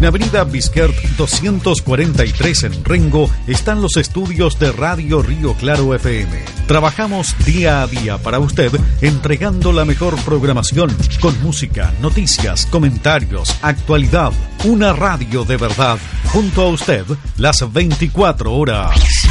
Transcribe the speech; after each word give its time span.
En 0.00 0.06
Avenida 0.06 0.44
Bisquert 0.44 0.96
243 1.18 2.64
en 2.64 2.84
Rengo 2.86 3.28
están 3.46 3.82
los 3.82 3.98
estudios 3.98 4.58
de 4.58 4.72
Radio 4.72 5.20
Río 5.20 5.52
Claro 5.52 5.94
FM. 5.94 6.42
Trabajamos 6.66 7.36
día 7.44 7.82
a 7.82 7.86
día 7.86 8.16
para 8.16 8.38
usted 8.38 8.72
entregando 9.02 9.74
la 9.74 9.84
mejor 9.84 10.16
programación 10.24 10.96
con 11.20 11.38
música, 11.42 11.92
noticias, 12.00 12.64
comentarios, 12.64 13.54
actualidad. 13.60 14.32
Una 14.64 14.94
radio 14.94 15.44
de 15.44 15.58
verdad 15.58 15.98
junto 16.32 16.62
a 16.62 16.68
usted 16.68 17.04
las 17.36 17.70
24 17.70 18.54
horas. 18.54 19.29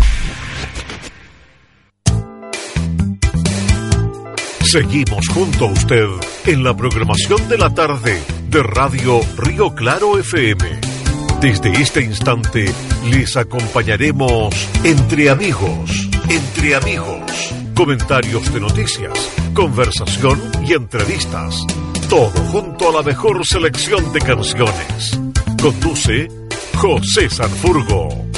Seguimos 4.71 5.27
junto 5.29 5.65
a 5.65 5.71
usted 5.71 6.05
en 6.45 6.63
la 6.63 6.77
programación 6.77 7.47
de 7.49 7.57
la 7.57 7.73
tarde 7.73 8.21
de 8.49 8.61
Radio 8.61 9.19
Río 9.35 9.73
Claro 9.73 10.19
FM. 10.19 10.63
Desde 11.41 11.71
este 11.81 12.03
instante 12.03 12.71
les 13.09 13.35
acompañaremos 13.35 14.53
entre 14.83 15.31
amigos, 15.31 16.07
entre 16.29 16.75
amigos, 16.75 17.51
comentarios 17.73 18.53
de 18.53 18.59
noticias, 18.59 19.31
conversación 19.55 20.39
y 20.63 20.73
entrevistas. 20.73 21.55
Todo 22.07 22.29
junto 22.51 22.89
a 22.89 22.93
la 22.93 23.01
mejor 23.01 23.43
selección 23.47 24.13
de 24.13 24.19
canciones. 24.19 25.19
Conduce 25.59 26.27
José 26.75 27.27
Sanfurgo. 27.27 28.28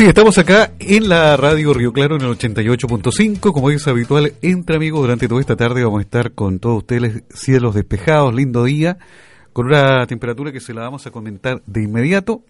Sí, 0.00 0.06
estamos 0.06 0.38
acá 0.38 0.72
en 0.78 1.10
la 1.10 1.36
radio 1.36 1.74
Río 1.74 1.92
Claro 1.92 2.16
en 2.16 2.22
el 2.22 2.28
88.5. 2.28 3.52
Como 3.52 3.70
es 3.70 3.86
habitual, 3.86 4.32
entre 4.40 4.76
amigos, 4.76 5.02
durante 5.02 5.28
toda 5.28 5.42
esta 5.42 5.56
tarde 5.56 5.84
vamos 5.84 5.98
a 5.98 6.02
estar 6.04 6.32
con 6.32 6.58
todos 6.58 6.78
ustedes, 6.78 7.22
cielos 7.28 7.74
despejados, 7.74 8.34
lindo 8.34 8.64
día, 8.64 8.96
con 9.52 9.66
una 9.66 10.06
temperatura 10.06 10.52
que 10.52 10.60
se 10.60 10.72
la 10.72 10.80
vamos 10.80 11.06
a 11.06 11.10
comentar 11.10 11.60
de 11.66 11.82
inmediato. 11.82 12.42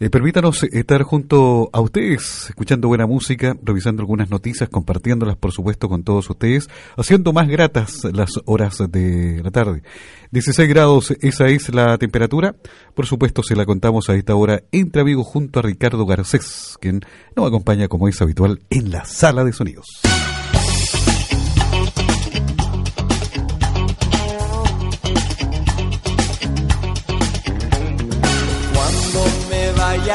Eh, 0.00 0.10
permítanos 0.10 0.64
estar 0.64 1.02
junto 1.02 1.70
a 1.72 1.80
ustedes, 1.80 2.46
escuchando 2.48 2.88
buena 2.88 3.06
música, 3.06 3.56
revisando 3.62 4.02
algunas 4.02 4.30
noticias, 4.30 4.68
compartiéndolas, 4.68 5.36
por 5.36 5.52
supuesto, 5.52 5.88
con 5.88 6.02
todos 6.02 6.28
ustedes, 6.28 6.68
haciendo 6.96 7.32
más 7.32 7.48
gratas 7.48 8.04
las 8.12 8.32
horas 8.46 8.78
de 8.90 9.40
la 9.44 9.52
tarde. 9.52 9.82
16 10.32 10.68
grados, 10.68 11.12
esa 11.20 11.46
es 11.48 11.72
la 11.72 11.98
temperatura. 11.98 12.56
Por 12.94 13.06
supuesto, 13.06 13.42
se 13.42 13.54
la 13.54 13.64
contamos 13.64 14.08
a 14.08 14.14
esta 14.14 14.34
hora 14.34 14.62
entre 14.72 15.02
amigos 15.02 15.26
junto 15.26 15.60
a 15.60 15.62
Ricardo 15.62 16.04
Garcés, 16.04 16.76
quien 16.80 17.00
nos 17.36 17.46
acompaña, 17.46 17.86
como 17.86 18.08
es 18.08 18.20
habitual, 18.20 18.60
en 18.70 18.90
la 18.90 19.04
sala 19.04 19.44
de 19.44 19.52
sonidos. 19.52 19.86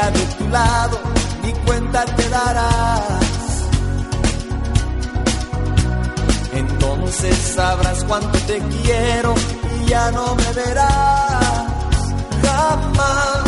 De 0.06 0.24
tu 0.38 0.48
lado, 0.48 0.98
ni 1.42 1.52
cuenta 1.66 2.04
te 2.04 2.28
darás. 2.28 3.02
Entonces 6.52 7.36
sabrás 7.56 8.04
cuánto 8.04 8.38
te 8.46 8.58
quiero 8.58 9.34
y 9.80 9.88
ya 9.90 10.10
no 10.12 10.34
me 10.34 10.52
verás. 10.52 11.64
Jamás, 12.42 13.44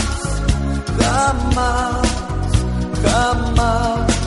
jamás, 0.99 2.09
jamás. 3.05 4.20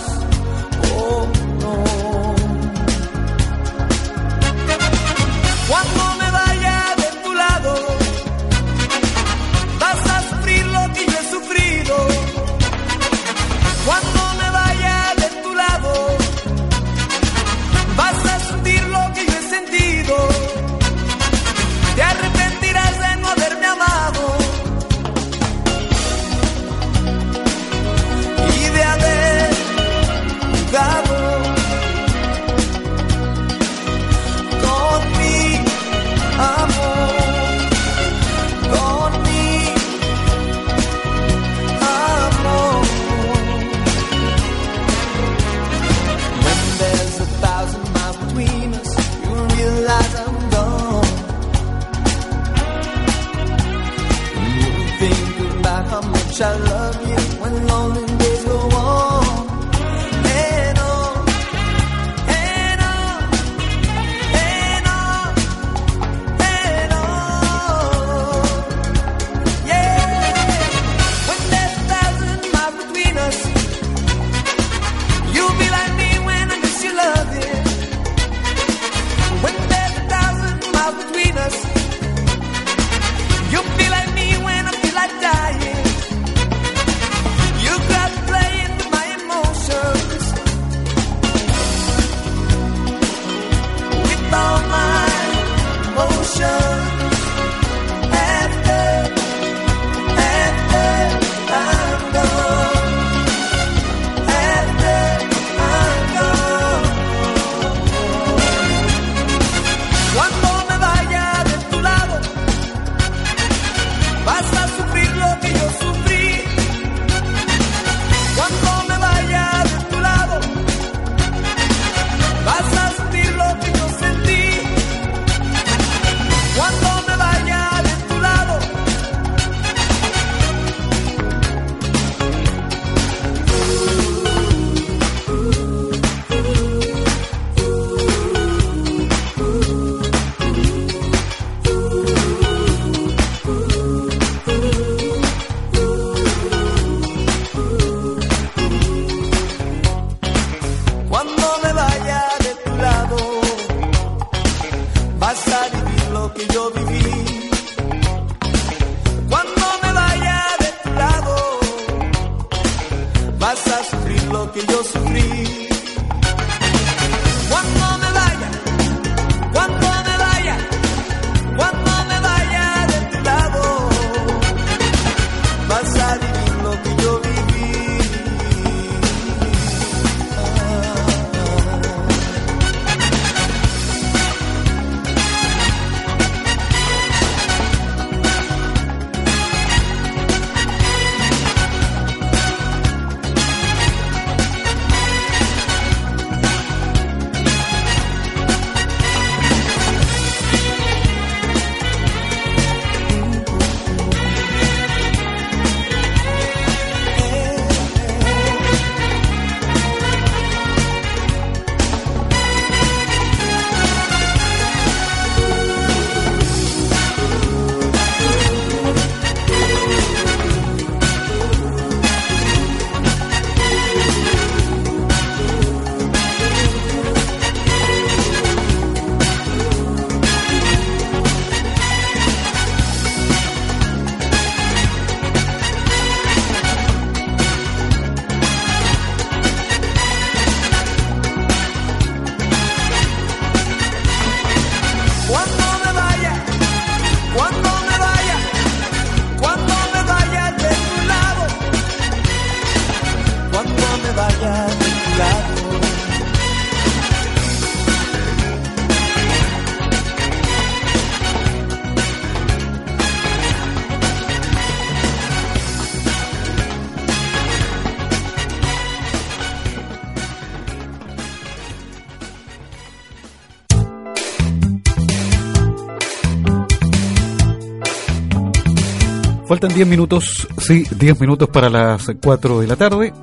Faltan 279.54 279.72
10 279.72 279.88
minutos, 279.88 280.48
sí, 280.58 280.84
10 280.98 281.22
minutos 281.22 281.48
para 281.48 281.70
las 281.70 282.08
4 282.20 282.62
de 282.62 282.66
la 282.66 282.76
tarde. 282.76 283.14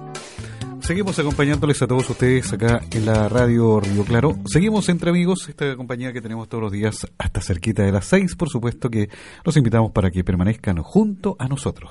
Seguimos 0.78 1.18
acompañándoles 1.18 1.82
a 1.82 1.88
todos 1.88 2.08
ustedes 2.08 2.52
acá 2.52 2.82
en 2.92 3.04
la 3.04 3.28
radio 3.28 3.80
Río 3.80 4.04
Claro. 4.04 4.38
Seguimos 4.46 4.88
entre 4.90 5.10
amigos, 5.10 5.48
esta 5.48 5.74
compañía 5.74 6.12
que 6.12 6.20
tenemos 6.20 6.48
todos 6.48 6.62
los 6.62 6.70
días 6.70 7.04
hasta 7.18 7.40
cerquita 7.40 7.82
de 7.82 7.90
las 7.90 8.04
6, 8.04 8.36
por 8.36 8.48
supuesto 8.48 8.88
que 8.88 9.08
los 9.42 9.56
invitamos 9.56 9.90
para 9.90 10.12
que 10.12 10.22
permanezcan 10.22 10.80
junto 10.84 11.34
a 11.36 11.48
nosotros. 11.48 11.90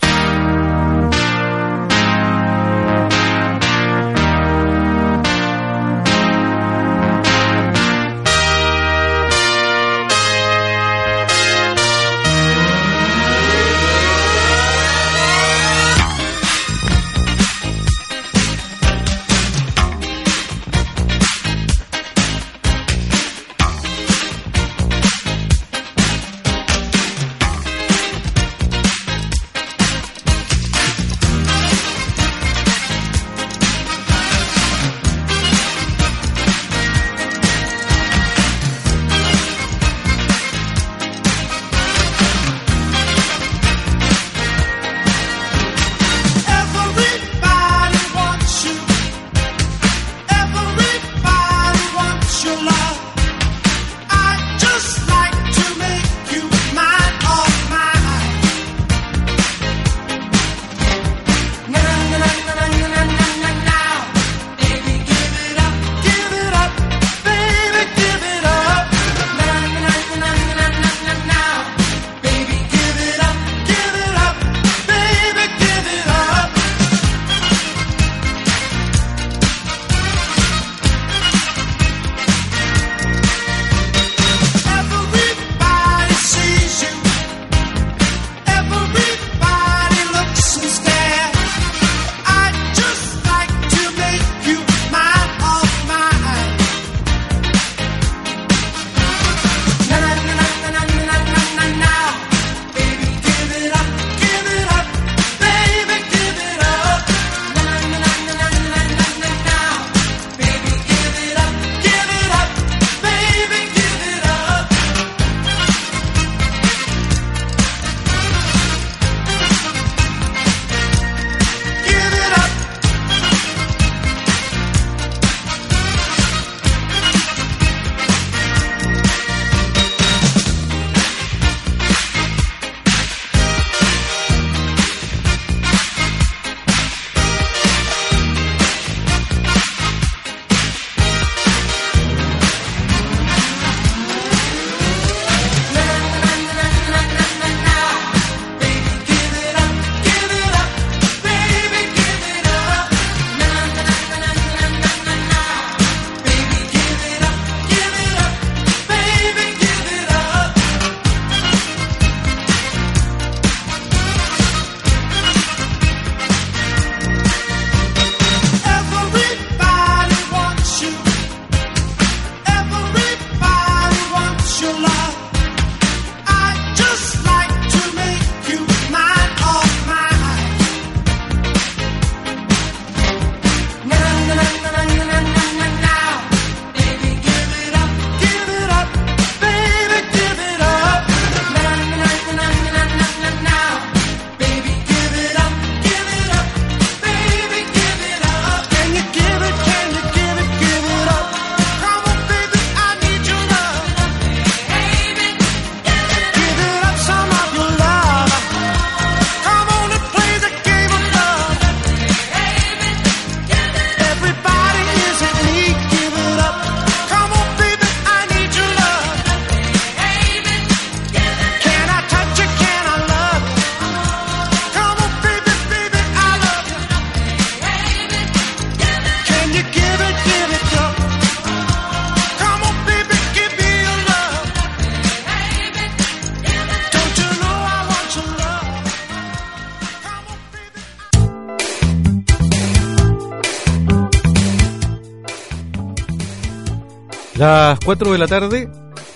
Las 247.40 247.80
4 247.86 248.12
de 248.12 248.18
la 248.18 248.28
tarde, 248.28 248.70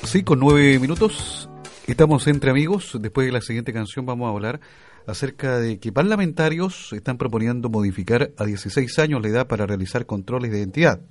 sí, 0.05 0.23
con 0.23 0.39
9 0.39 0.79
minutos, 0.79 1.49
estamos 1.87 2.25
entre 2.27 2.51
amigos. 2.51 2.97
Después 3.01 3.27
de 3.27 3.33
la 3.33 3.41
siguiente 3.41 3.73
canción 3.73 4.05
vamos 4.05 4.27
a 4.27 4.31
hablar 4.31 4.61
acerca 5.05 5.59
de 5.59 5.77
que 5.77 5.91
parlamentarios 5.91 6.93
están 6.93 7.17
proponiendo 7.17 7.67
modificar 7.67 8.31
a 8.37 8.45
16 8.45 8.97
años 8.99 9.21
la 9.21 9.27
edad 9.27 9.47
para 9.47 9.65
realizar 9.65 10.05
controles 10.05 10.51
de 10.51 10.59
identidad. 10.59 11.01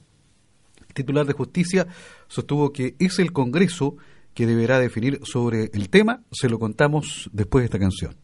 El 0.88 0.95
titular 0.95 1.26
de 1.26 1.35
justicia 1.35 1.87
sostuvo 2.28 2.73
que 2.73 2.95
es 2.99 3.19
el 3.19 3.35
Congreso 3.35 3.97
que 4.33 4.47
deberá 4.47 4.78
definir 4.78 5.21
sobre 5.23 5.69
el 5.75 5.90
tema. 5.90 6.23
Se 6.31 6.49
lo 6.49 6.59
contamos 6.59 7.28
después 7.35 7.61
de 7.61 7.66
esta 7.66 7.78
canción. 7.78 8.16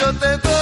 Yo 0.00 0.12
te 0.14 0.38
doy 0.38 0.53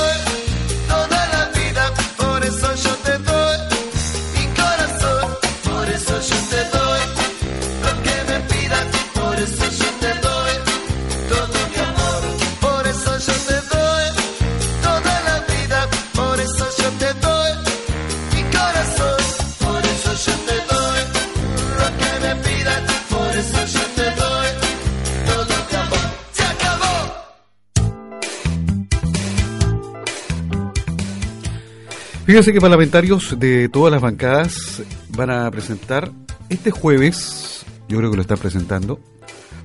Fíjense 32.33 32.55
que 32.55 32.62
parlamentarios 32.62 33.39
de 33.39 33.69
todas 33.69 33.93
las 33.93 34.01
bancadas 34.01 34.83
van 35.11 35.29
a 35.29 35.51
presentar 35.51 36.11
este 36.49 36.71
jueves, 36.71 37.62
yo 37.91 37.99
creo 37.99 38.11
que 38.11 38.17
lo 38.17 38.23
están 38.23 38.39
presentando, 38.39 38.99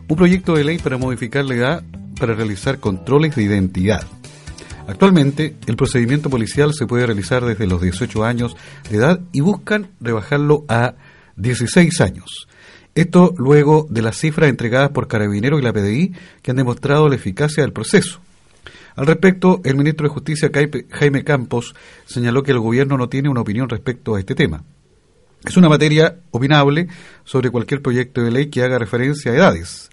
un 0.10 0.18
proyecto 0.18 0.54
de 0.54 0.66
ley 0.66 0.78
para 0.78 0.98
modificar 0.98 1.46
la 1.46 1.56
edad 1.56 1.84
para 2.20 2.34
realizar 2.34 2.82
controles 2.82 3.38
de 3.38 3.44
identidad. 3.44 4.06
Actualmente, 4.86 5.56
el 5.66 5.78
procedimiento 5.78 6.30
policial 6.30 6.74
se 6.74 6.86
puede 6.86 7.06
realizar 7.06 7.46
desde 7.46 7.68
los 7.68 7.82
18 7.82 8.26
años 8.26 8.58
de 8.90 8.98
edad 8.98 9.22
y 9.32 9.40
buscan 9.40 9.92
rebajarlo 10.02 10.66
a 10.68 10.96
16 11.38 12.02
años. 12.02 12.50
Esto 12.96 13.34
luego 13.38 13.88
de 13.90 14.02
las 14.02 14.18
cifras 14.18 14.50
entregadas 14.50 14.90
por 14.90 15.08
Carabineros 15.08 15.62
y 15.62 15.64
la 15.64 15.72
PDI 15.72 16.12
que 16.42 16.52
han 16.52 16.58
demostrado 16.58 17.08
la 17.08 17.16
eficacia 17.16 17.64
del 17.64 17.72
proceso. 17.72 18.20
Al 18.98 19.06
respecto, 19.06 19.62
el 19.63 19.75
ministro 19.75 20.08
de 20.08 20.13
Justicia 20.13 20.50
Jaime 20.89 21.24
Campos 21.24 21.75
señaló 22.08 22.42
que 22.42 22.51
el 22.51 22.60
gobierno 22.60 22.98
no 22.98 23.08
tiene 23.08 23.30
una 23.30 23.42
opinión 23.42 23.70
respecto 23.70 24.16
a 24.16 24.20
este 24.20 24.34
tema. 24.34 24.63
Es 25.46 25.56
una 25.56 25.70
materia 25.70 26.18
opinable 26.32 26.88
sobre 27.24 27.51
cualquier 27.51 27.84
proyecto 27.84 28.24
de 28.24 28.32
ley 28.32 28.48
que 28.48 28.63
haga 28.63 28.80
referencia 28.80 29.32
a 29.32 29.36
edades. 29.36 29.92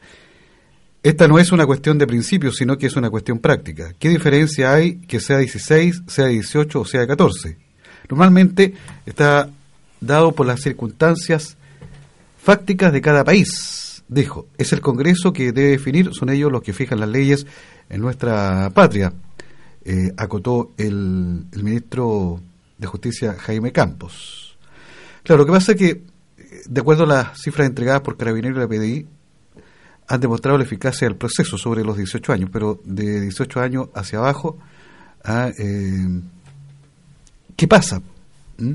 Esta 1.03 1.29
no 1.29 1.39
es 1.39 1.53
una 1.53 1.67
cuestión 1.67 1.99
de 1.99 2.07
principios, 2.07 2.57
sino 2.57 2.79
que 2.79 2.87
es 2.87 2.97
una 2.97 3.11
cuestión 3.11 3.41
práctica. 3.41 3.93
¿Qué 3.99 4.09
diferencia 4.09 4.73
hay 4.73 4.97
que 5.01 5.21
sea 5.21 5.37
16, 5.37 6.05
sea 6.07 6.27
18 6.29 6.81
o 6.81 6.85
sea 6.87 7.07
14? 7.07 7.59
Normalmente 8.09 8.73
está 9.05 9.51
dado 10.01 10.33
por 10.33 10.47
las 10.47 10.63
circunstancias 10.63 11.59
fácticas 12.43 12.91
de 12.91 13.03
cada 13.03 13.23
país, 13.23 14.03
dijo. 14.09 14.47
Es 14.57 14.73
el 14.73 14.81
Congreso 14.81 15.35
que 15.35 15.53
debe 15.53 15.69
definir, 15.69 16.15
son 16.15 16.31
ellos 16.31 16.51
los 16.51 16.63
que 16.63 16.73
fijan 16.73 17.01
las 17.01 17.11
leyes 17.11 17.47
en 17.89 18.01
nuestra 18.01 18.71
patria, 18.71 19.13
eh, 19.85 20.13
acotó 20.17 20.73
el, 20.79 21.47
ministro 21.63 22.41
de 22.79 22.87
Justicia 22.87 23.35
Jaime 23.39 23.73
Campos. 23.73 24.57
Claro, 25.23 25.43
lo 25.43 25.47
que 25.47 25.53
pasa 25.53 25.73
es 25.73 25.79
que, 25.79 25.89
eh, 25.91 26.03
de 26.67 26.81
acuerdo 26.81 27.05
a 27.05 27.07
las 27.07 27.41
cifras 27.41 27.67
entregadas 27.67 28.01
por 28.01 28.17
Carabineros 28.17 28.57
y 28.57 28.61
la 28.61 28.69
PDI, 28.69 29.07
han 30.07 30.21
demostrado 30.21 30.59
la 30.59 30.65
eficacia 30.65 31.09
del 31.09 31.17
proceso 31.17 31.57
sobre 31.59 31.85
los 31.85 31.97
18 31.97 32.33
años, 32.33 32.51
pero 32.53 32.81
de 32.85 33.21
18 33.23 33.61
años 33.61 33.89
hacia 33.95 34.19
abajo, 34.19 34.59
ah, 35.25 35.51
eh, 35.59 36.21
¿qué 37.57 37.69
pasa? 37.69 38.03
¿Mm? 38.59 38.73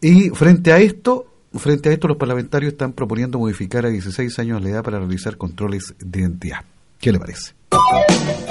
Y 0.00 0.30
frente 0.30 0.72
a 0.72 0.78
esto, 0.78 1.26
frente 1.54 1.88
a 1.88 1.92
esto 1.92 2.08
los 2.08 2.16
parlamentarios 2.16 2.72
están 2.72 2.92
proponiendo 2.92 3.38
modificar 3.38 3.86
a 3.86 3.90
16 3.90 4.38
años 4.38 4.62
la 4.62 4.70
edad 4.70 4.82
para 4.82 4.98
realizar 4.98 5.36
controles 5.36 5.94
de 5.98 6.20
identidad. 6.20 6.64
¿Qué 6.98 7.12
le 7.12 7.18
parece? 7.18 7.59
Thank 7.90 8.48
you. 8.48 8.49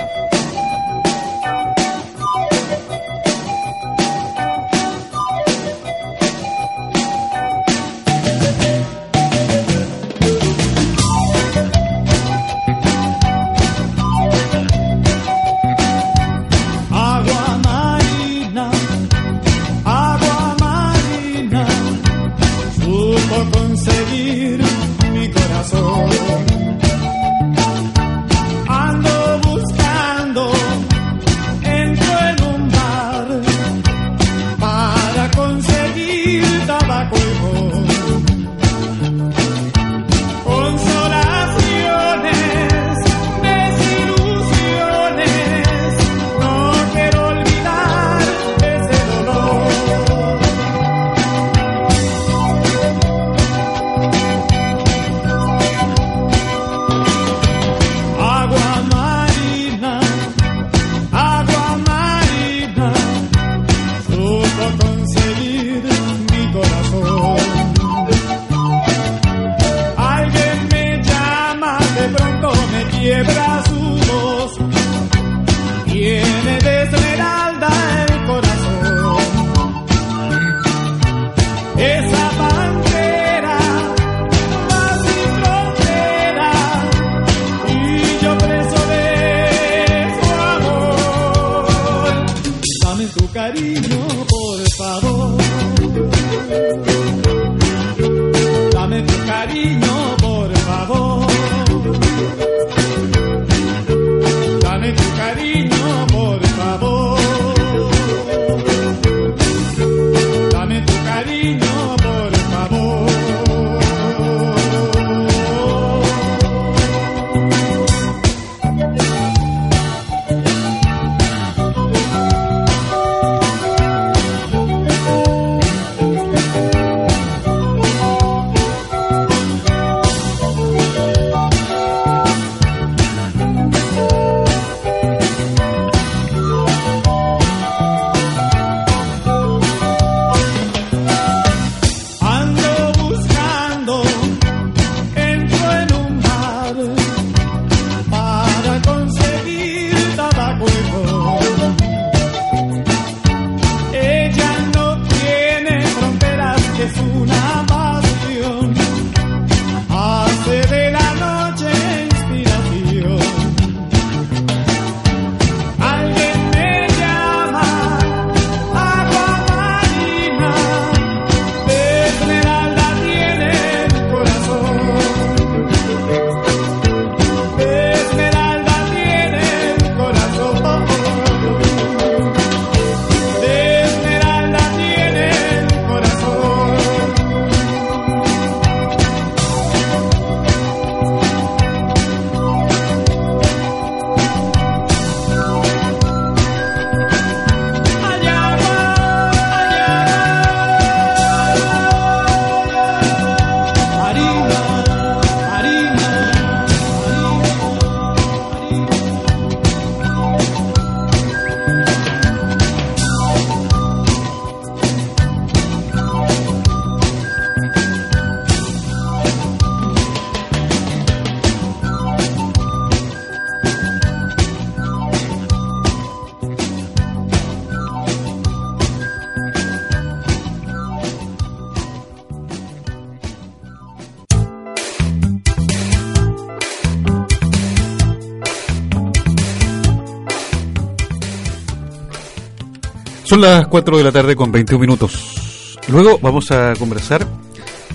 Las 243.39 243.67
4 243.67 243.97
de 243.97 244.03
la 244.03 244.11
tarde 244.11 244.35
con 244.35 244.51
21 244.51 244.81
minutos. 244.81 245.77
Luego 245.87 246.19
vamos 246.21 246.51
a 246.51 246.73
conversar 246.77 247.25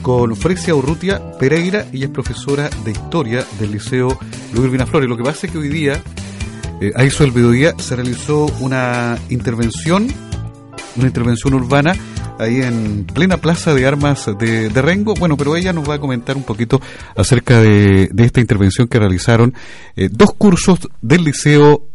con 0.00 0.35
Frecia 0.37 0.74
Urrutia 0.74 1.20
Pereira, 1.38 1.85
ella 1.92 2.07
es 2.07 2.11
profesora 2.11 2.70
de 2.83 2.92
historia 2.92 3.44
del 3.61 3.72
Liceo 3.72 4.09
Luis 4.54 4.64
Urbina 4.64 4.87
Flores. 4.87 5.07
Lo 5.07 5.18
que 5.18 5.22
pasa 5.22 5.46
es 5.46 5.52
que 5.52 5.59
hoy 5.59 5.68
día, 5.68 6.00
eh, 6.80 6.92
a 6.96 7.04
eso 7.04 7.24
del 7.24 7.35
mediodía, 7.35 7.74
se 7.76 7.94
realizó 7.94 8.46
una 8.61 9.18
intervención, 9.28 10.09
una 10.96 11.07
intervención 11.07 11.52
urbana 11.52 11.94
ahí 12.38 12.62
en 12.62 13.04
plena 13.04 13.37
plaza 13.37 13.74
de 13.74 13.87
armas 13.87 14.30
de, 14.38 14.70
de 14.70 14.83
Rengo. 14.83 15.12
Bueno, 15.12 15.37
pero 15.37 15.57
ella 15.57 15.74
nos 15.74 15.87
va 15.87 15.96
a 15.96 16.00
comentar 16.00 16.38
un 16.38 16.44
poquito 16.44 16.80
acerca 17.16 17.61
de, 17.61 18.09
de 18.11 18.24
esta 18.24 18.40
intervención 18.40 18.88
que 18.88 18.98
realizaron 18.98 19.52
eh, 19.94 20.09
dos 20.11 20.33
cursos 20.38 20.78
del 21.02 21.24
Liceo 21.24 21.93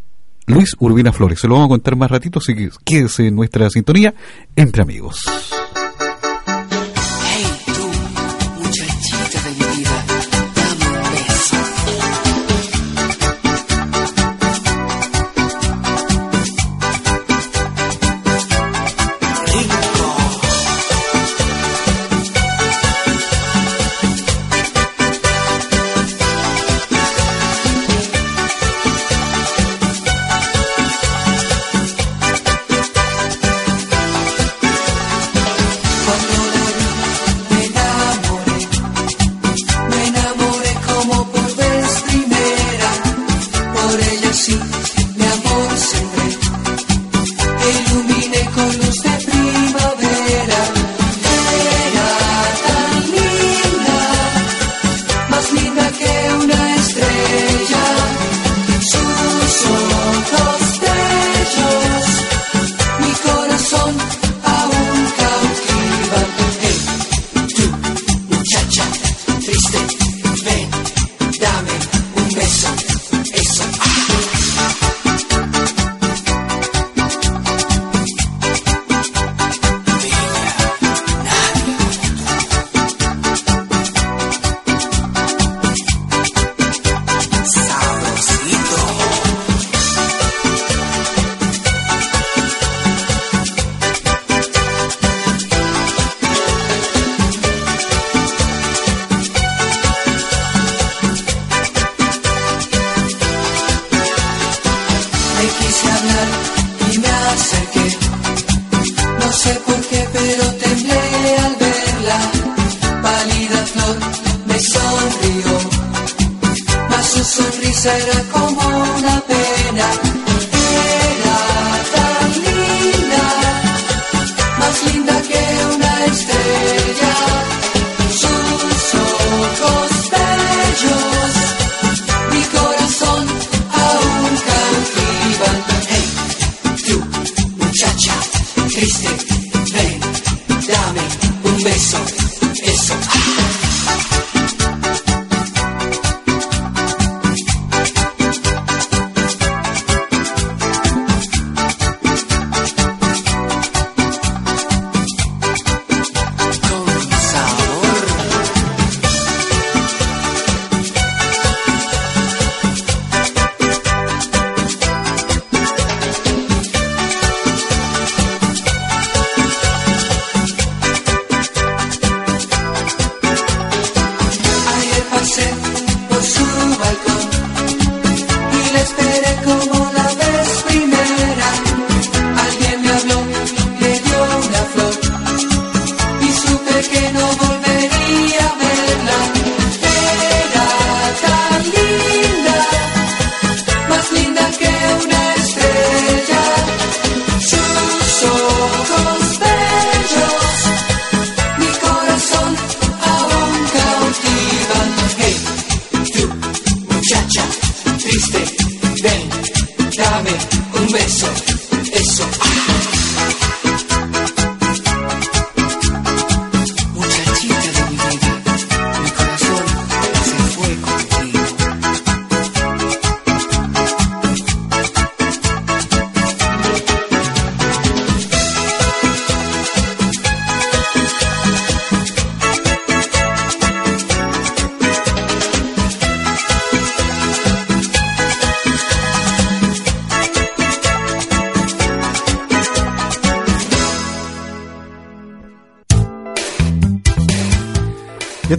Luis 0.50 0.76
Urbina 0.80 1.14
Flores. 1.14 1.40
Se 1.40 1.48
lo 1.48 1.54
vamos 1.54 1.68
a 1.68 1.70
contar 1.70 1.96
más 1.96 2.10
ratito, 2.10 2.40
así 2.40 2.56
que 2.56 2.70
quédese 2.84 3.28
en 3.28 3.36
nuestra 3.36 3.70
sintonía 3.70 4.14
entre 4.56 4.82
amigos. 4.82 5.22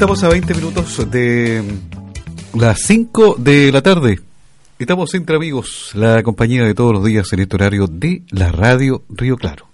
Estamos 0.01 0.25
a 0.25 0.31
20 0.31 0.55
minutos 0.55 1.11
de 1.11 1.63
las 2.55 2.81
5 2.87 3.37
de 3.39 3.71
la 3.71 3.83
tarde. 3.83 4.19
Estamos 4.79 5.13
entre 5.13 5.37
amigos, 5.37 5.91
la 5.93 6.23
compañía 6.23 6.65
de 6.65 6.73
todos 6.73 6.95
los 6.95 7.05
días 7.05 7.31
en 7.35 7.41
este 7.41 7.57
horario 7.57 7.87
de 7.87 8.23
la 8.31 8.51
radio 8.51 9.03
Río 9.11 9.37
Claro. 9.37 9.70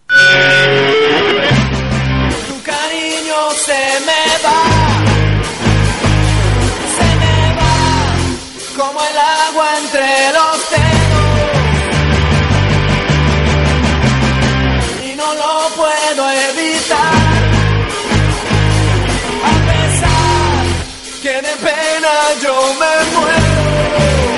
Pena 22.06 22.40
yo 22.40 22.54
me 22.78 23.18
muero. 23.18 24.35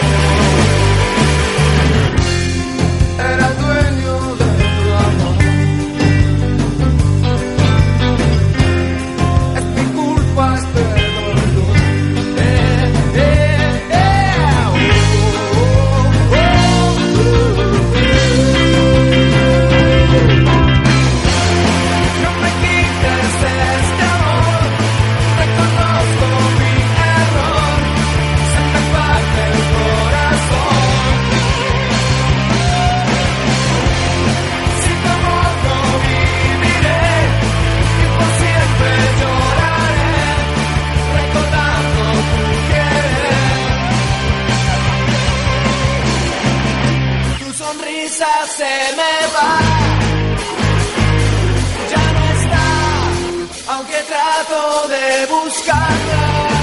Buscarla. 55.26 56.57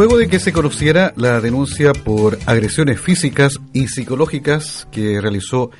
Luego 0.00 0.16
de 0.16 0.28
que 0.28 0.40
se 0.40 0.54
conociera 0.54 1.12
la 1.16 1.42
denuncia 1.42 1.92
por 1.92 2.38
agresiones 2.46 2.98
físicas 2.98 3.60
y 3.74 3.88
psicológicas 3.88 4.88
que 4.90 5.20
realizó 5.20 5.72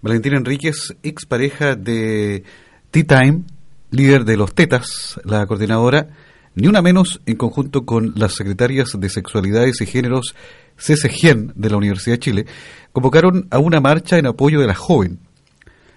Valentina 0.00 0.38
Enríquez, 0.38 0.96
expareja 1.02 1.76
de 1.76 2.42
T-Time, 2.90 3.42
líder 3.90 4.24
de 4.24 4.38
los 4.38 4.54
Tetas, 4.54 5.20
la 5.24 5.44
coordinadora, 5.44 6.08
ni 6.54 6.68
una 6.68 6.80
menos 6.80 7.20
en 7.26 7.36
conjunto 7.36 7.84
con 7.84 8.14
las 8.16 8.32
secretarias 8.32 8.98
de 8.98 9.10
Sexualidades 9.10 9.82
y 9.82 9.84
Géneros 9.84 10.34
CCGEN 10.78 11.52
de 11.54 11.68
la 11.68 11.76
Universidad 11.76 12.14
de 12.14 12.20
Chile, 12.20 12.46
convocaron 12.92 13.46
a 13.50 13.58
una 13.58 13.82
marcha 13.82 14.16
en 14.16 14.24
apoyo 14.24 14.58
de 14.58 14.68
la 14.68 14.74
joven. 14.74 15.18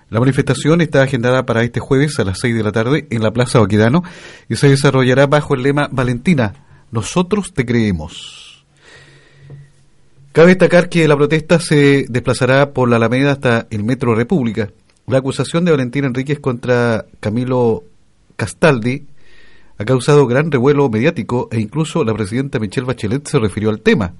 La 0.10 0.20
manifestación 0.20 0.82
está 0.82 1.04
agendada 1.04 1.46
para 1.46 1.64
este 1.64 1.80
jueves 1.80 2.20
a 2.20 2.26
las 2.26 2.40
6 2.40 2.58
de 2.58 2.64
la 2.64 2.74
tarde 2.74 3.08
en 3.10 3.24
la 3.24 3.32
Plaza 3.32 3.60
Baquedano 3.60 4.04
y 4.50 4.58
se 4.58 4.68
desarrollará 4.68 5.28
bajo 5.28 5.56
el 5.56 5.64
lema 5.64 5.88
Valentina, 5.90 6.66
nosotros 6.92 7.54
te 7.54 7.66
creemos. 7.66 8.66
Cabe 10.32 10.50
destacar 10.50 10.90
que 10.90 11.08
la 11.08 11.18
protesta 11.18 11.60
se 11.60 12.06
desplazará 12.08 12.72
por 12.72 12.90
la 12.90 12.98
Alameda 12.98 13.32
hasta 13.32 13.68
el 13.72 13.84
Metro 13.84 14.16
República. 14.16 14.72
La 15.08 15.18
acusación 15.18 15.66
de 15.66 15.72
Valentina 15.72 16.08
Enríquez 16.08 16.40
contra 16.40 17.06
Camilo 17.20 17.84
Castaldi 18.36 19.08
ha 19.78 19.86
causado 19.86 20.28
gran 20.28 20.52
revuelo 20.52 20.90
mediático 20.90 21.50
e 21.52 21.60
incluso 21.60 22.04
la 22.04 22.14
presidenta 22.14 22.60
Michelle 22.60 22.86
Bachelet 22.86 23.28
se 23.28 23.40
refirió 23.40 23.70
al 23.70 23.82
tema. 23.82 24.14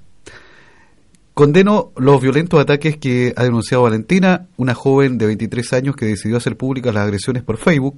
Condeno 1.34 1.92
los 1.96 2.20
violentos 2.20 2.60
ataques 2.60 2.96
que 2.96 3.32
ha 3.36 3.44
denunciado 3.44 3.84
Valentina, 3.84 4.48
una 4.56 4.74
joven 4.74 5.16
de 5.16 5.26
23 5.26 5.72
años 5.74 5.96
que 5.96 6.06
decidió 6.06 6.38
hacer 6.38 6.56
públicas 6.56 6.92
las 6.92 7.04
agresiones 7.04 7.42
por 7.44 7.56
Facebook, 7.56 7.96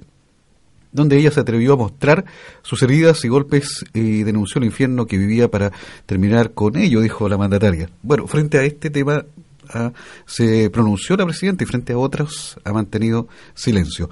donde 0.93 1.17
ella 1.17 1.31
se 1.31 1.39
atrevió 1.39 1.73
a 1.73 1.77
mostrar 1.77 2.25
sus 2.61 2.81
heridas 2.83 3.25
y 3.25 3.27
golpes 3.27 3.83
y 3.93 4.23
denunció 4.23 4.59
el 4.59 4.65
infierno 4.65 5.05
que 5.05 5.17
vivía 5.17 5.49
para 5.49 5.71
terminar 6.05 6.51
con 6.51 6.77
ello, 6.77 7.01
dijo 7.01 7.27
la 7.27 7.37
mandataria. 7.37 7.89
Bueno, 8.01 8.27
frente 8.27 8.59
a 8.59 8.63
este 8.63 8.89
tema 8.89 9.25
ah, 9.69 9.91
se 10.25 10.69
pronunció 10.69 11.17
la 11.17 11.25
presidenta 11.25 11.63
y 11.63 11.67
frente 11.67 11.93
a 11.93 11.97
otros 11.97 12.57
ha 12.63 12.71
mantenido 12.71 13.27
silencio. 13.53 14.09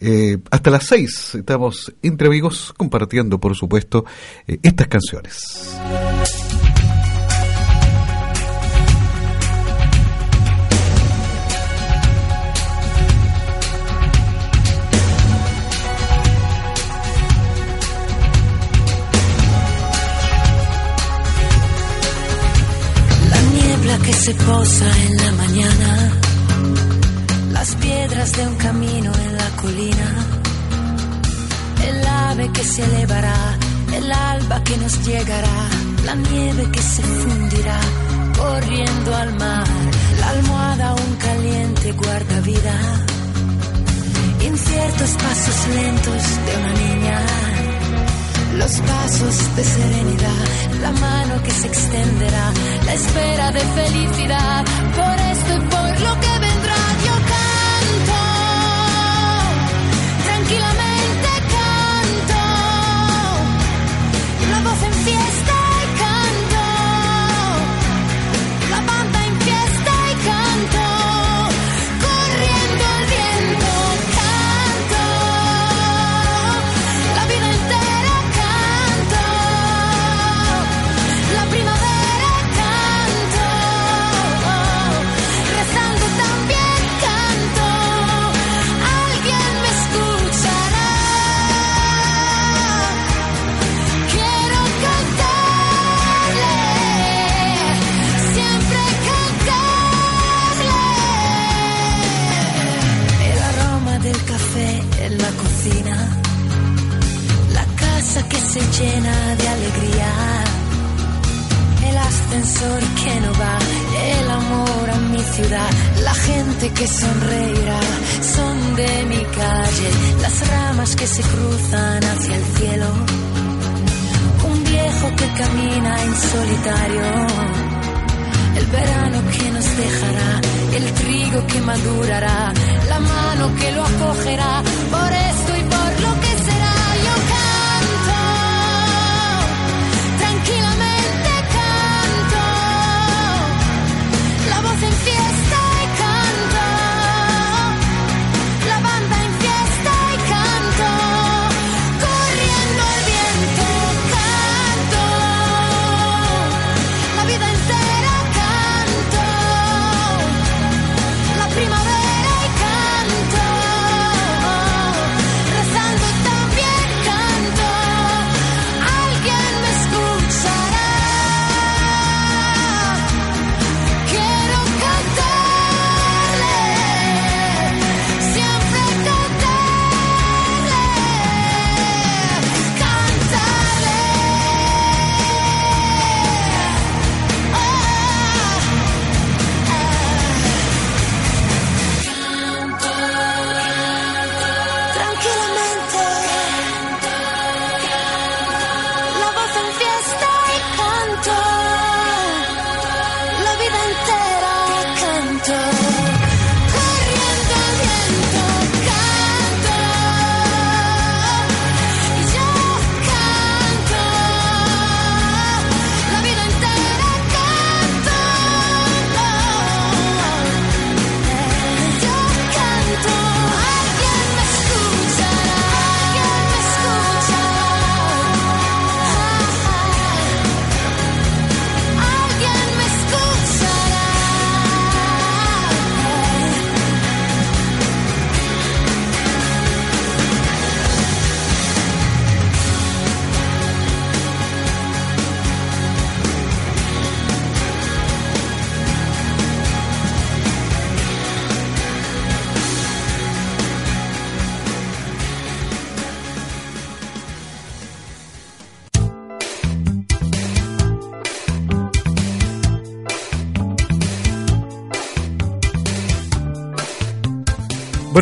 Eh, 0.00 0.38
hasta 0.50 0.70
las 0.70 0.86
seis 0.86 1.36
estamos 1.36 1.94
entre 2.02 2.26
amigos 2.26 2.74
compartiendo, 2.76 3.38
por 3.38 3.54
supuesto, 3.54 4.04
eh, 4.48 4.58
estas 4.62 4.88
canciones. 4.88 5.78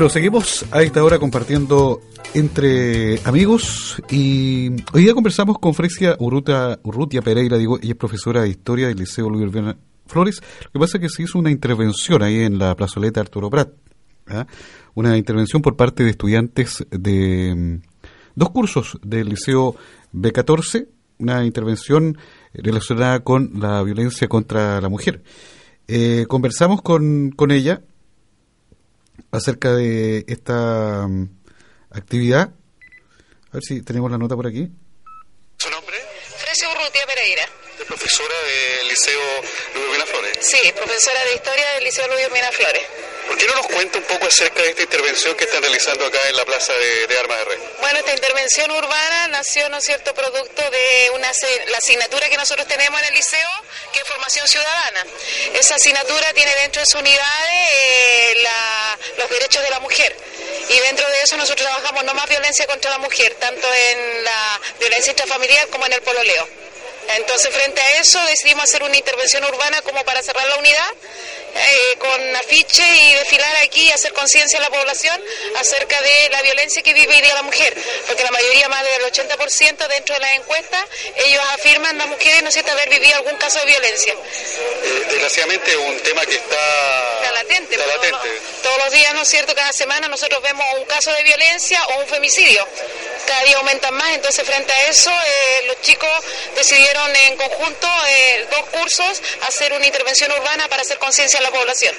Bueno, 0.00 0.08
seguimos 0.08 0.64
a 0.70 0.80
esta 0.80 1.04
hora 1.04 1.18
compartiendo 1.18 2.00
entre 2.32 3.20
amigos 3.26 4.02
y 4.08 4.70
hoy 4.94 5.02
día 5.02 5.12
conversamos 5.12 5.58
con 5.58 5.74
Frecia 5.74 6.16
Urrutia, 6.18 6.78
Urrutia 6.84 7.20
Pereira, 7.20 7.58
digo, 7.58 7.78
es 7.78 7.94
profesora 7.96 8.40
de 8.40 8.48
Historia 8.48 8.88
del 8.88 8.96
Liceo 8.96 9.28
Luis 9.28 9.44
Urbana 9.44 9.76
Flores. 10.06 10.40
Lo 10.64 10.70
que 10.70 10.78
pasa 10.78 10.96
es 10.96 11.02
que 11.02 11.08
se 11.10 11.24
hizo 11.24 11.38
una 11.38 11.50
intervención 11.50 12.22
ahí 12.22 12.40
en 12.40 12.58
la 12.58 12.74
plazoleta 12.76 13.20
Arturo 13.20 13.50
Prat, 13.50 13.72
¿ah? 14.28 14.46
una 14.94 15.18
intervención 15.18 15.60
por 15.60 15.76
parte 15.76 16.02
de 16.02 16.12
estudiantes 16.12 16.86
de 16.90 17.54
mm, 17.54 17.82
dos 18.36 18.48
cursos 18.52 18.98
del 19.02 19.28
Liceo 19.28 19.76
B14, 20.14 20.88
una 21.18 21.44
intervención 21.44 22.16
relacionada 22.54 23.20
con 23.20 23.50
la 23.60 23.82
violencia 23.82 24.28
contra 24.28 24.80
la 24.80 24.88
mujer. 24.88 25.22
Eh, 25.88 26.24
conversamos 26.26 26.80
con, 26.80 27.32
con 27.32 27.50
ella 27.50 27.82
acerca 29.30 29.74
de 29.74 30.24
esta 30.28 31.06
mm, 31.06 31.28
actividad. 31.90 32.50
A 33.50 33.54
ver 33.54 33.62
si 33.62 33.82
tenemos 33.82 34.10
la 34.10 34.18
nota 34.18 34.36
por 34.36 34.46
aquí. 34.46 34.68
¿Su 35.58 35.70
nombre? 35.70 35.96
Francia 36.36 36.68
Urrutia 36.68 37.02
Pereira. 37.06 37.42
¿Es 37.78 37.86
profesora 37.86 38.34
del 38.46 38.88
Liceo 38.88 39.20
Luis 39.74 39.90
Mina 39.92 40.06
Flores? 40.06 40.38
Sí, 40.40 40.72
profesora 40.74 41.24
de 41.24 41.34
Historia 41.34 41.64
del 41.74 41.84
Liceo 41.84 42.06
Luis 42.08 42.30
Mina 42.32 42.50
Flores. 42.52 43.09
¿Por 43.30 43.38
qué 43.38 43.46
no 43.46 43.54
nos 43.54 43.68
cuenta 43.68 43.96
un 43.96 44.04
poco 44.06 44.26
acerca 44.26 44.60
de 44.60 44.70
esta 44.70 44.82
intervención 44.82 45.36
que 45.36 45.44
están 45.44 45.62
realizando 45.62 46.04
acá 46.04 46.18
en 46.28 46.36
la 46.36 46.44
Plaza 46.44 46.72
de, 46.72 47.16
Armas 47.16 47.38
de 47.38 47.44
Rey? 47.44 47.58
Bueno, 47.78 48.00
esta 48.00 48.12
intervención 48.12 48.72
urbana 48.72 49.28
nació, 49.28 49.68
¿no 49.68 49.78
es 49.78 49.84
cierto?, 49.84 50.12
producto 50.12 50.68
de 50.68 51.10
una, 51.14 51.30
la 51.68 51.78
asignatura 51.78 52.28
que 52.28 52.36
nosotros 52.36 52.66
tenemos 52.66 53.00
en 53.00 53.06
el 53.06 53.14
liceo, 53.14 53.48
que 53.92 54.00
es 54.00 54.08
formación 54.08 54.48
ciudadana. 54.48 55.06
Esa 55.54 55.76
asignatura 55.76 56.32
tiene 56.32 56.52
dentro 56.56 56.80
de 56.80 56.86
su 56.86 56.98
unidad 56.98 57.46
eh, 57.52 58.34
los 59.16 59.30
derechos 59.30 59.62
de 59.62 59.70
la 59.70 59.78
mujer. 59.78 60.16
Y 60.68 60.80
dentro 60.80 61.08
de 61.08 61.22
eso 61.22 61.36
nosotros 61.36 61.68
trabajamos 61.68 62.02
no 62.02 62.14
más 62.14 62.28
violencia 62.28 62.66
contra 62.66 62.90
la 62.90 62.98
mujer, 62.98 63.36
tanto 63.36 63.68
en 63.72 64.24
la 64.24 64.60
violencia 64.80 65.12
intrafamiliar 65.12 65.68
como 65.68 65.86
en 65.86 65.92
el 65.92 66.02
pololeo. 66.02 66.48
Entonces, 67.16 67.52
frente 67.52 67.80
a 67.80 68.00
eso, 68.00 68.24
decidimos 68.26 68.64
hacer 68.64 68.82
una 68.82 68.96
intervención 68.96 69.44
urbana 69.44 69.82
como 69.82 70.04
para 70.04 70.22
cerrar 70.22 70.46
la 70.46 70.56
unidad, 70.56 70.90
eh, 71.54 71.96
con 71.98 72.36
afiche 72.36 72.82
y 72.82 73.14
desfilar 73.14 73.56
aquí 73.62 73.82
y 73.82 73.90
hacer 73.90 74.12
conciencia 74.12 74.58
a 74.58 74.62
la 74.62 74.70
población 74.70 75.20
acerca 75.58 76.00
de 76.00 76.28
la 76.30 76.42
violencia 76.42 76.82
que 76.82 76.92
vive 76.94 77.14
hoy 77.14 77.20
día 77.22 77.34
la 77.34 77.42
mujer. 77.42 77.76
Porque 78.06 78.22
la 78.24 78.30
mayoría, 78.30 78.68
más 78.68 78.82
del 78.84 79.12
80% 79.12 79.86
dentro 79.88 80.14
de 80.14 80.20
las 80.20 80.34
encuestas, 80.36 80.84
ellos 81.16 81.42
afirman 81.52 81.96
las 81.98 82.06
mujeres, 82.08 82.42
¿no 82.42 82.48
es 82.48 82.54
cierto?, 82.54 82.72
haber 82.72 82.88
vivido 82.88 83.16
algún 83.16 83.36
caso 83.36 83.58
de 83.60 83.66
violencia. 83.66 84.12
Eh, 84.14 85.06
desgraciadamente 85.10 85.70
es 85.72 85.76
un 85.76 86.00
tema 86.00 86.24
que 86.26 86.36
está, 86.36 87.14
Está 87.22 87.32
latente. 87.42 87.74
está 87.74 87.84
todos 87.86 87.96
latente. 87.96 88.28
los- 88.34 88.62
Todos 88.62 88.78
los 88.84 88.92
días, 88.92 89.14
¿no 89.14 89.22
es 89.22 89.28
cierto? 89.28 89.54
Cada 89.54 89.72
semana 89.72 90.08
nosotros 90.08 90.42
vemos 90.42 90.66
un 90.78 90.84
caso 90.84 91.12
de 91.12 91.22
violencia 91.24 91.84
o 91.86 91.98
un 92.00 92.06
femicidio. 92.06 92.66
Cada 93.26 93.42
día 93.44 93.56
aumentan 93.58 93.94
más, 93.94 94.10
entonces 94.14 94.44
frente 94.44 94.72
a 94.72 94.88
eso 94.88 95.10
eh, 95.10 95.62
los 95.66 95.80
chicos 95.82 96.10
decidieron 96.56 97.14
en 97.26 97.36
conjunto, 97.36 97.88
dos 98.50 98.66
cursos, 98.70 99.22
hacer 99.46 99.72
una 99.72 99.86
intervención 99.86 100.32
urbana 100.32 100.68
para 100.68 100.82
hacer 100.82 100.98
conciencia 100.98 101.39
a 101.40 101.42
la 101.42 101.50
población. 101.50 101.94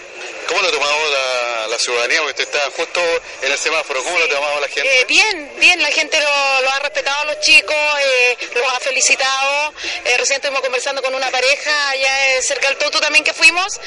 ¿Cómo 0.48 0.62
lo 0.62 0.68
ha 0.68 0.72
tomado 0.72 0.98
la, 1.12 1.68
la 1.68 1.80
ciudadanía? 1.80 2.20
Porque 2.22 2.44
usted 2.44 2.56
está 2.56 2.72
justo 2.76 3.02
en 3.42 3.52
el 3.52 3.58
semáforo. 3.58 4.04
¿Cómo 4.04 4.20
lo 4.20 4.26
ha 4.26 4.28
tomado 4.28 4.60
la 4.60 4.68
gente? 4.68 5.02
Eh, 5.02 5.06
bien, 5.06 5.52
bien, 5.58 5.82
la 5.82 5.92
gente 5.92 6.20
lo, 6.20 6.62
lo 6.62 6.70
ha 6.72 6.80
respetado 6.80 7.20
a 7.20 7.26
los 7.26 7.40
chicos, 7.40 7.76
eh, 8.04 8.38
los 8.56 8.74
ha 8.74 8.80
felicitado. 8.80 9.74
Eh, 10.06 10.18
recién 10.18 10.38
estuvimos 10.38 10.62
conversando 10.62 11.02
con 11.02 11.16
una 11.16 11.30
pareja 11.32 11.90
allá 11.90 12.30
eh, 12.38 12.42
cerca 12.42 12.68
del 12.68 12.78
Toto 12.78 13.00
también 13.00 13.24
que 13.24 13.34
fuimos. 13.34 13.80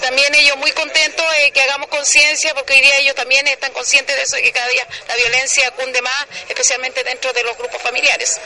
También 0.00 0.32
ellos 0.34 0.56
muy 0.58 0.70
contentos 0.72 1.26
que 1.52 1.60
hagamos 1.60 1.88
conciencia, 1.88 2.54
porque 2.54 2.74
hoy 2.74 2.80
día 2.80 2.98
ellos 2.98 3.14
también 3.14 3.46
están 3.48 3.72
conscientes 3.72 4.14
de 4.14 4.22
eso, 4.22 4.36
de 4.36 4.42
que 4.42 4.52
cada 4.52 4.68
día 4.68 4.86
la 5.08 5.16
violencia 5.16 5.70
cunde 5.72 6.00
más, 6.02 6.26
especialmente 6.48 7.02
dentro 7.02 7.32
de 7.32 7.42
los 7.42 7.56
grupos 7.58 7.82
familiares. 7.82 8.38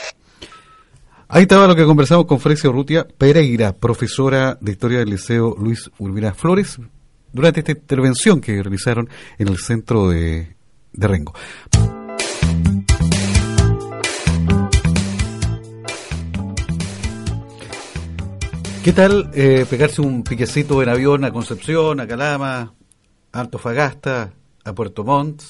Ahí 1.33 1.43
estaba 1.43 1.65
lo 1.65 1.77
que 1.77 1.85
conversamos 1.85 2.25
con 2.25 2.41
Frecia 2.41 2.69
Urrutia 2.69 3.07
Pereira, 3.07 3.71
profesora 3.71 4.57
de 4.59 4.73
Historia 4.73 4.99
del 4.99 5.11
Liceo 5.11 5.55
Luis 5.57 5.89
Urbina 5.97 6.33
Flores, 6.33 6.77
durante 7.31 7.61
esta 7.61 7.71
intervención 7.71 8.41
que 8.41 8.61
realizaron 8.61 9.07
en 9.37 9.47
el 9.47 9.57
centro 9.57 10.09
de, 10.09 10.57
Rengo. 10.91 11.33
¿Qué 18.83 18.91
tal 18.91 19.31
eh, 19.33 19.65
pegarse 19.69 20.01
un 20.01 20.23
piquecito 20.23 20.83
en 20.83 20.89
avión 20.89 21.23
a 21.23 21.31
Concepción, 21.31 22.01
a 22.01 22.07
Calama, 22.07 22.73
a 23.31 23.39
Antofagasta, 23.39 24.33
a 24.65 24.73
Puerto 24.73 25.05
Montt, 25.05 25.43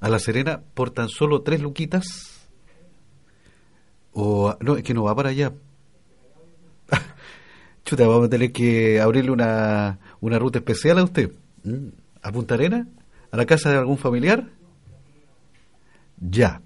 a 0.00 0.08
La 0.08 0.18
Serena, 0.18 0.60
por 0.74 0.90
tan 0.90 1.08
solo 1.08 1.42
tres 1.42 1.62
luquitas? 1.62 2.37
O, 4.20 4.56
no, 4.58 4.76
es 4.76 4.82
que 4.82 4.94
no 4.94 5.04
va 5.04 5.14
para 5.14 5.28
allá. 5.28 5.52
Chuta, 7.84 8.04
vamos 8.08 8.26
a 8.26 8.28
tener 8.28 8.50
que 8.50 9.00
abrirle 9.00 9.30
una, 9.30 10.00
una 10.20 10.40
ruta 10.40 10.58
especial 10.58 10.98
a 10.98 11.04
usted. 11.04 11.30
¿Mm? 11.62 11.86
¿A 12.22 12.32
Punta 12.32 12.54
Arena? 12.54 12.88
¿A 13.30 13.36
la 13.36 13.46
casa 13.46 13.70
de 13.70 13.76
algún 13.78 13.96
familiar? 13.96 14.48
Ya. 16.20 16.60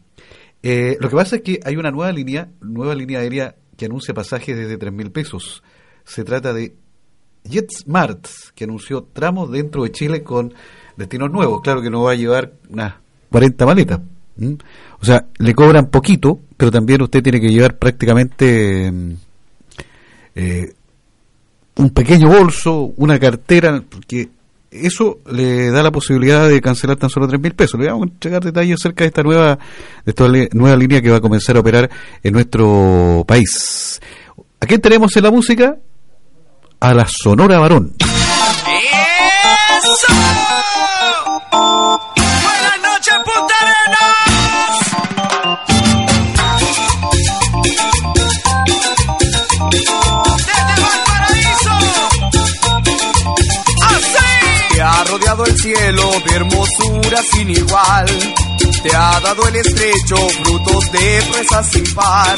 Eh, 0.62 0.96
lo 0.98 1.10
que 1.10 1.16
pasa 1.16 1.36
es 1.36 1.42
que 1.42 1.60
hay 1.62 1.76
una 1.76 1.90
nueva 1.90 2.10
línea, 2.10 2.48
nueva 2.62 2.94
línea 2.94 3.20
aérea 3.20 3.54
que 3.76 3.84
anuncia 3.84 4.14
pasajes 4.14 4.56
desde 4.56 4.78
tres 4.78 4.94
mil 4.94 5.10
pesos. 5.12 5.62
Se 6.04 6.24
trata 6.24 6.54
de 6.54 6.74
JetSmart, 7.44 8.26
que 8.54 8.64
anunció 8.64 9.02
tramos 9.12 9.50
dentro 9.50 9.82
de 9.82 9.92
Chile 9.92 10.22
con 10.22 10.54
destinos 10.96 11.30
nuevos. 11.30 11.60
Claro 11.60 11.82
que 11.82 11.90
no 11.90 12.04
va 12.04 12.12
a 12.12 12.14
llevar 12.14 12.54
unas 12.70 12.94
40 13.30 13.66
maletas. 13.66 14.00
¿Mm? 14.36 14.54
O 15.02 15.04
sea, 15.04 15.26
le 15.38 15.54
cobran 15.54 15.86
poquito, 15.86 16.38
pero 16.56 16.70
también 16.70 17.02
usted 17.02 17.22
tiene 17.22 17.40
que 17.40 17.48
llevar 17.48 17.76
prácticamente 17.76 18.90
mm, 18.90 19.12
eh, 20.36 20.72
un 21.76 21.90
pequeño 21.90 22.28
bolso, 22.28 22.92
una 22.96 23.18
cartera, 23.18 23.82
porque 23.90 24.28
eso 24.70 25.18
le 25.30 25.72
da 25.72 25.82
la 25.82 25.90
posibilidad 25.90 26.48
de 26.48 26.60
cancelar 26.60 26.96
tan 26.96 27.10
solo 27.10 27.26
tres 27.26 27.40
mil 27.40 27.52
pesos. 27.52 27.80
Le 27.80 27.88
vamos 27.88 28.06
a 28.06 28.12
entregar 28.12 28.44
detalles 28.44 28.80
acerca 28.80 29.02
de 29.02 29.08
esta 29.08 29.22
nueva, 29.24 29.58
de 30.04 30.10
esta 30.10 30.28
nueva 30.52 30.76
línea 30.76 31.02
que 31.02 31.10
va 31.10 31.16
a 31.16 31.20
comenzar 31.20 31.56
a 31.56 31.60
operar 31.60 31.90
en 32.22 32.32
nuestro 32.32 33.24
país. 33.26 34.00
¿A 34.60 34.66
quién 34.66 34.80
tenemos 34.80 35.16
en 35.16 35.24
la 35.24 35.30
música? 35.32 35.76
A 36.78 36.94
la 36.94 37.06
Sonora 37.08 37.58
Varón. 37.58 37.92
Rodeado 55.42 55.46
el 55.46 55.56
cielo 55.60 56.10
de 56.24 56.36
hermosura 56.36 57.22
sin 57.32 57.50
igual. 57.50 58.06
Te 58.82 58.96
ha 58.96 59.20
dado 59.20 59.48
el 59.48 59.56
estrecho 59.56 60.16
frutos 60.44 60.92
de 60.92 61.22
presas 61.32 61.66
sin 61.70 61.94
par. 61.94 62.36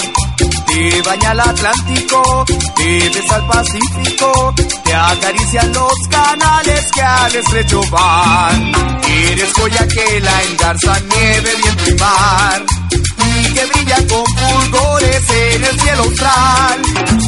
Te 0.67 1.03
baña 1.03 1.33
el 1.33 1.41
Atlántico, 1.41 2.45
te 2.77 3.11
besa 3.11 3.37
el 3.37 3.47
Pacífico, 3.47 4.55
te 4.85 4.95
acarician 4.95 5.73
los 5.73 5.93
canales 6.11 6.91
que 6.93 7.03
al 7.03 7.37
estrecho 7.37 7.81
van. 7.91 8.73
Eres 9.07 9.53
joya 9.53 9.87
que 9.87 10.21
la 10.21 10.43
engarza 10.43 11.01
nieve, 11.01 11.51
viento 11.63 11.91
y 11.91 11.95
mar. 11.95 12.63
Y 12.91 13.53
que 13.53 13.65
brilla 13.67 13.97
con 14.09 14.25
fulgores 14.27 15.31
en 15.31 15.65
el 15.65 15.81
cielo 15.81 16.03
austral. 16.05 16.83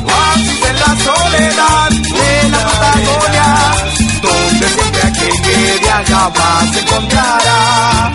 Oasis 0.04 0.64
en 0.68 0.80
la 0.80 0.96
soledad 1.04 1.90
de 1.90 2.48
la 2.50 2.58
Patagonia, 2.64 3.74
donde 4.22 4.68
siempre 4.68 5.05
aquel 5.26 5.42
que 5.42 5.78
de 5.80 5.90
allá 5.90 6.32
se 6.72 6.80
encontrará. 6.80 8.12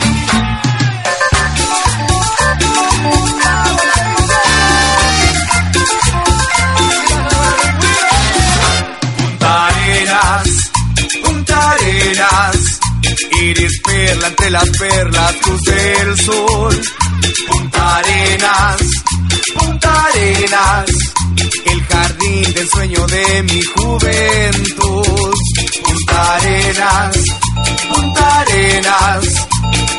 Eres 13.42 13.82
perla 13.84 14.28
entre 14.28 14.50
las 14.52 14.70
perlas, 14.70 15.36
luz 15.46 15.62
del 15.64 16.20
sol. 16.20 16.82
Punta 17.50 17.98
Arenas, 17.98 18.82
Punta 19.58 20.06
Arenas, 20.06 20.86
el 21.66 21.84
jardín 21.86 22.54
del 22.54 22.70
sueño 22.70 23.08
de 23.08 23.44
mi 23.44 23.62
juventud. 23.62 25.34
Punta 25.84 26.36
Arenas, 26.36 27.18
Punta 27.90 28.40
Arenas, 28.40 29.26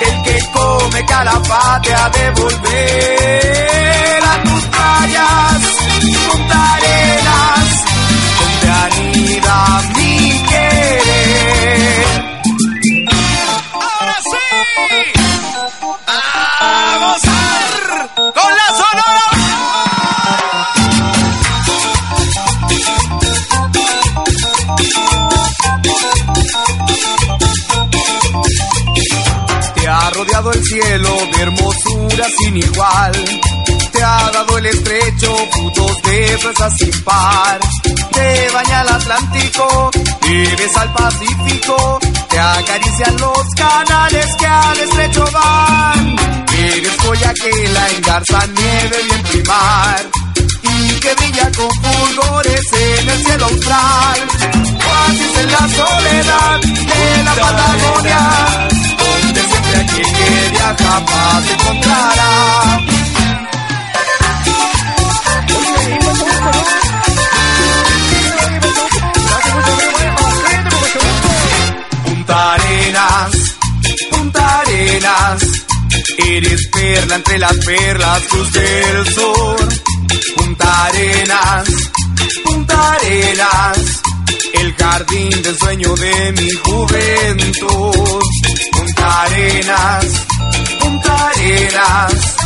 el 0.00 0.22
que 0.22 0.38
come 0.52 1.04
calafate 1.06 1.94
ha 1.94 2.08
de 2.10 2.30
volver 2.30 4.22
a 4.24 4.42
tus 4.42 4.64
playas. 4.64 5.62
Punta 6.30 6.74
Arenas, 6.74 7.84
donde 8.40 10.01
rodeado 30.22 30.52
el 30.52 30.64
cielo 30.64 31.16
de 31.34 31.42
hermosura 31.42 32.26
sin 32.38 32.56
igual. 32.56 33.12
Te 33.92 34.02
ha 34.02 34.30
dado 34.32 34.58
el 34.58 34.66
estrecho 34.66 35.36
frutos 35.50 36.02
de 36.02 36.38
fresas 36.38 36.72
sin 36.78 37.02
par. 37.02 37.58
Te 38.12 38.50
baña 38.50 38.82
el 38.82 38.88
Atlántico, 38.88 39.90
te 40.20 40.56
besa 40.56 40.82
el 40.84 40.90
Pacífico. 40.90 41.98
Te 42.28 42.38
acarician 42.38 43.16
los 43.18 43.48
canales 43.56 44.26
que 44.38 44.46
al 44.46 44.80
estrecho 44.80 45.24
van. 45.32 46.16
Eres 46.56 46.96
joya 47.00 47.34
que 47.34 47.68
la 47.68 47.90
engarza 47.90 48.46
nieve, 48.46 48.96
viento 49.04 49.38
y 49.38 49.42
mar. 49.42 50.00
Y 50.62 51.00
que 51.00 51.14
brilla 51.14 51.50
con 51.56 51.70
fulgores 51.82 52.72
en 52.72 53.08
el 53.08 53.24
cielo 53.24 53.44
austral. 53.46 54.20
Oasis 54.88 55.38
en 55.38 55.52
la 55.52 55.68
soledad 55.68 56.60
de 56.60 57.24
la 57.24 57.34
Patagonia 57.34 58.81
la 59.72 61.04
paz 61.06 61.50
encontrará. 61.50 62.80
Punta 72.04 72.52
Arenas, 72.54 73.32
Arenas, 74.60 75.42
eres 76.18 76.68
perla 76.72 77.14
entre 77.16 77.38
las 77.38 77.56
perlas, 77.58 78.22
cruz 78.30 78.52
del 78.52 79.14
sur. 79.14 79.68
Punta 80.36 80.84
Arenas, 80.86 81.68
Punta 82.44 82.92
Arenas, 82.92 83.78
el 84.54 84.74
jardín 84.74 85.42
del 85.42 85.58
sueño 85.58 85.94
de 85.94 86.32
mi 86.32 86.50
juventud. 86.50 88.22
Punta 89.02 89.22
Arenas, 89.22 90.06
Punta 90.78 91.12
Arenas, 91.26 92.36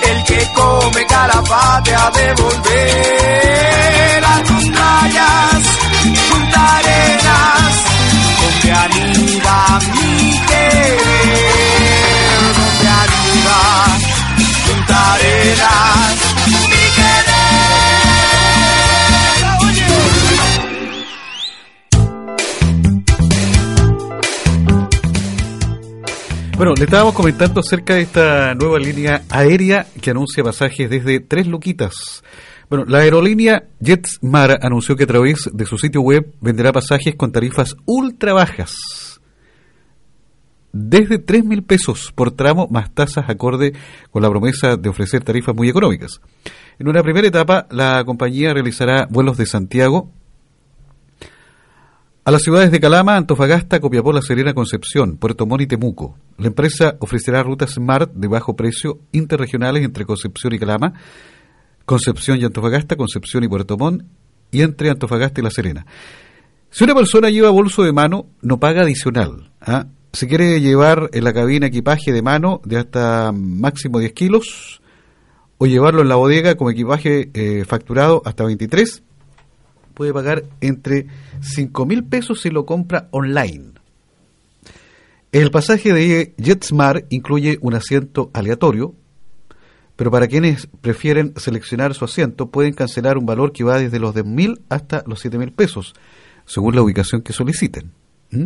el 0.00 0.24
que 0.24 0.48
come 0.54 1.04
calafate 1.04 1.94
ha 1.94 2.10
de 2.10 2.34
volver 2.42 4.24
a 4.24 4.42
tus 4.44 4.64
playas. 4.70 5.62
Punta 6.30 6.76
Arenas, 6.78 7.84
donde 8.40 8.72
anida 8.72 9.78
mi 9.92 10.40
querer, 10.48 10.96
donde 12.56 12.88
anida 13.02 13.60
Punta 14.66 15.12
Arenas, 15.12 16.25
Bueno, 26.56 26.72
le 26.72 26.84
estábamos 26.84 27.12
comentando 27.12 27.60
acerca 27.60 27.96
de 27.96 28.00
esta 28.00 28.54
nueva 28.54 28.78
línea 28.78 29.20
aérea 29.28 29.86
que 30.00 30.10
anuncia 30.10 30.42
pasajes 30.42 30.88
desde 30.88 31.20
Tres 31.20 31.46
Luquitas. 31.46 32.24
Bueno, 32.70 32.86
la 32.86 33.00
aerolínea 33.00 33.64
JetSmart 33.78 34.64
anunció 34.64 34.96
que 34.96 35.04
a 35.04 35.06
través 35.06 35.50
de 35.52 35.66
su 35.66 35.76
sitio 35.76 36.00
web 36.00 36.32
venderá 36.40 36.72
pasajes 36.72 37.14
con 37.14 37.30
tarifas 37.30 37.76
ultra 37.84 38.32
bajas. 38.32 39.20
Desde 40.72 41.18
3 41.18 41.44
mil 41.44 41.62
pesos 41.62 42.10
por 42.14 42.32
tramo 42.32 42.68
más 42.70 42.90
tasas 42.94 43.28
acorde 43.28 43.74
con 44.10 44.22
la 44.22 44.30
promesa 44.30 44.78
de 44.78 44.88
ofrecer 44.88 45.22
tarifas 45.22 45.54
muy 45.54 45.68
económicas. 45.68 46.22
En 46.78 46.88
una 46.88 47.02
primera 47.02 47.28
etapa, 47.28 47.66
la 47.70 48.02
compañía 48.06 48.54
realizará 48.54 49.06
vuelos 49.10 49.36
de 49.36 49.44
Santiago, 49.44 50.10
a 52.26 52.32
las 52.32 52.42
ciudades 52.42 52.72
de 52.72 52.80
Calama, 52.80 53.14
Antofagasta, 53.14 53.78
Copiapó, 53.78 54.12
La 54.12 54.20
Serena, 54.20 54.52
Concepción, 54.52 55.16
Puerto 55.16 55.46
Montt 55.46 55.62
y 55.62 55.66
Temuco. 55.68 56.18
La 56.38 56.48
empresa 56.48 56.96
ofrecerá 56.98 57.40
rutas 57.44 57.74
Smart 57.74 58.10
de 58.14 58.26
bajo 58.26 58.56
precio 58.56 58.98
interregionales 59.12 59.84
entre 59.84 60.04
Concepción 60.04 60.52
y 60.52 60.58
Calama, 60.58 60.94
Concepción 61.84 62.40
y 62.40 62.44
Antofagasta, 62.44 62.96
Concepción 62.96 63.44
y 63.44 63.48
Puerto 63.48 63.76
Montt 63.78 64.02
y 64.50 64.62
entre 64.62 64.90
Antofagasta 64.90 65.40
y 65.40 65.44
La 65.44 65.52
Serena. 65.52 65.86
Si 66.68 66.82
una 66.82 66.96
persona 66.96 67.30
lleva 67.30 67.50
bolso 67.50 67.84
de 67.84 67.92
mano, 67.92 68.26
no 68.42 68.58
paga 68.58 68.82
adicional. 68.82 69.52
¿ah? 69.60 69.86
Si 70.12 70.26
quiere 70.26 70.60
llevar 70.60 71.08
en 71.12 71.22
la 71.22 71.32
cabina 71.32 71.68
equipaje 71.68 72.12
de 72.12 72.22
mano 72.22 72.60
de 72.64 72.78
hasta 72.78 73.30
máximo 73.30 74.00
10 74.00 74.12
kilos 74.14 74.82
o 75.58 75.66
llevarlo 75.66 76.02
en 76.02 76.08
la 76.08 76.16
bodega 76.16 76.56
como 76.56 76.72
equipaje 76.72 77.30
eh, 77.34 77.64
facturado 77.64 78.20
hasta 78.24 78.42
23, 78.42 79.04
puede 79.96 80.12
pagar 80.12 80.44
entre 80.60 81.06
5 81.40 81.86
mil 81.86 82.04
pesos 82.04 82.42
si 82.42 82.50
lo 82.50 82.66
compra 82.66 83.08
online. 83.12 83.72
El 85.32 85.50
pasaje 85.50 85.92
de 85.92 86.34
JetSmart 86.36 87.06
incluye 87.08 87.58
un 87.62 87.74
asiento 87.74 88.30
aleatorio, 88.34 88.94
pero 89.96 90.10
para 90.10 90.28
quienes 90.28 90.68
prefieren 90.82 91.32
seleccionar 91.36 91.94
su 91.94 92.04
asiento 92.04 92.50
pueden 92.50 92.74
cancelar 92.74 93.16
un 93.16 93.24
valor 93.24 93.52
que 93.52 93.64
va 93.64 93.78
desde 93.78 93.98
los 93.98 94.12
10 94.14 94.26
mil 94.26 94.60
hasta 94.68 95.02
los 95.06 95.20
7 95.20 95.38
mil 95.38 95.52
pesos, 95.52 95.94
según 96.44 96.74
la 96.74 96.82
ubicación 96.82 97.22
que 97.22 97.32
soliciten. 97.32 97.92
¿Mm? 98.30 98.44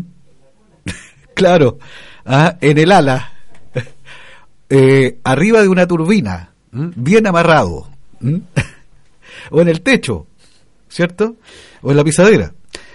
claro, 1.34 1.78
ah, 2.24 2.58
en 2.60 2.78
el 2.78 2.92
ala, 2.92 3.32
eh, 4.70 5.18
arriba 5.24 5.62
de 5.62 5.68
una 5.68 5.88
turbina, 5.88 6.52
¿Mm? 6.70 6.90
bien 6.94 7.26
amarrado, 7.26 7.88
¿Mm? 8.20 8.36
o 9.50 9.60
en 9.60 9.68
el 9.68 9.82
techo, 9.82 10.28
¿cierto? 10.90 11.36
O 11.80 11.90
en 11.90 11.96
la 11.96 12.04
pisadera. 12.04 12.52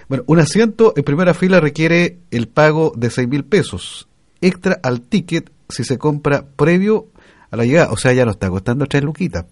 Bueno, 0.07 0.23
un 0.27 0.39
asiento 0.39 0.93
en 0.95 1.03
primera 1.03 1.33
fila 1.33 1.59
requiere 1.59 2.19
el 2.29 2.47
pago 2.47 2.93
de 2.95 3.09
6 3.09 3.27
mil 3.27 3.43
pesos, 3.43 4.07
extra 4.39 4.79
al 4.83 5.01
ticket 5.01 5.51
si 5.69 5.83
se 5.83 5.97
compra 5.97 6.45
previo 6.55 7.07
a 7.49 7.57
la 7.57 7.65
llegada, 7.65 7.91
o 7.91 7.97
sea, 7.97 8.13
ya 8.13 8.25
no 8.25 8.31
está 8.31 8.49
costando 8.49 8.85
3 8.85 9.03
luquitas. 9.03 9.45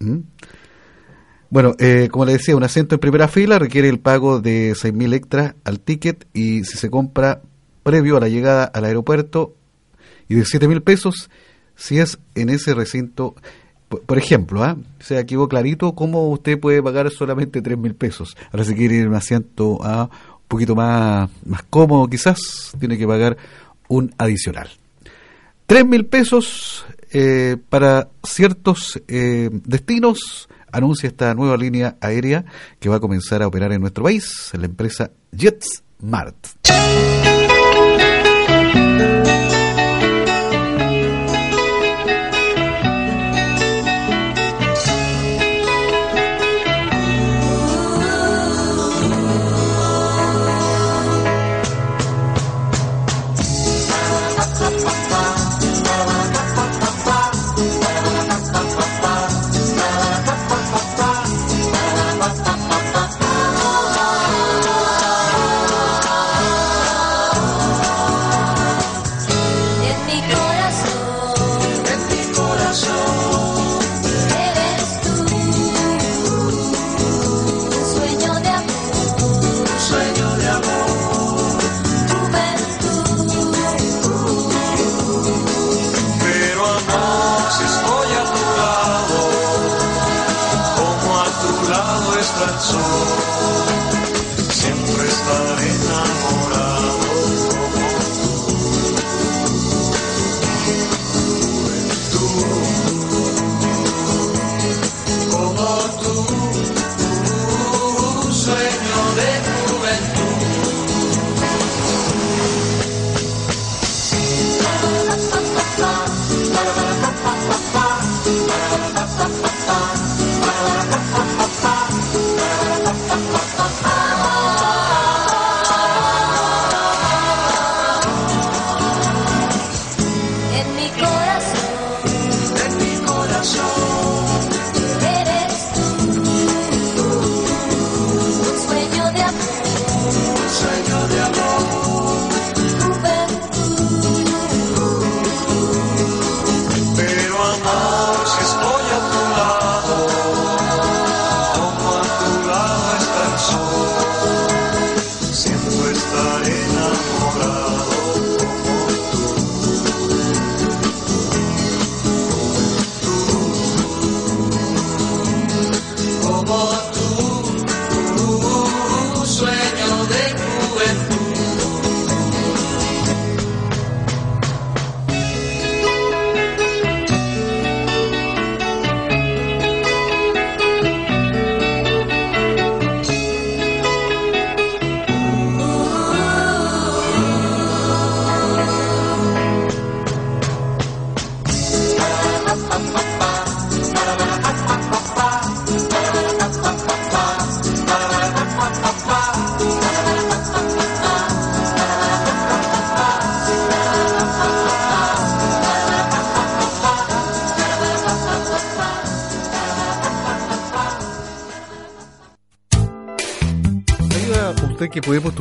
¿Mm? 0.00 0.18
Bueno, 1.48 1.74
eh, 1.78 2.08
como 2.10 2.26
le 2.26 2.32
decía, 2.32 2.56
un 2.56 2.64
asiento 2.64 2.96
en 2.96 3.00
primera 3.00 3.28
fila 3.28 3.58
requiere 3.58 3.88
el 3.88 4.00
pago 4.00 4.40
de 4.40 4.74
6 4.74 4.92
mil 4.92 5.14
extra 5.14 5.54
al 5.64 5.80
ticket 5.80 6.26
y 6.34 6.64
si 6.64 6.76
se 6.76 6.90
compra 6.90 7.42
previo 7.82 8.16
a 8.16 8.20
la 8.20 8.28
llegada 8.28 8.64
al 8.64 8.84
aeropuerto 8.84 9.54
y 10.28 10.34
de 10.34 10.44
7 10.44 10.68
mil 10.68 10.82
pesos 10.82 11.30
si 11.76 11.98
es 11.98 12.18
en 12.34 12.48
ese 12.48 12.74
recinto 12.74 13.34
por, 14.06 14.18
ejemplo, 14.18 14.62
¿ah? 14.62 14.76
o 15.00 15.02
sea, 15.02 15.22
veo 15.22 15.48
clarito 15.48 15.94
cómo 15.94 16.28
usted 16.30 16.58
puede 16.58 16.82
pagar 16.82 17.10
solamente 17.10 17.62
3 17.62 17.78
mil 17.78 17.94
pesos. 17.94 18.36
Ahora 18.52 18.64
si 18.64 18.74
quiere 18.74 18.96
ir 18.96 19.06
a 19.06 19.08
un 19.08 19.14
asiento 19.14 19.78
¿ah? 19.82 20.08
un 20.10 20.48
poquito 20.48 20.74
más, 20.74 21.30
más 21.44 21.62
cómodo 21.64 22.06
quizás, 22.08 22.72
tiene 22.78 22.98
que 22.98 23.06
pagar 23.06 23.36
un 23.88 24.14
adicional. 24.18 24.68
3 25.66 25.86
mil 25.86 26.06
pesos 26.06 26.84
eh, 27.12 27.56
para 27.68 28.08
ciertos 28.22 29.00
eh, 29.08 29.48
destinos, 29.52 30.48
anuncia 30.72 31.08
esta 31.08 31.32
nueva 31.34 31.56
línea 31.56 31.96
aérea 32.00 32.44
que 32.80 32.88
va 32.88 32.96
a 32.96 33.00
comenzar 33.00 33.42
a 33.42 33.46
operar 33.46 33.72
en 33.72 33.80
nuestro 33.80 34.04
país, 34.04 34.50
la 34.52 34.66
empresa 34.66 35.10
JetSmart. 35.32 36.36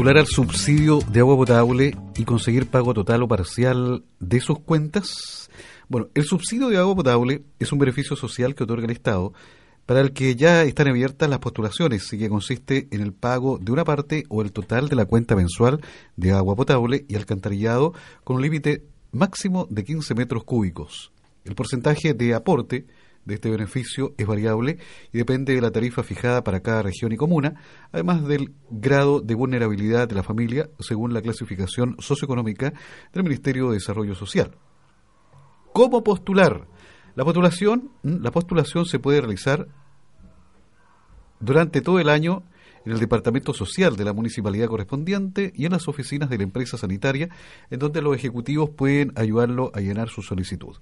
Postular 0.03 0.19
al 0.19 0.27
subsidio 0.27 0.99
de 0.99 1.21
agua 1.21 1.37
potable 1.37 1.95
y 2.17 2.25
conseguir 2.25 2.67
pago 2.67 2.93
total 2.93 3.23
o 3.23 3.27
parcial 3.29 4.03
de 4.19 4.41
sus 4.41 4.59
cuentas? 4.59 5.49
Bueno, 5.87 6.09
el 6.13 6.25
subsidio 6.25 6.67
de 6.67 6.75
agua 6.75 6.93
potable 6.93 7.43
es 7.57 7.71
un 7.71 7.79
beneficio 7.79 8.17
social 8.17 8.53
que 8.53 8.65
otorga 8.65 8.83
el 8.83 8.91
Estado 8.91 9.31
para 9.85 10.01
el 10.01 10.11
que 10.11 10.35
ya 10.35 10.63
están 10.63 10.89
abiertas 10.89 11.29
las 11.29 11.39
postulaciones 11.39 12.11
y 12.11 12.17
que 12.17 12.27
consiste 12.27 12.89
en 12.91 12.99
el 12.99 13.13
pago 13.13 13.59
de 13.59 13.71
una 13.71 13.85
parte 13.85 14.25
o 14.27 14.41
el 14.41 14.51
total 14.51 14.89
de 14.89 14.97
la 14.97 15.05
cuenta 15.05 15.37
mensual 15.37 15.79
de 16.17 16.33
agua 16.33 16.57
potable 16.57 17.05
y 17.07 17.15
alcantarillado 17.15 17.93
con 18.25 18.35
un 18.35 18.41
límite 18.41 18.83
máximo 19.13 19.67
de 19.69 19.85
15 19.85 20.15
metros 20.15 20.43
cúbicos. 20.43 21.13
El 21.45 21.55
porcentaje 21.55 22.13
de 22.13 22.33
aporte 22.33 22.87
de 23.25 23.35
este 23.35 23.49
beneficio 23.49 24.13
es 24.17 24.27
variable 24.27 24.77
y 25.11 25.17
depende 25.17 25.53
de 25.53 25.61
la 25.61 25.71
tarifa 25.71 26.03
fijada 26.03 26.43
para 26.43 26.61
cada 26.61 26.81
región 26.81 27.11
y 27.11 27.17
comuna, 27.17 27.55
además 27.91 28.25
del 28.27 28.53
grado 28.69 29.21
de 29.21 29.35
vulnerabilidad 29.35 30.07
de 30.07 30.15
la 30.15 30.23
familia 30.23 30.69
según 30.79 31.13
la 31.13 31.21
clasificación 31.21 31.95
socioeconómica 31.99 32.73
del 33.13 33.23
Ministerio 33.23 33.69
de 33.69 33.75
Desarrollo 33.75 34.15
Social. 34.15 34.55
¿Cómo 35.73 36.03
postular? 36.03 36.67
La 37.15 37.23
postulación, 37.23 37.91
la 38.03 38.31
postulación 38.31 38.85
se 38.85 38.99
puede 38.99 39.21
realizar 39.21 39.67
durante 41.39 41.81
todo 41.81 41.99
el 41.99 42.09
año 42.09 42.43
en 42.85 42.91
el 42.91 42.99
departamento 42.99 43.53
social 43.53 43.95
de 43.95 44.03
la 44.03 44.13
municipalidad 44.13 44.67
correspondiente 44.67 45.53
y 45.55 45.65
en 45.65 45.71
las 45.71 45.87
oficinas 45.87 46.29
de 46.29 46.37
la 46.37 46.43
empresa 46.43 46.77
sanitaria, 46.77 47.29
en 47.69 47.79
donde 47.79 48.01
los 48.01 48.15
ejecutivos 48.15 48.71
pueden 48.71 49.13
ayudarlo 49.15 49.71
a 49.73 49.79
llenar 49.79 50.09
su 50.09 50.21
solicitud 50.21 50.75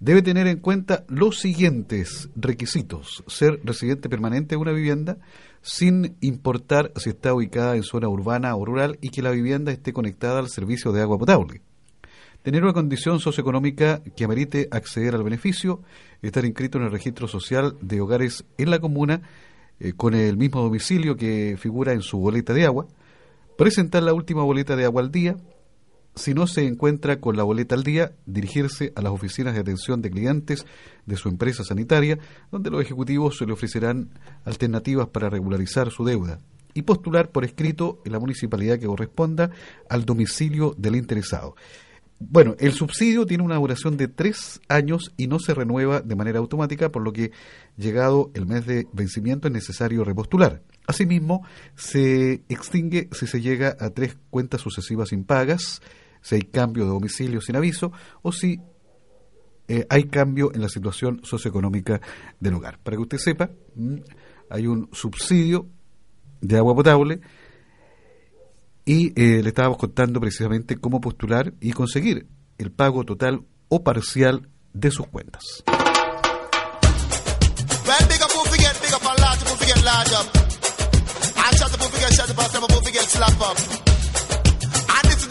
debe 0.00 0.22
tener 0.22 0.46
en 0.46 0.58
cuenta 0.58 1.04
los 1.08 1.38
siguientes 1.38 2.30
requisitos. 2.34 3.22
Ser 3.26 3.60
residente 3.62 4.08
permanente 4.08 4.54
de 4.54 4.60
una 4.60 4.72
vivienda, 4.72 5.18
sin 5.62 6.16
importar 6.20 6.90
si 6.96 7.10
está 7.10 7.34
ubicada 7.34 7.76
en 7.76 7.82
zona 7.82 8.08
urbana 8.08 8.56
o 8.56 8.64
rural 8.64 8.98
y 9.02 9.10
que 9.10 9.22
la 9.22 9.30
vivienda 9.30 9.72
esté 9.72 9.92
conectada 9.92 10.38
al 10.38 10.48
servicio 10.48 10.90
de 10.90 11.02
agua 11.02 11.18
potable. 11.18 11.60
Tener 12.42 12.62
una 12.64 12.72
condición 12.72 13.20
socioeconómica 13.20 14.02
que 14.16 14.24
amerite 14.24 14.68
acceder 14.70 15.14
al 15.14 15.22
beneficio, 15.22 15.82
estar 16.22 16.46
inscrito 16.46 16.78
en 16.78 16.84
el 16.84 16.90
registro 16.90 17.28
social 17.28 17.76
de 17.82 18.00
hogares 18.00 18.46
en 18.56 18.70
la 18.70 18.78
comuna 18.78 19.20
eh, 19.78 19.92
con 19.94 20.14
el 20.14 20.38
mismo 20.38 20.62
domicilio 20.62 21.16
que 21.16 21.56
figura 21.58 21.92
en 21.92 22.00
su 22.00 22.18
boleta 22.18 22.54
de 22.54 22.64
agua, 22.64 22.86
presentar 23.58 24.02
la 24.02 24.14
última 24.14 24.42
boleta 24.42 24.74
de 24.74 24.86
agua 24.86 25.02
al 25.02 25.12
día, 25.12 25.36
si 26.20 26.34
no 26.34 26.46
se 26.46 26.66
encuentra 26.66 27.18
con 27.18 27.36
la 27.38 27.44
boleta 27.44 27.74
al 27.74 27.82
día, 27.82 28.12
dirigirse 28.26 28.92
a 28.94 29.00
las 29.00 29.10
oficinas 29.10 29.54
de 29.54 29.60
atención 29.60 30.02
de 30.02 30.10
clientes 30.10 30.66
de 31.06 31.16
su 31.16 31.30
empresa 31.30 31.64
sanitaria, 31.64 32.18
donde 32.52 32.70
los 32.70 32.82
ejecutivos 32.82 33.38
se 33.38 33.46
le 33.46 33.54
ofrecerán 33.54 34.10
alternativas 34.44 35.08
para 35.08 35.30
regularizar 35.30 35.90
su 35.90 36.04
deuda 36.04 36.38
y 36.74 36.82
postular 36.82 37.30
por 37.30 37.44
escrito 37.44 38.02
en 38.04 38.12
la 38.12 38.20
municipalidad 38.20 38.78
que 38.78 38.86
corresponda 38.86 39.50
al 39.88 40.04
domicilio 40.04 40.74
del 40.76 40.96
interesado. 40.96 41.56
Bueno, 42.18 42.54
el 42.58 42.74
subsidio 42.74 43.24
tiene 43.24 43.42
una 43.42 43.56
duración 43.56 43.96
de 43.96 44.06
tres 44.06 44.60
años 44.68 45.14
y 45.16 45.26
no 45.26 45.38
se 45.38 45.54
renueva 45.54 46.02
de 46.02 46.16
manera 46.16 46.38
automática, 46.38 46.92
por 46.92 47.02
lo 47.02 47.14
que 47.14 47.32
llegado 47.78 48.30
el 48.34 48.44
mes 48.44 48.66
de 48.66 48.86
vencimiento 48.92 49.48
es 49.48 49.54
necesario 49.54 50.04
repostular. 50.04 50.60
Asimismo, 50.86 51.46
se 51.76 52.42
extingue 52.50 53.08
si 53.12 53.26
se 53.26 53.40
llega 53.40 53.74
a 53.80 53.88
tres 53.88 54.18
cuentas 54.28 54.60
sucesivas 54.60 55.12
impagas, 55.12 55.80
si 56.20 56.36
hay 56.36 56.42
cambio 56.42 56.84
de 56.84 56.90
domicilio 56.90 57.40
sin 57.40 57.56
aviso 57.56 57.92
o 58.22 58.32
si 58.32 58.60
eh, 59.68 59.86
hay 59.88 60.04
cambio 60.04 60.50
en 60.54 60.62
la 60.62 60.68
situación 60.68 61.20
socioeconómica 61.22 62.00
del 62.40 62.54
hogar. 62.54 62.78
Para 62.78 62.96
que 62.96 63.02
usted 63.02 63.18
sepa, 63.18 63.50
mm, 63.76 63.96
hay 64.50 64.66
un 64.66 64.88
subsidio 64.92 65.68
de 66.40 66.56
agua 66.56 66.74
potable 66.74 67.20
y 68.84 69.12
eh, 69.20 69.42
le 69.42 69.48
estábamos 69.48 69.78
contando 69.78 70.20
precisamente 70.20 70.76
cómo 70.76 71.00
postular 71.00 71.54
y 71.60 71.72
conseguir 71.72 72.26
el 72.58 72.72
pago 72.72 73.04
total 73.04 73.44
o 73.68 73.84
parcial 73.84 74.48
de 74.72 74.90
sus 74.90 75.06
cuentas. 75.06 75.62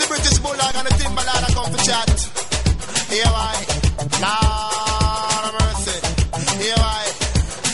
British 0.09 0.39
bulldog 0.39 0.73
and 0.75 0.87
the 0.87 0.93
Timberland 0.97 1.45
I 1.45 1.53
come 1.53 1.69
to 1.69 1.79
chat. 1.85 2.09
Here 3.13 3.29
I, 3.29 3.57
Lord 4.25 5.45
of 5.47 5.53
mercy. 5.61 5.97
Here 6.57 6.81
I, 6.81 7.05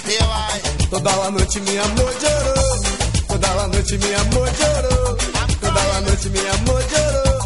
here 0.04 0.30
I. 0.30 0.56
Toda 0.92 1.32
noite 1.32 1.60
mi 1.66 1.78
amor 1.80 2.12
llorou. 2.22 2.76
Toda 3.30 3.68
noite 3.72 3.96
mi 4.04 4.10
amor 4.22 4.50
llorou. 4.60 5.16
Toda 5.64 5.84
noite 6.06 6.30
mi 6.36 6.42
amor 6.56 6.82
llorou. 6.92 7.40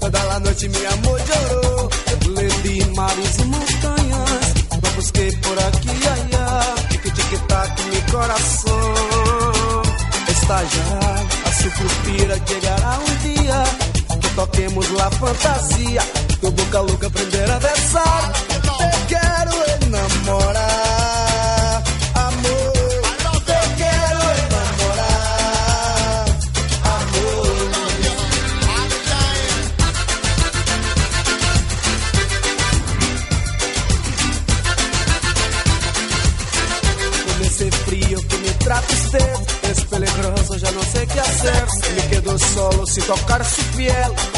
Toda 0.00 0.38
noite 0.38 0.68
mi 0.68 0.82
amor 0.86 1.18
llorou. 1.28 1.90
Eu 2.38 2.62
de 2.62 2.74
mares 2.94 3.36
e 3.38 3.44
montanhas. 3.44 4.46
Não 4.82 4.90
busquei 4.94 5.32
por 5.42 5.58
aqui, 5.58 5.94
ai, 6.12 6.22
ai. 6.32 6.88
Tic, 6.90 7.12
tic, 7.12 7.46
tac, 7.48 7.82
meu 7.90 8.02
coração. 8.12 9.82
Está 10.28 10.64
já 10.64 11.48
a 11.48 11.52
sucupira 11.52 12.36
chegará 12.46 12.77
dia 12.77 12.77
toquemos 14.58 14.90
la 14.90 15.10
fantasia. 15.10 16.02
Eu 16.42 16.50
boca 16.50 16.80
louca 16.80 17.06
aprender 17.06 17.50
a 17.50 17.58
dançar. 17.58 18.32
Te 18.78 18.90
quero 19.14 19.52
enamorar, 19.86 21.82
amor. 22.14 22.72
Te 23.46 23.60
quero 23.76 24.20
enamorar, 24.44 26.24
amor. 26.96 27.70
Con 37.26 37.46
ese 37.46 37.70
frío 37.70 38.18
que 38.28 38.36
me 38.38 38.50
trata 38.54 38.94
usted 38.94 39.48
peligroso, 39.90 40.56
ya 40.56 40.70
no 40.72 40.82
sé 40.82 41.06
qué 41.06 41.20
hacer. 41.20 41.66
Me 41.96 42.08
quedo 42.08 42.38
solo 42.38 42.86
sin 42.86 43.04
tocar 43.04 43.44
su 43.44 43.62
piel. 43.76 44.37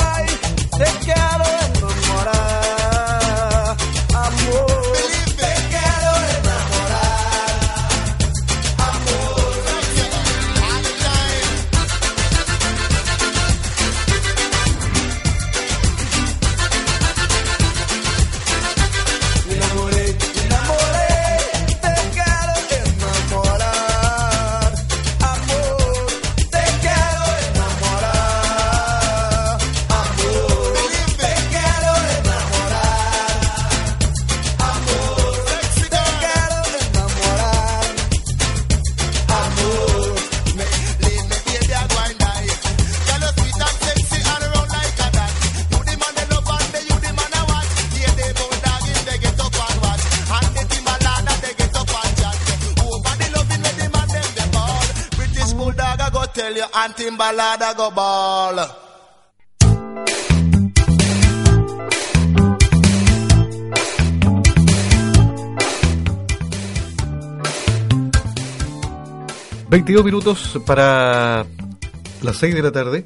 balada 57.31 57.73
go 57.73 57.91
ball. 57.91 58.59
Veintidós 69.69 70.03
minutos 70.03 70.59
para 70.65 71.45
las 72.21 72.35
seis 72.35 72.53
de 72.53 72.61
la 72.61 72.73
tarde. 72.73 73.05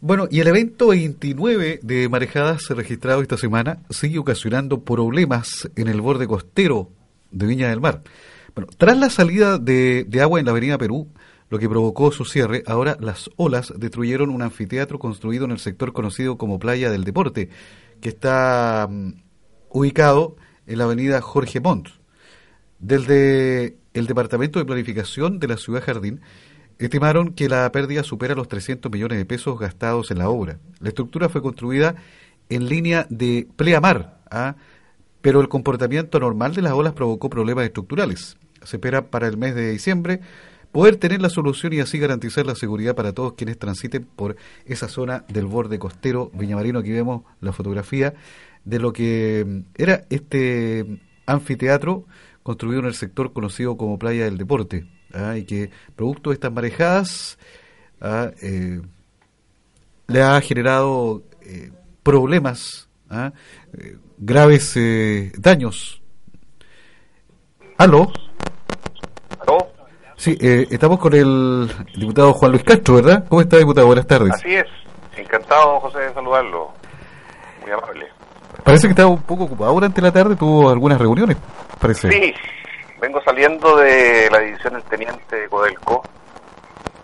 Bueno, 0.00 0.26
y 0.30 0.40
el 0.40 0.48
evento 0.48 0.88
29 0.88 1.80
de 1.82 2.08
marejadas 2.08 2.70
registrado 2.70 3.20
esta 3.20 3.36
semana 3.36 3.80
sigue 3.90 4.18
ocasionando 4.18 4.82
problemas 4.82 5.68
en 5.76 5.88
el 5.88 6.00
borde 6.00 6.26
costero 6.26 6.88
de 7.30 7.46
Viña 7.46 7.68
del 7.68 7.80
Mar. 7.80 8.02
Bueno, 8.54 8.70
tras 8.78 8.96
la 8.96 9.10
salida 9.10 9.58
de, 9.58 10.04
de 10.04 10.22
agua 10.22 10.40
en 10.40 10.46
la 10.46 10.52
Avenida 10.52 10.78
Perú, 10.78 11.08
lo 11.52 11.58
que 11.58 11.68
provocó 11.68 12.10
su 12.12 12.24
cierre. 12.24 12.62
Ahora 12.66 12.96
las 12.98 13.28
olas 13.36 13.74
destruyeron 13.76 14.30
un 14.30 14.40
anfiteatro 14.40 14.98
construido 14.98 15.44
en 15.44 15.50
el 15.50 15.58
sector 15.58 15.92
conocido 15.92 16.38
como 16.38 16.58
Playa 16.58 16.90
del 16.90 17.04
Deporte, 17.04 17.50
que 18.00 18.08
está 18.08 18.88
mm, 18.90 19.10
ubicado 19.68 20.36
en 20.66 20.78
la 20.78 20.84
avenida 20.84 21.20
Jorge 21.20 21.60
Montt. 21.60 21.90
Desde 22.78 23.76
el 23.92 24.06
Departamento 24.06 24.60
de 24.60 24.64
Planificación 24.64 25.40
de 25.40 25.48
la 25.48 25.58
Ciudad 25.58 25.82
Jardín 25.84 26.22
estimaron 26.78 27.34
que 27.34 27.50
la 27.50 27.70
pérdida 27.70 28.02
supera 28.02 28.34
los 28.34 28.48
300 28.48 28.90
millones 28.90 29.18
de 29.18 29.26
pesos 29.26 29.58
gastados 29.58 30.10
en 30.10 30.20
la 30.20 30.30
obra. 30.30 30.58
La 30.80 30.88
estructura 30.88 31.28
fue 31.28 31.42
construida 31.42 31.96
en 32.48 32.66
línea 32.66 33.06
de 33.10 33.46
pleamar, 33.56 34.22
¿ah? 34.30 34.56
pero 35.20 35.42
el 35.42 35.50
comportamiento 35.50 36.18
normal 36.18 36.54
de 36.54 36.62
las 36.62 36.72
olas 36.72 36.94
provocó 36.94 37.28
problemas 37.28 37.66
estructurales. 37.66 38.38
Se 38.62 38.76
espera 38.76 39.10
para 39.10 39.26
el 39.26 39.36
mes 39.36 39.54
de 39.54 39.70
diciembre 39.70 40.22
poder 40.72 40.96
tener 40.96 41.20
la 41.20 41.28
solución 41.28 41.74
y 41.74 41.80
así 41.80 41.98
garantizar 41.98 42.46
la 42.46 42.54
seguridad 42.54 42.96
para 42.96 43.12
todos 43.12 43.34
quienes 43.34 43.58
transiten 43.58 44.04
por 44.04 44.36
esa 44.64 44.88
zona 44.88 45.24
del 45.28 45.46
borde 45.46 45.78
costero 45.78 46.30
viñamarino. 46.34 46.78
Aquí 46.80 46.90
vemos 46.90 47.22
la 47.40 47.52
fotografía 47.52 48.14
de 48.64 48.78
lo 48.78 48.92
que 48.92 49.44
mm, 49.46 49.60
era 49.76 50.06
este 50.10 51.00
anfiteatro 51.26 52.06
construido 52.42 52.80
en 52.80 52.86
el 52.86 52.94
sector 52.94 53.32
conocido 53.32 53.76
como 53.76 53.98
Playa 53.98 54.24
del 54.24 54.38
Deporte, 54.38 54.86
¿ah? 55.12 55.36
y 55.36 55.44
que 55.44 55.70
producto 55.94 56.30
de 56.30 56.34
estas 56.34 56.52
marejadas 56.52 57.38
¿ah? 58.00 58.30
eh, 58.40 58.80
le 60.08 60.22
ha 60.22 60.40
generado 60.40 61.22
eh, 61.42 61.70
problemas, 62.02 62.88
¿ah? 63.10 63.32
eh, 63.74 63.98
graves 64.18 64.76
daños. 65.38 66.02
¿Aló? 67.78 68.12
Sí, 70.22 70.38
eh, 70.40 70.68
estamos 70.70 71.00
con 71.00 71.12
el 71.14 71.68
diputado 71.96 72.32
Juan 72.34 72.52
Luis 72.52 72.62
Castro, 72.62 72.94
¿verdad? 72.94 73.24
¿Cómo 73.28 73.40
está, 73.40 73.56
diputado? 73.56 73.88
Buenas 73.88 74.06
tardes. 74.06 74.32
Así 74.32 74.54
es. 74.54 74.66
Encantado, 75.16 75.80
José, 75.80 75.98
de 75.98 76.14
saludarlo. 76.14 76.70
Muy 77.60 77.72
amable. 77.72 78.06
Parece 78.62 78.86
que 78.86 78.90
estaba 78.90 79.08
un 79.08 79.22
poco 79.22 79.46
ocupado 79.46 79.72
durante 79.72 80.00
la 80.00 80.12
tarde, 80.12 80.36
tuvo 80.36 80.70
algunas 80.70 81.00
reuniones, 81.00 81.36
parece. 81.80 82.08
Sí, 82.08 82.32
vengo 83.00 83.20
saliendo 83.24 83.76
de 83.78 84.28
la 84.30 84.38
división 84.38 84.74
del 84.74 84.84
teniente 84.84 85.34
de 85.34 85.48
Codelco, 85.48 86.04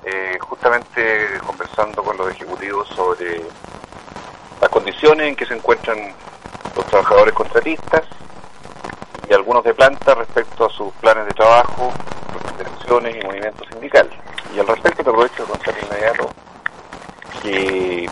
eh, 0.04 0.38
justamente 0.38 1.26
conversando 1.44 2.04
con 2.04 2.16
los 2.18 2.30
ejecutivos 2.30 2.86
sobre 2.90 3.42
las 4.60 4.70
condiciones 4.70 5.26
en 5.26 5.34
que 5.34 5.44
se 5.44 5.54
encuentran 5.54 5.98
los 6.76 6.86
trabajadores 6.86 7.34
contratistas 7.34 8.04
y 9.28 9.34
algunos 9.34 9.64
de 9.64 9.74
planta 9.74 10.14
respecto 10.14 10.66
a 10.66 10.70
sus 10.70 10.92
planes 11.00 11.26
de 11.26 11.32
trabajo, 11.32 11.92
representaciones 12.88 13.16
y 13.16 13.26
movimientos 13.26 13.68
sindicales. 13.70 14.12
Y 14.54 14.60
al 14.60 14.66
respecto 14.66 15.04
te 15.04 15.10
aprovecho 15.10 15.42
de 15.42 15.48
contar 15.50 15.74
inmediato 15.82 16.30
que 17.42 18.10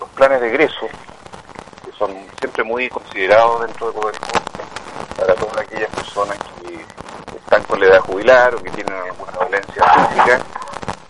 los 0.00 0.08
planes 0.10 0.40
de 0.40 0.48
egreso, 0.48 0.88
que 1.84 1.92
son 1.92 2.10
siempre 2.38 2.64
muy 2.64 2.88
considerados 2.88 3.66
dentro 3.66 3.88
de 3.88 4.00
Codelco, 4.00 4.26
para 5.16 5.34
todas 5.34 5.58
aquellas 5.58 5.90
personas 5.90 6.38
que 6.60 7.36
están 7.36 7.62
con 7.64 7.80
la 7.80 7.86
edad 7.86 8.00
jubilar 8.00 8.54
o 8.54 8.62
que 8.62 8.70
tienen 8.70 8.94
alguna 8.94 9.32
dolencia 9.32 9.84
física, 9.84 10.40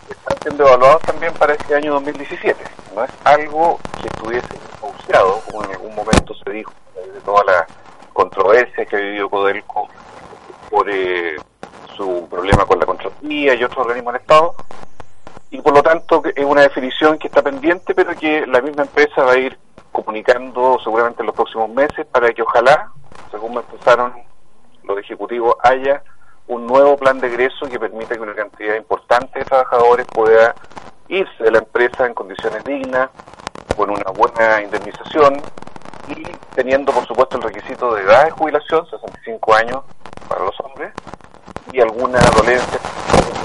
están 0.09 0.39
siendo 0.43 0.66
evaluados 0.66 1.03
también 1.03 1.32
para 1.35 1.55
este 1.55 1.74
año 1.74 1.95
2017. 1.95 2.64
No 2.95 3.05
es 3.05 3.11
algo 3.24 3.80
que 4.01 4.09
estuviese 4.09 4.49
negociado, 4.74 5.41
como 5.51 5.64
en 5.64 5.70
algún 5.72 5.95
momento 5.95 6.35
se 6.35 6.51
dijo, 6.51 6.72
de 6.95 7.20
toda 7.20 7.45
la 7.45 7.66
controversia 8.12 8.85
que 8.85 8.97
ha 8.97 9.01
vivido 9.01 9.28
Codelco 9.28 9.89
por 10.70 10.89
eh, 10.89 11.37
su 11.97 12.26
problema 12.28 12.64
con 12.66 12.78
la 12.78 12.87
contratía 12.87 13.55
y 13.55 13.64
otros 13.64 13.87
organismos 13.87 14.14
del 14.14 14.22
Estado. 14.22 14.55
Y 15.51 15.61
por 15.61 15.74
lo 15.74 15.82
tanto 15.82 16.22
es 16.35 16.45
una 16.45 16.62
definición 16.62 17.18
que 17.18 17.28
está 17.28 17.43
pendiente, 17.43 17.95
pero 17.95 18.14
que 18.16 18.43
la 18.55 18.61
misma 18.61 18.82
empresa 18.82 19.24
va 19.24 19.32
a 19.32 19.36
ir 19.36 19.59
comunicando 19.90 20.78
seguramente 20.84 21.22
en 21.22 21.26
los 21.26 21.34
próximos 21.34 21.68
meses 21.70 22.07
para 22.07 22.32
que 22.32 22.40
ojalá, 22.40 22.92
según 23.32 23.55
me 23.55 23.61
expresaron 23.61 24.14
los 24.84 24.96
ejecutivos, 24.96 25.57
haya 25.64 26.05
un 26.46 26.64
nuevo 26.64 26.96
plan 26.96 27.18
de 27.18 27.26
egreso 27.26 27.66
que 27.66 27.80
permita 27.80 28.14
que 28.14 28.20
una 28.20 28.34
cantidad 28.34 28.76
importante 28.76 29.40
de 29.40 29.44
trabajadores 29.44 30.07
pueda 30.07 30.55
irse 31.09 31.42
de 31.42 31.50
la 31.50 31.59
empresa 31.59 32.07
en 32.07 32.14
condiciones 32.14 32.62
dignas, 32.62 33.11
con 33.76 33.90
una 33.90 34.09
buena 34.12 34.62
indemnización 34.62 35.42
y 36.07 36.22
teniendo 36.55 36.92
por 36.92 37.05
supuesto 37.09 37.38
el 37.38 37.42
requisito 37.42 37.92
de 37.92 38.02
edad 38.02 38.26
de 38.26 38.30
jubilación, 38.30 38.88
65 38.88 39.55
años 39.55 39.82
para 40.28 40.44
los 40.44 40.55
hombres, 40.61 40.92
y 41.72 41.80
alguna 41.80 42.20
dolencia 42.36 42.78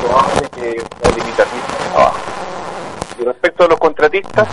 probable 0.04 0.50
que 0.52 0.80
sea 1.02 1.16
limitativa 1.16 1.68
de 1.68 1.90
trabajo. 1.90 2.20
Y 3.18 3.24
respecto 3.24 3.64
a 3.64 3.68
los 3.68 3.80
contratistas, 3.80 4.48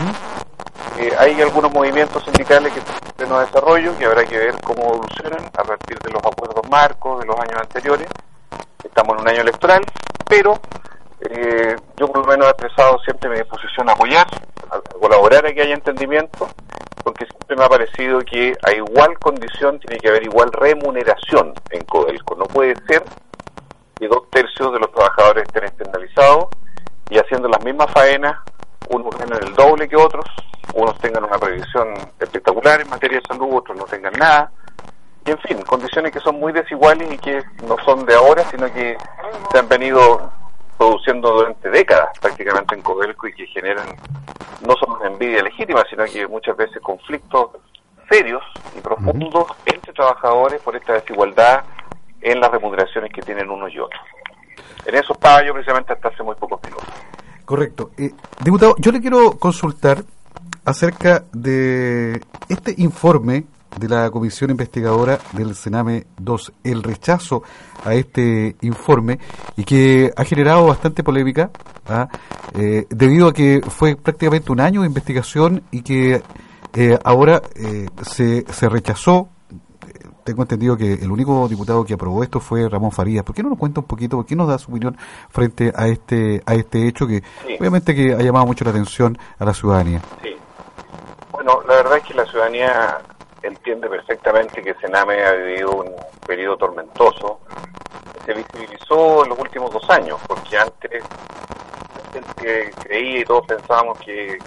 eh, 0.98 1.12
hay 1.18 1.42
algunos 1.42 1.70
movimientos 1.74 2.24
sindicales 2.24 2.72
que 2.72 2.78
están 2.78 2.96
en 3.04 3.12
pleno 3.12 3.40
desarrollo, 3.40 3.98
que 3.98 4.06
habrá 4.06 4.24
que 4.24 4.38
ver 4.38 4.54
cómo 4.62 4.94
evolucionan 4.94 5.44
a 5.54 5.62
partir 5.62 5.98
de 5.98 6.10
los 6.10 6.24
acuerdos 6.24 6.66
marcos 6.70 7.20
de 7.20 7.26
los 7.26 7.38
años 7.38 7.60
anteriores. 7.60 8.08
Estamos 8.82 9.16
en 9.16 9.22
un 9.22 9.28
año 9.28 9.42
electoral, 9.42 9.82
pero 10.26 10.58
eh, 11.20 11.76
yo 11.98 12.08
por 12.08 12.22
lo 12.22 12.26
menos 12.26 12.46
he 12.46 12.50
expresado 12.50 12.98
siempre 13.00 13.28
mi 13.28 13.36
disposición 13.36 13.90
a 13.90 13.92
apoyar, 13.92 14.26
a, 14.70 14.76
a 14.76 14.98
colaborar 14.98 15.44
a 15.44 15.52
que 15.52 15.60
haya 15.60 15.74
entendimiento, 15.74 16.48
porque 17.04 17.26
siempre 17.26 17.56
me 17.56 17.64
ha 17.64 17.68
parecido 17.68 18.20
que 18.20 18.56
a 18.62 18.72
tiene 19.58 19.98
que 20.00 20.08
haber 20.08 20.24
igual 20.24 20.52
remuneración 20.52 21.54
en 21.70 21.84
Codelco. 21.84 22.36
No 22.36 22.44
puede 22.44 22.74
ser 22.86 23.02
que 23.98 24.06
dos 24.06 24.28
tercios 24.30 24.72
de 24.72 24.78
los 24.78 24.92
trabajadores 24.92 25.44
estén 25.44 25.64
externalizados 25.64 26.46
y 27.08 27.18
haciendo 27.18 27.48
las 27.48 27.64
mismas 27.64 27.90
faenas, 27.92 28.38
unos 28.90 29.16
ganen 29.16 29.42
el 29.42 29.54
doble 29.54 29.88
que 29.88 29.96
otros, 29.96 30.24
unos 30.74 30.98
tengan 30.98 31.24
una 31.24 31.38
previsión 31.38 31.94
espectacular 32.20 32.82
en 32.82 32.90
materia 32.90 33.18
de 33.18 33.26
salud, 33.26 33.48
otros 33.54 33.78
no 33.78 33.84
tengan 33.84 34.12
nada. 34.14 34.52
Y 35.24 35.30
en 35.30 35.38
fin, 35.38 35.62
condiciones 35.62 36.12
que 36.12 36.20
son 36.20 36.38
muy 36.38 36.52
desiguales 36.52 37.10
y 37.10 37.18
que 37.18 37.42
no 37.66 37.76
son 37.84 38.04
de 38.04 38.14
ahora, 38.14 38.44
sino 38.50 38.72
que 38.72 38.96
se 39.50 39.58
han 39.58 39.68
venido 39.68 40.30
produciendo 40.76 41.32
durante 41.32 41.70
décadas 41.70 42.10
prácticamente 42.20 42.74
en 42.74 42.82
Codelco 42.82 43.26
y 43.26 43.32
que 43.32 43.46
generan 43.46 43.86
no 44.66 44.74
solo 44.76 45.02
envidia 45.04 45.42
legítima, 45.42 45.82
sino 45.88 46.04
que 46.04 46.28
muchas 46.28 46.56
veces 46.56 46.80
conflictos 46.82 47.50
serios 48.10 48.42
y 48.76 48.80
profundos 48.80 49.46
entre 49.64 49.92
trabajadores 49.92 50.60
por 50.62 50.76
esta 50.76 50.94
desigualdad 50.94 51.64
en 52.20 52.40
las 52.40 52.50
remuneraciones 52.50 53.12
que 53.12 53.22
tienen 53.22 53.50
unos 53.50 53.72
y 53.72 53.78
otros. 53.78 54.00
En 54.84 54.94
eso 54.94 55.14
yo 55.46 55.52
precisamente 55.52 55.92
hasta 55.92 56.08
hace 56.08 56.22
muy 56.22 56.34
pocos 56.36 56.60
minutos. 56.62 56.86
Correcto. 57.44 57.90
Eh, 57.96 58.10
diputado, 58.42 58.74
yo 58.78 58.92
le 58.92 59.00
quiero 59.00 59.32
consultar 59.38 60.02
acerca 60.64 61.24
de 61.32 62.20
este 62.48 62.74
informe 62.78 63.46
de 63.78 63.88
la 63.88 64.10
Comisión 64.10 64.50
Investigadora 64.50 65.18
del 65.32 65.54
Sename 65.54 66.06
2, 66.18 66.52
el 66.64 66.82
rechazo 66.82 67.42
a 67.84 67.94
este 67.94 68.56
informe 68.62 69.18
y 69.56 69.64
que 69.64 70.10
ha 70.16 70.24
generado 70.24 70.66
bastante 70.66 71.02
polémica 71.02 71.50
¿ah? 71.86 72.08
eh, 72.54 72.86
debido 72.88 73.28
a 73.28 73.32
que 73.34 73.60
fue 73.68 73.96
prácticamente 73.96 74.50
un 74.50 74.60
año 74.60 74.80
de 74.80 74.86
investigación 74.86 75.62
y 75.70 75.82
que 75.82 76.22
eh, 76.74 76.98
ahora 77.04 77.42
eh, 77.54 77.86
se, 78.02 78.44
se 78.50 78.68
rechazó. 78.68 79.28
Tengo 80.26 80.42
entendido 80.42 80.76
que 80.76 80.94
el 80.94 81.08
único 81.12 81.46
diputado 81.46 81.84
que 81.84 81.94
aprobó 81.94 82.20
esto 82.24 82.40
fue 82.40 82.68
Ramón 82.68 82.90
Farías. 82.90 83.22
¿Por 83.24 83.32
qué 83.32 83.44
no 83.44 83.48
nos 83.50 83.58
cuenta 83.58 83.78
un 83.78 83.86
poquito, 83.86 84.16
por 84.16 84.26
qué 84.26 84.34
nos 84.34 84.48
da 84.48 84.58
su 84.58 84.72
opinión 84.72 84.98
frente 85.30 85.72
a 85.74 85.86
este 85.86 86.42
a 86.44 86.54
este 86.54 86.88
hecho 86.88 87.06
que 87.06 87.22
Sí. 87.46 87.56
obviamente 87.60 87.94
que 87.94 88.12
ha 88.12 88.18
llamado 88.18 88.44
mucho 88.44 88.64
la 88.64 88.70
atención 88.72 89.16
a 89.38 89.44
la 89.44 89.54
ciudadanía? 89.54 90.00
Sí. 90.24 90.36
Bueno, 91.30 91.60
la 91.68 91.76
verdad 91.76 91.98
es 91.98 92.02
que 92.02 92.14
la 92.14 92.24
ciudadanía 92.26 92.98
entiende 93.40 93.88
perfectamente 93.88 94.60
que 94.62 94.74
Sename 94.80 95.24
ha 95.24 95.32
vivido 95.32 95.70
un 95.76 95.92
periodo 96.26 96.56
tormentoso. 96.56 97.38
Se 98.24 98.34
visibilizó 98.34 99.22
en 99.22 99.28
los 99.28 99.38
últimos 99.38 99.70
dos 99.72 99.88
años, 99.90 100.18
porque 100.26 100.58
antes 100.58 101.04
gente 102.20 102.72
creía 102.82 103.20
y 103.20 103.24
todos 103.24 103.46
pensábamos 103.46 103.98
que 103.98 104.38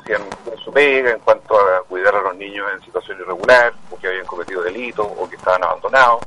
hacían 0.00 0.22
su 0.64 0.72
pega 0.72 1.12
en 1.12 1.20
cuanto 1.20 1.58
a 1.58 1.82
cuidar 1.82 2.14
a 2.14 2.22
los 2.22 2.36
niños 2.36 2.66
en 2.72 2.82
situación 2.82 3.18
irregular, 3.20 3.72
o 3.90 3.98
que 3.98 4.08
habían 4.08 4.26
cometido 4.26 4.62
delitos, 4.62 5.06
o 5.06 5.28
que 5.28 5.36
estaban 5.36 5.64
abandonados. 5.64 6.22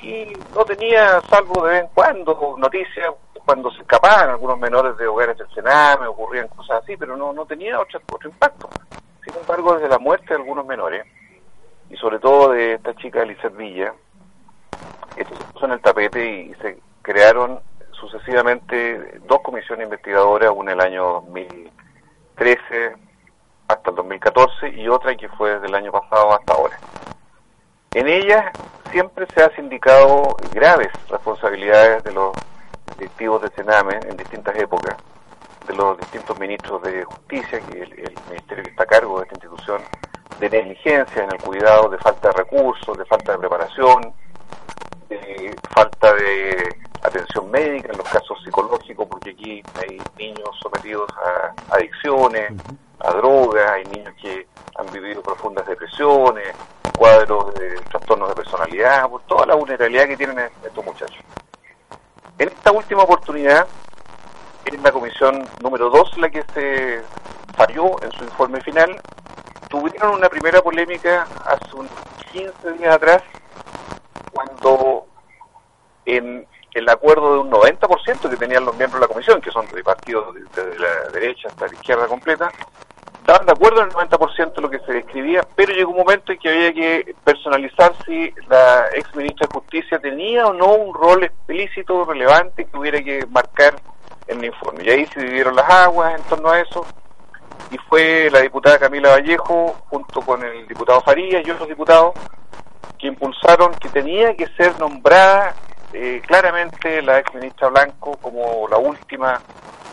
Y 0.00 0.32
no 0.54 0.64
tenía, 0.64 1.20
salvo 1.30 1.66
de 1.66 1.72
vez 1.72 1.82
en 1.82 1.88
cuando, 1.94 2.56
noticias 2.58 3.12
cuando 3.44 3.70
se 3.72 3.82
escapaban 3.82 4.30
algunos 4.30 4.58
menores 4.58 4.96
de 4.96 5.06
hogares 5.06 5.36
del 5.36 5.48
Sename, 5.54 6.06
ocurrían 6.06 6.48
cosas 6.48 6.82
así, 6.82 6.96
pero 6.96 7.16
no, 7.16 7.32
no 7.32 7.44
tenía 7.44 7.78
otro, 7.78 8.00
otro 8.10 8.30
impacto. 8.30 8.70
Sin 9.22 9.34
embargo, 9.36 9.74
desde 9.74 9.88
la 9.88 9.98
muerte 9.98 10.28
de 10.28 10.36
algunos 10.36 10.64
menores, 10.66 11.04
y 11.90 11.96
sobre 11.96 12.18
todo 12.18 12.52
de 12.52 12.74
esta 12.74 12.94
chica 12.96 13.22
Elizabeth 13.22 13.56
Villa, 13.56 13.94
esto 15.16 15.36
se 15.36 15.44
puso 15.44 15.66
en 15.66 15.72
el 15.72 15.80
tapete 15.80 16.26
y 16.26 16.54
se 16.54 16.78
crearon 17.02 17.60
sucesivamente 18.08 19.20
dos 19.26 19.40
comisiones 19.40 19.84
investigadoras, 19.84 20.52
una 20.54 20.72
el 20.72 20.80
año 20.80 21.04
2013 21.04 22.96
hasta 23.68 23.90
el 23.90 23.96
2014 23.96 24.68
y 24.68 24.88
otra 24.88 25.16
que 25.16 25.28
fue 25.28 25.54
desde 25.54 25.66
el 25.66 25.74
año 25.74 25.92
pasado 25.92 26.32
hasta 26.32 26.52
ahora. 26.52 26.78
En 27.94 28.08
ellas 28.08 28.44
siempre 28.90 29.26
se 29.34 29.42
ha 29.42 29.54
sindicado 29.54 30.36
graves 30.52 30.90
responsabilidades 31.08 32.04
de 32.04 32.12
los 32.12 32.32
directivos 32.98 33.42
de 33.42 33.50
Sename 33.50 33.98
en 34.08 34.16
distintas 34.16 34.56
épocas, 34.56 34.96
de 35.66 35.74
los 35.74 35.98
distintos 35.98 36.38
ministros 36.38 36.82
de 36.82 37.04
justicia, 37.04 37.60
que 37.60 37.82
el, 37.82 37.92
el 37.92 38.14
ministerio 38.28 38.64
que 38.64 38.70
está 38.70 38.82
a 38.82 38.86
cargo 38.86 39.18
de 39.18 39.24
esta 39.24 39.36
institución, 39.36 39.82
de 40.38 40.50
negligencia 40.50 41.24
en 41.24 41.32
el 41.32 41.40
cuidado, 41.40 41.88
de 41.88 41.98
falta 41.98 42.28
de 42.28 42.34
recursos, 42.34 42.98
de 42.98 43.04
falta 43.06 43.32
de 43.32 43.38
preparación, 43.38 44.14
de 45.08 45.56
falta 45.70 46.12
de 46.14 46.83
atención 47.04 47.50
médica 47.50 47.92
en 47.92 47.98
los 47.98 48.08
casos 48.08 48.42
psicológicos, 48.42 49.06
porque 49.06 49.30
aquí 49.30 49.62
hay 49.80 50.00
niños 50.18 50.48
sometidos 50.60 51.08
a 51.12 51.74
adicciones, 51.74 52.52
a 53.00 53.12
drogas, 53.12 53.70
hay 53.70 53.84
niños 53.84 54.14
que 54.20 54.46
han 54.76 54.90
vivido 54.90 55.22
profundas 55.22 55.66
depresiones, 55.66 56.48
cuadros 56.98 57.54
de 57.54 57.78
trastornos 57.90 58.30
de 58.30 58.34
personalidad, 58.34 59.08
por 59.08 59.22
toda 59.22 59.46
la 59.46 59.54
vulnerabilidad 59.54 60.06
que 60.06 60.16
tienen 60.16 60.38
estos 60.64 60.84
muchachos. 60.84 61.22
En 62.38 62.48
esta 62.48 62.72
última 62.72 63.02
oportunidad, 63.02 63.66
es 64.64 64.82
la 64.82 64.90
comisión 64.90 65.46
número 65.60 65.90
2 65.90 66.18
la 66.18 66.30
que 66.30 66.42
se 66.54 67.02
falló 67.54 68.02
en 68.02 68.10
su 68.12 68.24
informe 68.24 68.60
final. 68.62 69.00
Tuvieron 69.68 70.14
una 70.14 70.28
primera 70.28 70.62
polémica 70.62 71.26
hace 71.44 71.76
unos 71.76 71.92
15 72.32 72.72
días 72.72 72.94
atrás, 72.94 73.22
cuando 74.32 75.06
en 76.06 76.46
el 76.74 76.88
acuerdo 76.88 77.34
de 77.34 77.40
un 77.40 77.50
90% 77.50 78.28
que 78.28 78.36
tenían 78.36 78.64
los 78.64 78.76
miembros 78.76 79.00
de 79.00 79.06
la 79.06 79.12
comisión, 79.12 79.40
que 79.40 79.50
son 79.50 79.66
de 79.68 79.82
partidos 79.82 80.34
desde 80.34 80.78
la 80.78 81.08
derecha 81.12 81.48
hasta 81.48 81.68
la 81.68 81.74
izquierda 81.74 82.06
completa, 82.06 82.50
estaban 83.20 83.46
de 83.46 83.52
acuerdo 83.52 83.80
en 83.80 83.88
el 83.88 83.94
90% 83.94 84.54
de 84.54 84.60
lo 84.60 84.68
que 84.68 84.80
se 84.80 84.92
describía, 84.92 85.42
pero 85.54 85.72
llegó 85.72 85.92
un 85.92 85.98
momento 85.98 86.32
en 86.32 86.38
que 86.38 86.48
había 86.50 86.72
que 86.74 87.14
personalizar 87.24 87.92
si 88.04 88.30
la 88.48 88.86
ex 88.94 89.14
ministra 89.14 89.46
de 89.46 89.54
Justicia 89.54 89.98
tenía 89.98 90.46
o 90.46 90.52
no 90.52 90.74
un 90.74 90.92
rol 90.92 91.24
explícito, 91.24 92.04
relevante, 92.04 92.66
que 92.66 92.76
hubiera 92.76 93.02
que 93.02 93.24
marcar 93.30 93.76
en 94.26 94.40
el 94.40 94.46
informe. 94.46 94.84
Y 94.84 94.90
ahí 94.90 95.06
se 95.06 95.20
dividieron 95.20 95.56
las 95.56 95.70
aguas 95.70 96.20
en 96.20 96.22
torno 96.24 96.50
a 96.50 96.60
eso, 96.60 96.84
y 97.70 97.78
fue 97.88 98.28
la 98.30 98.40
diputada 98.40 98.78
Camila 98.78 99.12
Vallejo, 99.12 99.74
junto 99.88 100.20
con 100.20 100.44
el 100.44 100.66
diputado 100.66 101.00
Farías 101.00 101.46
y 101.46 101.50
otros 101.50 101.68
diputados, 101.68 102.14
que 102.98 103.06
impulsaron 103.06 103.72
que 103.74 103.88
tenía 103.88 104.34
que 104.36 104.46
ser 104.48 104.78
nombrada 104.78 105.54
eh, 105.94 106.20
claramente 106.26 107.00
la 107.02 107.20
ex 107.20 107.32
ministra 107.34 107.68
Blanco 107.68 108.16
como 108.20 108.66
la 108.68 108.78
última 108.78 109.40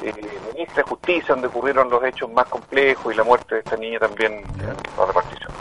eh, 0.01 0.11
ministra 0.51 0.83
de 0.83 0.89
Justicia, 0.89 1.35
donde 1.35 1.47
ocurrieron 1.47 1.89
los 1.91 2.03
hechos 2.03 2.29
más 2.31 2.47
complejos 2.47 3.13
y 3.13 3.17
la 3.17 3.23
muerte 3.23 3.55
de 3.55 3.61
esta 3.61 3.77
niña 3.77 3.99
también 3.99 4.33
en 4.33 4.67
la 4.97 5.05
repartición. 5.05 5.51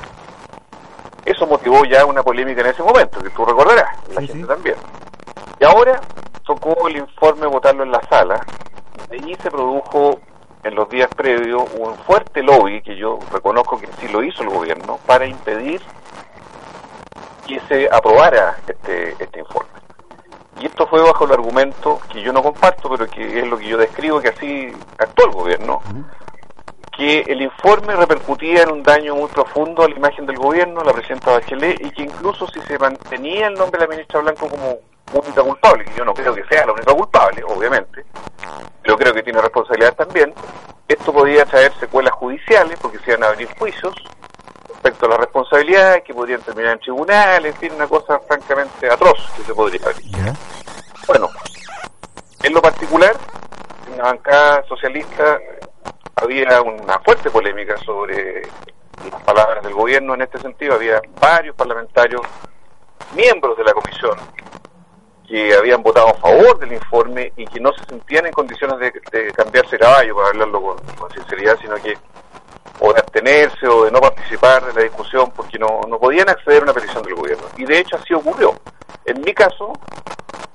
Eso 1.27 1.47
motivó 1.47 1.85
ya 1.85 2.07
una 2.07 2.23
polémica 2.23 2.63
en 2.63 2.69
ese 2.69 2.83
momento, 2.83 3.21
que 3.21 3.29
tú 3.31 3.45
recordarás, 3.45 3.91
y 4.11 4.15
la 4.15 4.23
gente 4.23 4.47
también. 4.47 4.77
Y 5.61 5.65
ahora 5.65 6.01
tocó 6.45 6.89
el 6.89 6.97
informe 6.97 7.47
votarlo 7.47 7.83
en 7.83 7.93
la 7.93 8.01
sala, 8.09 8.41
y 9.11 9.17
allí 9.17 9.37
se 9.43 9.51
produjo 9.51 10.21
en 10.65 10.75
los 10.75 10.89
días 10.89 11.11
previos 11.15 11.65
un 11.79 11.95
fuerte 11.99 12.43
lobby, 12.43 12.81
que 12.81 12.97
yo 12.97 13.19
reconozco 13.31 13.79
que 13.79 13.89
sí 13.99 14.09
lo 14.09 14.23
hizo 14.23 14.43
el 14.43 14.49
gobierno, 14.49 14.99
para 15.07 15.27
impedir 15.27 15.83
que 17.47 17.61
se 17.69 17.89
aprobara 17.93 18.57
este, 18.67 19.11
este 19.23 19.41
informe. 19.41 19.80
Y 20.61 20.67
esto 20.67 20.87
fue 20.87 21.03
bajo 21.03 21.25
el 21.25 21.33
argumento 21.33 22.01
que 22.13 22.21
yo 22.21 22.33
no 22.35 22.43
comparto, 22.43 22.91
pero 22.91 23.07
que 23.09 23.39
es 23.41 23.47
lo 23.47 23.57
que 23.57 23.67
yo 23.67 23.79
describo, 23.79 24.21
que 24.21 24.29
así 24.29 24.71
actuó 24.99 25.25
el 25.25 25.33
gobierno, 25.33 25.81
que 26.95 27.21
el 27.21 27.41
informe 27.41 27.97
repercutía 27.97 28.65
en 28.65 28.73
un 28.73 28.83
daño 28.83 29.15
muy 29.15 29.29
profundo 29.31 29.85
a 29.85 29.89
la 29.89 29.97
imagen 29.97 30.27
del 30.27 30.37
gobierno, 30.37 30.85
la 30.85 30.93
presidenta 30.93 31.31
Bachelet, 31.33 31.81
y 31.81 31.91
que 31.93 32.03
incluso 32.03 32.47
si 32.49 32.61
se 32.61 32.79
mantenía 32.79 33.47
el 33.47 33.55
nombre 33.55 33.81
de 33.81 33.87
la 33.87 33.91
ministra 33.91 34.21
Blanco 34.21 34.49
como 34.51 34.79
única 35.15 35.43
culpable, 35.43 35.85
que 35.87 35.95
yo 35.95 36.05
no 36.05 36.13
creo 36.13 36.35
que 36.35 36.45
sea 36.45 36.67
la 36.67 36.75
única 36.75 36.93
culpable, 36.93 37.43
obviamente, 37.45 38.05
pero 38.83 38.99
creo 38.99 39.15
que 39.15 39.23
tiene 39.23 39.41
responsabilidad 39.41 39.95
también, 39.95 40.35
esto 40.87 41.11
podía 41.11 41.47
traer 41.47 41.73
secuelas 41.81 42.13
judiciales, 42.13 42.79
porque 42.83 42.99
se 42.99 43.13
iban 43.13 43.25
a 43.25 43.29
abrir 43.29 43.49
juicios 43.59 43.95
respecto 44.83 45.05
a 45.05 45.09
la 45.11 45.17
responsabilidad, 45.19 46.03
que 46.03 46.15
podrían 46.15 46.41
terminar 46.41 46.73
en 46.73 46.81
tribunales, 46.81 47.55
en 47.55 47.61
fin, 47.61 47.73
una 47.75 47.87
cosa 47.87 48.19
francamente 48.21 48.91
atroz 48.91 49.19
que 49.37 49.43
se 49.43 49.55
podría 49.55 49.81
abrir. 49.85 50.33
Bueno, 51.07 51.29
en 52.43 52.55
lo 52.55 52.63
particular, 52.63 53.15
en 53.91 53.99
la 53.99 54.05
bancada 54.05 54.65
socialista 54.67 55.39
había 56.17 56.63
una 56.63 56.99
fuerte 57.01 57.31
polémica 57.31 57.77
sobre 57.77 58.41
las 59.11 59.23
palabras 59.23 59.63
del 59.63 59.75
gobierno 59.75 60.15
en 60.15 60.23
este 60.23 60.39
sentido. 60.39 60.75
Había 60.75 61.03
varios 61.21 61.55
parlamentarios, 61.57 62.23
miembros 63.15 63.59
de 63.59 63.65
la 63.65 63.75
comisión, 63.75 64.17
que 65.29 65.55
habían 65.55 65.83
votado 65.83 66.09
a 66.09 66.15
favor 66.15 66.59
del 66.59 66.73
informe 66.73 67.35
y 67.37 67.47
que 67.47 67.61
no 67.61 67.71
se 67.75 67.85
sentían 67.85 68.25
en 68.27 68.33
condiciones 68.33 68.79
de, 68.79 68.93
de 69.13 69.31
cambiarse 69.33 69.79
caballo, 69.79 70.17
para 70.17 70.29
hablarlo 70.29 70.63
con, 70.63 70.77
con 70.97 71.11
sinceridad, 71.13 71.59
sino 71.61 71.75
que 71.77 71.99
o 72.81 72.93
de 72.93 73.01
abstenerse 73.01 73.67
o 73.69 73.85
de 73.85 73.91
no 73.91 74.01
participar 74.01 74.65
en 74.69 74.75
la 74.75 74.83
discusión 74.83 75.31
porque 75.37 75.59
no, 75.59 75.83
no 75.87 75.99
podían 75.99 76.29
acceder 76.29 76.61
a 76.61 76.65
una 76.65 76.73
petición 76.73 77.03
del 77.03 77.15
gobierno. 77.15 77.45
Y 77.57 77.65
de 77.65 77.79
hecho 77.79 77.97
así 77.97 78.15
ocurrió. 78.15 78.55
En 79.05 79.21
mi 79.21 79.33
caso, 79.35 79.73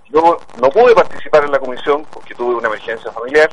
yo 0.10 0.38
no 0.60 0.70
pude 0.70 0.96
participar 0.96 1.46
en 1.46 1.52
la 1.52 1.60
comisión 1.60 2.06
porque 2.12 2.34
tuve 2.34 2.56
una 2.56 2.68
emergencia 2.68 3.12
familiar, 3.12 3.50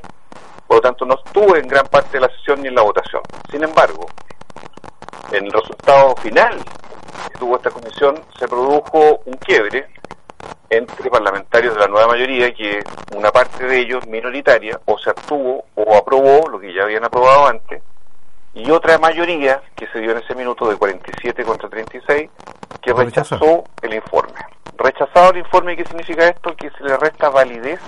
por 0.67 0.77
lo 0.77 0.81
tanto 0.81 1.05
no 1.05 1.15
estuve 1.25 1.61
en 1.61 1.69
gran 1.69 1.87
parte 1.87 2.13
de 2.13 2.21
la 2.21 2.29
sesión 2.37 2.63
ni 2.63 2.69
en 2.69 2.75
la 2.75 2.83
votación. 2.83 3.23
Sin 3.51 3.63
embargo, 3.63 4.07
en 5.33 5.45
el 5.45 5.53
resultado 5.53 6.17
final 6.17 6.59
que 7.31 7.39
tuvo 7.39 7.57
esta 7.57 7.71
comisión 7.71 8.21
se 8.39 8.49
produjo 8.49 9.21
un 9.27 9.35
quiebre 9.35 9.89
entre 10.71 11.11
parlamentarios 11.11 11.75
de 11.75 11.81
la 11.81 11.87
nueva 11.89 12.09
mayoría 12.09 12.55
que 12.55 12.83
una 13.15 13.31
parte 13.31 13.67
de 13.67 13.79
ellos 13.79 14.07
minoritaria 14.07 14.81
o 14.87 14.99
se 14.99 15.11
abstuvo 15.11 15.65
o 15.75 15.97
aprobó 15.97 16.49
lo 16.49 16.59
que 16.59 16.73
ya 16.73 16.85
habían 16.85 17.05
aprobado 17.05 17.47
antes 17.47 17.83
y 18.55 18.71
otra 18.71 18.99
mayoría 18.99 19.63
que 19.75 19.87
se 19.89 20.01
dio 20.01 20.13
en 20.13 20.19
ese 20.19 20.35
minuto 20.35 20.69
de 20.69 20.77
47 20.77 21.45
contra 21.45 21.69
36 21.69 22.31
que 22.81 22.93
rechazó 22.93 23.65
el 23.81 23.95
informe. 23.95 24.35
Rechazado 24.77 25.31
el 25.31 25.39
informe, 25.39 25.77
¿qué 25.77 25.85
significa 25.85 26.29
esto? 26.29 26.55
Que 26.57 26.71
se 26.71 26.85
le 26.85 26.97
resta 26.97 27.31
validez 27.31 27.81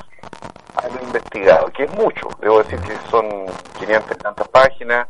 a 0.77 0.89
lo 0.89 1.03
investigado, 1.03 1.67
que 1.73 1.85
es 1.85 1.95
mucho. 1.95 2.29
Debo 2.41 2.63
decir 2.63 2.79
que 2.81 2.97
son 3.11 3.47
500 3.79 4.11
y 4.11 4.21
tantas 4.21 4.49
páginas, 4.49 5.09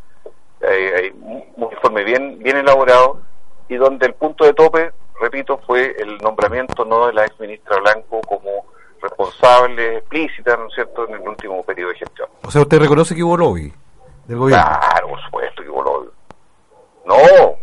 eh, 0.61 0.93
hay 0.97 1.11
un 1.57 1.71
informe 1.71 2.05
bien, 2.05 2.39
bien 2.39 2.57
elaborado 2.57 3.21
y 3.69 3.77
donde 3.77 4.07
el 4.07 4.15
punto 4.15 4.45
de 4.45 4.55
tope, 4.55 4.93
repito, 5.21 5.59
fue 5.67 5.95
el 5.99 6.19
nombramiento 6.19 6.85
no 6.85 7.07
de 7.07 7.13
la 7.13 7.27
ex 7.27 7.39
ministra 7.39 7.79
Blanco 7.81 8.21
como 8.23 8.67
responsable 9.01 9.99
explícita, 9.99 10.57
¿no 10.57 10.67
es 10.67 10.75
cierto?, 10.75 11.07
en 11.07 11.15
el 11.15 11.29
último 11.29 11.63
periodo 11.63 11.91
de 11.91 11.99
gestión. 11.99 12.29
O 12.43 12.51
sea, 12.51 12.63
usted 12.63 12.79
reconoce 12.79 13.15
que 13.15 13.23
hubo 13.23 13.37
lobby 13.37 13.73
Claro, 14.57 15.09
por 15.09 15.23
supuesto 15.25 15.63
que 15.63 15.69
hubo 15.69 15.83
lobby. 15.83 16.09
No, 17.07 17.17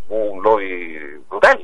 un 0.09 0.43
lobby 0.43 0.97
brutal, 1.29 1.59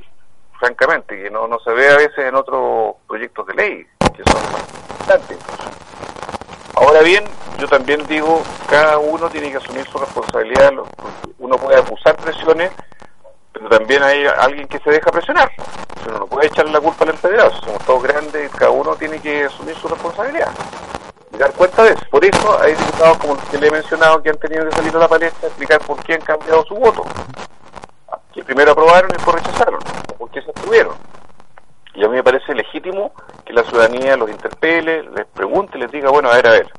francamente, 0.59 1.21
que 1.21 1.29
no, 1.29 1.47
no 1.47 1.59
se 1.59 1.71
ve 1.71 1.89
a 1.89 1.97
veces 1.97 2.17
en 2.19 2.35
otros 2.35 2.95
proyectos 3.07 3.45
de 3.47 3.53
ley, 3.53 3.87
que 4.15 4.23
son 4.31 4.41
bastante. 4.99 5.37
Ahora 6.75 7.01
bien, 7.01 7.23
yo 7.59 7.67
también 7.67 8.05
digo, 8.07 8.41
cada 8.69 8.97
uno 8.97 9.29
tiene 9.29 9.51
que 9.51 9.57
asumir 9.57 9.85
su 9.87 9.97
responsabilidad, 9.99 10.71
lo- 10.73 10.87
uno 11.39 11.57
puede 11.57 11.79
acusar 11.79 12.15
presiones, 12.17 12.71
pero 13.53 13.69
también 13.69 14.01
hay 14.03 14.25
alguien 14.25 14.67
que 14.67 14.79
se 14.79 14.89
deja 14.91 15.11
presionar. 15.11 15.51
Uno 16.07 16.19
no 16.19 16.25
puede 16.27 16.47
echarle 16.47 16.71
la 16.71 16.79
culpa 16.81 17.03
al 17.03 17.11
empedrado, 17.11 17.51
somos 17.61 17.83
todos 17.85 18.03
grandes, 18.03 18.49
cada 18.51 18.71
uno 18.71 18.95
tiene 18.95 19.19
que 19.19 19.45
asumir 19.45 19.75
su 19.75 19.87
responsabilidad 19.87 20.49
dar 21.37 21.51
cuenta 21.53 21.83
de 21.83 21.91
eso. 21.91 22.05
Por 22.09 22.23
eso 22.25 22.59
hay 22.61 22.73
diputados 22.73 23.17
como 23.17 23.35
los 23.35 23.43
que 23.45 23.57
le 23.57 23.67
he 23.67 23.71
mencionado 23.71 24.21
que 24.21 24.29
han 24.29 24.37
tenido 24.37 24.65
que 24.65 24.75
salir 24.75 24.95
a 24.95 24.99
la 24.99 25.07
palestra 25.07 25.47
a 25.47 25.47
explicar 25.47 25.81
por 25.81 26.03
qué 26.03 26.15
han 26.15 26.21
cambiado 26.21 26.63
su 26.65 26.75
voto. 26.75 27.03
Que 28.33 28.43
primero 28.43 28.71
aprobaron 28.71 29.09
y 29.09 29.13
después 29.13 29.35
rechazaron, 29.37 29.79
por 30.17 30.29
qué 30.31 30.41
se 30.41 30.49
abstuvieron. 30.49 30.95
Y 31.95 32.05
a 32.05 32.07
mí 32.07 32.15
me 32.15 32.23
parece 32.23 32.53
legítimo 32.53 33.11
que 33.43 33.53
la 33.53 33.63
ciudadanía 33.63 34.15
los 34.15 34.29
interpele, 34.29 35.03
les 35.03 35.25
pregunte, 35.27 35.77
les 35.77 35.91
diga, 35.91 36.11
bueno, 36.11 36.29
a 36.29 36.35
ver, 36.35 36.47
a 36.47 36.51
ver, 36.51 36.71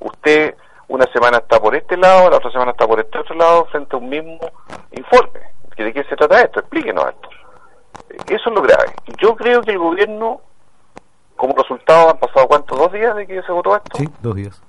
usted 0.00 0.56
una 0.88 1.06
semana 1.12 1.38
está 1.38 1.60
por 1.60 1.74
este 1.74 1.96
lado, 1.96 2.30
la 2.30 2.36
otra 2.36 2.50
semana 2.50 2.72
está 2.72 2.86
por 2.86 3.00
este 3.00 3.18
otro 3.18 3.34
lado, 3.34 3.66
frente 3.66 3.94
a 3.94 3.98
un 3.98 4.08
mismo 4.08 4.38
informe. 4.92 5.40
¿De 5.76 5.92
qué 5.92 6.04
se 6.04 6.16
trata 6.16 6.42
esto? 6.42 6.60
Explíquenos 6.60 7.04
esto. 7.06 7.28
Eso 8.26 8.48
es 8.48 8.54
lo 8.54 8.62
grave. 8.62 8.94
Yo 9.18 9.34
creo 9.34 9.60
que 9.62 9.72
el 9.72 9.78
gobierno, 9.78 10.40
como 11.44 11.60
resultado, 11.60 12.08
han 12.08 12.16
pasado 12.16 12.46
cuántos, 12.48 12.78
dos 12.78 12.90
días 12.90 13.14
de 13.16 13.26
que 13.26 13.42
se 13.42 13.52
votó 13.52 13.76
esto. 13.76 13.98
Sí, 13.98 14.08
dos 14.22 14.34
días. 14.34 14.62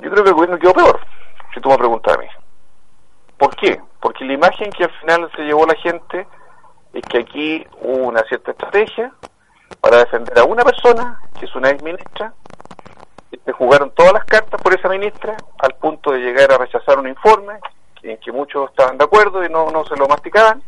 Yo 0.00 0.10
creo 0.10 0.24
que 0.24 0.30
el 0.30 0.34
gobierno 0.34 0.58
quedó 0.58 0.72
peor, 0.72 1.00
si 1.54 1.60
tú 1.60 1.68
me 1.68 1.78
preguntas 1.78 2.14
a 2.14 2.18
mí. 2.18 2.26
¿Por 3.38 3.54
qué? 3.54 3.80
Porque 4.00 4.24
la 4.24 4.32
imagen 4.32 4.72
que 4.72 4.84
al 4.84 4.90
final 4.98 5.30
se 5.36 5.42
llevó 5.42 5.64
la 5.66 5.76
gente 5.76 6.26
es 6.92 7.02
que 7.04 7.18
aquí 7.18 7.64
hubo 7.80 8.08
una 8.08 8.22
cierta 8.24 8.50
estrategia 8.50 9.12
para 9.80 9.98
defender 9.98 10.36
a 10.36 10.44
una 10.44 10.64
persona, 10.64 11.20
que 11.38 11.46
es 11.46 11.54
una 11.54 11.70
ex 11.70 11.80
ministra, 11.84 12.32
y 13.30 13.38
se 13.38 13.52
jugaron 13.52 13.92
todas 13.92 14.14
las 14.14 14.24
cartas 14.24 14.60
por 14.60 14.74
esa 14.74 14.88
ministra, 14.88 15.36
al 15.60 15.76
punto 15.76 16.10
de 16.10 16.18
llegar 16.18 16.50
a 16.50 16.58
rechazar 16.58 16.98
un 16.98 17.06
informe 17.06 17.54
en 18.02 18.16
que 18.18 18.32
muchos 18.32 18.68
estaban 18.70 18.98
de 18.98 19.04
acuerdo 19.04 19.44
y 19.44 19.48
no, 19.48 19.70
no 19.70 19.84
se 19.84 19.94
lo 19.94 20.08
masticaban. 20.08 20.60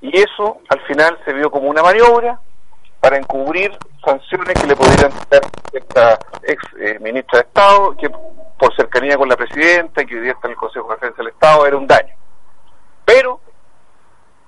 Y 0.00 0.16
eso 0.18 0.58
al 0.70 0.80
final 0.86 1.18
se 1.26 1.32
vio 1.34 1.50
como 1.50 1.68
una 1.68 1.82
maniobra 1.82 2.40
para 3.04 3.18
encubrir 3.18 3.70
sanciones 4.02 4.54
que 4.58 4.66
le 4.66 4.74
pudieran 4.74 5.12
dar 5.28 5.42
esta 5.74 6.18
ex 6.42 6.64
eh, 6.80 6.98
ministra 7.00 7.40
de 7.40 7.44
Estado, 7.44 7.94
que 7.98 8.08
por 8.08 8.74
cercanía 8.74 9.18
con 9.18 9.28
la 9.28 9.36
presidenta, 9.36 10.06
que 10.06 10.18
hoy 10.18 10.30
está 10.30 10.46
en 10.46 10.52
el 10.52 10.56
Consejo 10.56 10.88
de 10.88 10.94
Defensa 10.94 11.16
del 11.18 11.28
Estado, 11.28 11.66
era 11.66 11.76
un 11.76 11.86
daño. 11.86 12.14
Pero, 13.04 13.40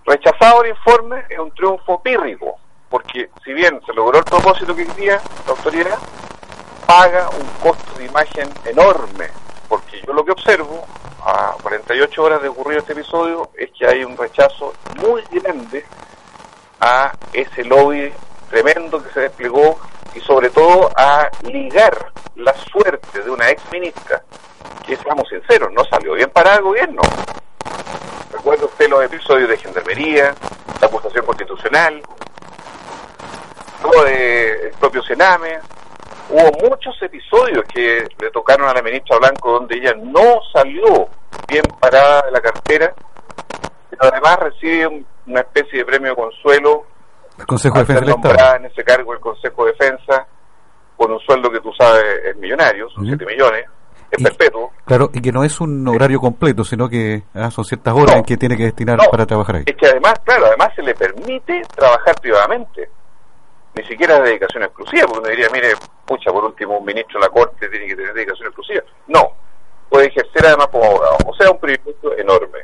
rechazado 0.07 0.65
el 0.65 0.71
informe, 0.71 1.25
es 1.29 1.39
un 1.39 1.51
triunfo 1.51 2.03
pírrico, 2.03 2.57
porque 2.89 3.29
si 3.45 3.53
bien 3.53 3.79
se 3.85 3.93
logró 3.93 4.21
el 4.21 4.25
propósito 4.25 4.75
que 4.75 4.87
quería 4.87 5.21
la 5.45 5.51
autoridad, 5.51 5.99
paga 6.87 7.29
un 7.39 7.47
costo 7.63 7.99
de 7.99 8.07
imagen 8.07 8.49
enorme, 8.65 9.29
porque 9.69 10.01
yo 10.01 10.15
lo 10.15 10.25
que 10.25 10.33
observo 10.33 10.83
a 11.23 11.57
48 11.63 12.23
horas 12.23 12.41
de 12.41 12.49
ocurrir 12.49 12.79
este 12.79 12.95
episodio 12.95 13.51
es 13.59 13.71
que 13.73 13.87
hay 13.87 14.03
un 14.03 14.17
rechazo 14.17 14.73
muy 14.99 15.21
grande 15.31 15.85
a 16.81 17.13
ese 17.35 17.63
lobby 17.63 18.11
tremendo 18.51 19.03
que 19.03 19.11
se 19.13 19.21
desplegó 19.21 19.79
y 20.15 20.21
sobre 20.21 20.51
todo 20.51 20.91
a 20.97 21.29
ligar 21.43 22.13
la 22.37 22.55
suerte 22.55 23.23
de 23.23 23.31
una 23.31 23.51
ex 23.51 23.63
ministra 23.71 24.23
que 24.87 24.97
seamos 24.97 25.29
sinceros, 25.29 25.73
no 25.73 25.85
salió 25.85 26.13
bien 26.15 26.31
para 26.31 26.55
el 26.55 26.63
gobierno. 26.63 27.03
Recuerda 28.33 28.67
usted 28.67 28.89
los 28.89 29.05
episodios 29.05 29.49
de 29.49 29.57
gendarmería, 29.59 30.35
la 30.81 30.87
acusación 30.87 31.25
constitucional, 31.27 32.01
luego 33.83 34.05
del 34.05 34.71
propio 34.79 35.03
Sename, 35.03 35.59
hubo 36.31 36.69
muchos 36.69 37.01
episodios 37.03 37.65
que 37.73 38.07
le 38.19 38.31
tocaron 38.31 38.69
a 38.69 38.75
la 38.75 38.83
ministra 38.83 39.19
Blanco 39.19 39.53
donde 39.53 39.77
ella 39.77 39.95
no 40.01 40.41
salió 40.53 41.09
bien 41.49 41.65
parada 41.81 42.23
de 42.23 42.31
la 42.31 42.41
cartera, 42.41 42.95
pero 43.91 44.05
además 44.13 44.39
recibe 44.39 44.87
un- 44.87 45.07
una 45.27 45.41
especie 45.41 45.79
de 45.81 45.85
premio 45.85 46.11
de 46.11 46.17
consuelo 46.17 46.87
El 47.39 47.47
Consejo 47.47 47.79
de 47.79 47.87
ser 47.87 47.95
Defensa 48.01 48.13
del 48.17 48.23
nombrada 48.23 48.57
en 48.57 48.65
ese 48.67 48.85
cargo 48.85 49.13
del 49.13 49.21
Consejo 49.21 49.65
de 49.67 49.73
Defensa 49.73 50.27
con 50.97 51.13
un 51.13 51.21
sueldo 51.21 51.51
que 51.51 51.61
tú 51.61 51.71
sabes 51.79 52.03
es 52.25 52.37
millonario, 52.37 52.89
son 52.91 53.03
Ujú. 53.05 53.17
7 53.19 53.27
millones, 53.27 53.65
es 54.11 54.19
Y- 54.21 54.25
perpetuo. 54.25 54.71
Claro, 54.87 55.11
y 55.13 55.21
que 55.21 55.31
no 55.33 55.45
es 55.45 55.61
un 55.61 55.87
horario 55.89 56.19
completo, 56.21 56.65
sino 56.65 56.89
que 56.89 57.23
ah, 57.35 57.51
son 57.51 57.65
ciertas 57.65 57.93
horas 57.95 58.13
No. 58.13 58.17
en 58.19 58.25
que 58.25 58.37
tiene 58.39 58.57
que 58.57 58.65
destinar 58.65 58.97
No. 58.97 59.11
para 59.11 59.27
trabajar 59.27 59.57
ahí. 59.57 59.65
Es 59.67 59.77
que 59.77 59.87
además, 59.87 60.15
claro, 60.25 60.47
además 60.47 60.69
se 60.75 60.83
le 60.83 60.95
permite 60.95 61.61
trabajar 61.75 62.15
privadamente. 62.21 62.89
Ni 63.75 63.85
siquiera 63.85 64.17
es 64.17 64.23
dedicación 64.25 64.63
exclusiva, 64.63 65.03
porque 65.07 65.19
uno 65.21 65.29
diría, 65.29 65.49
mire, 65.53 65.75
pucha, 66.07 66.33
por 66.33 66.45
último, 66.45 66.79
un 66.79 66.87
ministro 66.87 67.21
de 67.21 67.27
la 67.27 67.31
Corte 67.33 67.69
tiene 67.69 67.87
que 67.89 67.97
tener 67.97 68.15
dedicación 68.15 68.47
exclusiva. 68.47 68.81
No, 69.09 69.23
puede 69.91 70.07
ejercer 70.07 70.47
además 70.47 70.69
como 70.69 70.85
abogado. 70.87 71.17
O 71.27 71.35
sea, 71.35 71.51
un 71.51 71.61
privilegio 71.61 72.17
enorme. 72.17 72.61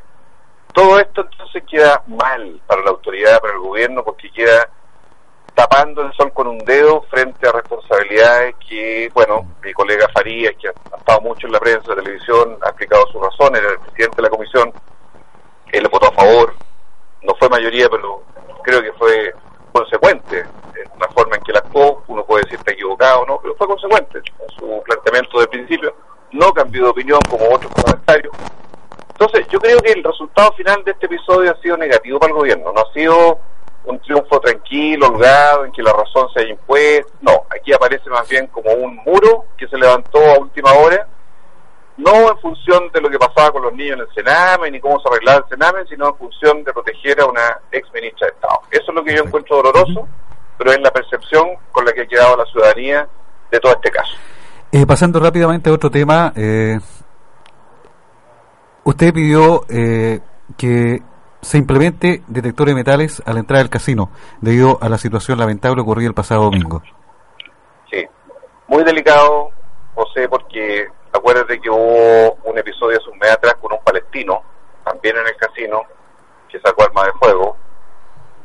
Todo 0.73 0.99
esto 0.99 1.23
entonces 1.23 1.63
queda 1.69 2.03
mal 2.07 2.61
para 2.67 2.83
la 2.83 2.91
autoridad, 2.91 3.41
para 3.41 3.53
el 3.55 3.61
gobierno, 3.61 4.03
porque 4.03 4.31
queda 4.31 4.69
tapando 5.55 6.03
el 6.03 6.13
sol 6.15 6.33
con 6.33 6.47
un 6.47 6.59
dedo 6.61 7.03
frente 7.11 7.47
a 7.47 7.53
responsabilidades 7.53 8.55
que, 8.67 9.11
bueno, 9.13 9.47
mi 9.63 9.73
colega 9.75 10.09
Farías, 10.15 10.55
que 10.59 10.69
ha 10.69 10.97
estado 10.97 11.21
mucho 11.21 11.47
en 11.47 11.53
la 11.53 11.61
prensa, 11.61 11.95
de 11.95 12.03
televisión, 12.03 12.59
ha 12.63 12.69
explicado 12.69 13.07
sus 13.09 13.21
razones, 13.21 13.61
era 13.61 13.73
el 13.73 13.81
presidente 13.81 14.17
de 14.17 14.23
la 14.23 14.31
comisión, 14.31 14.73
él 15.73 15.89
votó 15.89 16.09
a 16.09 16.13
favor, 16.13 16.55
no 17.23 17.35
fue 17.35 17.51
mayoría, 17.51 17.89
pero 17.91 18.23
creo 18.63 18.83
que 18.83 18.93
fue 18.93 19.35
consecuente 19.73 20.41
en 20.41 21.01
la 21.01 21.09
forma 21.09 21.37
en 21.37 21.43
que 21.43 21.53
él 21.53 21.59
actuó, 21.59 22.03
uno 22.09 22.25
puede 22.25 22.45
decir 22.45 22.59
está 22.59 22.73
equivocado 22.73 23.21
o 23.21 23.27
no, 23.27 23.39
pero 23.43 23.55
fue 23.57 23.67
consecuente 23.67 24.19
en 24.19 24.59
su 24.59 24.83
planteamiento 24.85 25.39
de 25.39 25.49
principio, 25.49 25.95
no 26.33 26.53
cambió 26.53 26.85
de 26.85 26.91
opinión 26.91 27.21
como 27.29 27.55
otros 27.55 27.71
parlamentarios. 27.75 28.35
Entonces, 29.23 29.47
yo 29.53 29.61
creo 29.61 29.79
que 29.79 29.93
el 29.93 30.03
resultado 30.03 30.51
final 30.55 30.83
de 30.83 30.91
este 30.91 31.07
episodio 31.07 31.53
ha 31.53 31.63
sido 31.63 31.77
negativo 31.77 32.19
para 32.19 32.33
el 32.33 32.39
gobierno, 32.39 32.73
no 32.73 32.81
ha 32.81 32.93
sido 32.93 33.39
un 33.85 34.01
triunfo 34.01 34.41
tranquilo, 34.41 35.07
holgado, 35.07 35.65
en 35.65 35.71
que 35.71 35.81
la 35.81 35.93
razón 35.93 36.27
se 36.35 36.41
haya 36.41 36.51
impuesto, 36.51 37.13
no, 37.21 37.45
aquí 37.57 37.73
aparece 37.73 38.11
más 38.11 38.29
bien 38.29 38.49
como 38.49 38.73
un 38.73 38.97
muro 38.97 39.45
que 39.57 39.69
se 39.69 39.79
levantó 39.79 40.19
a 40.19 40.41
última 40.41 40.73
hora, 40.73 41.07
no 41.99 42.33
en 42.33 42.39
función 42.39 42.91
de 42.93 43.01
lo 43.01 43.09
que 43.09 43.19
pasaba 43.19 43.53
con 43.53 43.63
los 43.63 43.73
niños 43.75 43.95
en 43.95 44.01
el 44.01 44.13
Sename, 44.13 44.73
ni 44.73 44.81
cómo 44.81 44.99
se 44.99 45.09
arreglaba 45.09 45.39
el 45.39 45.49
Sename, 45.49 45.87
sino 45.89 46.09
en 46.09 46.17
función 46.17 46.65
de 46.65 46.73
proteger 46.73 47.21
a 47.21 47.27
una 47.27 47.61
ex 47.71 47.87
ministra 47.95 48.27
de 48.27 48.33
Estado. 48.33 48.61
Eso 48.73 48.87
es 48.89 48.95
lo 48.95 49.05
que 49.05 49.15
yo 49.15 49.23
encuentro 49.23 49.57
doloroso, 49.59 50.09
pero 50.59 50.73
es 50.73 50.81
la 50.81 50.91
percepción 50.91 51.47
con 51.71 51.85
la 51.85 51.93
que 51.93 52.01
ha 52.01 52.07
quedado 52.07 52.37
la 52.39 52.47
ciudadanía 52.47 53.07
de 53.53 53.61
todo 53.61 53.71
este 53.71 53.93
caso. 53.93 54.17
Eh, 54.73 54.85
pasando 54.85 55.21
rápidamente 55.21 55.71
a 55.71 55.75
otro 55.75 55.91
tema, 55.91 56.33
eh, 56.35 56.81
usted 58.85 59.13
pidió 59.13 59.65
eh, 59.69 60.21
que 60.57 61.03
se 61.41 61.59
implemente 61.59 62.23
detectores 62.29 62.75
de 62.75 62.81
metales 62.81 63.23
a 63.27 63.33
la 63.33 63.41
entrada 63.41 63.63
del 63.63 63.71
casino, 63.71 64.11
debido 64.41 64.79
a 64.81 64.89
la 64.89 64.97
situación 64.97 65.39
lamentable 65.39 65.83
ocurrida 65.83 66.09
el 66.09 66.15
pasado 66.15 66.45
domingo. 66.45 66.83
Sí, 67.91 68.07
muy 68.69 68.85
delicado, 68.85 69.51
José, 69.95 70.29
porque 70.29 70.87
acuérdate 71.13 71.61
que 71.61 71.69
hubo 71.69 72.35
un 72.45 72.59
episodio 72.59 72.99
hace 72.99 73.11
un 73.11 73.19
mes 73.19 73.31
atrás 73.33 73.55
con 73.61 73.73
un 73.73 73.81
palestino, 73.85 74.43
también 74.85 75.17
en 75.17 75.27
el 75.27 75.37
casino, 75.37 75.83
que 76.49 76.61
sacó 76.61 76.85
arma 76.85 77.05
de 77.05 77.13
fuego. 77.13 77.57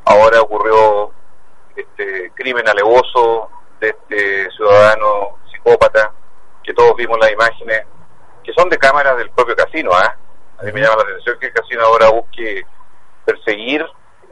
Ahora 0.06 0.42
ocurrió 0.42 1.12
este 1.76 2.32
crimen 2.34 2.68
alevoso 2.68 3.50
de 3.80 3.90
este 3.90 4.50
ciudadano 4.52 5.38
psicópata, 5.52 6.12
que 6.64 6.74
todos 6.74 6.96
vimos 6.96 7.20
las 7.20 7.32
imágenes, 7.32 7.84
que 8.44 8.54
son 8.54 8.70
de 8.70 8.78
cámaras 8.78 9.18
del 9.18 9.30
propio 9.30 9.56
casino, 9.56 9.92
¿ah? 9.94 10.16
A 10.60 10.64
mí 10.64 10.72
me 10.72 10.82
llama 10.82 11.04
la 11.04 11.04
atención 11.04 11.38
que 11.40 11.52
casino 11.52 11.84
ahora 11.84 12.10
busque 12.10 12.66
perseguir 13.26 13.86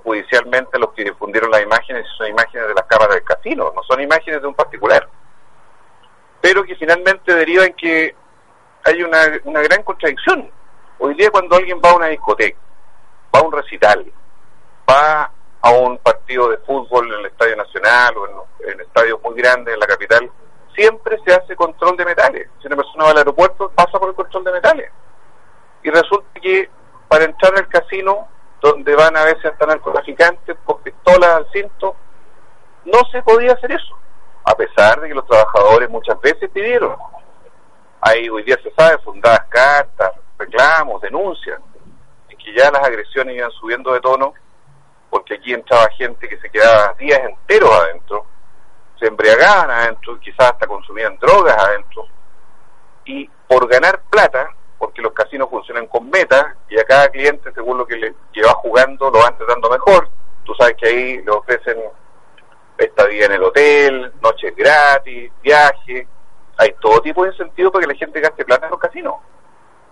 judicialmente 0.03 0.71
a 0.73 0.79
los 0.79 0.91
que 0.93 1.03
difundieron 1.03 1.51
las 1.51 1.61
imágenes, 1.61 2.05
son 2.17 2.27
imágenes 2.27 2.67
de 2.67 2.73
las 2.73 2.85
cámaras 2.85 3.15
del 3.15 3.23
casino, 3.23 3.71
no 3.75 3.83
son 3.83 4.01
imágenes 4.01 4.41
de 4.41 4.47
un 4.47 4.55
particular. 4.55 5.07
Pero 6.41 6.63
que 6.63 6.75
finalmente 6.75 7.33
deriva 7.33 7.65
en 7.65 7.73
que 7.73 8.15
hay 8.85 9.03
una, 9.03 9.19
una 9.43 9.61
gran 9.61 9.83
contradicción. 9.83 10.49
Hoy 10.97 11.13
día 11.13 11.29
cuando 11.29 11.55
alguien 11.55 11.79
va 11.83 11.91
a 11.91 11.95
una 11.95 12.07
discoteca, 12.07 12.57
va 13.33 13.39
a 13.39 13.43
un 13.43 13.51
recital, 13.51 14.11
va 14.89 15.31
a 15.61 15.71
un 15.71 15.97
partido 15.99 16.49
de 16.49 16.57
fútbol 16.59 17.11
en 17.11 17.19
el 17.19 17.25
Estadio 17.27 17.55
Nacional 17.55 18.17
o 18.17 18.27
en, 18.27 18.71
en 18.71 18.81
estadios 18.81 19.21
muy 19.21 19.35
grandes 19.35 19.75
en 19.75 19.79
la 19.79 19.87
capital, 19.87 20.31
siempre 20.75 21.19
se 21.23 21.33
hace 21.33 21.55
control 21.55 21.97
de 21.97 22.05
metales. 22.05 22.49
Si 22.61 22.67
una 22.67 22.77
persona 22.77 23.05
va 23.05 23.11
al 23.11 23.17
aeropuerto, 23.17 23.71
pasa 23.75 23.99
por 23.99 24.09
el 24.09 24.15
control 24.15 24.43
de 24.43 24.51
metales. 24.51 24.91
Y 25.85 25.91
resulta 25.91 26.39
que 26.41 26.67
para 27.07 27.25
entrar 27.25 27.55
al 27.55 27.67
casino, 27.67 28.27
donde 28.59 28.95
van 28.95 29.15
a 29.15 29.23
veces 29.23 29.45
hasta 29.45 29.67
narcotraficantes 29.67 30.57
con 30.63 30.81
pistolas 30.81 31.29
al 31.29 31.47
cinto, 31.53 31.95
no 32.85 32.99
se 33.11 33.21
podía 33.21 33.53
hacer 33.53 33.71
eso, 33.71 33.95
a 34.45 34.55
pesar 34.55 34.99
de 34.99 35.09
que 35.09 35.13
los 35.13 35.27
trabajadores 35.27 35.87
muchas 35.91 36.19
veces 36.21 36.49
pidieron. 36.49 36.95
Hay 38.01 38.27
hoy 38.29 38.41
día 38.41 38.57
se 38.63 38.73
sabe 38.73 38.97
fundadas 39.03 39.45
cartas, 39.47 40.13
reclamos, 40.39 41.01
denuncias, 41.01 41.61
y 42.29 42.35
que 42.35 42.55
ya 42.55 42.71
las 42.71 42.83
agresiones 42.83 43.35
iban 43.35 43.51
subiendo 43.51 43.93
de 43.93 44.01
tono, 44.01 44.33
porque 45.11 45.35
aquí 45.35 45.53
entraba 45.53 45.87
gente 45.91 46.27
que 46.27 46.39
se 46.39 46.49
quedaba 46.49 46.95
días 46.97 47.19
enteros 47.19 47.69
adentro, 47.69 48.25
se 48.99 49.05
embriagaban 49.05 49.69
adentro, 49.69 50.19
quizás 50.19 50.51
hasta 50.51 50.65
consumían 50.65 51.15
drogas 51.19 51.55
adentro, 51.55 52.07
y 53.05 53.29
por 53.47 53.67
ganar 53.67 54.01
plata, 54.09 54.49
porque 54.77 55.01
los 55.01 55.13
casinos 55.13 55.49
funcionan 55.49 55.87
con 55.87 56.09
metas, 56.09 56.45
y 56.69 56.79
a 56.79 56.83
cada 56.83 57.09
cliente, 57.09 57.51
según 57.53 57.77
lo 57.77 57.85
que, 57.85 57.95
le, 57.95 58.13
que 58.33 58.41
va 58.41 58.53
jugando, 58.53 59.09
lo 59.09 59.19
van 59.19 59.37
tratando 59.37 59.69
mejor. 59.69 60.09
Tú 60.43 60.53
sabes 60.55 60.75
que 60.77 60.87
ahí 60.87 61.21
le 61.23 61.31
ofrecen 61.31 61.77
estadía 62.77 63.25
en 63.25 63.31
el 63.33 63.43
hotel, 63.43 64.11
noches 64.21 64.53
gratis, 64.55 65.31
viaje, 65.41 66.07
hay 66.57 66.73
todo 66.79 67.01
tipo 67.01 67.23
de 67.23 67.31
incentivos 67.31 67.71
para 67.71 67.85
que 67.85 67.93
la 67.93 67.99
gente 67.99 68.19
gaste 68.19 68.45
plata 68.45 68.65
en 68.65 68.71
los 68.71 68.79
casinos. 68.79 69.15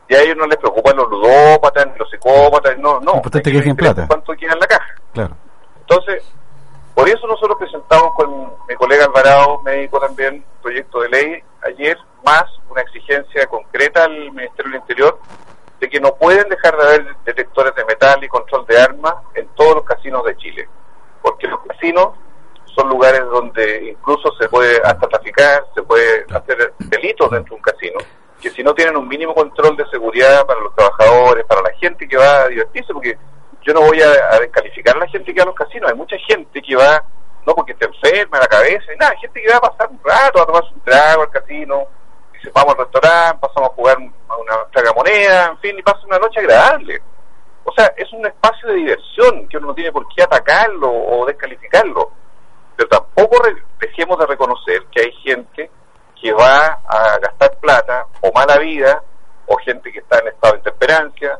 Y 0.07 0.15
a 0.15 0.21
ellos 0.21 0.35
no 0.37 0.45
les 0.47 0.57
preocupan 0.57 0.97
los 0.97 1.09
ludópatas, 1.09 1.87
los 1.97 2.09
psicópatas, 2.09 2.77
no, 2.77 2.99
no. 2.99 3.15
Importante 3.15 3.51
que 3.51 3.75
plata. 3.75 4.07
¿Cuánto 4.07 4.33
queda 4.33 4.53
en 4.53 4.59
la 4.59 4.67
caja? 4.67 4.95
Claro. 5.13 5.37
Entonces, 5.79 6.23
por 6.95 7.09
eso 7.09 7.25
nosotros 7.27 7.57
presentamos 7.57 8.13
con 8.15 8.53
mi 8.67 8.75
colega 8.75 9.05
Alvarado, 9.05 9.61
médico 9.61 9.99
también, 9.99 10.43
proyecto 10.61 11.01
de 11.01 11.09
ley 11.09 11.43
ayer, 11.63 11.97
más 12.23 12.45
una 12.69 12.81
exigencia 12.81 13.47
concreta 13.47 14.05
al 14.05 14.31
Ministerio 14.31 14.71
del 14.71 14.81
Interior 14.81 15.19
de 15.79 15.89
que 15.89 15.99
no 15.99 16.15
pueden 16.15 16.47
dejar 16.47 16.77
de 16.77 16.83
haber 16.83 17.15
detectores 17.25 17.75
de 17.75 17.83
metal 17.83 18.23
y 18.23 18.27
control 18.29 18.65
de 18.67 18.79
armas 18.79 19.15
en 19.35 19.47
todos 19.49 19.75
los 19.75 19.83
casinos 19.83 20.23
de 20.23 20.37
Chile. 20.37 20.69
Porque 21.21 21.47
los 21.47 21.59
casinos 21.67 22.13
son 22.73 22.89
lugares 22.89 23.21
donde 23.25 23.89
incluso 23.89 24.31
se 24.39 24.47
puede 24.47 24.77
hasta 24.81 25.07
traficar, 25.07 25.65
se 25.75 25.83
puede 25.83 26.25
hacer 26.33 26.73
delitos 26.79 27.29
dentro 27.31 27.55
de 27.55 27.55
un 27.55 27.61
casino, 27.61 27.99
que 28.41 28.49
si 28.51 28.63
no 28.63 28.73
tienen 28.73 28.95
un 28.95 29.07
mínimo 29.07 29.33
control 29.33 29.75
de 29.75 29.85
seguridad 29.87 30.45
para 30.45 30.61
los 30.61 30.73
trabajadores, 30.73 31.45
para 31.45 31.61
la 31.61 31.73
gente 31.73 32.07
que 32.07 32.17
va 32.17 32.43
a 32.43 32.47
divertirse, 32.47 32.93
porque 32.93 33.17
yo 33.63 33.73
no 33.73 33.81
voy 33.81 34.01
a, 34.01 34.39
descalificar 34.39 34.95
a 34.95 34.99
la 34.99 35.07
gente 35.07 35.33
que 35.33 35.39
va 35.39 35.43
a 35.43 35.47
los 35.47 35.55
casinos, 35.55 35.89
hay 35.89 35.97
mucha 35.97 36.17
gente 36.17 36.61
que 36.61 36.75
va, 36.75 37.03
no 37.45 37.55
porque 37.55 37.73
esté 37.73 37.85
enferma 37.85 38.39
la 38.39 38.47
cabeza, 38.47 38.93
y 38.93 38.97
nada, 38.97 39.15
gente 39.17 39.41
que 39.41 39.49
va 39.49 39.57
a 39.57 39.71
pasar 39.71 39.89
un 39.89 39.99
rato, 40.03 40.41
a 40.41 40.45
tomarse 40.45 40.73
un 40.73 40.81
trago 40.81 41.21
al 41.23 41.29
casino, 41.29 41.87
dice 42.33 42.51
vamos 42.53 42.73
al 42.73 42.85
restaurante, 42.85 43.39
pasamos 43.41 43.69
a 43.69 43.73
jugar 43.73 43.97
una 43.97 44.55
tragamoneda, 44.71 45.45
en 45.47 45.57
fin, 45.59 45.77
y 45.77 45.81
pasa 45.81 46.05
una 46.05 46.19
noche 46.19 46.39
agradable. 46.39 47.01
O 47.65 47.71
sea, 47.71 47.93
es 47.95 48.11
un 48.11 48.25
espacio 48.25 48.69
de 48.69 48.75
diversión 48.75 49.47
que 49.47 49.57
uno 49.57 49.67
no 49.67 49.73
tiene 49.73 49.91
por 49.91 50.05
qué 50.09 50.23
atacarlo 50.23 50.91
o 50.91 51.25
descalificarlo. 51.25 52.11
pero 52.75 52.89
tampoco 52.89 53.41
dejemos 53.79 54.19
de 54.19 54.25
reconocer 54.25 54.83
que 54.91 55.01
hay 55.01 55.11
gente 55.23 55.71
que 56.19 56.33
va 56.33 56.79
a 56.85 57.17
gastar 57.19 57.57
plata 57.59 58.07
o 58.21 58.31
mala 58.33 58.57
vida, 58.57 59.01
o 59.45 59.55
gente 59.57 59.91
que 59.91 59.99
está 59.99 60.19
en 60.19 60.29
estado 60.29 60.53
de 60.53 60.59
intemperancia, 60.59 61.39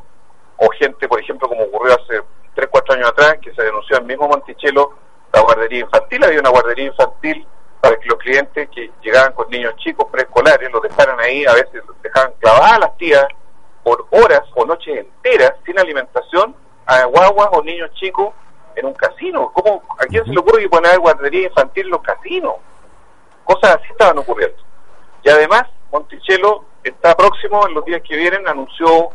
o 0.64 0.70
gente, 0.80 1.08
por 1.08 1.20
ejemplo, 1.20 1.48
como 1.48 1.64
ocurrió 1.64 1.94
hace 1.94 2.22
3, 2.56 2.68
4 2.72 2.96
años 2.96 3.10
atrás, 3.10 3.38
que 3.42 3.54
se 3.54 3.64
denunció 3.64 3.98
en 3.98 4.08
mismo 4.08 4.28
Monticello 4.28 4.94
la 5.34 5.42
guardería 5.42 5.82
infantil, 5.82 6.24
había 6.24 6.40
una 6.40 6.50
guardería 6.50 6.86
infantil 6.86 7.46
para 7.82 7.98
que 7.98 8.08
los 8.08 8.18
clientes 8.20 8.70
que 8.70 8.92
llegaban 9.02 9.34
con 9.34 9.50
niños 9.50 9.76
chicos 9.78 10.08
preescolares 10.12 10.72
los 10.72 10.82
dejaran 10.82 11.20
ahí, 11.20 11.46
a 11.46 11.54
veces 11.54 11.84
los 11.86 12.02
dejaban 12.02 12.34
clavadas 12.40 12.72
a 12.74 12.80
las 12.80 12.98
tías 12.98 13.26
por 13.84 14.08
horas 14.12 14.42
o 14.56 14.66
noches 14.66 15.00
enteras 15.00 15.54
sin 15.66 15.78
alimentación 15.78 16.56
a 16.86 17.04
guaguas 17.06 17.50
o 17.52 17.62
niños 17.62 17.92
chicos 17.96 18.34
en 18.76 18.86
un 18.86 18.94
casino. 18.94 19.52
¿Cómo, 19.54 19.84
¿A 20.00 20.06
quién 20.06 20.24
se 20.24 20.32
le 20.32 20.40
ocurre 20.40 20.62
que 20.62 20.70
poner 20.70 20.98
guardería 21.00 21.48
infantil 21.48 21.86
en 21.86 21.92
los 21.92 22.02
casinos? 22.02 22.56
Cosas 23.44 23.76
así 23.76 23.92
estaban 23.92 24.18
ocurriendo. 24.18 24.58
Y 25.24 25.30
además, 25.30 25.64
Monticello 25.92 26.64
está 26.84 27.16
próximo, 27.16 27.68
en 27.68 27.74
los 27.74 27.86
días 27.86 28.02
que 28.08 28.16
vienen, 28.16 28.48
anunció 28.48 29.10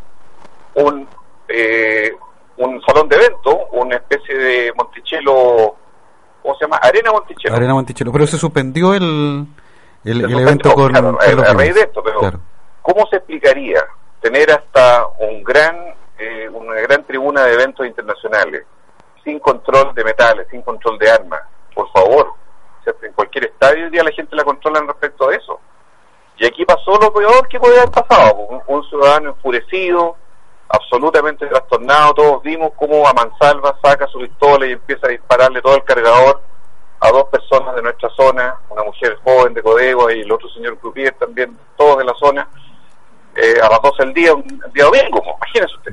un, 0.74 1.08
eh, 1.48 2.12
un 2.58 2.80
salón 2.82 3.08
de 3.08 3.16
evento, 3.16 3.66
una 3.72 3.96
especie 3.96 4.36
de 4.36 4.72
Monticello, 4.76 5.74
¿cómo 6.42 6.54
se 6.56 6.64
llama? 6.64 6.76
Arena 6.78 7.12
Monticello. 7.12 7.54
Arena 7.54 7.74
Monticello. 7.74 8.12
Pero 8.12 8.26
se 8.26 8.36
suspendió 8.38 8.94
el, 8.94 9.46
el, 10.04 10.24
evento 10.40 10.74
con 10.74 10.92
claro, 10.92 11.18
a- 11.20 11.54
raíz 11.54 11.74
de 11.74 11.82
esto, 11.82 12.02
pero 12.02 12.20
Claro. 12.20 12.40
¿cómo 12.82 13.06
se 13.08 13.16
explicaría 13.16 13.84
tener 14.20 14.50
hasta 14.50 15.06
un 15.20 15.42
gran, 15.44 15.94
eh, 16.18 16.48
una 16.52 16.74
gran 16.80 17.04
tribuna 17.04 17.44
de 17.44 17.54
eventos 17.54 17.86
internacionales 17.86 18.64
sin 19.24 19.38
control 19.38 19.94
de 19.94 20.04
metales, 20.04 20.46
sin 20.50 20.62
control 20.62 20.98
de 20.98 21.10
armas? 21.10 21.40
Por 21.74 21.90
favor, 21.92 22.32
en 23.02 23.12
cualquier 23.12 23.44
estadio 23.46 23.84
hoy 23.84 23.90
día 23.90 24.02
la 24.02 24.10
gente 24.12 24.34
la 24.34 24.44
controla 24.44 24.80
respecto 24.80 25.28
a 25.28 25.34
eso. 25.34 25.60
Y 26.38 26.46
aquí 26.46 26.64
pasó 26.64 26.96
lo 27.00 27.12
peor 27.12 27.46
que 27.48 27.60
podía 27.60 27.82
haber 27.82 27.90
pasado, 27.92 28.34
un, 28.34 28.62
un 28.66 28.82
ciudadano 28.88 29.30
enfurecido, 29.30 30.16
absolutamente 30.68 31.46
trastornado, 31.46 32.14
todos 32.14 32.42
vimos 32.42 32.72
cómo 32.76 33.06
a 33.08 33.12
mansalva 33.12 33.76
saca 33.82 34.06
su 34.08 34.18
pistola 34.18 34.66
y 34.66 34.72
empieza 34.72 35.06
a 35.06 35.10
dispararle 35.10 35.62
todo 35.62 35.76
el 35.76 35.84
cargador 35.84 36.40
a 37.00 37.10
dos 37.10 37.24
personas 37.24 37.74
de 37.76 37.82
nuestra 37.82 38.10
zona, 38.10 38.56
una 38.70 38.82
mujer 38.82 39.16
joven 39.22 39.54
de 39.54 39.62
Codego 39.62 40.10
y 40.10 40.20
el 40.20 40.32
otro 40.32 40.48
señor 40.50 40.78
Croupier 40.78 41.14
también, 41.14 41.56
todos 41.76 41.98
de 41.98 42.04
la 42.04 42.14
zona, 42.14 42.48
eh, 43.36 43.54
a 43.62 43.68
las 43.68 43.80
12 43.80 44.04
del 44.04 44.14
día, 44.14 44.34
un 44.34 44.62
día 44.72 44.84
domingo, 44.84 45.22
pues, 45.22 45.36
imagínese 45.36 45.76
usted. 45.76 45.92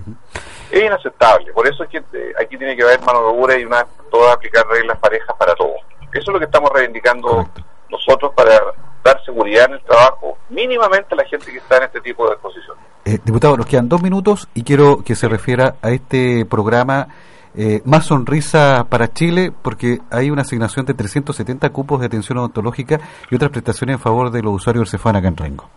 Es 0.72 0.84
inaceptable, 0.84 1.54
por 1.54 1.68
eso 1.68 1.84
es 1.84 1.90
que 1.90 1.98
eh, 1.98 2.34
aquí 2.42 2.58
tiene 2.58 2.76
que 2.76 2.84
haber 2.84 3.00
mano 3.02 3.20
de 3.20 3.40
obra 3.40 3.58
y 3.58 3.66
una 3.66 3.86
todas 4.10 4.34
aplicar 4.34 4.66
reglas 4.68 4.98
parejas 4.98 5.36
para 5.38 5.54
todos. 5.54 5.78
Eso 6.12 6.32
es 6.32 6.34
lo 6.34 6.40
que 6.40 6.46
estamos 6.46 6.72
reivindicando 6.72 7.48
nosotros 7.90 8.34
para 8.34 8.60
dar 9.04 9.24
seguridad 9.24 9.66
en 9.66 9.74
el 9.74 9.84
trabajo, 9.84 10.40
mínimamente 10.50 11.14
a 11.14 11.18
la 11.18 11.26
gente 11.26 11.52
que 11.52 11.60
está 11.60 11.78
en 11.78 11.84
este 11.84 12.02
tipo 12.02 12.26
de 12.28 12.34
exposición. 12.34 12.75
Eh, 13.16 13.20
diputado, 13.24 13.56
nos 13.56 13.66
quedan 13.66 13.88
dos 13.88 14.02
minutos 14.02 14.50
y 14.54 14.64
quiero 14.64 15.04
que 15.04 15.16
se 15.16 15.30
refiera 15.30 15.76
a 15.82 15.92
este 15.92 16.46
programa 16.46 17.08
eh, 17.56 17.82
Más 17.86 18.08
Sonrisa 18.08 18.88
para 18.90 19.14
Chile, 19.14 19.54
porque 19.62 20.00
hay 20.10 20.30
una 20.30 20.42
asignación 20.42 20.86
de 20.86 20.94
370 20.94 21.70
cupos 21.70 22.02
de 22.02 22.08
atención 22.08 22.38
odontológica 22.40 23.00
y 23.32 23.36
otras 23.36 23.52
prestaciones 23.52 23.96
en 23.96 24.00
favor 24.02 24.32
de 24.32 24.42
los 24.42 24.56
usuarios 24.56 24.82
del 24.82 25.00
Cefán 25.00 25.16
acá 25.16 25.30
en 25.30 25.38
Rengo. 25.38 25.70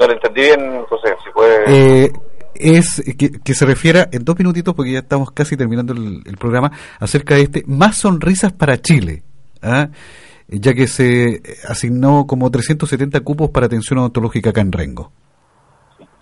No 0.00 0.06
lo 0.06 0.12
entendí 0.12 0.40
bien, 0.40 0.84
José, 0.88 1.14
si 1.22 1.30
puede... 1.32 2.04
Eh, 2.06 2.12
es 2.54 3.02
que, 3.18 3.30
que 3.30 3.54
se 3.54 3.66
refiera 3.66 4.08
en 4.10 4.24
dos 4.24 4.38
minutitos, 4.38 4.74
porque 4.74 4.92
ya 4.92 5.00
estamos 5.00 5.30
casi 5.32 5.54
terminando 5.56 5.92
el, 5.92 6.22
el 6.24 6.36
programa, 6.38 6.72
acerca 6.98 7.34
de 7.34 7.42
este 7.42 7.64
Más 7.66 7.98
Sonrisas 7.98 8.52
para 8.52 8.80
Chile, 8.80 9.22
¿ah? 9.60 9.88
ya 10.48 10.72
que 10.72 10.86
se 10.86 11.42
asignó 11.68 12.26
como 12.26 12.50
370 12.50 13.20
cupos 13.20 13.50
para 13.50 13.66
atención 13.66 13.98
odontológica 13.98 14.50
acá 14.50 14.62
en 14.62 14.72
Rengo. 14.72 15.12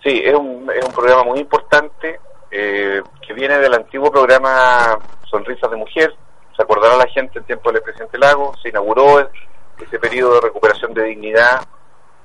Sí, 0.07 0.21
es 0.23 0.33
un, 0.33 0.71
es 0.73 0.85
un 0.85 0.93
programa 0.93 1.25
muy 1.25 1.39
importante 1.39 2.21
eh, 2.49 3.01
que 3.21 3.33
viene 3.33 3.57
del 3.57 3.73
antiguo 3.73 4.09
programa 4.09 4.97
Sonrisas 5.29 5.69
de 5.69 5.75
Mujer. 5.75 6.15
Se 6.55 6.63
acordará 6.63 6.95
la 6.95 7.07
gente 7.07 7.39
en 7.39 7.43
tiempo 7.43 7.69
del 7.73 7.81
presidente 7.81 8.17
Lago. 8.17 8.53
Se 8.63 8.69
inauguró 8.69 9.29
ese 9.77 9.99
periodo 9.99 10.35
de 10.35 10.41
recuperación 10.47 10.93
de 10.93 11.03
dignidad 11.03 11.59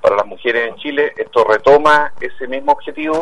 para 0.01 0.15
las 0.15 0.27
mujeres 0.27 0.69
en 0.69 0.77
Chile. 0.77 1.13
Esto 1.17 1.43
retoma 1.43 2.13
ese 2.21 2.47
mismo 2.47 2.71
objetivo. 2.71 3.21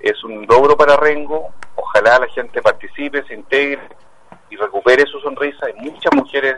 Es 0.00 0.24
un 0.24 0.44
logro 0.44 0.76
para 0.76 0.96
Rengo. 0.96 1.50
Ojalá 1.76 2.18
la 2.18 2.26
gente 2.26 2.60
participe, 2.62 3.22
se 3.28 3.34
integre 3.34 3.88
y 4.50 4.56
recupere 4.56 5.06
su 5.06 5.20
sonrisa. 5.20 5.66
Hay 5.66 5.74
muchas 5.74 6.12
mujeres 6.16 6.56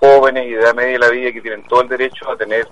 jóvenes 0.00 0.48
y 0.48 0.50
de 0.50 0.60
edad 0.60 0.74
media 0.74 0.92
de 0.92 0.98
la 0.98 1.08
vida 1.08 1.32
que 1.32 1.40
tienen 1.40 1.66
todo 1.66 1.80
el 1.80 1.88
derecho 1.88 2.30
a 2.30 2.36
tener 2.36 2.68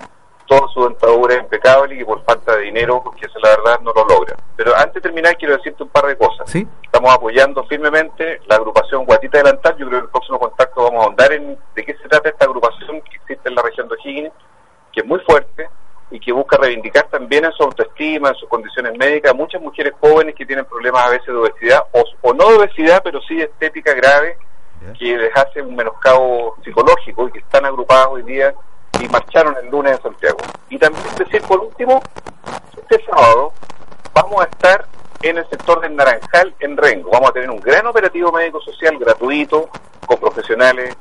toda 0.52 0.68
su 0.72 0.84
dentadura 0.84 1.34
impecable 1.34 1.94
y 1.94 1.98
que 1.98 2.04
por 2.04 2.22
falta 2.24 2.56
de 2.56 2.64
dinero, 2.64 3.02
que 3.18 3.26
esa 3.26 3.38
es 3.38 3.42
la 3.42 3.56
verdad, 3.56 3.80
no 3.80 3.92
lo 3.94 4.04
logran. 4.04 4.36
Pero 4.56 4.76
antes 4.76 4.94
de 4.94 5.00
terminar 5.00 5.36
quiero 5.36 5.56
decirte 5.56 5.82
un 5.82 5.88
par 5.88 6.06
de 6.06 6.16
cosas. 6.16 6.50
¿Sí? 6.50 6.66
Estamos 6.82 7.14
apoyando 7.14 7.64
firmemente 7.64 8.40
la 8.46 8.56
agrupación 8.56 9.04
Guatita 9.04 9.38
Delantal. 9.38 9.76
Yo 9.78 9.86
creo 9.86 9.90
que 9.90 9.96
en 9.96 10.04
el 10.04 10.10
próximo 10.10 10.38
contacto 10.38 10.82
vamos 10.82 11.00
a 11.00 11.04
ahondar 11.06 11.32
en 11.32 11.58
de 11.74 11.84
qué 11.84 11.94
se 11.94 12.08
trata 12.08 12.28
esta 12.28 12.44
agrupación 12.44 13.00
que 13.00 13.16
existe 13.16 13.48
en 13.48 13.54
la 13.54 13.62
región 13.62 13.88
de 13.88 13.94
O'Higgins, 13.94 14.32
que 14.92 15.00
es 15.00 15.06
muy 15.06 15.20
fuerte 15.20 15.68
y 16.10 16.20
que 16.20 16.32
busca 16.32 16.58
reivindicar 16.58 17.08
también 17.08 17.46
en 17.46 17.52
su 17.52 17.62
autoestima, 17.62 18.28
en 18.28 18.34
sus 18.34 18.48
condiciones 18.48 18.92
médicas, 18.98 19.34
muchas 19.34 19.62
mujeres 19.62 19.94
jóvenes 19.98 20.34
que 20.34 20.44
tienen 20.44 20.66
problemas 20.66 21.06
a 21.06 21.10
veces 21.10 21.28
de 21.28 21.34
obesidad, 21.36 21.82
o, 21.92 22.04
o 22.20 22.34
no 22.34 22.50
de 22.50 22.56
obesidad, 22.58 23.00
pero 23.02 23.22
sí 23.22 23.36
de 23.36 23.44
estética 23.44 23.94
grave, 23.94 24.36
que 24.98 25.16
les 25.16 25.34
hace 25.34 25.62
un 25.62 25.76
menoscabo 25.76 26.56
psicológico 26.62 27.28
y 27.28 27.32
que 27.32 27.38
están 27.38 27.64
agrupadas 27.64 28.08
hoy 28.08 28.24
día 28.24 28.52
y 29.01 29.09
marcharon 29.09 29.56
el 29.62 29.70
lunes 29.70 29.97
en 29.97 30.02
Santiago. 30.02 30.39
Y 30.70 30.78
también 30.78 31.05
decir 31.16 31.43
por 31.43 31.60
último, 31.60 32.02
este 32.77 33.05
sábado 33.05 33.52
vamos 34.14 34.43
a 34.43 34.44
estar 34.44 34.86
en 35.23 35.39
el 35.39 35.48
sector 35.48 35.81
del 35.81 35.94
Naranjal 35.94 36.55
en 36.60 36.77
Rengo. 36.77 37.10
Vamos 37.10 37.31
a 37.31 37.32
tener 37.32 37.51
un 37.51 37.60
gran 37.60 37.86
operativo 37.86 38.32
médico-social 38.32 38.98
gratuito 38.98 39.69
con 40.06 40.19
profesionales 40.19 40.97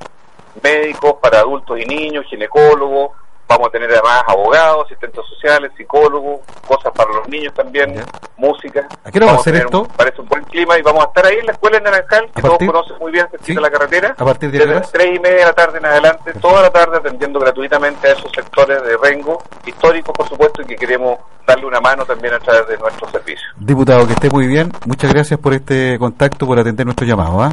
médicos 0.62 1.16
para 1.22 1.40
adultos 1.40 1.80
y 1.80 1.86
niños, 1.86 2.26
ginecólogos. 2.28 3.12
Vamos 3.52 3.68
a 3.68 3.72
tener 3.72 3.92
además 3.92 4.24
abogados, 4.28 4.86
asistentes 4.86 5.26
sociales, 5.26 5.74
psicólogos, 5.76 6.40
cosas 6.66 6.94
para 6.96 7.12
los 7.12 7.28
niños 7.28 7.54
también, 7.54 8.02
música. 8.38 8.88
¿A 9.04 9.12
qué 9.12 9.20
a 9.20 9.26
Vamos 9.26 9.44
ser 9.44 9.54
tener 9.54 9.66
esto? 9.66 9.88
parece 9.98 10.22
un 10.22 10.30
buen 10.30 10.44
clima 10.46 10.80
y 10.80 10.82
vamos 10.82 11.04
a 11.04 11.08
estar 11.08 11.26
ahí 11.26 11.36
en 11.40 11.48
la 11.48 11.52
escuela 11.52 11.78
en 11.78 11.84
Naranjal, 11.84 12.32
que 12.34 12.40
¿A 12.40 12.44
todos 12.44 12.58
conocen 12.60 12.98
muy 13.00 13.12
bien, 13.12 13.28
cerquita 13.30 13.56
de 13.56 13.62
la 13.62 13.70
carretera. 13.70 14.16
¿A 14.18 14.24
partir 14.24 14.52
de 14.52 14.60
Desde 14.60 14.74
las 14.74 14.90
tres 14.90 15.18
y 15.18 15.20
media 15.20 15.40
de 15.40 15.46
la 15.48 15.54
tarde 15.54 15.80
en 15.80 15.86
adelante, 15.86 16.34
toda 16.36 16.62
la 16.62 16.70
tarde 16.70 16.96
atendiendo 17.00 17.42
gratuitamente 17.42 18.08
a 18.08 18.12
esos 18.14 18.32
sectores 18.32 18.82
de 18.84 18.96
Rengo, 18.96 19.44
históricos 19.66 20.16
por 20.16 20.30
supuesto, 20.30 20.62
y 20.62 20.66
que 20.66 20.78
queremos 20.78 21.20
darle 21.46 21.66
una 21.66 21.82
mano 21.82 22.06
también 22.06 22.34
a 22.34 22.40
través 22.40 22.70
de 22.70 22.78
nuestros 22.78 23.12
servicios. 23.12 23.52
Diputado, 23.58 24.08
que 24.08 24.14
esté 24.14 24.30
muy 24.30 24.48
bien. 24.48 24.72
Muchas 24.86 25.12
gracias 25.12 25.38
por 25.38 25.54
este 25.54 26.00
contacto, 26.00 26.48
por 26.48 26.58
atender 26.58 26.86
nuestro 26.86 27.06
llamado. 27.06 27.42
¿ah? 27.42 27.52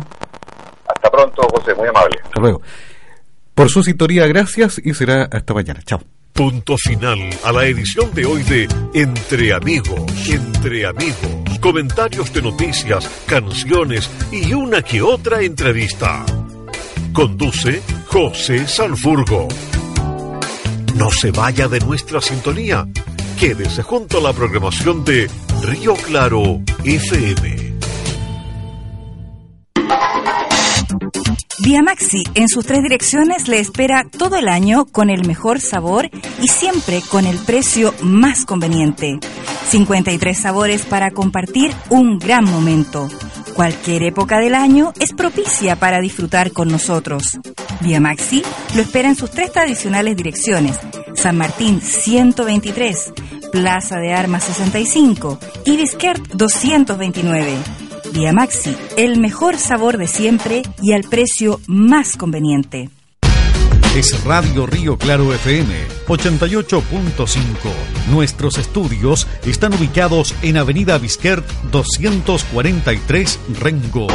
Hasta 0.86 1.10
pronto, 1.10 1.42
José, 1.52 1.74
muy 1.74 1.88
amable. 1.88 2.20
Hasta 2.22 2.40
luego. 2.40 2.60
Por 3.58 3.70
su 3.70 3.82
sintonía, 3.82 4.24
gracias 4.28 4.80
y 4.84 4.94
será 4.94 5.24
hasta 5.24 5.52
mañana. 5.52 5.80
Chao. 5.84 6.00
Punto 6.32 6.76
final 6.78 7.18
a 7.42 7.50
la 7.50 7.66
edición 7.66 8.14
de 8.14 8.24
hoy 8.24 8.44
de 8.44 8.68
Entre 8.94 9.52
Amigos. 9.52 10.00
Entre 10.28 10.86
Amigos. 10.86 11.58
Comentarios 11.60 12.32
de 12.32 12.40
noticias, 12.40 13.10
canciones 13.26 14.08
y 14.30 14.54
una 14.54 14.80
que 14.82 15.02
otra 15.02 15.42
entrevista. 15.42 16.24
Conduce 17.12 17.82
José 18.06 18.68
Sanfurgo. 18.68 19.48
No 20.94 21.10
se 21.10 21.32
vaya 21.32 21.66
de 21.66 21.80
nuestra 21.80 22.20
sintonía. 22.20 22.86
Quédese 23.40 23.82
junto 23.82 24.18
a 24.18 24.20
la 24.20 24.32
programación 24.32 25.04
de 25.04 25.28
Río 25.64 25.94
Claro 25.94 26.60
FM. 26.84 27.68
Vía 31.60 31.82
Maxi 31.82 32.22
en 32.34 32.48
sus 32.48 32.64
tres 32.66 32.82
direcciones 32.82 33.48
le 33.48 33.58
espera 33.58 34.06
todo 34.16 34.36
el 34.36 34.48
año 34.48 34.86
con 34.86 35.10
el 35.10 35.26
mejor 35.26 35.60
sabor 35.60 36.08
y 36.40 36.46
siempre 36.46 37.02
con 37.10 37.26
el 37.26 37.36
precio 37.36 37.92
más 38.00 38.44
conveniente. 38.44 39.18
53 39.68 40.38
sabores 40.38 40.86
para 40.86 41.10
compartir 41.10 41.72
un 41.90 42.20
gran 42.20 42.44
momento. 42.44 43.08
Cualquier 43.54 44.04
época 44.04 44.38
del 44.38 44.54
año 44.54 44.92
es 45.00 45.12
propicia 45.12 45.74
para 45.74 46.00
disfrutar 46.00 46.52
con 46.52 46.68
nosotros. 46.68 47.40
Vía 47.80 48.00
Maxi 48.00 48.42
lo 48.76 48.82
espera 48.82 49.08
en 49.08 49.16
sus 49.16 49.32
tres 49.32 49.50
tradicionales 49.50 50.16
direcciones. 50.16 50.78
San 51.14 51.36
Martín 51.36 51.80
123, 51.80 53.12
Plaza 53.50 53.96
de 53.96 54.12
Armas 54.12 54.44
65 54.44 55.40
y 55.64 55.76
Disquert 55.76 56.22
229. 56.34 57.87
Vía 58.12 58.32
Maxi, 58.32 58.76
el 58.96 59.18
mejor 59.18 59.58
sabor 59.58 59.98
de 59.98 60.06
siempre 60.06 60.62
y 60.82 60.92
al 60.92 61.02
precio 61.02 61.60
más 61.66 62.16
conveniente. 62.16 62.90
Es 63.96 64.22
Radio 64.24 64.66
Río 64.66 64.96
Claro 64.98 65.32
FM 65.34 65.74
88.5. 66.06 67.36
Nuestros 68.10 68.58
estudios 68.58 69.26
están 69.44 69.74
ubicados 69.74 70.34
en 70.42 70.56
Avenida 70.56 70.98
Bisquert 70.98 71.46
243 71.70 73.40
Rengo. 73.60 74.06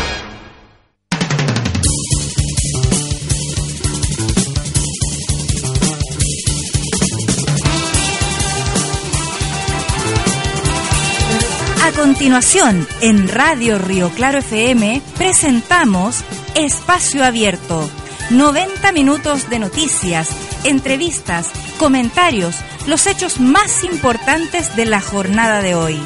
Continuación, 12.13 12.87
en 13.01 13.27
Radio 13.27 13.79
Río 13.79 14.11
Claro 14.11 14.37
FM, 14.37 15.01
presentamos 15.17 16.23
Espacio 16.53 17.25
Abierto. 17.25 17.89
90 18.29 18.91
minutos 18.91 19.49
de 19.49 19.57
noticias, 19.57 20.29
entrevistas, 20.63 21.49
comentarios, 21.79 22.57
los 22.85 23.07
hechos 23.07 23.39
más 23.39 23.83
importantes 23.83 24.75
de 24.75 24.85
la 24.85 25.01
jornada 25.01 25.63
de 25.63 25.73
hoy. 25.73 25.99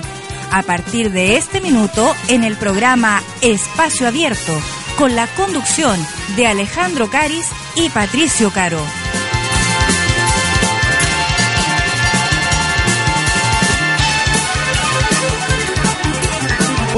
A 0.54 0.64
partir 0.64 1.12
de 1.12 1.36
este 1.36 1.60
minuto, 1.60 2.16
en 2.30 2.46
el 2.46 2.56
programa 2.56 3.22
Espacio 3.42 4.08
Abierto, 4.08 4.58
con 4.98 5.14
la 5.14 5.28
conducción 5.36 6.00
de 6.38 6.48
Alejandro 6.48 7.10
Caris 7.10 7.50
y 7.76 7.90
Patricio 7.90 8.50
Caro. 8.52 8.80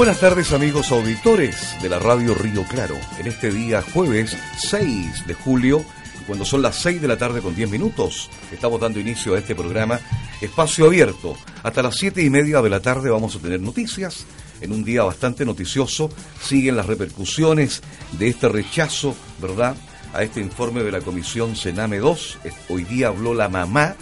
Buenas 0.00 0.20
tardes 0.20 0.54
amigos 0.54 0.92
auditores 0.92 1.76
de 1.82 1.90
la 1.90 1.98
radio 1.98 2.34
Río 2.34 2.64
Claro. 2.64 2.96
En 3.18 3.26
este 3.26 3.52
día 3.52 3.82
jueves 3.82 4.34
6 4.56 5.26
de 5.26 5.34
julio, 5.34 5.84
cuando 6.26 6.46
son 6.46 6.62
las 6.62 6.76
6 6.76 7.02
de 7.02 7.06
la 7.06 7.18
tarde 7.18 7.42
con 7.42 7.54
10 7.54 7.68
minutos, 7.68 8.30
estamos 8.50 8.80
dando 8.80 8.98
inicio 8.98 9.34
a 9.34 9.38
este 9.38 9.54
programa 9.54 10.00
Espacio 10.40 10.86
Abierto. 10.86 11.36
Hasta 11.62 11.82
las 11.82 11.96
7 11.96 12.22
y 12.22 12.30
media 12.30 12.62
de 12.62 12.70
la 12.70 12.80
tarde 12.80 13.10
vamos 13.10 13.36
a 13.36 13.40
tener 13.40 13.60
noticias. 13.60 14.24
En 14.62 14.72
un 14.72 14.84
día 14.84 15.02
bastante 15.02 15.44
noticioso 15.44 16.08
siguen 16.40 16.76
las 16.76 16.86
repercusiones 16.86 17.82
de 18.12 18.28
este 18.28 18.48
rechazo, 18.48 19.14
¿verdad? 19.38 19.76
A 20.14 20.22
este 20.22 20.40
informe 20.40 20.82
de 20.82 20.92
la 20.92 21.02
Comisión 21.02 21.56
Sename 21.56 21.98
2. 21.98 22.38
Hoy 22.70 22.84
día 22.84 23.08
habló 23.08 23.34
la 23.34 23.50
mamá 23.50 23.96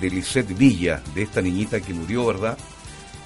de 0.00 0.10
Lisette 0.10 0.58
Villa, 0.58 1.00
de 1.14 1.22
esta 1.22 1.40
niñita 1.40 1.80
que 1.80 1.94
murió, 1.94 2.26
¿verdad? 2.26 2.58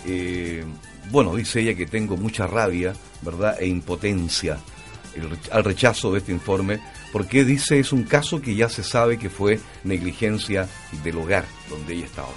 Eh, 0.05 0.63
bueno, 1.11 1.35
dice 1.35 1.61
ella 1.61 1.75
que 1.75 1.87
tengo 1.87 2.17
mucha 2.17 2.47
rabia, 2.47 2.95
¿verdad? 3.23 3.57
E 3.61 3.67
impotencia 3.67 4.59
al 5.51 5.65
rechazo 5.65 6.13
de 6.13 6.19
este 6.19 6.33
informe, 6.33 6.81
porque 7.13 7.45
dice 7.45 7.81
es 7.81 7.93
un 7.93 8.05
caso 8.05 8.41
que 8.41 8.55
ya 8.55 8.69
se 8.69 8.83
sabe 8.83 9.19
que 9.19 9.31
fue 9.31 9.59
negligencia 9.85 10.69
del 11.03 11.19
hogar 11.19 11.45
donde 11.69 11.95
ella 11.95 12.07
estaba. 12.07 12.29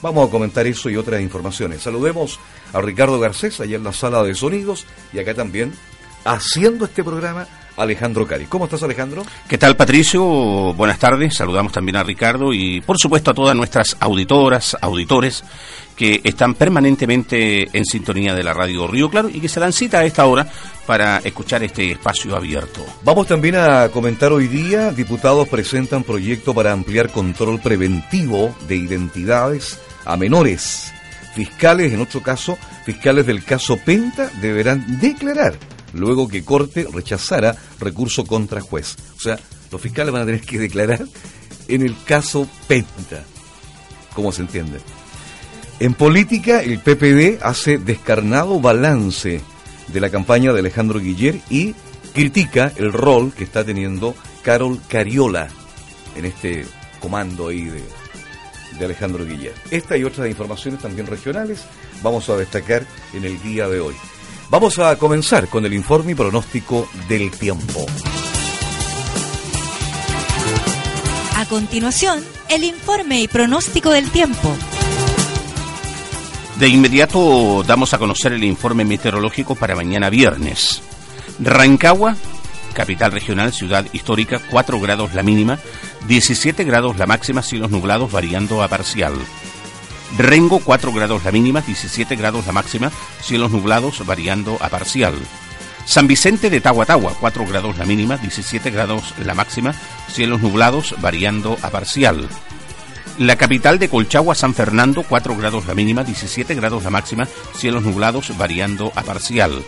Vamos 0.00 0.26
a 0.26 0.30
comentar 0.30 0.66
eso 0.66 0.90
y 0.90 0.96
otras 0.96 1.20
informaciones. 1.20 1.82
Saludemos 1.82 2.40
a 2.72 2.80
Ricardo 2.80 3.20
Garcés, 3.20 3.60
allá 3.60 3.76
en 3.76 3.84
la 3.84 3.92
sala 3.92 4.22
de 4.22 4.34
sonidos, 4.34 4.84
y 5.12 5.20
acá 5.20 5.34
también, 5.34 5.72
haciendo 6.24 6.86
este 6.86 7.04
programa, 7.04 7.46
Alejandro 7.76 8.26
Cari. 8.26 8.46
¿Cómo 8.46 8.64
estás, 8.64 8.82
Alejandro? 8.82 9.24
¿Qué 9.48 9.58
tal, 9.58 9.76
Patricio? 9.76 10.22
Buenas 10.74 10.98
tardes. 10.98 11.36
Saludamos 11.36 11.72
también 11.72 11.96
a 11.96 12.02
Ricardo 12.02 12.52
y, 12.52 12.80
por 12.80 12.98
supuesto, 12.98 13.30
a 13.30 13.34
todas 13.34 13.54
nuestras 13.56 13.96
auditoras, 14.00 14.76
auditores 14.80 15.44
que 16.02 16.20
están 16.24 16.54
permanentemente 16.54 17.68
en 17.78 17.84
sintonía 17.84 18.34
de 18.34 18.42
la 18.42 18.52
radio 18.52 18.88
Río 18.88 19.08
Claro 19.08 19.28
y 19.28 19.38
que 19.38 19.48
se 19.48 19.60
dan 19.60 19.72
cita 19.72 20.00
a 20.00 20.04
esta 20.04 20.26
hora 20.26 20.50
para 20.84 21.18
escuchar 21.18 21.62
este 21.62 21.92
espacio 21.92 22.34
abierto. 22.34 22.84
Vamos 23.04 23.28
también 23.28 23.54
a 23.54 23.88
comentar 23.88 24.32
hoy 24.32 24.48
día, 24.48 24.90
diputados 24.90 25.46
presentan 25.46 26.02
proyecto 26.02 26.54
para 26.54 26.72
ampliar 26.72 27.12
control 27.12 27.60
preventivo 27.60 28.52
de 28.66 28.74
identidades 28.74 29.78
a 30.04 30.16
menores. 30.16 30.92
Fiscales, 31.36 31.92
en 31.92 32.00
otro 32.00 32.20
caso, 32.20 32.58
fiscales 32.84 33.24
del 33.24 33.44
caso 33.44 33.76
Penta 33.76 34.28
deberán 34.40 34.98
declarar 34.98 35.54
luego 35.92 36.26
que 36.26 36.44
Corte 36.44 36.84
rechazara 36.92 37.54
recurso 37.78 38.26
contra 38.26 38.60
juez. 38.60 38.96
O 39.16 39.20
sea, 39.20 39.38
los 39.70 39.80
fiscales 39.80 40.12
van 40.12 40.22
a 40.22 40.26
tener 40.26 40.40
que 40.40 40.58
declarar 40.58 41.04
en 41.68 41.82
el 41.82 41.94
caso 42.02 42.48
Penta. 42.66 43.22
¿Cómo 44.16 44.32
se 44.32 44.42
entiende? 44.42 44.80
En 45.80 45.94
política, 45.94 46.62
el 46.62 46.78
PPD 46.78 47.42
hace 47.42 47.78
descarnado 47.78 48.60
balance 48.60 49.40
de 49.88 50.00
la 50.00 50.10
campaña 50.10 50.52
de 50.52 50.60
Alejandro 50.60 51.00
Guiller 51.00 51.40
y 51.50 51.74
critica 52.12 52.72
el 52.76 52.92
rol 52.92 53.32
que 53.32 53.44
está 53.44 53.64
teniendo 53.64 54.14
Carol 54.42 54.80
Cariola 54.88 55.48
en 56.16 56.24
este 56.24 56.66
comando 57.00 57.48
ahí 57.48 57.64
de, 57.64 57.82
de 58.78 58.84
Alejandro 58.84 59.24
Guiller. 59.26 59.54
Esta 59.70 59.96
y 59.96 60.04
otras 60.04 60.28
informaciones 60.28 60.80
también 60.80 61.06
regionales 61.06 61.64
vamos 62.02 62.28
a 62.28 62.36
destacar 62.36 62.86
en 63.12 63.24
el 63.24 63.40
día 63.42 63.68
de 63.68 63.80
hoy. 63.80 63.94
Vamos 64.50 64.78
a 64.78 64.96
comenzar 64.96 65.48
con 65.48 65.64
el 65.64 65.72
informe 65.72 66.12
y 66.12 66.14
pronóstico 66.14 66.88
del 67.08 67.30
tiempo. 67.30 67.86
A 71.36 71.46
continuación, 71.46 72.22
el 72.50 72.64
informe 72.64 73.22
y 73.22 73.28
pronóstico 73.28 73.90
del 73.90 74.10
tiempo. 74.10 74.54
De 76.62 76.68
inmediato 76.68 77.64
damos 77.66 77.92
a 77.92 77.98
conocer 77.98 78.32
el 78.32 78.44
informe 78.44 78.84
meteorológico 78.84 79.56
para 79.56 79.74
mañana 79.74 80.10
viernes. 80.10 80.80
Rancagua, 81.40 82.14
capital 82.72 83.10
regional, 83.10 83.52
ciudad 83.52 83.84
histórica, 83.92 84.40
4 84.48 84.78
grados 84.78 85.12
la 85.12 85.24
mínima, 85.24 85.58
17 86.06 86.62
grados 86.62 86.98
la 86.98 87.06
máxima, 87.06 87.42
cielos 87.42 87.72
nublados 87.72 88.12
variando 88.12 88.62
a 88.62 88.68
parcial. 88.68 89.14
Rengo, 90.16 90.60
4 90.60 90.92
grados 90.92 91.24
la 91.24 91.32
mínima, 91.32 91.62
17 91.62 92.14
grados 92.14 92.46
la 92.46 92.52
máxima, 92.52 92.92
cielos 93.20 93.50
nublados 93.50 94.06
variando 94.06 94.56
a 94.60 94.68
parcial. 94.68 95.14
San 95.84 96.06
Vicente 96.06 96.48
de 96.48 96.60
Tahuatahua, 96.60 97.16
4 97.18 97.44
grados 97.44 97.76
la 97.76 97.86
mínima, 97.86 98.18
17 98.18 98.70
grados 98.70 99.14
la 99.24 99.34
máxima, 99.34 99.74
cielos 100.12 100.40
nublados 100.40 100.94
variando 101.00 101.58
a 101.60 101.70
parcial. 101.70 102.28
La 103.18 103.36
capital 103.36 103.78
de 103.78 103.88
Colchagua, 103.88 104.34
San 104.34 104.54
Fernando, 104.54 105.04
4 105.06 105.36
grados 105.36 105.66
la 105.66 105.74
mínima, 105.74 106.02
17 106.02 106.54
grados 106.54 106.82
la 106.82 106.90
máxima, 106.90 107.28
cielos 107.54 107.82
nublados 107.82 108.36
variando 108.38 108.90
a 108.94 109.02
parcial. 109.02 109.62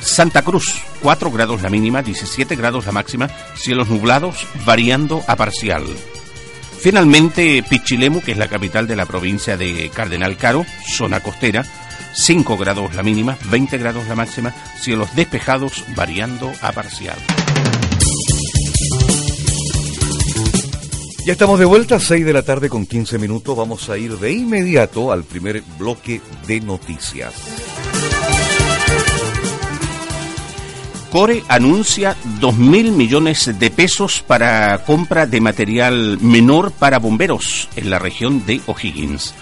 Santa 0.00 0.42
Cruz, 0.42 0.74
4 1.00 1.30
grados 1.30 1.62
la 1.62 1.70
mínima, 1.70 2.02
17 2.02 2.54
grados 2.56 2.86
la 2.86 2.92
máxima, 2.92 3.28
cielos 3.54 3.88
nublados 3.88 4.46
variando 4.66 5.22
a 5.26 5.36
parcial. 5.36 5.84
Finalmente, 6.78 7.64
Pichilemu, 7.68 8.20
que 8.20 8.32
es 8.32 8.38
la 8.38 8.48
capital 8.48 8.86
de 8.86 8.96
la 8.96 9.06
provincia 9.06 9.56
de 9.56 9.90
Cardenal 9.94 10.36
Caro, 10.36 10.66
zona 10.96 11.20
costera, 11.20 11.64
5 12.14 12.58
grados 12.58 12.94
la 12.94 13.02
mínima, 13.02 13.38
20 13.50 13.78
grados 13.78 14.06
la 14.08 14.14
máxima, 14.14 14.52
cielos 14.78 15.14
despejados 15.14 15.84
variando 15.96 16.52
a 16.60 16.72
parcial. 16.72 17.16
Ya 21.24 21.34
estamos 21.34 21.60
de 21.60 21.64
vuelta, 21.64 22.00
6 22.00 22.26
de 22.26 22.32
la 22.32 22.42
tarde 22.42 22.68
con 22.68 22.84
15 22.84 23.16
minutos. 23.16 23.56
Vamos 23.56 23.88
a 23.88 23.96
ir 23.96 24.18
de 24.18 24.32
inmediato 24.32 25.12
al 25.12 25.22
primer 25.22 25.62
bloque 25.78 26.20
de 26.48 26.60
noticias. 26.60 27.32
Core 31.12 31.44
anuncia 31.46 32.16
2 32.40 32.56
mil 32.56 32.90
millones 32.90 33.56
de 33.56 33.70
pesos 33.70 34.24
para 34.26 34.82
compra 34.84 35.26
de 35.26 35.40
material 35.40 36.18
menor 36.20 36.72
para 36.72 36.98
bomberos 36.98 37.68
en 37.76 37.90
la 37.90 38.00
región 38.00 38.44
de 38.44 38.60
O'Higgins. 38.66 39.32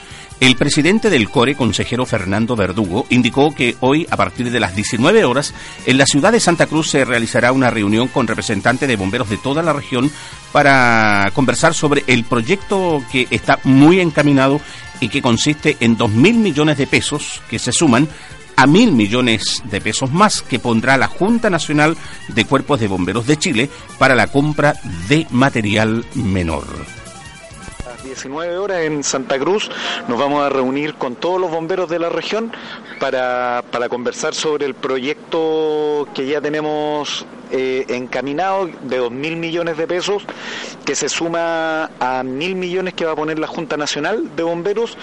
El 0.41 0.57
presidente 0.57 1.11
del 1.11 1.29
CORE, 1.29 1.55
consejero 1.55 2.07
Fernando 2.07 2.57
Verdugo, 2.57 3.05
indicó 3.11 3.55
que 3.55 3.77
hoy, 3.81 4.07
a 4.09 4.17
partir 4.17 4.51
de 4.51 4.59
las 4.59 4.75
19 4.75 5.27
horas, 5.27 5.53
en 5.85 5.99
la 5.99 6.07
ciudad 6.07 6.33
de 6.33 6.41
Santa 6.41 6.67
Cruz 6.67 6.89
se 6.89 7.05
realizará 7.05 7.53
una 7.53 7.69
reunión 7.69 8.09
con 8.09 8.27
representantes 8.27 8.89
de 8.89 8.97
bomberos 8.97 9.29
de 9.29 9.37
toda 9.37 9.63
la 9.63 9.75
región 9.75 10.11
para 10.51 11.31
conversar 11.35 11.75
sobre 11.75 12.05
el 12.07 12.25
proyecto 12.25 13.05
que 13.13 13.29
está 13.31 13.61
muy 13.65 14.01
encaminado 14.01 14.63
y 14.99 15.11
que 15.11 15.21
consiste 15.21 15.77
en 15.81 15.99
2.000 15.99 16.35
millones 16.35 16.79
de 16.79 16.87
pesos 16.87 17.43
que 17.51 17.59
se 17.59 17.73
suman 17.73 18.09
a 18.57 18.67
mil 18.67 18.93
millones 18.93 19.63
de 19.65 19.81
pesos 19.81 20.11
más 20.11 20.43
que 20.43 20.59
pondrá 20.59 20.99
la 20.99 21.07
Junta 21.07 21.49
Nacional 21.49 21.97
de 22.29 22.45
Cuerpos 22.45 22.79
de 22.79 22.89
Bomberos 22.89 23.27
de 23.27 23.39
Chile 23.39 23.71
para 23.99 24.15
la 24.15 24.27
compra 24.27 24.75
de 25.09 25.27
material 25.31 26.05
menor. 26.15 26.67
19 28.03 28.59
horas 28.59 28.81
en 28.83 29.05
Santa 29.05 29.39
Cruz 29.39 29.71
nos 30.09 30.19
vamos 30.19 30.43
a 30.43 30.49
reunir 30.49 30.95
con 30.95 31.17
todos 31.17 31.41
los 31.41 31.51
bomberos 31.51 31.89
de 31.91 31.99
la 31.99 32.09
región 32.09 32.53
para, 32.99 33.63
para 33.71 33.89
conversar 33.89 34.35
sobre 34.35 34.67
el 34.67 34.75
proyecto 34.75 36.09
que 36.15 36.27
ya 36.27 36.41
tenemos 36.41 37.27
eh, 37.51 37.85
encaminado 37.89 38.71
de 38.83 38.99
2 38.99 39.11
mil 39.11 39.37
millones 39.37 39.77
de 39.77 39.87
pesos 39.87 40.25
que 40.85 40.95
se 40.95 41.09
suma 41.09 41.91
a 41.99 42.23
mil 42.23 42.55
millones 42.55 42.95
que 42.95 43.05
va 43.05 43.13
a 43.13 43.17
poner 43.17 43.39
la 43.39 43.47
Junta 43.47 43.77
Nacional 43.77 44.37
de 44.37 44.43
Bomberos 44.43 44.97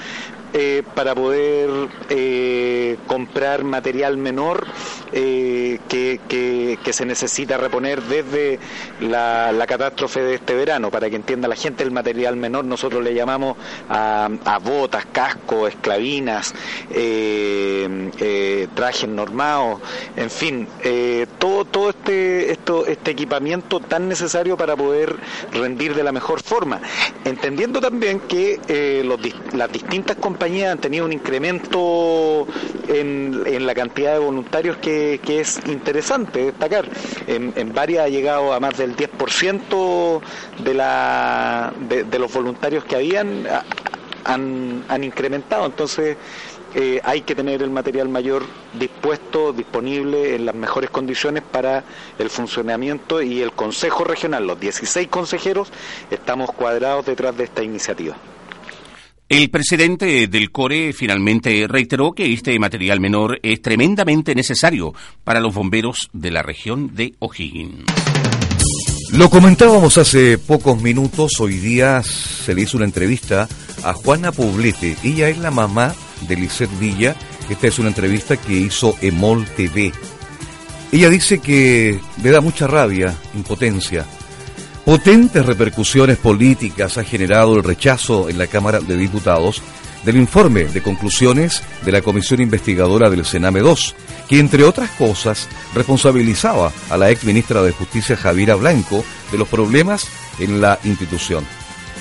eh, 0.54 0.84
para 0.96 1.14
poder 1.14 1.70
eh, 2.10 2.98
comprar 3.08 3.64
material 3.64 4.18
menor 4.18 4.66
eh, 5.12 5.80
que, 5.90 6.20
que, 6.28 6.94
se 6.94 7.06
necesita 7.06 7.58
reponer 7.58 8.02
desde 8.02 8.58
la, 9.02 9.52
la, 9.52 9.68
catástrofe 9.68 10.22
de 10.22 10.36
este 10.36 10.56
verano. 10.56 10.90
Para 10.90 11.10
que 11.10 11.18
entienda 11.18 11.48
la 11.48 11.56
gente, 11.56 11.84
el 11.84 11.92
material 11.92 12.38
menor 12.38 12.66
nosotros 12.66 13.04
le 13.04 13.14
llamamos 13.14 13.58
a, 13.90 14.30
a 14.46 14.60
botas, 14.60 15.06
cascos, 15.12 15.70
esclavinas, 15.70 16.54
trajes 18.74 19.10
normados, 19.10 19.82
en 20.16 20.30
fin, 20.30 20.68
todo, 21.38 21.66
todo 21.66 21.90
este, 21.90 22.52
esto, 22.52 22.86
este 22.88 23.12
equipamiento 23.12 23.80
tan 23.80 24.08
necesario 24.08 24.58
para 24.58 24.76
poder 24.76 25.16
rendir 25.52 25.94
de 25.94 26.04
la 26.04 26.12
mejor 26.12 26.42
forma. 26.42 26.82
Entendiendo 27.26 27.80
también 27.82 28.22
que 28.22 28.60
eh, 28.68 29.04
los 29.06 29.20
las 29.54 29.72
distintas 29.72 30.16
compañías 30.18 30.37
han 30.46 30.78
tenido 30.80 31.06
un 31.06 31.14
incremento 31.14 32.48
en, 32.88 33.66
la 33.66 33.74
cantidad 33.76 34.14
de 34.14 34.20
voluntarios 34.20 34.78
que, 34.78 35.20
es 35.28 35.60
interesante 35.68 36.46
destacar. 36.46 36.86
En, 37.28 37.54
en 37.56 37.74
varias 37.74 38.06
ha 38.06 38.10
llegado 38.10 38.54
a 38.54 38.60
más 38.60 38.78
del 38.78 38.96
10% 38.96 40.22
de, 40.60 42.20
los 42.20 42.34
voluntarios 42.34 42.84
que 42.86 42.96
habían 42.96 43.48
han 44.24 45.04
incrementado. 45.04 45.66
Entonces, 45.66 46.18
eh, 46.76 47.00
hay 47.04 47.22
que 47.22 47.34
tener 47.34 47.64
el 47.64 47.70
material 47.70 48.10
mayor 48.10 48.44
dispuesto, 48.78 49.54
disponible 49.54 50.36
en 50.36 50.46
las 50.46 50.54
mejores 50.54 50.90
condiciones 50.90 51.44
para 51.44 51.84
el 52.20 52.30
funcionamiento 52.30 53.22
y 53.22 53.42
el 53.42 53.54
Consejo 53.54 54.04
Regional, 54.04 54.46
los 54.46 54.60
16 54.60 55.08
consejeros, 55.08 55.72
estamos 56.12 56.52
cuadrados 56.52 57.06
detrás 57.06 57.38
de 57.38 57.46
esta 57.46 57.64
iniciativa. 57.64 58.16
El 59.30 59.50
presidente 59.50 60.28
del 60.28 60.52
CORE 60.52 60.94
finalmente 60.94 61.68
reiteró 61.68 62.14
que 62.14 62.32
este 62.32 62.58
material 62.60 63.02
menor 63.02 63.40
es 63.44 63.62
tremendamente 63.62 64.34
necesario 64.34 64.94
para 65.26 65.42
los 65.42 65.54
bomberos 65.54 66.10
de 66.14 66.32
la 66.32 66.44
región 66.44 66.96
de 66.96 67.14
O'Higgins. 67.20 67.84
Lo 69.12 69.30
comentábamos 69.30 69.98
hace 69.98 70.38
pocos 70.38 70.82
minutos, 70.82 71.42
hoy 71.42 71.58
día 71.58 72.02
se 72.04 72.56
le 72.56 72.62
hizo 72.62 72.78
una 72.78 72.86
entrevista 72.86 73.50
a 73.84 73.92
Juana 73.92 74.32
Poblete. 74.32 74.96
Ella 75.04 75.28
es 75.28 75.38
la 75.40 75.52
mamá 75.52 75.94
de 76.26 76.38
Lisette 76.38 76.80
Villa. 76.80 77.14
Esta 77.50 77.68
es 77.68 77.80
una 77.80 77.90
entrevista 77.90 78.38
que 78.38 78.54
hizo 78.54 78.96
Emol 79.02 79.46
TV. 79.58 79.92
Ella 80.94 81.10
dice 81.10 81.40
que 81.40 82.00
le 82.24 82.32
da 82.32 82.40
mucha 82.40 82.66
rabia, 82.66 83.14
impotencia. 83.36 84.06
Potentes 84.88 85.46
repercusiones 85.46 86.18
políticas 86.18 86.98
ha 86.98 87.04
generado 87.04 87.58
el 87.58 87.64
rechazo 87.66 88.30
en 88.30 88.38
la 88.38 88.48
Cámara 88.48 88.80
de 88.80 88.96
Diputados 88.96 89.62
del 90.06 90.16
informe 90.16 90.64
de 90.64 90.82
conclusiones 90.82 91.62
de 91.84 91.92
la 91.92 92.02
Comisión 92.02 92.40
Investigadora 92.40 93.10
del 93.10 93.26
Sename 93.26 93.60
2, 93.60 93.96
que 94.30 94.40
entre 94.40 94.64
otras 94.64 94.90
cosas 94.92 95.50
responsabilizaba 95.76 96.72
a 96.90 96.96
la 96.96 97.12
ex 97.12 97.26
ministra 97.26 97.62
de 97.64 97.74
Justicia 97.74 98.16
Javiera 98.16 98.56
Blanco 98.56 99.04
de 99.30 99.38
los 99.38 99.50
problemas 99.50 100.08
en 100.40 100.62
la 100.62 100.80
institución. 100.86 101.44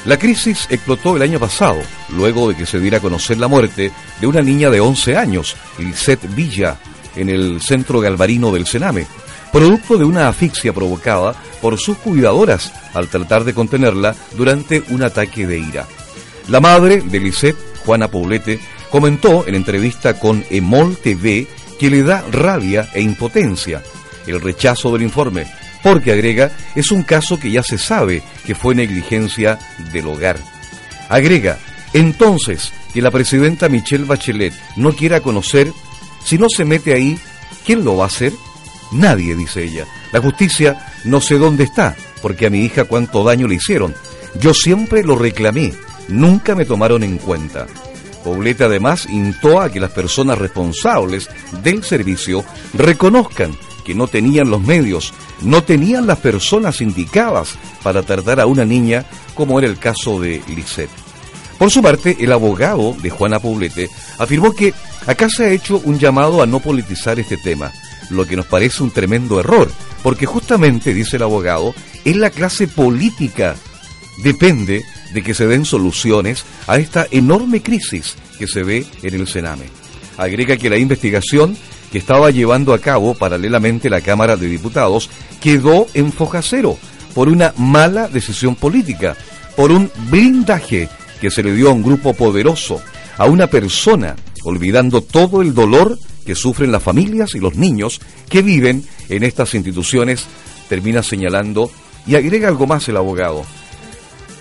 La 0.05 0.17
crisis 0.17 0.69
explotó 0.71 1.17
el 1.17 1.23
año 1.23 1.41
pasado, 1.41 1.81
luego 2.11 2.49
de 2.49 2.57
que 2.57 2.67
se 2.67 2.79
diera 2.79 2.99
a 2.99 3.03
conocer 3.03 3.39
la 3.39 3.49
muerte 3.49 3.91
de 4.21 4.27
una 4.29 4.43
niña 4.43 4.71
de 4.71 4.79
11 4.79 5.17
años, 5.17 5.57
Lisette 5.81 6.33
Villa, 6.37 6.77
en 7.17 7.31
el 7.31 7.61
centro 7.61 7.99
galvarino 7.99 8.53
del 8.53 8.65
Sename, 8.65 9.09
producto 9.53 9.99
de 9.99 10.05
una 10.05 10.29
asfixia 10.29 10.73
provocada 10.73 11.35
por 11.61 11.79
sus 11.79 11.97
cuidadoras 11.99 12.73
al 12.95 13.09
tratar 13.09 13.45
de 13.45 13.55
contenerla 13.55 14.15
durante 14.37 14.83
un 14.89 15.03
ataque 15.03 15.47
de 15.47 15.59
ira. 15.59 15.87
La 16.49 16.61
madre 16.61 17.01
de 17.01 17.21
Lisette, 17.21 17.57
Juana 17.85 18.09
Poblete, 18.09 18.61
comentó 18.91 19.47
en 19.47 19.55
entrevista 19.55 20.19
con 20.19 20.45
Emol 20.51 20.97
TV 20.97 21.47
que 21.79 21.91
le 21.91 22.03
da 22.03 22.25
rabia 22.31 22.89
e 22.95 23.01
impotencia 23.01 23.83
el 24.27 24.41
rechazo 24.41 24.93
del 24.93 25.03
informe, 25.03 25.47
porque 25.83 26.13
agrega, 26.13 26.51
es 26.75 26.91
un 26.91 27.03
caso 27.03 27.39
que 27.39 27.51
ya 27.51 27.63
se 27.63 27.79
sabe 27.79 28.23
que 28.45 28.55
fue 28.55 28.75
negligencia 28.75 29.59
del 29.93 30.07
hogar. 30.07 30.39
Agrega, 31.09 31.59
entonces, 31.93 32.73
que 32.93 33.03
la 33.03 33.11
presidenta 33.11 33.69
Michelle 33.69 34.05
Bachelet 34.05 34.53
no 34.77 34.93
quiera 34.93 35.21
conocer, 35.21 35.73
si 36.25 36.39
no 36.39 36.47
se 36.49 36.65
mete 36.65 36.93
ahí, 36.93 37.19
¿quién 37.65 37.85
lo 37.85 37.97
va 37.97 38.05
a 38.05 38.09
hacer? 38.09 38.33
Nadie, 38.93 39.35
dice 39.35 39.65
ella. 39.65 39.87
La 40.13 40.21
justicia 40.21 40.93
no 41.05 41.21
sé 41.21 41.39
dónde 41.39 41.65
está, 41.65 41.97
porque 42.23 42.47
a 42.47 42.51
mi 42.51 42.61
hija 42.61 42.85
cuánto 42.85 43.25
daño 43.25 43.47
le 43.47 43.57
hicieron. 43.57 43.95
Yo 44.41 44.55
siempre 44.55 45.03
lo 45.03 45.17
reclamé, 45.17 45.73
nunca 46.09 46.55
me 46.55 46.65
tomaron 46.65 47.03
en 47.03 47.19
cuenta. 47.19 47.67
Poblete 48.25 48.65
además 48.65 49.07
instó 49.09 49.61
a 49.61 49.71
que 49.71 49.79
las 49.81 49.93
personas 49.93 50.39
responsables 50.39 51.29
del 51.63 51.85
servicio 51.85 52.45
reconozcan 52.75 53.57
que 53.85 53.95
no 53.95 54.09
tenían 54.09 54.51
los 54.51 54.61
medios, 54.61 55.15
no 55.43 55.63
tenían 55.63 56.09
las 56.09 56.19
personas 56.19 56.81
indicadas 56.81 57.55
para 57.85 58.03
tratar 58.03 58.41
a 58.41 58.47
una 58.47 58.65
niña, 58.65 59.05
como 59.35 59.61
era 59.61 59.69
el 59.69 59.79
caso 59.79 60.21
de 60.21 60.43
Lisette. 60.49 60.91
Por 61.57 61.71
su 61.71 61.81
parte, 61.81 62.17
el 62.19 62.33
abogado 62.33 62.97
de 63.01 63.11
Juana 63.11 63.39
Poblete 63.39 63.89
afirmó 64.19 64.53
que 64.53 64.75
acá 65.07 65.29
se 65.29 65.45
ha 65.45 65.51
hecho 65.51 65.81
un 65.85 65.99
llamado 66.01 66.43
a 66.43 66.47
no 66.47 66.59
politizar 66.59 67.21
este 67.21 67.37
tema, 67.37 67.73
lo 68.11 68.27
que 68.27 68.37
nos 68.37 68.47
parece 68.47 68.83
un 68.83 68.91
tremendo 68.91 69.41
error, 69.41 69.71
porque 70.03 70.27
justamente, 70.27 70.95
dice 70.95 71.17
el 71.17 71.23
abogado, 71.23 71.75
es 72.05 72.17
la 72.17 72.31
clase 72.31 72.69
política. 72.69 73.57
Depende 74.23 74.85
de 75.13 75.23
que 75.23 75.35
se 75.35 75.47
den 75.47 75.65
soluciones 75.65 76.45
a 76.67 76.79
esta 76.79 77.07
enorme 77.11 77.63
crisis 77.63 78.17
que 78.39 78.47
se 78.47 78.63
ve 78.63 78.87
en 79.03 79.15
el 79.15 79.27
Sename. 79.27 79.65
Agrega 80.17 80.57
que 80.57 80.71
la 80.71 80.79
investigación 80.79 81.57
que 81.93 81.99
estaba 81.99 82.31
llevando 82.31 82.73
a 82.73 82.79
cabo 82.79 83.15
paralelamente 83.15 83.91
la 83.91 84.01
Cámara 84.01 84.37
de 84.37 84.49
Diputados 84.49 85.11
quedó 85.41 85.87
en 85.95 86.13
foja 86.13 86.43
cero 86.43 86.79
por 87.15 87.29
una 87.29 87.55
mala 87.57 88.09
decisión 88.09 88.57
política, 88.57 89.17
por 89.57 89.73
un 89.73 89.91
blindaje 90.11 90.89
que 91.21 91.31
se 91.31 91.43
le 91.43 91.55
dio 91.55 91.71
a 91.71 91.73
un 91.73 91.83
grupo 91.83 92.13
poderoso, 92.13 92.81
a 93.17 93.25
una 93.27 93.47
persona, 93.47 94.17
olvidando 94.45 95.01
todo 95.01 95.41
el 95.41 95.55
dolor 95.55 95.99
que 96.27 96.35
sufren 96.35 96.73
las 96.73 96.83
familias 96.83 97.35
y 97.35 97.39
los 97.39 97.55
niños 97.55 98.01
que 98.29 98.43
viven 98.43 98.85
en 99.09 99.23
estas 99.23 99.55
instituciones, 99.55 100.27
termina 100.69 101.03
señalando 101.03 101.71
y 102.07 102.17
agrega 102.17 102.49
algo 102.49 102.67
más 102.67 102.89
el 102.89 102.97
abogado. 102.97 103.45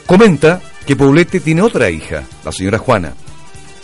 Comenta 0.06 0.62
que 0.86 0.95
Poblete 0.95 1.40
tiene 1.40 1.62
otra 1.62 1.90
hija, 1.90 2.24
la 2.44 2.52
señora 2.52 2.80
Juana, 2.80 3.14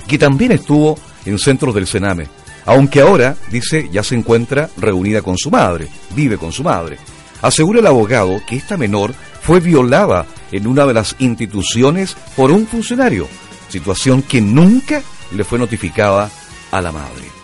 que 0.07 0.18
también 0.18 0.52
estuvo 0.52 0.98
en 1.26 1.40
centros 1.40 1.73
del 1.73 1.88
Sename, 1.88 2.28
aunque 2.65 3.02
ahora, 3.02 3.36
dice, 3.49 3.90
ya 3.91 4.03
se 4.03 4.15
encuentra 4.15 4.69
reunida 4.78 5.22
con 5.22 5.38
su 5.38 5.49
madre, 5.49 5.88
vive 6.15 6.38
con 6.38 6.52
su 6.52 6.64
madre. 6.64 6.98
Asegura 7.41 7.80
el 7.80 7.88
abogado 7.88 8.40
que 8.48 8.56
esta 8.56 8.78
menor 8.78 9.14
fue 9.41 9.60
violada 9.60 10.28
en 10.52 10.68
una 10.68 10.86
de 10.86 10.94
las 10.94 11.15
instituciones 11.19 12.15
por 12.36 12.52
un 12.52 12.68
funcionario, 12.68 13.28
situación 13.69 14.22
que 14.22 14.41
nunca 14.41 15.02
le 15.36 15.44
fue 15.44 15.57
notificada 15.57 16.30
a 16.72 16.82
la 16.82 16.91
madre. 16.91 17.40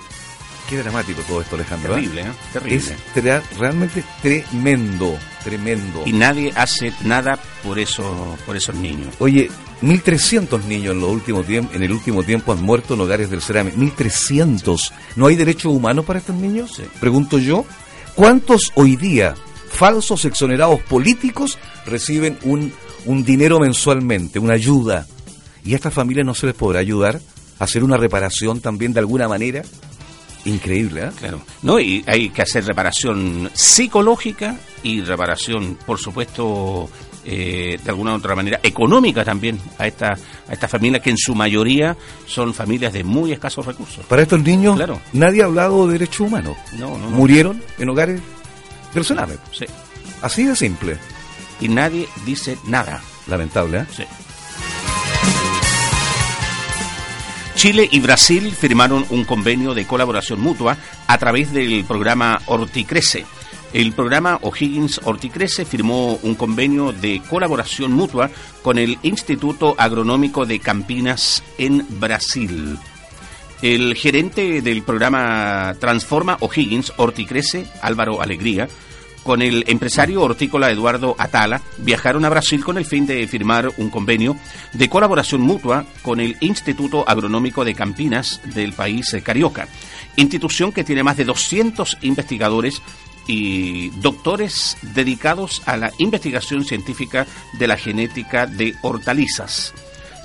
Qué 0.70 0.78
dramático 0.78 1.22
todo 1.22 1.42
esto, 1.42 1.56
Alejandro. 1.56 1.94
¿eh? 1.94 2.02
Terrible, 2.02 2.22
¿eh? 2.22 2.32
Terrible. 2.52 2.76
Es 2.78 3.58
realmente 3.58 4.04
tremendo, 4.22 5.18
tremendo. 5.44 6.04
Y 6.06 6.12
nadie 6.12 6.52
hace 6.56 6.92
nada 7.06 7.40
por 7.64 7.80
eso, 7.80 8.36
por 8.46 8.58
esos 8.58 8.76
niños. 8.76 9.16
Oye, 9.20 9.50
1.300 9.82 10.64
niños 10.66 10.94
en, 10.94 11.00
los 11.02 11.10
últimos 11.12 11.46
tiemp- 11.48 11.74
en 11.74 11.84
el 11.84 11.92
último 11.94 12.24
tiempo 12.24 12.52
han 12.52 12.62
muerto 12.62 12.96
en 12.96 13.02
hogares 13.02 13.30
del 13.30 13.42
Cerame. 13.42 13.74
1.300. 13.76 14.92
¿No 15.16 15.28
hay 15.28 15.36
derecho 15.36 15.70
humano 15.72 16.04
para 16.04 16.20
estos 16.20 16.36
niños? 16.36 16.82
Pregunto 17.00 17.38
yo. 17.38 17.66
¿Cuántos 18.16 18.72
hoy 18.76 18.96
día 18.96 19.36
falsos 19.70 20.26
exonerados 20.26 20.82
políticos 20.82 21.58
reciben 21.86 22.38
un, 22.44 22.74
un 23.06 23.24
dinero 23.24 23.60
mensualmente, 23.60 24.40
una 24.40 24.54
ayuda? 24.56 25.06
¿Y 25.64 25.74
a 25.74 25.76
estas 25.76 25.94
familias 25.94 26.26
no 26.26 26.34
se 26.34 26.48
les 26.48 26.56
podrá 26.56 26.80
ayudar 26.80 27.22
a 27.60 27.64
hacer 27.64 27.84
una 27.84 27.96
reparación 27.96 28.60
también 28.60 28.92
de 28.94 29.00
alguna 29.00 29.28
manera? 29.28 29.62
Increíble, 30.48 31.06
¿eh? 31.06 31.10
Claro. 31.20 31.42
No, 31.62 31.80
y 31.80 32.04
hay 32.08 32.30
que 32.30 32.42
hacer 32.42 32.66
reparación 32.66 33.50
psicológica 33.54 34.56
y 34.84 35.02
reparación, 35.02 35.78
por 35.86 36.00
supuesto, 36.00 36.90
eh, 37.26 37.78
de 37.84 37.90
alguna 37.90 38.14
u 38.14 38.16
otra 38.16 38.36
manera, 38.36 38.60
económica 38.64 39.24
también 39.26 39.60
a 39.78 39.86
esta, 39.88 40.14
a 40.48 40.54
esta 40.54 40.68
familia 40.68 41.02
que 41.02 41.10
en 41.10 41.18
su 41.18 41.36
mayoría 41.36 41.96
son 42.26 42.54
familias 42.54 42.94
de 42.94 43.04
muy 43.04 43.32
escasos 43.34 43.66
recursos. 43.66 44.06
Para 44.06 44.22
estos 44.22 44.42
niños, 44.42 44.76
Claro. 44.76 45.00
nadie 45.14 45.42
ha 45.42 45.46
hablado 45.46 45.86
de 45.88 45.94
derechos 45.94 46.22
humanos. 46.22 46.56
No, 46.74 46.98
no, 46.98 47.10
no. 47.10 47.10
Murieron 47.10 47.62
en 47.78 47.90
hogares 47.90 48.22
Cerame. 49.04 49.36
Sí. 49.52 49.66
Así 50.22 50.44
de 50.46 50.56
simple. 50.56 50.98
Y 51.60 51.70
nadie 51.70 52.08
dice 52.26 52.58
nada. 52.66 53.02
Lamentable, 53.28 53.80
¿eh? 53.80 53.86
Sí. 53.96 54.04
Chile 57.58 57.90
y 57.92 58.00
Brasil 58.02 58.54
firmaron 58.54 59.04
un 59.10 59.24
convenio 59.24 59.74
de 59.74 59.88
colaboración 59.88 60.40
mutua 60.40 60.78
a 61.08 61.18
través 61.18 61.52
del 61.52 61.84
programa 61.86 62.40
Horticrece. 62.46 63.26
El 63.74 63.94
programa 63.94 64.38
O'Higgins 64.44 65.02
Horticrece 65.04 65.66
firmó 65.66 66.20
un 66.22 66.36
convenio 66.36 66.92
de 66.92 67.20
colaboración 67.28 67.94
mutua 67.94 68.30
con 68.62 68.78
el 68.78 69.00
Instituto 69.02 69.74
Agronómico 69.76 70.46
de 70.46 70.60
Campinas 70.60 71.44
en 71.58 71.84
Brasil. 72.00 72.78
El 73.64 73.96
gerente 73.96 74.62
del 74.62 74.84
programa 74.84 75.76
Transforma 75.80 76.38
O'Higgins 76.42 76.94
Horticrece, 76.98 77.66
Álvaro 77.82 78.22
Alegría, 78.22 78.70
con 79.28 79.42
el 79.42 79.66
empresario 79.68 80.22
hortícola 80.22 80.72
Eduardo 80.72 81.14
Atala, 81.20 81.62
viajaron 81.80 82.24
a 82.24 82.30
Brasil 82.30 82.64
con 82.64 82.78
el 82.78 82.86
fin 82.86 83.06
de 83.06 83.28
firmar 83.28 83.70
un 83.76 83.90
convenio 83.90 84.38
de 84.72 84.88
colaboración 84.88 85.42
mutua 85.42 85.86
con 86.02 86.22
el 86.22 86.38
Instituto 86.40 87.04
Agronómico 87.06 87.66
de 87.66 87.76
Campinas 87.76 88.40
del 88.56 88.72
país 88.72 89.14
carioca, 89.26 89.68
institución 90.16 90.72
que 90.72 90.86
tiene 90.86 91.04
más 91.04 91.18
de 91.18 91.26
200 91.26 91.98
investigadores 92.04 92.82
y 93.28 93.90
doctores 94.00 94.78
dedicados 94.82 95.62
a 95.66 95.76
la 95.76 95.92
investigación 95.98 96.64
científica 96.64 97.28
de 97.60 97.68
la 97.68 97.76
genética 97.76 98.46
de 98.46 98.76
hortalizas. 98.82 99.74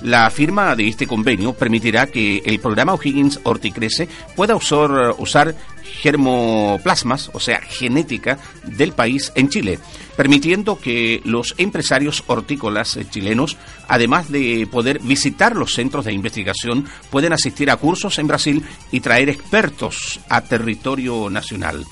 La 0.01 0.29
firma 0.29 0.75
de 0.75 0.87
este 0.87 1.07
convenio 1.07 1.53
permitirá 1.53 2.07
que 2.07 2.41
el 2.45 2.59
programa 2.59 2.93
O'Higgins 2.93 3.39
Horticrece 3.43 4.07
pueda 4.35 4.55
usar, 4.55 5.15
usar 5.17 5.55
germoplasmas, 6.01 7.29
o 7.33 7.39
sea, 7.39 7.61
genética 7.61 8.39
del 8.63 8.93
país 8.93 9.31
en 9.35 9.49
Chile, 9.49 9.79
permitiendo 10.17 10.77
que 10.79 11.21
los 11.23 11.55
empresarios 11.57 12.23
hortícolas 12.27 12.97
eh, 12.97 13.05
chilenos, 13.09 13.57
además 13.87 14.31
de 14.31 14.67
poder 14.71 14.99
visitar 14.99 15.55
los 15.55 15.73
centros 15.73 16.05
de 16.05 16.13
investigación, 16.13 16.85
pueden 17.09 17.33
asistir 17.33 17.69
a 17.69 17.77
cursos 17.77 18.17
en 18.19 18.27
Brasil 18.27 18.63
y 18.91 18.99
traer 18.99 19.29
expertos 19.29 20.19
a 20.29 20.41
territorio 20.41 21.29
nacional. 21.29 21.85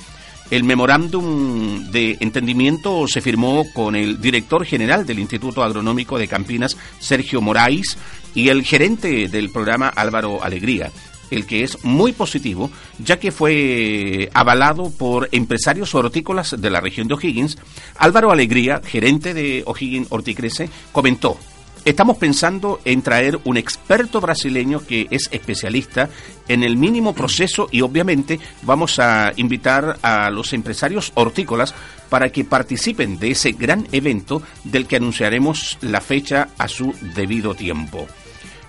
El 0.50 0.66
memorándum 0.66 1.90
de 1.92 2.18
entendimiento 2.20 3.08
se 3.08 3.22
firmó 3.22 3.66
con 3.74 3.96
el 3.96 4.20
director 4.20 4.66
general 4.66 5.06
del 5.06 5.20
Instituto 5.20 5.64
Agronómico 5.64 6.20
de 6.20 6.28
Campinas, 6.28 6.76
Sergio 7.00 7.40
Moraes, 7.40 7.98
y 8.36 8.50
el 8.50 8.64
gerente 8.64 9.30
del 9.30 9.50
programa, 9.50 9.88
Álvaro 9.88 10.44
Alegría, 10.44 10.92
el 11.32 11.48
que 11.48 11.64
es 11.64 11.84
muy 11.84 12.12
positivo, 12.12 12.70
ya 13.00 13.20
que 13.20 13.32
fue 13.32 14.30
avalado 14.34 14.92
por 14.92 15.30
empresarios 15.32 15.96
hortícolas 15.96 16.56
de 16.60 16.70
la 16.70 16.82
región 16.82 17.08
de 17.08 17.16
O'Higgins. 17.16 17.58
Álvaro 17.98 18.32
Alegría, 18.32 18.82
gerente 18.84 19.34
de 19.34 19.64
O'Higgins 19.66 20.08
Horticrece, 20.12 20.70
comentó 20.92 21.38
Estamos 21.84 22.18
pensando 22.18 22.80
en 22.86 23.02
traer 23.02 23.40
un 23.44 23.58
experto 23.58 24.22
brasileño 24.22 24.86
que 24.86 25.08
es 25.10 25.30
especialista 25.32 26.10
en 26.48 26.62
el 26.62 26.78
mínimo 26.78 27.16
proceso 27.16 27.70
y 27.72 27.82
obviamente 27.82 28.40
vamos 28.62 29.00
a 29.00 29.32
invitar 29.36 29.98
a 30.04 30.30
los 30.30 30.54
empresarios 30.54 31.12
hortícolas 31.16 31.74
para 32.08 32.30
que 32.32 32.46
participen 32.46 33.18
de 33.18 33.32
ese 33.32 33.54
gran 33.54 33.88
evento 33.92 34.44
del 34.64 34.86
que 34.86 34.98
anunciaremos 34.98 35.80
la 35.82 36.02
fecha 36.02 36.50
a 36.60 36.68
su 36.68 36.94
debido 37.16 37.56
tiempo. 37.56 38.08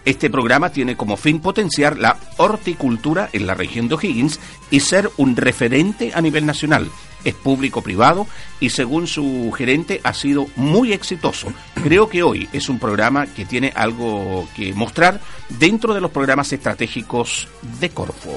Este 0.04 0.30
programa 0.30 0.70
tiene 0.70 0.96
como 0.96 1.16
fin 1.16 1.40
potenciar 1.40 1.96
la 1.96 2.18
horticultura 2.36 3.28
en 3.32 3.46
la 3.46 3.54
región 3.54 3.86
de 3.88 3.94
O'Higgins 3.94 4.40
y 4.70 4.80
ser 4.80 5.10
un 5.16 5.36
referente 5.36 6.10
a 6.14 6.20
nivel 6.20 6.44
nacional. 6.44 6.90
Es 7.24 7.34
público-privado 7.34 8.26
y 8.58 8.70
según 8.70 9.06
su 9.06 9.52
gerente 9.56 10.00
ha 10.02 10.12
sido 10.12 10.48
muy 10.56 10.92
exitoso. 10.92 11.52
Creo 11.84 12.08
que 12.08 12.24
hoy 12.24 12.48
es 12.52 12.68
un 12.68 12.80
programa 12.80 13.26
que 13.26 13.44
tiene 13.44 13.72
algo 13.76 14.48
que 14.56 14.74
mostrar 14.74 15.20
dentro 15.48 15.94
de 15.94 16.00
los 16.00 16.10
programas 16.10 16.52
estratégicos 16.52 17.46
de 17.78 17.90
Corfo. 17.90 18.36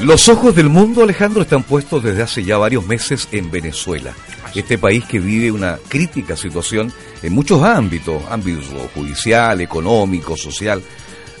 Los 0.00 0.28
ojos 0.28 0.54
del 0.54 0.68
mundo, 0.68 1.04
Alejandro, 1.04 1.42
están 1.42 1.62
puestos 1.62 2.02
desde 2.02 2.22
hace 2.22 2.44
ya 2.44 2.58
varios 2.58 2.84
meses 2.86 3.28
en 3.30 3.50
Venezuela. 3.52 4.12
Este 4.54 4.78
país 4.78 5.04
que 5.04 5.20
vive 5.20 5.52
una 5.52 5.78
crítica 5.88 6.36
situación 6.36 6.92
en 7.22 7.32
muchos 7.32 7.62
ámbitos, 7.62 8.22
ámbitos 8.30 8.66
judicial, 8.94 9.60
económico, 9.60 10.36
social. 10.36 10.82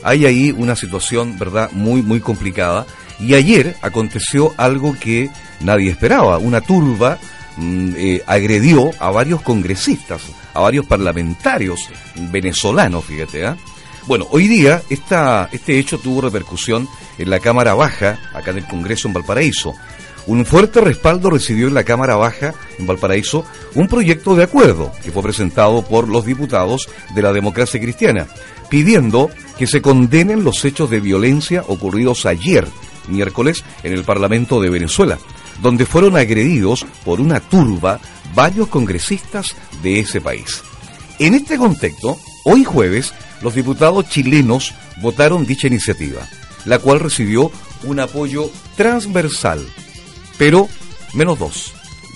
Hay 0.02 0.24
ahí 0.26 0.52
una 0.56 0.76
situación, 0.76 1.38
¿verdad?, 1.38 1.70
muy, 1.72 2.02
muy 2.02 2.20
complicada. 2.20 2.86
Y 3.18 3.34
ayer 3.34 3.76
aconteció 3.82 4.52
algo 4.56 4.96
que 4.98 5.30
nadie 5.60 5.90
esperaba. 5.90 6.38
Una 6.38 6.60
turba 6.60 7.18
mm, 7.56 7.92
eh, 7.96 8.22
agredió 8.26 8.90
a 9.00 9.10
varios 9.10 9.42
congresistas, 9.42 10.22
a 10.52 10.60
varios 10.60 10.86
parlamentarios 10.86 11.80
venezolanos, 12.30 13.04
fíjate, 13.04 13.46
¿ah? 13.46 13.56
Bueno, 14.06 14.28
hoy 14.30 14.46
día 14.46 14.82
este 14.88 15.78
hecho 15.78 15.98
tuvo 15.98 16.20
repercusión 16.20 16.88
en 17.18 17.28
la 17.28 17.40
Cámara 17.40 17.74
Baja, 17.74 18.20
acá 18.32 18.52
en 18.52 18.58
el 18.58 18.66
Congreso 18.66 19.08
en 19.08 19.14
Valparaíso. 19.14 19.74
Un 20.26 20.44
fuerte 20.44 20.80
respaldo 20.80 21.30
recibió 21.30 21.68
en 21.68 21.74
la 21.74 21.84
Cámara 21.84 22.16
Baja 22.16 22.52
en 22.78 22.86
Valparaíso 22.86 23.44
un 23.74 23.86
proyecto 23.86 24.34
de 24.34 24.42
acuerdo 24.42 24.92
que 25.02 25.12
fue 25.12 25.22
presentado 25.22 25.82
por 25.82 26.08
los 26.08 26.24
diputados 26.24 26.88
de 27.14 27.22
la 27.22 27.32
democracia 27.32 27.80
cristiana, 27.80 28.26
pidiendo 28.68 29.30
que 29.56 29.68
se 29.68 29.80
condenen 29.80 30.42
los 30.42 30.64
hechos 30.64 30.90
de 30.90 31.00
violencia 31.00 31.62
ocurridos 31.68 32.26
ayer, 32.26 32.66
miércoles, 33.08 33.62
en 33.84 33.92
el 33.92 34.02
Parlamento 34.02 34.60
de 34.60 34.70
Venezuela, 34.70 35.18
donde 35.62 35.86
fueron 35.86 36.16
agredidos 36.16 36.84
por 37.04 37.20
una 37.20 37.40
turba 37.40 38.00
varios 38.34 38.68
congresistas 38.68 39.54
de 39.82 40.00
ese 40.00 40.20
país. 40.20 40.62
En 41.18 41.34
este 41.34 41.56
contexto, 41.56 42.18
hoy 42.44 42.64
jueves, 42.64 43.14
los 43.42 43.54
diputados 43.54 44.08
chilenos 44.08 44.74
votaron 45.00 45.46
dicha 45.46 45.68
iniciativa, 45.68 46.26
la 46.64 46.78
cual 46.78 47.00
recibió 47.00 47.50
un 47.84 48.00
apoyo 48.00 48.50
transversal, 48.76 49.64
pero 50.38 50.68
menos 51.14 51.38
dos. 51.38 51.72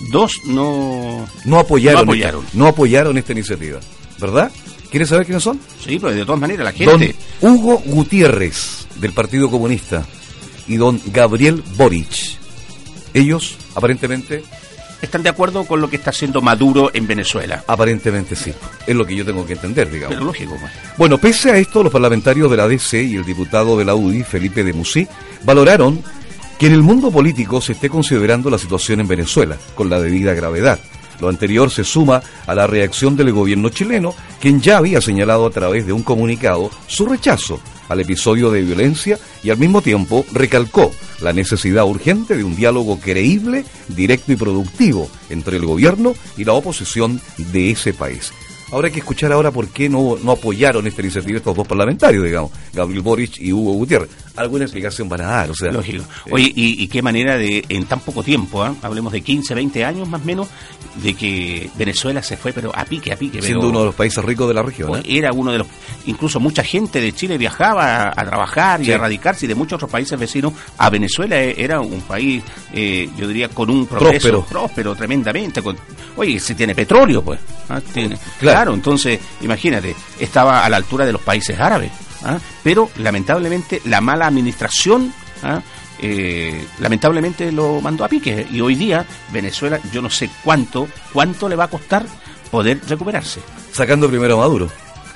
Dos 0.09 0.33
no, 0.45 1.27
no 1.45 1.59
apoyaron, 1.59 2.05
no 2.05 2.11
apoyaron. 2.11 2.45
Esta, 2.45 2.57
no 2.57 2.67
apoyaron 2.67 3.17
esta 3.17 3.31
iniciativa, 3.33 3.79
¿verdad? 4.19 4.51
¿Quieres 4.89 5.09
saber 5.09 5.25
quiénes 5.25 5.43
son? 5.43 5.59
Sí, 5.83 5.99
pues 5.99 6.15
de 6.15 6.25
todas 6.25 6.41
maneras 6.41 6.65
la 6.65 6.71
gente. 6.71 7.15
Don 7.39 7.53
Hugo 7.53 7.81
Gutiérrez, 7.85 8.87
del 8.99 9.13
Partido 9.13 9.49
Comunista, 9.49 10.05
y 10.67 10.77
don 10.77 10.99
Gabriel 11.07 11.63
Boric. 11.77 12.37
Ellos, 13.13 13.57
aparentemente, 13.75 14.43
están 15.01 15.23
de 15.23 15.29
acuerdo 15.29 15.65
con 15.65 15.81
lo 15.81 15.89
que 15.89 15.95
está 15.95 16.11
haciendo 16.11 16.41
Maduro 16.41 16.91
en 16.93 17.07
Venezuela. 17.07 17.63
Aparentemente 17.67 18.35
sí. 18.35 18.53
Es 18.85 18.95
lo 18.95 19.05
que 19.05 19.15
yo 19.15 19.25
tengo 19.25 19.45
que 19.45 19.53
entender, 19.53 19.89
digamos. 19.89 20.15
Pero 20.15 20.25
lógico. 20.25 20.57
pues. 20.59 20.71
Bueno, 20.97 21.17
pese 21.17 21.51
a 21.51 21.57
esto, 21.57 21.83
los 21.83 21.91
parlamentarios 21.91 22.49
de 22.51 22.57
la 22.57 22.67
DC 22.67 23.01
y 23.01 23.15
el 23.15 23.25
diputado 23.25 23.77
de 23.77 23.85
la 23.85 23.95
UDI, 23.95 24.23
Felipe 24.23 24.63
de 24.63 24.73
Musí, 24.73 25.07
valoraron 25.43 26.03
que 26.61 26.67
en 26.67 26.73
el 26.73 26.83
mundo 26.83 27.09
político 27.09 27.59
se 27.59 27.71
esté 27.71 27.89
considerando 27.89 28.51
la 28.51 28.59
situación 28.59 28.99
en 28.99 29.07
Venezuela 29.07 29.57
con 29.73 29.89
la 29.89 29.99
debida 29.99 30.35
gravedad. 30.35 30.79
Lo 31.19 31.27
anterior 31.27 31.71
se 31.71 31.83
suma 31.83 32.21
a 32.45 32.53
la 32.53 32.67
reacción 32.67 33.17
del 33.17 33.31
gobierno 33.31 33.69
chileno, 33.69 34.13
quien 34.39 34.61
ya 34.61 34.77
había 34.77 35.01
señalado 35.01 35.47
a 35.47 35.49
través 35.49 35.87
de 35.87 35.93
un 35.93 36.03
comunicado 36.03 36.69
su 36.85 37.07
rechazo 37.07 37.59
al 37.89 37.99
episodio 37.99 38.51
de 38.51 38.61
violencia 38.61 39.17
y 39.41 39.49
al 39.49 39.57
mismo 39.57 39.81
tiempo 39.81 40.23
recalcó 40.33 40.91
la 41.19 41.33
necesidad 41.33 41.83
urgente 41.85 42.37
de 42.37 42.43
un 42.43 42.55
diálogo 42.55 42.99
creíble, 42.99 43.65
directo 43.87 44.31
y 44.31 44.35
productivo 44.35 45.09
entre 45.31 45.57
el 45.57 45.65
gobierno 45.65 46.13
y 46.37 46.43
la 46.43 46.53
oposición 46.53 47.19
de 47.39 47.71
ese 47.71 47.91
país. 47.91 48.33
Ahora 48.71 48.87
hay 48.87 48.93
que 48.93 48.99
escuchar 48.99 49.31
ahora 49.31 49.51
por 49.51 49.67
qué 49.67 49.89
no, 49.89 50.17
no 50.23 50.31
apoyaron 50.31 50.87
esta 50.87 51.01
iniciativa 51.01 51.37
estos 51.37 51.55
dos 51.55 51.67
parlamentarios, 51.67 52.23
digamos, 52.23 52.51
Gabriel 52.73 53.01
Boric 53.01 53.39
y 53.39 53.51
Hugo 53.51 53.73
Gutiérrez. 53.73 54.09
Alguna 54.37 54.63
explicación 54.63 55.09
van 55.09 55.21
a 55.21 55.25
dar, 55.25 55.51
o 55.51 55.53
sea. 55.53 55.71
Lógico. 55.73 56.05
Oye, 56.31 56.51
y, 56.55 56.81
y 56.81 56.87
qué 56.87 57.01
manera 57.01 57.37
de, 57.37 57.65
en 57.67 57.85
tan 57.85 57.99
poco 57.99 58.23
tiempo, 58.23 58.63
¿ah? 58.63 58.73
hablemos 58.81 59.11
de 59.11 59.19
15, 59.21 59.53
20 59.53 59.83
años 59.83 60.07
más 60.07 60.21
o 60.21 60.25
menos, 60.25 60.47
de 61.03 61.13
que 61.15 61.69
Venezuela 61.75 62.23
se 62.23 62.37
fue, 62.37 62.53
pero 62.53 62.71
a 62.73 62.85
pique, 62.85 63.11
a 63.11 63.17
pique. 63.17 63.41
Siendo 63.41 63.59
pero, 63.59 63.69
uno 63.71 63.79
de 63.79 63.85
los 63.87 63.95
países 63.95 64.23
ricos 64.23 64.47
de 64.47 64.53
la 64.53 64.63
región. 64.63 64.95
¿eh? 64.99 65.03
Era 65.05 65.31
uno 65.33 65.51
de 65.51 65.57
los. 65.57 65.67
Incluso 66.05 66.39
mucha 66.39 66.63
gente 66.63 67.01
de 67.01 67.11
Chile 67.13 67.37
viajaba 67.37 68.03
a, 68.03 68.09
a 68.09 68.25
trabajar 68.25 68.79
Sí. 68.81 68.89
y 68.89 68.93
a 68.93 68.97
radicarse, 68.97 69.45
y 69.45 69.49
de 69.49 69.55
muchos 69.55 69.75
otros 69.75 69.91
países 69.91 70.17
vecinos 70.17 70.53
a 70.77 70.89
Venezuela 70.89 71.37
eh, 71.41 71.55
era 71.57 71.81
un 71.81 71.99
país, 72.01 72.41
eh, 72.73 73.09
yo 73.17 73.27
diría, 73.27 73.49
con 73.49 73.69
un 73.69 73.85
progreso 73.85 74.29
Próspero. 74.29 74.45
próspero, 74.45 74.95
tremendamente. 74.95 75.61
Con, 75.61 75.75
oye, 76.15 76.39
se 76.39 76.55
tiene 76.55 76.73
petróleo, 76.73 77.21
pues. 77.21 77.39
¿ah? 77.67 77.81
Tiene- 77.93 78.17
Claro. 78.39 78.60
claro, 78.60 78.60
entonces, 78.69 79.19
imagínate, 79.41 79.95
estaba 80.19 80.63
a 80.65 80.69
la 80.69 80.77
altura 80.77 81.05
de 81.05 81.13
los 81.13 81.21
países 81.21 81.59
árabes. 81.59 81.91
¿ah? 82.23 82.37
Pero 82.63 82.89
lamentablemente 82.97 83.81
la 83.85 84.01
mala 84.01 84.27
administración. 84.27 85.13
¿ah? 85.43 85.61
eh, 85.99 86.65
lamentablemente 86.79 87.51
lo 87.51 87.79
mandó 87.81 88.03
a 88.03 88.07
pique 88.07 88.47
y 88.51 88.59
hoy 88.61 88.73
día 88.75 89.05
Venezuela 89.31 89.79
yo 89.91 90.01
no 90.01 90.09
sé 90.09 90.29
cuánto 90.43 90.87
cuánto 91.13 91.47
le 91.47 91.55
va 91.55 91.65
a 91.65 91.67
costar 91.67 92.03
poder 92.49 92.79
recuperarse 92.87 93.39
Sacando 93.71 94.07
primero 94.09 94.33
a 94.35 94.37
Maduro. 94.37 94.67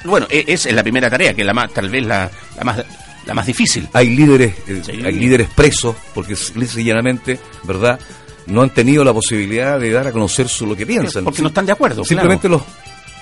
bueno, 0.04 0.28
e- 0.30 0.46
esa 0.48 0.70
es 0.70 0.76
la 0.76 0.84
primera 0.84 1.10
tarea, 1.10 1.34
que 1.34 1.42
es 1.42 1.48
la 1.48 1.54
más, 1.56 1.72
tal 1.74 1.90
vez 1.90 2.06
la, 2.06 2.30
la 2.58 2.64
más 2.64 2.84
la 3.26 3.34
más 3.34 3.48
difícil. 3.48 3.90
Hay 3.94 4.16
líderes, 4.16 4.54
eh, 4.68 4.82
Sí. 4.86 4.92
hay 5.04 5.14
líderes 5.14 5.50
presos, 5.50 5.96
porque 6.14 6.36
llanamente, 6.36 7.40
¿verdad? 7.64 8.00
No 8.46 8.62
han 8.62 8.70
tenido 8.70 9.04
la 9.04 9.12
posibilidad 9.14 9.80
de 9.80 9.90
dar 9.92 10.06
a 10.06 10.12
conocer 10.12 10.48
su, 10.48 10.68
lo 10.68 10.76
que 10.76 10.86
piensan. 10.86 11.24
Porque 11.24 11.42
no 11.42 11.48
están 11.48 11.66
de 11.66 11.72
acuerdo, 11.72 12.06
Simplemente 12.06 12.48
los 12.48 12.62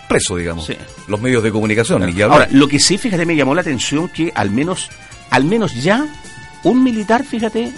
presos, 0.07 0.37
digamos. 0.37 0.65
Sí. 0.65 0.75
Los 1.07 1.19
medios 1.21 1.43
de 1.43 1.51
comunicación. 1.51 2.03
hablar. 2.03 2.31
Ahora, 2.31 2.47
lo 2.51 2.67
que 2.67 2.79
sí, 2.79 2.97
fíjate, 2.97 3.25
me 3.25 3.35
llamó 3.35 3.55
la 3.55 3.61
atención 3.61 4.09
que 4.09 4.31
al 4.33 4.49
menos, 4.49 4.89
al 5.29 5.45
menos 5.45 5.73
ya 5.81 6.05
un 6.63 6.83
militar, 6.83 7.23
fíjate, 7.23 7.71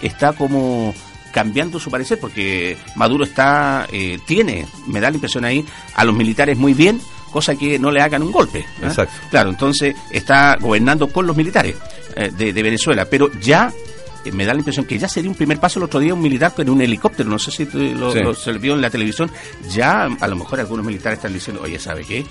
está 0.00 0.32
como 0.32 0.94
cambiando 1.32 1.80
su 1.80 1.90
parecer, 1.90 2.18
porque 2.20 2.76
Maduro 2.94 3.24
está, 3.24 3.86
eh, 3.90 4.18
tiene, 4.26 4.66
me 4.86 5.00
da 5.00 5.10
la 5.10 5.16
impresión 5.16 5.44
ahí, 5.44 5.64
a 5.94 6.04
los 6.04 6.14
militares 6.14 6.58
muy 6.58 6.74
bien, 6.74 7.00
cosa 7.30 7.54
que 7.56 7.78
no 7.78 7.90
le 7.90 8.00
hagan 8.00 8.22
un 8.22 8.30
golpe. 8.30 8.64
¿ah? 8.82 8.86
Exacto. 8.86 9.14
Claro, 9.30 9.50
entonces 9.50 9.96
está 10.10 10.56
gobernando 10.60 11.08
con 11.08 11.26
los 11.26 11.36
militares 11.36 11.76
eh, 12.14 12.30
de, 12.36 12.52
de 12.52 12.62
Venezuela, 12.62 13.06
pero 13.06 13.32
ya 13.40 13.72
eh, 13.72 13.91
me 14.30 14.44
da 14.44 14.52
la 14.54 14.60
impresión 14.60 14.86
que 14.86 14.98
ya 14.98 15.08
sería 15.08 15.30
un 15.30 15.36
primer 15.36 15.58
paso 15.58 15.78
el 15.80 15.84
otro 15.84 15.98
día 15.98 16.14
un 16.14 16.20
militar 16.22 16.52
en 16.58 16.70
un 16.70 16.80
helicóptero, 16.80 17.28
no 17.28 17.38
sé 17.38 17.50
si 17.50 17.64
lo, 17.94 18.12
Sí. 18.12 18.20
lo- 18.20 18.34
se 18.34 18.52
vio 18.52 18.74
en 18.74 18.80
la 18.82 18.90
televisión, 18.90 19.30
ya 19.68 20.04
a 20.04 20.28
lo 20.28 20.36
mejor 20.36 20.60
algunos 20.60 20.84
militares 20.86 21.18
están 21.18 21.32
diciendo, 21.32 21.62
oye, 21.64 21.78
¿sabe 21.78 22.04
qué? 22.04 22.24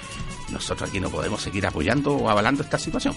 nosotros 0.51 0.89
aquí 0.89 0.99
no 0.99 1.09
podemos 1.09 1.41
seguir 1.41 1.65
apoyando 1.65 2.11
o 2.13 2.29
avalando 2.29 2.61
esta 2.61 2.77
situación. 2.77 3.15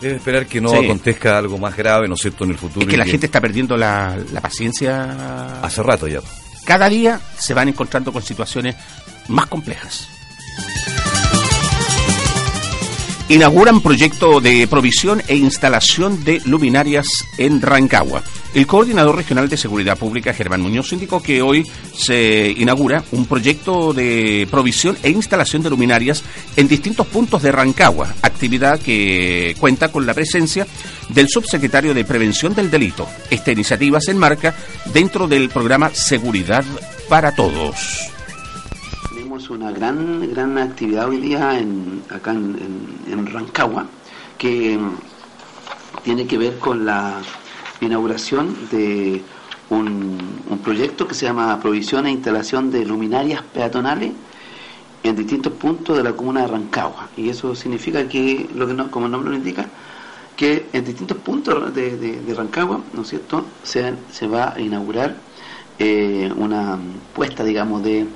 Debe 0.00 0.16
esperar 0.16 0.46
que 0.46 0.60
no 0.60 0.70
Sí. 0.70 0.76
acontezca 0.84 1.38
algo 1.38 1.58
más 1.58 1.76
grave, 1.76 2.08
¿no 2.08 2.14
es 2.16 2.20
cierto?, 2.20 2.42
en 2.42 2.50
el 2.50 2.58
futuro. 2.58 2.84
Es 2.84 2.90
que 2.90 2.96
la 2.96 3.04
gente 3.06 3.26
está 3.26 3.40
perdiendo 3.40 3.76
la, 3.76 4.18
la 4.32 4.40
paciencia. 4.40 5.60
Hace 5.62 5.80
rato 5.84 6.08
ya. 6.08 6.18
Cada 6.64 6.88
día 6.88 7.20
se 7.38 7.54
van 7.54 7.68
encontrando 7.68 8.12
con 8.12 8.20
situaciones 8.20 8.74
más 9.28 9.46
complejas. 9.46 10.08
Inauguran 13.28 13.80
proyecto 13.80 14.40
de 14.40 14.68
provisión 14.68 15.20
e 15.26 15.34
instalación 15.34 16.22
de 16.22 16.40
luminarias 16.44 17.08
en 17.38 17.60
Rancagua. 17.60 18.22
El 18.54 18.68
coordinador 18.68 19.16
regional 19.16 19.48
de 19.48 19.56
Seguridad 19.56 19.98
Pública, 19.98 20.32
Germán 20.32 20.60
Muñoz, 20.60 20.92
indicó 20.92 21.20
que 21.20 21.42
hoy 21.42 21.66
se 21.92 22.54
inaugura 22.56 23.02
un 23.10 23.26
proyecto 23.26 23.92
de 23.92 24.46
provisión 24.48 24.96
e 25.02 25.10
instalación 25.10 25.60
de 25.64 25.70
luminarias 25.70 26.22
en 26.54 26.68
distintos 26.68 27.08
puntos 27.08 27.42
de 27.42 27.50
Rancagua, 27.50 28.14
actividad 28.22 28.78
que 28.78 29.56
cuenta 29.58 29.88
con 29.90 30.06
la 30.06 30.14
presencia 30.14 30.64
del 31.08 31.28
subsecretario 31.28 31.94
de 31.94 32.04
Prevención 32.04 32.54
del 32.54 32.70
Delito. 32.70 33.08
Esta 33.28 33.50
iniciativa 33.50 34.00
se 34.00 34.12
enmarca 34.12 34.54
dentro 34.94 35.26
del 35.26 35.48
programa 35.48 35.90
Seguridad 35.92 36.64
para 37.08 37.34
Todos. 37.34 38.15
Una 39.36 39.70
gran 39.70 40.30
gran 40.30 40.56
actividad 40.56 41.08
hoy 41.10 41.18
día 41.20 41.58
en, 41.58 42.06
acá 42.08 42.30
en, 42.32 43.02
en- 43.06 43.26
Rancagua 43.26 43.90
que 44.38 44.78
mm, 44.78 44.96
tiene 46.02 46.26
que 46.26 46.38
ver 46.38 46.58
con 46.58 46.86
la 46.86 47.26
inauguración 47.80 48.66
de 48.68 49.26
un, 49.68 50.42
proyecto 50.64 51.06
que 51.06 51.14
se 51.14 51.26
llama 51.26 51.60
Provisión 51.60 52.06
e 52.06 52.12
Instalación 52.12 52.70
de 52.70 52.86
Luminarias 52.86 53.42
Peatonales 53.42 54.14
en 55.02 55.16
distintos 55.16 55.54
puntos 55.54 55.96
de 55.96 56.04
la 56.04 56.14
comuna 56.16 56.42
de 56.42 56.48
Rancagua. 56.48 57.10
Y 57.16 57.28
eso 57.30 57.54
significa 57.54 58.08
que, 58.08 58.48
lo 58.54 58.66
que 58.66 58.74
no, 58.74 58.90
como 58.90 59.06
el 59.06 59.12
nombre 59.12 59.30
lo 59.30 59.36
indica, 59.36 59.72
que 60.36 60.70
en 60.72 60.84
distintos 60.84 61.18
puntos 61.18 61.72
de, 61.74 61.96
de- 61.96 62.20
de 62.22 62.34
Rancagua, 62.34 62.84
¿no 62.92 63.02
es 63.02 63.08
cierto?, 63.08 63.58
se, 63.62 63.96
se 64.08 64.26
va 64.28 64.54
a 64.54 64.60
inaugurar 64.60 65.22
eh, 65.78 66.30
una 66.36 66.78
puesta, 67.12 67.44
digamos, 67.44 67.82
de, 67.82 68.08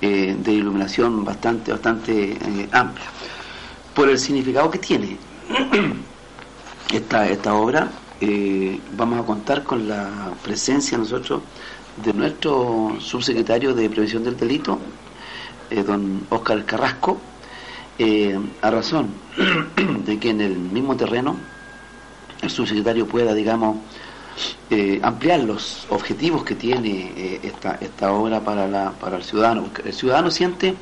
eh, 0.00 0.36
de 0.38 0.52
iluminación 0.52 1.24
bastante, 1.24 1.72
bastante 1.72 2.32
eh, 2.32 2.68
amplia. 2.70 3.06
Por 3.94 4.08
el 4.08 4.18
significado 4.18 4.70
que 4.70 4.78
tiene 4.78 5.16
esta, 6.92 7.28
esta 7.28 7.54
obra, 7.54 7.88
eh, 8.20 8.78
vamos 8.96 9.20
a 9.20 9.26
contar 9.26 9.64
con 9.64 9.88
la 9.88 10.30
presencia 10.42 10.96
nosotros 10.96 11.42
de 11.96 12.12
nuestro 12.12 12.96
subsecretario 13.00 13.74
de 13.74 13.90
Prevención 13.90 14.22
del 14.22 14.36
Delito, 14.36 14.78
don 15.84 16.26
Óscar 16.30 16.64
Carrasco, 16.64 17.18
a 18.62 18.70
razón 18.70 19.08
de 20.06 20.18
que 20.20 20.30
en 20.30 20.40
el 20.40 20.56
mismo 20.56 20.96
terreno 20.96 21.36
el 22.40 22.50
subsecretario 22.50 23.06
pueda, 23.08 23.34
digamos, 23.34 23.78
eh, 24.70 25.00
ampliar 25.02 25.40
los 25.40 25.86
objetivos 25.90 26.44
que 26.44 26.54
tiene 26.54 27.12
eh, 27.16 27.40
esta, 27.80 28.12
obra 28.12 28.40
para, 28.44 28.68
la, 28.68 28.92
para 28.92 29.16
el 29.16 29.24
ciudadano. 29.24 29.70
El 29.84 29.92
ciudadano 29.92 30.30
siente 30.30 30.76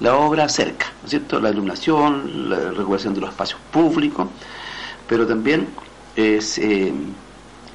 la 0.00 0.16
obra 0.16 0.48
cerca, 0.48 0.86
¿no 1.00 1.06
es 1.06 1.10
cierto? 1.10 1.40
La 1.40 1.50
iluminación, 1.50 2.48
la 2.50 2.70
regulación 2.70 3.14
de 3.14 3.20
los 3.20 3.30
espacios 3.30 3.60
públicos, 3.70 4.28
pero 5.06 5.26
también 5.26 5.68
es, 6.16 6.58
eh, 6.58 6.92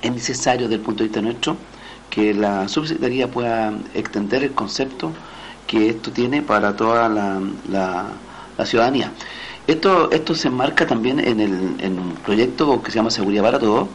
es 0.02 0.12
necesario 0.12 0.68
desde 0.68 0.76
el 0.76 0.82
punto 0.82 1.04
de 1.04 1.10
vista 1.10 1.22
nuestro 1.22 1.58
que 2.10 2.34
la 2.34 2.68
subsecretaría 2.68 3.30
pueda 3.30 3.74
extender 3.94 4.44
el 4.44 4.54
concepto 4.54 5.14
que 5.68 5.90
esto 5.90 6.12
tiene 6.12 6.42
para 6.42 6.76
toda 6.76 7.08
la, 7.10 7.42
la- 7.70 8.22
la 8.58 8.66
ciudadanía. 8.66 9.14
Esto, 9.68 10.12
esto 10.12 10.34
se 10.36 10.48
enmarca 10.50 10.86
también 10.88 11.20
en, 11.20 11.40
el, 11.40 11.76
en 11.80 12.00
un 12.00 12.16
proyecto 12.16 12.82
que 12.82 12.92
se 12.92 12.98
llama 12.98 13.12
Seguridad 13.12 13.44
para 13.44 13.60
Todos, 13.60 13.90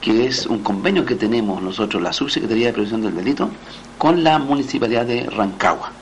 que 0.00 0.26
es 0.26 0.46
un 0.46 0.60
convenio 0.60 1.04
que 1.04 1.14
tenemos 1.14 1.62
nosotros, 1.62 2.02
la 2.02 2.12
Subsecretaría 2.12 2.68
de 2.68 2.72
Prevención 2.72 3.02
del 3.02 3.14
Delito, 3.14 3.50
con 3.98 4.24
la 4.24 4.38
Municipalidad 4.38 5.06
de 5.06 5.24
Rancagua. 5.28 5.92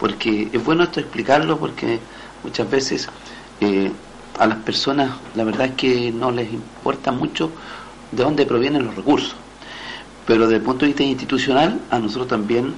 Porque 0.00 0.48
es 0.52 0.64
bueno 0.64 0.84
esto 0.84 1.00
explicarlo 1.00 1.58
porque 1.58 1.98
muchas 2.44 2.70
veces 2.70 3.08
eh, 3.60 3.90
a 4.38 4.46
las 4.46 4.58
personas 4.58 5.10
la 5.34 5.42
verdad 5.42 5.66
es 5.66 5.72
que 5.72 6.12
no 6.12 6.30
les 6.30 6.52
importa 6.52 7.10
mucho 7.10 7.50
de 8.12 8.22
dónde 8.22 8.46
provienen 8.46 8.86
los 8.86 8.94
recursos. 8.94 9.34
Pero 10.24 10.42
desde 10.42 10.56
el 10.56 10.62
punto 10.62 10.80
de 10.80 10.88
vista 10.88 11.02
institucional, 11.02 11.80
a 11.90 11.98
nosotros 11.98 12.28
también 12.28 12.74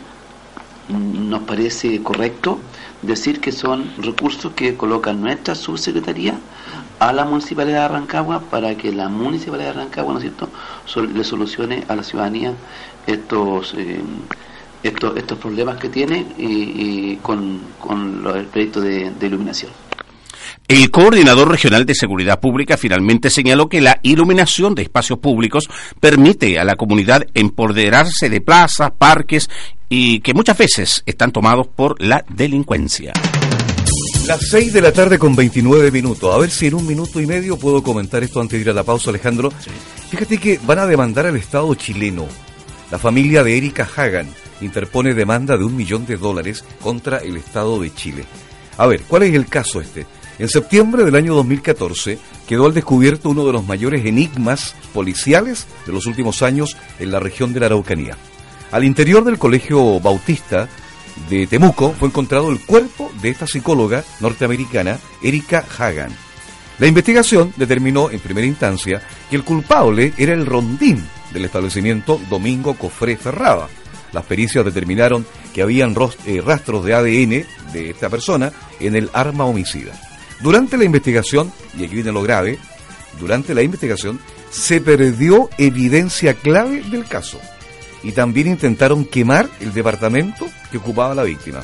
nos 0.88 1.42
parece 1.42 2.02
correcto 2.02 2.58
decir 3.02 3.40
que 3.40 3.52
son 3.52 3.92
recursos 3.98 4.52
que 4.54 4.76
coloca 4.76 5.12
nuestra 5.12 5.54
subsecretaría 5.54 6.38
a 7.00 7.12
la 7.12 7.24
municipalidad 7.24 7.82
de 7.88 7.88
Rancagua 7.88 8.40
para 8.40 8.74
que 8.76 8.92
la 8.92 9.08
municipalidad 9.08 9.74
de 9.74 9.80
Rancagua, 9.80 10.12
¿no 10.12 10.18
es 10.20 10.24
cierto?, 10.24 10.48
le 11.12 11.24
solucione 11.24 11.82
a 11.88 11.96
la 11.96 12.02
ciudadanía 12.04 12.52
estos 13.06 13.74
eh, 13.76 14.00
estos, 14.82 15.16
estos 15.16 15.36
problemas 15.38 15.76
que 15.78 15.88
tiene 15.90 16.24
y, 16.38 17.16
con, 17.16 17.60
con 17.78 18.22
lo- 18.22 18.34
el 18.36 18.46
proyecto 18.46 18.80
de 18.80 19.12
iluminación. 19.20 19.70
El 20.68 20.90
coordinador 20.90 21.50
regional 21.50 21.84
de 21.84 21.94
seguridad 21.94 22.38
pública 22.40 22.76
finalmente 22.76 23.28
señaló 23.28 23.68
que 23.68 23.80
la 23.80 23.98
iluminación 24.02 24.74
de 24.74 24.82
espacios 24.82 25.18
públicos 25.18 25.68
permite 25.98 26.58
a 26.60 26.64
la 26.64 26.76
comunidad 26.76 27.26
empoderarse 27.34 28.28
de 28.30 28.40
plazas, 28.40 28.92
parques 28.96 29.50
y 29.88 30.20
que 30.20 30.32
muchas 30.32 30.56
veces 30.56 31.02
están 31.06 31.32
tomados 31.32 31.66
por 31.66 32.00
la 32.00 32.24
delincuencia. 32.28 33.12
Las 34.30 34.46
6 34.48 34.72
de 34.72 34.80
la 34.80 34.92
tarde 34.92 35.18
con 35.18 35.34
29 35.34 35.90
minutos. 35.90 36.32
A 36.32 36.38
ver 36.38 36.50
si 36.50 36.68
en 36.68 36.74
un 36.74 36.86
minuto 36.86 37.20
y 37.20 37.26
medio 37.26 37.56
puedo 37.56 37.82
comentar 37.82 38.22
esto 38.22 38.40
antes 38.40 38.58
de 38.58 38.62
ir 38.62 38.70
a 38.70 38.72
la 38.72 38.84
pausa, 38.84 39.10
Alejandro. 39.10 39.50
Fíjate 40.08 40.38
que 40.38 40.60
van 40.64 40.78
a 40.78 40.86
demandar 40.86 41.26
al 41.26 41.34
Estado 41.34 41.74
chileno. 41.74 42.28
La 42.92 42.98
familia 43.00 43.42
de 43.42 43.58
Erika 43.58 43.90
Hagan 43.96 44.28
interpone 44.60 45.14
demanda 45.14 45.56
de 45.56 45.64
un 45.64 45.74
millón 45.74 46.06
de 46.06 46.16
dólares 46.16 46.62
contra 46.80 47.18
el 47.18 47.38
Estado 47.38 47.80
de 47.80 47.92
Chile. 47.92 48.24
A 48.78 48.86
ver, 48.86 49.02
¿cuál 49.02 49.24
es 49.24 49.34
el 49.34 49.46
caso 49.46 49.80
este? 49.80 50.06
En 50.38 50.48
septiembre 50.48 51.02
del 51.02 51.16
año 51.16 51.34
2014 51.34 52.16
quedó 52.46 52.66
al 52.66 52.74
descubierto 52.74 53.30
uno 53.30 53.44
de 53.44 53.52
los 53.52 53.66
mayores 53.66 54.06
enigmas 54.06 54.76
policiales 54.94 55.66
de 55.86 55.92
los 55.92 56.06
últimos 56.06 56.42
años 56.42 56.76
en 57.00 57.10
la 57.10 57.18
región 57.18 57.52
de 57.52 57.58
la 57.58 57.66
Araucanía. 57.66 58.16
Al 58.70 58.84
interior 58.84 59.24
del 59.24 59.38
colegio 59.38 59.98
bautista 59.98 60.68
de 61.28 61.46
Temuco 61.46 61.92
fue 61.92 62.08
encontrado 62.08 62.50
el 62.50 62.60
cuerpo 62.60 63.12
de 63.20 63.30
esta 63.30 63.46
psicóloga 63.46 64.04
norteamericana, 64.20 64.98
Erika 65.22 65.64
Hagan. 65.78 66.10
La 66.78 66.86
investigación 66.86 67.52
determinó 67.56 68.10
en 68.10 68.20
primera 68.20 68.46
instancia 68.46 69.02
que 69.28 69.36
el 69.36 69.44
culpable 69.44 70.12
era 70.16 70.32
el 70.32 70.46
rondín 70.46 71.06
del 71.32 71.44
establecimiento 71.44 72.20
Domingo 72.30 72.74
Cofré 72.74 73.16
Ferraba. 73.16 73.68
Las 74.12 74.24
pericias 74.24 74.64
determinaron 74.64 75.26
que 75.54 75.62
habían 75.62 75.94
eh, 76.26 76.40
rastros 76.44 76.84
de 76.84 76.94
ADN 76.94 77.72
de 77.72 77.90
esta 77.90 78.08
persona 78.08 78.50
en 78.80 78.96
el 78.96 79.10
arma 79.12 79.44
homicida. 79.44 79.92
Durante 80.40 80.78
la 80.78 80.84
investigación, 80.84 81.52
y 81.78 81.84
aquí 81.84 81.96
viene 81.96 82.12
lo 82.12 82.22
grave, 82.22 82.58
durante 83.18 83.54
la 83.54 83.62
investigación 83.62 84.18
se 84.50 84.80
perdió 84.80 85.50
evidencia 85.58 86.34
clave 86.34 86.82
del 86.90 87.04
caso 87.04 87.40
y 88.02 88.12
también 88.12 88.48
intentaron 88.48 89.04
quemar 89.04 89.48
el 89.60 89.72
departamento 89.72 90.46
que 90.70 90.78
ocupaba 90.78 91.14
la 91.14 91.22
víctima. 91.22 91.62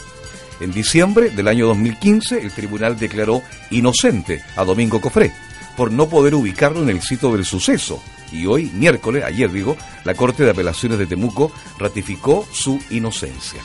En 0.60 0.72
diciembre 0.72 1.30
del 1.30 1.48
año 1.48 1.66
2015, 1.66 2.40
el 2.40 2.50
tribunal 2.50 2.98
declaró 2.98 3.42
inocente 3.70 4.42
a 4.56 4.64
Domingo 4.64 5.00
Cofré 5.00 5.32
por 5.76 5.92
no 5.92 6.08
poder 6.08 6.34
ubicarlo 6.34 6.82
en 6.82 6.88
el 6.88 7.02
sitio 7.02 7.32
del 7.32 7.44
suceso. 7.44 8.02
Y 8.32 8.46
hoy, 8.46 8.70
miércoles, 8.74 9.22
ayer 9.24 9.52
digo, 9.52 9.76
la 10.04 10.14
Corte 10.14 10.44
de 10.44 10.50
Apelaciones 10.50 10.98
de 10.98 11.06
Temuco 11.06 11.52
ratificó 11.78 12.46
su 12.50 12.80
inocencia. 12.90 13.60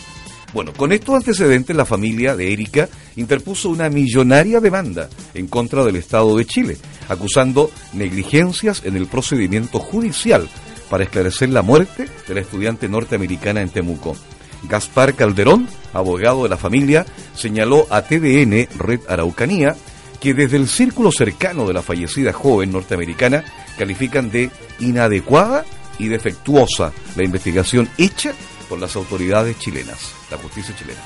Bueno, 0.53 0.73
con 0.73 0.91
estos 0.91 1.15
antecedentes, 1.15 1.73
la 1.73 1.85
familia 1.85 2.35
de 2.35 2.51
Erika 2.51 2.89
interpuso 3.15 3.69
una 3.69 3.89
millonaria 3.89 4.59
demanda 4.59 5.09
en 5.33 5.47
contra 5.47 5.85
del 5.85 5.95
Estado 5.95 6.35
de 6.35 6.45
Chile, 6.45 6.77
acusando 7.07 7.71
negligencias 7.93 8.81
en 8.83 8.97
el 8.97 9.07
procedimiento 9.07 9.79
judicial 9.79 10.49
para 10.91 11.05
esclarecer 11.05 11.47
la 11.47 11.61
muerte 11.61 12.09
de 12.27 12.35
la 12.35 12.41
estudiante 12.41 12.89
norteamericana 12.89 13.61
en 13.61 13.69
Temuco. 13.69 14.17
Gaspar 14.63 15.15
Calderón, 15.15 15.69
abogado 15.93 16.43
de 16.43 16.49
la 16.49 16.57
familia, 16.57 17.05
señaló 17.33 17.87
a 17.89 18.01
TDN 18.01 18.67
Red 18.77 18.99
Araucanía 19.07 19.73
que 20.19 20.33
desde 20.33 20.57
el 20.57 20.67
círculo 20.67 21.09
cercano 21.13 21.65
de 21.65 21.73
la 21.73 21.81
fallecida 21.81 22.33
joven 22.33 22.73
norteamericana 22.73 23.45
califican 23.77 24.29
de 24.29 24.51
inadecuada 24.79 25.63
y 25.97 26.09
defectuosa 26.09 26.91
la 27.15 27.23
investigación 27.23 27.89
hecha 27.97 28.33
por 28.67 28.77
las 28.77 28.93
autoridades 28.97 29.57
chilenas, 29.59 30.11
la 30.29 30.37
justicia 30.37 30.75
chilena. 30.75 30.99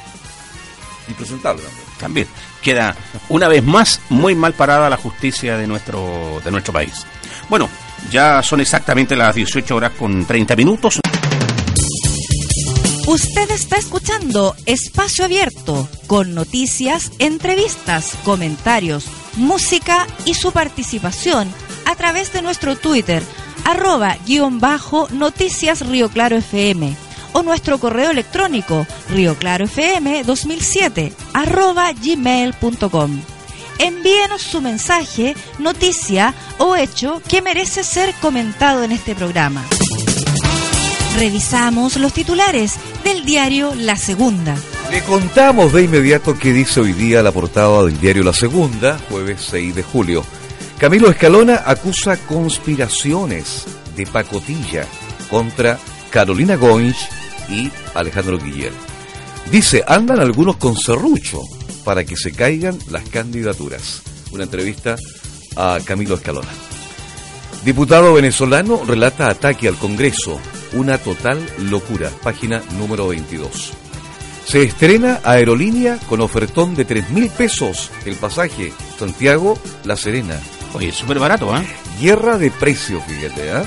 Impresentable 1.08 1.62
también. 1.62 1.86
También 2.00 2.28
queda 2.64 2.96
una 3.30 3.48
vez 3.48 3.64
más 3.64 4.02
muy 4.10 4.34
mal 4.34 4.54
parada 4.54 4.90
la 4.90 4.98
justicia 4.98 5.58
de 5.58 5.68
nuestro 5.68 6.42
de 6.44 6.50
nuestro 6.50 6.74
país. 6.74 7.06
Bueno, 7.48 7.70
ya 8.12 8.42
son 8.44 8.62
exactamente 8.62 9.16
las 9.16 9.36
18 9.36 9.76
horas 9.76 9.92
con 9.98 10.26
30 10.26 10.56
minutos. 10.56 11.00
Usted 13.08 13.52
está 13.52 13.78
escuchando 13.78 14.56
Espacio 14.66 15.26
Abierto 15.26 15.88
con 16.08 16.34
noticias, 16.34 17.12
entrevistas, 17.20 18.18
comentarios, 18.24 19.06
música 19.38 20.08
y 20.26 20.34
su 20.34 20.52
participación 20.52 21.48
a 21.86 21.96
través 21.96 22.34
de 22.34 22.42
nuestro 22.42 22.76
Twitter, 22.76 23.22
arroba 23.64 24.18
guion 24.26 24.60
bajo 24.60 25.08
noticias 25.12 25.88
Río 25.88 26.10
Claro 26.10 26.38
FM 26.38 26.96
o 27.34 27.44
nuestro 27.44 27.78
correo 27.80 28.12
electrónico 28.12 28.88
rioclarofm 29.10 30.24
2007 30.26 31.14
arroba 31.34 31.92
gmail.com. 31.92 33.35
Envíenos 33.78 34.42
su 34.42 34.62
mensaje, 34.62 35.36
noticia 35.60 36.34
o 36.58 36.76
hecho 36.76 37.22
que 37.28 37.42
merece 37.42 37.84
ser 37.84 38.14
comentado 38.22 38.84
en 38.84 38.92
este 38.92 39.16
programa. 39.16 39.66
Revisamos 41.18 41.98
los 41.98 42.14
titulares 42.14 42.76
del 43.04 43.26
diario 43.26 43.74
La 43.76 43.98
Segunda. 43.98 44.56
Le 44.92 45.02
contamos 45.04 45.74
de 45.74 45.84
inmediato 45.84 46.38
qué 46.38 46.54
dice 46.54 46.80
hoy 46.80 46.94
día 46.94 47.22
la 47.22 47.32
portada 47.32 47.84
del 47.84 48.00
diario 48.00 48.24
La 48.24 48.34
Segunda, 48.34 48.98
jueves 49.10 49.46
6 49.50 49.76
de 49.76 49.84
julio. 49.84 50.24
Camilo 50.78 51.10
Escalona 51.10 51.64
acusa 51.66 52.18
conspiraciones 52.18 53.66
de 53.96 54.06
pacotilla 54.06 54.86
contra 55.30 55.80
Carolina 56.10 56.56
Goins 56.56 56.98
y 57.50 57.70
Alejandro 57.94 58.38
Guiller. 58.38 58.74
Dice, 59.52 59.84
andan 59.88 60.20
algunos 60.20 60.58
con 60.58 60.76
serrucho 60.78 61.42
para 61.86 62.04
que 62.04 62.18
se 62.18 62.34
caigan 62.34 62.78
las 62.90 63.08
candidaturas. 63.08 64.02
Una 64.32 64.44
entrevista 64.44 64.98
a 65.56 65.80
Camilo 65.86 66.16
Escalona. 66.16 66.50
Diputado 67.64 68.14
venezolano 68.14 68.84
relata 68.86 69.30
ataque 69.30 69.70
al 69.70 69.78
Congreso. 69.78 70.40
Una 70.74 70.98
total 70.98 71.40
locura. 71.70 72.10
Página 72.22 72.62
número 72.78 73.08
22. 73.08 73.72
Se 74.46 74.64
estrena 74.64 75.22
aerolínea 75.24 75.98
con 76.10 76.22
ofertón 76.22 76.76
de 76.76 76.86
3 76.86 77.10
mil 77.12 77.30
pesos 77.30 77.90
el 78.06 78.16
pasaje 78.16 78.74
Santiago-La 79.00 79.96
Serena. 79.96 80.40
Oye, 80.74 80.92
súper 80.92 81.20
barato, 81.20 81.56
¿eh? 81.56 81.66
Guerra 82.02 82.38
de 82.38 82.52
precios, 82.52 83.02
fíjate, 83.06 83.52
¿ah? 83.52 83.66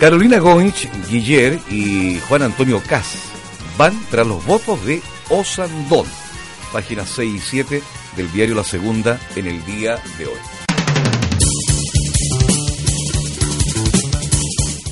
Carolina 0.00 0.38
Goins, 0.38 0.88
Guiller 1.10 1.58
y 1.70 2.18
Juan 2.28 2.42
Antonio 2.42 2.82
Cas 2.88 3.28
van 3.76 3.98
tras 4.10 4.26
los 4.26 4.44
votos 4.44 4.84
de 4.84 5.00
Osandón. 5.30 6.06
Página 6.72 7.04
6 7.06 7.34
y 7.34 7.38
7 7.38 7.82
del 8.16 8.32
diario 8.32 8.54
La 8.54 8.64
Segunda 8.64 9.18
en 9.36 9.46
el 9.46 9.64
día 9.64 9.98
de 10.18 10.26
hoy. 10.26 10.38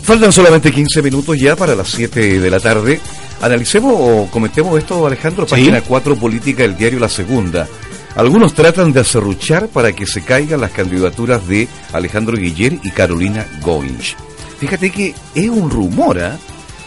Faltan 0.02 0.32
solamente 0.32 0.70
15 0.70 1.02
minutos 1.02 1.38
ya 1.38 1.56
para 1.56 1.74
las 1.74 1.88
7 1.88 2.40
de 2.40 2.50
la 2.50 2.60
tarde. 2.60 3.00
Analicemos 3.40 3.92
o 3.96 4.28
comentemos 4.30 4.78
esto, 4.78 5.06
Alejandro, 5.06 5.46
página 5.46 5.80
4 5.80 6.16
política 6.16 6.62
del 6.62 6.76
diario 6.76 7.00
La 7.00 7.08
Segunda. 7.08 7.66
Algunos 8.14 8.54
tratan 8.54 8.92
de 8.92 9.00
acerruchar 9.00 9.68
para 9.68 9.92
que 9.92 10.06
se 10.06 10.22
caigan 10.22 10.60
las 10.60 10.70
candidaturas 10.70 11.46
de 11.46 11.68
Alejandro 11.92 12.36
Guiller 12.36 12.78
y 12.82 12.90
Carolina 12.90 13.46
Goins. 13.60 14.16
Fíjate 14.58 14.90
que 14.90 15.14
es 15.34 15.48
un 15.48 15.70
rumor, 15.70 16.18
¿ah? 16.20 16.38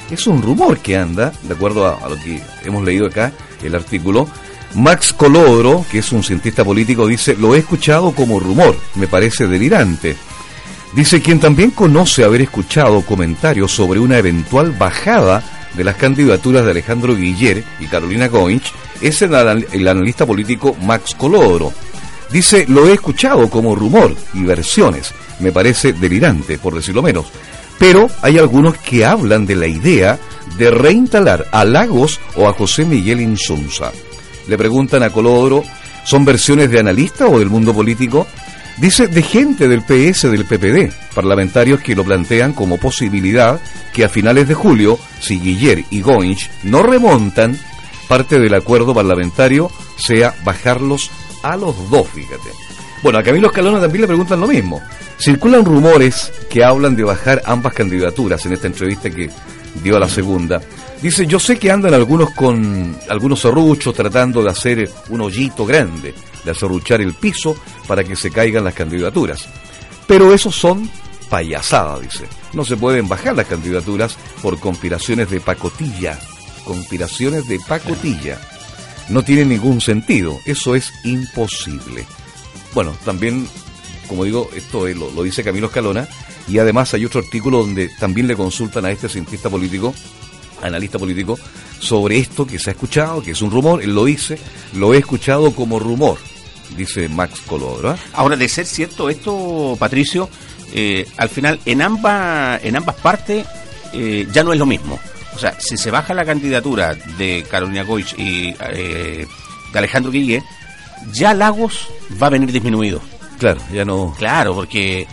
es 0.09 0.25
un 0.25 0.41
rumor 0.41 0.79
que 0.79 0.97
anda, 0.97 1.31
de 1.43 1.53
acuerdo 1.53 1.85
a, 1.85 2.03
a, 2.03 2.09
lo 2.09 2.15
que 2.15 2.41
hemos 2.63 2.83
leído 2.83 3.05
acá, 3.05 3.31
el 3.61 3.75
artículo. 3.75 4.27
Max 4.75 5.13
Colodro, 5.13 5.85
que 5.89 5.99
es 5.99 6.11
un 6.11 6.23
cientista 6.23 6.63
político, 6.63 7.07
dice, 7.07 7.35
lo 7.35 7.55
he 7.55 7.59
escuchado 7.59 8.11
como 8.11 8.39
rumor, 8.39 8.75
me 8.95 9.07
parece 9.07 9.47
delirante. 9.47 10.15
Dice, 10.93 11.21
quien 11.21 11.39
también 11.39 11.71
conoce 11.71 12.23
haber 12.23 12.41
escuchado 12.41 13.01
comentarios 13.01 13.71
sobre 13.71 13.99
una 13.99 14.17
eventual 14.17 14.71
bajada 14.71 15.43
de 15.73 15.83
las 15.83 15.95
candidaturas 15.95 16.65
de 16.65 16.71
Alejandro 16.71 17.15
Guiller 17.15 17.63
y 17.79 17.85
Carolina 17.85 18.27
Goins 18.27 18.71
es 19.01 19.21
el, 19.21 19.33
el 19.71 19.87
analista 19.87 20.25
político 20.25 20.75
Max 20.83 21.15
Colodro. 21.15 21.71
Dice, 22.31 22.65
lo 22.67 22.87
he 22.87 22.93
escuchado 22.93 23.49
como 23.49 23.75
rumor 23.75 24.15
y 24.33 24.43
versiones, 24.43 25.13
me 25.39 25.51
parece 25.51 25.93
delirante, 25.93 26.57
por 26.57 26.75
decirlo 26.75 27.01
menos. 27.01 27.27
Pero 27.79 28.09
hay 28.21 28.37
algunos 28.37 28.77
que 28.77 29.05
hablan 29.05 29.45
de 29.45 29.55
la 29.55 29.67
idea 29.67 30.19
de 30.57 30.69
reinstalar 30.69 31.47
a 31.51 31.65
Lagos 31.65 32.19
o 32.35 32.47
a 32.47 32.53
José 32.53 32.83
Miguel 32.85 33.21
Insunza. 33.21 33.91
Le 34.49 34.57
preguntan 34.57 35.03
a 35.03 35.11
Colodro, 35.11 35.63
¿son 36.03 36.25
versiones 36.25 36.71
de 36.71 36.79
analista 36.79 37.27
o 37.27 37.37
del 37.37 37.51
mundo 37.51 37.71
político? 37.71 38.25
Dice 38.77 39.07
de 39.07 39.21
gente 39.21 39.67
del 39.67 39.83
PS 39.83 40.31
del 40.31 40.45
PPD, 40.45 40.91
parlamentarios 41.13 41.81
que 41.81 41.95
lo 41.95 42.03
plantean 42.03 42.53
como 42.53 42.77
posibilidad 42.77 43.59
que 43.93 44.05
a 44.05 44.09
finales 44.09 44.47
de 44.47 44.55
julio, 44.55 44.97
si 45.19 45.39
Guiller 45.39 45.83
y 45.91 46.01
Goins 46.01 46.49
no 46.63 46.81
remontan, 46.81 47.59
parte 48.07 48.39
del 48.39 48.55
acuerdo 48.55 48.95
parlamentario 48.95 49.69
sea 49.97 50.33
bajarlos 50.43 51.11
a 51.43 51.55
los 51.55 51.89
dos, 51.91 52.07
fíjate. 52.07 52.49
Bueno, 53.03 53.19
a 53.19 53.23
Camilo 53.23 53.49
Escalona 53.49 53.79
también 53.79 54.01
le 54.01 54.07
preguntan 54.07 54.41
lo 54.41 54.47
mismo. 54.47 54.81
Circulan 55.19 55.63
rumores 55.63 56.31
que 56.49 56.63
hablan 56.63 56.95
de 56.95 57.03
bajar 57.03 57.43
ambas 57.45 57.73
candidaturas 57.73 58.43
en 58.47 58.53
esta 58.53 58.65
entrevista 58.65 59.11
que 59.11 59.29
dio 59.83 59.95
a 59.95 59.99
la 59.99 60.09
segunda. 60.09 60.59
Dice, 61.01 61.25
yo 61.25 61.39
sé 61.39 61.57
que 61.57 61.71
andan 61.71 61.93
algunos 61.93 62.31
con 62.31 62.97
algunos 63.07 63.39
serruchos 63.39 63.95
tratando 63.95 64.43
de 64.43 64.49
hacer 64.49 64.91
un 65.09 65.21
hoyito 65.21 65.65
grande, 65.65 66.13
de 66.43 66.51
acerruchar 66.51 66.99
el 66.99 67.13
piso 67.13 67.55
para 67.87 68.03
que 68.03 68.17
se 68.17 68.31
caigan 68.31 68.65
las 68.65 68.73
candidaturas. 68.73 69.47
Pero 70.07 70.33
esos 70.33 70.55
son 70.55 70.89
payasadas, 71.29 72.01
dice. 72.01 72.25
No 72.51 72.65
se 72.65 72.75
pueden 72.75 73.07
bajar 73.07 73.35
las 73.35 73.47
candidaturas 73.47 74.17
por 74.41 74.59
conspiraciones 74.59 75.29
de 75.29 75.39
pacotilla. 75.39 76.19
Conspiraciones 76.65 77.47
de 77.47 77.59
pacotilla. 77.65 78.37
No 79.07 79.23
tiene 79.23 79.45
ningún 79.45 79.79
sentido. 79.79 80.37
Eso 80.45 80.75
es 80.75 80.91
imposible. 81.05 82.05
Bueno, 82.73 82.93
también, 83.05 83.47
como 84.09 84.25
digo, 84.25 84.49
esto 84.53 84.85
es, 84.85 84.97
lo, 84.97 85.09
lo 85.11 85.23
dice 85.23 85.45
Camilo 85.45 85.67
Escalona, 85.67 86.07
y 86.49 86.57
además 86.57 86.93
hay 86.93 87.05
otro 87.05 87.21
artículo 87.21 87.59
donde 87.59 87.89
también 87.99 88.27
le 88.27 88.35
consultan 88.35 88.85
a 88.85 88.91
este 88.91 89.07
cientista 89.07 89.49
político, 89.49 89.93
analista 90.61 90.99
político, 90.99 91.37
sobre 91.79 92.17
esto 92.17 92.45
que 92.45 92.59
se 92.59 92.69
ha 92.69 92.73
escuchado, 92.73 93.21
que 93.21 93.31
es 93.31 93.41
un 93.41 93.51
rumor, 93.51 93.81
él 93.81 93.93
lo 93.93 94.05
dice, 94.05 94.37
lo 94.73 94.93
he 94.93 94.97
escuchado 94.97 95.53
como 95.53 95.79
rumor, 95.79 96.17
dice 96.75 97.09
Max 97.09 97.41
Colodro. 97.45 97.93
¿eh? 97.93 97.97
Ahora, 98.13 98.35
de 98.35 98.47
ser 98.47 98.65
cierto 98.65 99.09
esto, 99.09 99.75
Patricio, 99.79 100.29
eh, 100.73 101.07
al 101.17 101.29
final 101.29 101.59
en 101.65 101.81
ambas, 101.81 102.63
en 102.63 102.75
ambas 102.75 102.95
partes 102.97 103.45
eh, 103.93 104.27
ya 104.31 104.43
no 104.43 104.53
es 104.53 104.59
lo 104.59 104.65
mismo. 104.65 104.99
O 105.35 105.39
sea, 105.39 105.55
si 105.59 105.77
se 105.77 105.89
baja 105.89 106.13
la 106.13 106.25
candidatura 106.25 106.95
de 107.17 107.45
Carolina 107.49 107.83
Goich 107.83 108.13
y 108.17 108.51
de 108.51 109.27
Alejandro 109.73 110.11
Guille, 110.11 110.43
ya 111.13 111.33
Lagos 111.33 111.87
va 112.21 112.27
a 112.27 112.31
venir 112.31 112.51
disminuido. 112.51 113.01
Claro, 113.37 113.61
ya 113.71 113.85
no. 113.85 114.13
Claro, 114.17 114.53
porque 114.53 115.07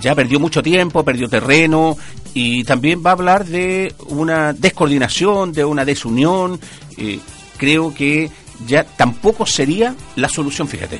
ya 0.00 0.14
perdió 0.14 0.38
mucho 0.38 0.62
tiempo, 0.62 1.04
perdió 1.04 1.28
terreno 1.28 1.96
y 2.34 2.64
también 2.64 3.02
va 3.04 3.10
a 3.10 3.12
hablar 3.14 3.44
de 3.44 3.94
una 4.08 4.52
descoordinación, 4.52 5.52
de 5.52 5.64
una 5.64 5.84
desunión. 5.84 6.58
Eh, 6.96 7.18
creo 7.56 7.94
que 7.94 8.30
ya 8.66 8.84
tampoco 8.84 9.46
sería 9.46 9.94
la 10.16 10.28
solución, 10.28 10.68
fíjate. 10.68 10.98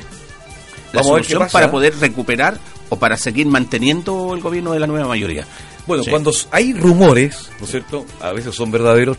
La 0.91 1.01
Vamos 1.01 1.07
solución 1.25 1.47
para 1.51 1.71
poder 1.71 1.97
recuperar 1.99 2.57
o 2.89 2.97
para 2.97 3.17
seguir 3.17 3.47
manteniendo 3.47 4.33
el 4.35 4.41
gobierno 4.41 4.71
de 4.73 4.79
la 4.79 4.87
nueva 4.87 5.07
mayoría. 5.07 5.45
Bueno, 5.87 6.03
Sí. 6.03 6.09
cuando 6.11 6.31
hay 6.51 6.73
rumores, 6.73 7.49
¿no 7.59 7.65
es 7.65 7.71
cierto? 7.71 8.05
A 8.21 8.31
veces 8.31 8.53
son 8.55 8.69
verdaderos, 8.71 9.17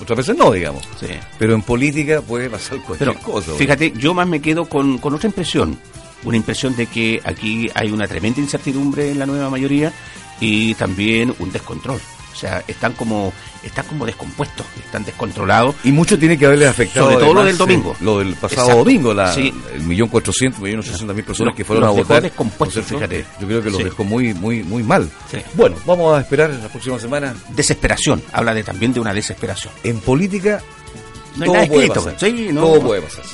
otras 0.00 0.16
veces 0.16 0.36
no, 0.36 0.50
digamos. 0.50 0.82
Sí. 0.98 1.06
Pero 1.38 1.54
en 1.54 1.62
política 1.62 2.22
puede 2.22 2.48
pasar 2.48 2.78
cualquier 2.78 3.10
Pero 3.12 3.20
cosa. 3.22 3.52
fíjate, 3.52 3.92
yo 3.96 4.14
más 4.14 4.26
me 4.26 4.40
quedo 4.40 4.64
con, 4.64 4.96
con 4.98 5.14
otra 5.14 5.28
impresión. 5.28 5.78
Una 6.24 6.36
impresión 6.36 6.74
de 6.76 6.86
que 6.86 7.20
aquí 7.24 7.70
hay 7.74 7.90
una 7.92 8.06
tremenda 8.08 8.40
incertidumbre 8.40 9.10
en 9.10 9.18
la 9.18 9.26
nueva 9.26 9.48
mayoría 9.50 9.92
y 10.40 10.74
también 10.74 11.34
un 11.38 11.52
descontrol. 11.52 12.00
O 12.32 12.36
sea, 12.40 12.62
están 12.66 12.92
como 12.94 13.32
están 13.62 13.84
como 13.86 14.06
descompuestos, 14.06 14.64
están 14.82 15.04
descontrolados. 15.04 15.74
Y 15.84 15.92
mucho 15.92 16.18
tiene 16.18 16.38
que 16.38 16.46
haberles 16.46 16.68
afectado. 16.68 17.10
Sobre 17.10 17.24
todo 17.24 17.34
lo 17.34 17.44
del 17.44 17.58
domingo. 17.58 17.92
eh, 17.92 17.96
lo 18.00 18.18
del 18.20 18.34
pasado 18.34 18.62
Exacto. 18.62 18.78
domingo, 18.84 19.12
la, 19.12 19.34
Sí. 19.34 19.52
el 19.74 19.82
millón 19.82 20.08
cuatrocientos, 20.08 20.60
millón 20.62 20.80
ochocientos 20.80 21.14
mil 21.14 21.24
personas 21.24 21.54
que 21.54 21.64
fueron 21.64 21.84
a 21.84 21.90
votar. 21.90 22.22
descompuestos, 22.22 22.76
¿no 22.76 22.80
es 22.82 22.88
cierto? 22.88 23.06
fíjate. 23.08 23.26
Yo 23.40 23.46
creo 23.46 23.62
que 23.62 23.68
los 23.70 23.78
Sí. 23.78 23.84
dejó 23.84 24.04
muy, 24.04 24.32
muy, 24.32 24.62
muy 24.62 24.82
mal. 24.82 25.10
Bueno, 25.54 25.76
vamos 25.84 26.16
a 26.16 26.20
esperar 26.22 26.48
la 26.50 26.68
próxima 26.68 26.98
semana. 26.98 27.34
Desesperación, 27.50 28.22
habla 28.32 28.54
de 28.54 28.62
también 28.62 28.94
de 28.94 29.00
una 29.00 29.12
desesperación. 29.12 29.74
En 29.82 30.00
política, 30.00 30.62
No 31.36 31.42
hay 31.42 31.46
todo 31.46 31.54
nada 31.56 31.66
puede 31.66 31.84
escrito, 31.86 32.04
pasar. 32.04 32.20
sí, 32.20 32.48
no. 32.52 32.60
Todo 32.62 32.80
puede 32.80 33.02
pasar. 33.02 33.24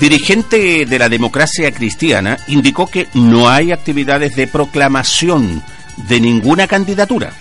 Dirigente 0.00 0.84
de 0.84 0.98
la 0.98 1.08
democracia 1.08 1.72
cristiana 1.72 2.38
indicó 2.48 2.86
que 2.86 3.08
no 3.14 3.48
hay 3.48 3.72
actividades 3.72 4.36
de 4.36 4.46
proclamación 4.46 5.62
de 6.08 6.20
ninguna 6.20 6.66
candidatura, 6.66 7.32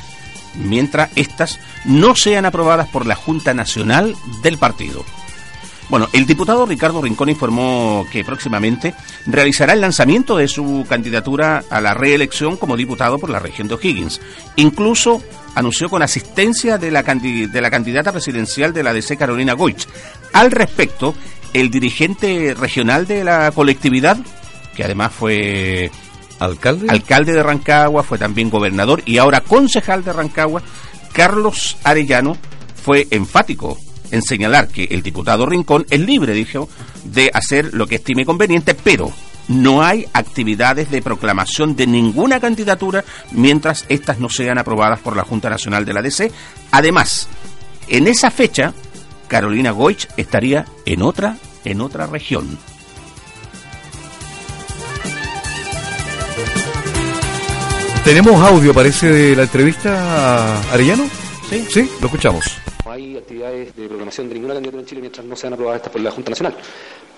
mientras 0.55 1.09
éstas 1.17 1.59
no 1.83 2.15
sean 2.15 2.45
aprobadas 2.45 2.87
por 2.87 3.05
la 3.05 3.15
Junta 3.15 3.53
Nacional 3.53 4.15
del 4.41 4.57
partido. 4.57 5.03
Bueno, 5.89 6.07
el 6.13 6.25
diputado 6.25 6.65
Ricardo 6.65 7.01
Rincón 7.01 7.29
informó 7.29 8.07
que 8.11 8.23
próximamente 8.23 8.95
realizará 9.27 9.73
el 9.73 9.81
lanzamiento 9.81 10.37
de 10.37 10.47
su 10.47 10.85
candidatura 10.89 11.63
a 11.69 11.79
la 11.79 11.93
reelección 11.93 12.57
como 12.57 12.75
diputado 12.75 13.19
por 13.19 13.29
la 13.29 13.39
región 13.39 13.67
de 13.67 13.75
O'Higgins. 13.75 14.19
Incluso 14.55 15.21
anunció 15.53 15.87
con 15.87 16.01
asistencia 16.01 16.79
de 16.79 16.89
la, 16.89 17.03
de 17.03 17.61
la 17.61 17.69
candidata 17.69 18.11
presidencial 18.11 18.73
de 18.73 18.81
la 18.81 18.93
DC, 18.93 19.15
Carolina 19.15 19.53
Goich. 19.53 19.87
Al 20.33 20.51
respecto, 20.51 21.15
el 21.55 21.71
dirigente 21.71 22.53
regional 22.53 23.07
de 23.07 23.23
la 23.23 23.49
colectividad, 23.51 24.17
que 24.75 24.83
además 24.83 25.13
fue 25.13 25.89
alcalde, 26.37 26.87
alcalde 26.89 27.31
de 27.31 27.41
Rancagua, 27.41 28.03
fue 28.03 28.17
también 28.17 28.49
gobernador 28.49 29.01
y 29.05 29.19
ahora 29.19 29.39
concejal 29.39 30.03
de 30.03 30.11
Rancagua, 30.11 30.61
Carlos 31.13 31.77
Arellano, 31.85 32.35
fue 32.75 33.07
enfático 33.09 33.77
en 34.11 34.21
señalar 34.21 34.67
que 34.67 34.83
el 34.91 35.01
diputado 35.01 35.45
Rincón 35.45 35.85
es 35.89 36.01
libre, 36.01 36.33
dijo, 36.33 36.67
de 37.05 37.31
hacer 37.33 37.73
lo 37.73 37.87
que 37.87 37.95
estime 37.95 38.25
conveniente, 38.25 38.75
pero 38.75 39.13
no 39.47 39.81
hay 39.81 40.05
actividades 40.11 40.91
de 40.91 41.01
proclamación 41.01 41.77
de 41.77 41.87
ninguna 41.87 42.41
candidatura 42.41 43.05
mientras 43.31 43.85
éstas 43.87 44.19
no 44.19 44.27
sean 44.27 44.57
aprobadas 44.57 44.99
por 44.99 45.15
la 45.15 45.23
Junta 45.23 45.49
Nacional 45.49 45.85
de 45.85 45.93
la 45.93 46.01
DC. 46.01 46.33
Además, 46.71 47.29
en 47.87 48.07
esa 48.07 48.29
fecha, 48.29 48.73
Carolina 49.27 49.71
Goich 49.71 50.07
estaría 50.17 50.65
en 50.85 51.01
otra, 51.01 51.37
en 51.63 51.81
otra 51.81 52.07
región. 52.07 52.57
Tenemos 58.03 58.39
audio, 58.39 58.71
parece, 58.71 59.09
de 59.09 59.35
la 59.35 59.43
entrevista 59.43 60.59
a 60.59 60.73
Arellano. 60.73 61.09
Sí. 61.49 61.65
Sí, 61.69 61.91
lo 61.99 62.05
escuchamos. 62.05 62.45
No 62.85 62.91
hay 62.91 63.17
actividades 63.17 63.75
de 63.75 63.87
programación 63.87 64.29
de 64.29 64.35
ninguna 64.35 64.53
candidatura 64.53 64.81
en 64.81 64.87
Chile 64.87 65.01
mientras 65.01 65.25
no 65.25 65.35
sean 65.35 65.53
aprobadas 65.53 65.79
estas 65.79 65.91
por 65.91 66.01
la 66.01 66.11
Junta 66.11 66.29
Nacional. 66.29 66.55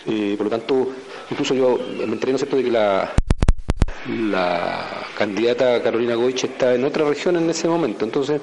Eh, 0.06 0.36
por 0.38 0.46
lo 0.46 0.50
tanto, 0.50 0.88
incluso 1.30 1.54
yo 1.54 1.78
me 1.98 2.14
enteré, 2.14 2.32
¿no 2.32 2.38
cierto?, 2.38 2.56
de 2.56 2.64
que 2.64 2.72
la, 2.72 3.12
la 4.08 5.06
candidata 5.18 5.84
Carolina 5.84 6.16
Goich 6.16 6.46
está 6.46 6.74
en 6.74 6.86
otra 6.86 7.04
región 7.04 7.36
en 7.36 7.50
ese 7.50 7.68
momento. 7.68 8.06
Entonces, 8.06 8.40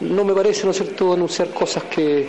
no 0.00 0.24
me, 0.24 0.34
parece, 0.34 0.64
¿no 0.64 0.70
es 0.70 0.76
cierto?, 0.76 1.12
anunciar 1.12 1.50
cosas 1.50 1.84
que, 1.84 2.28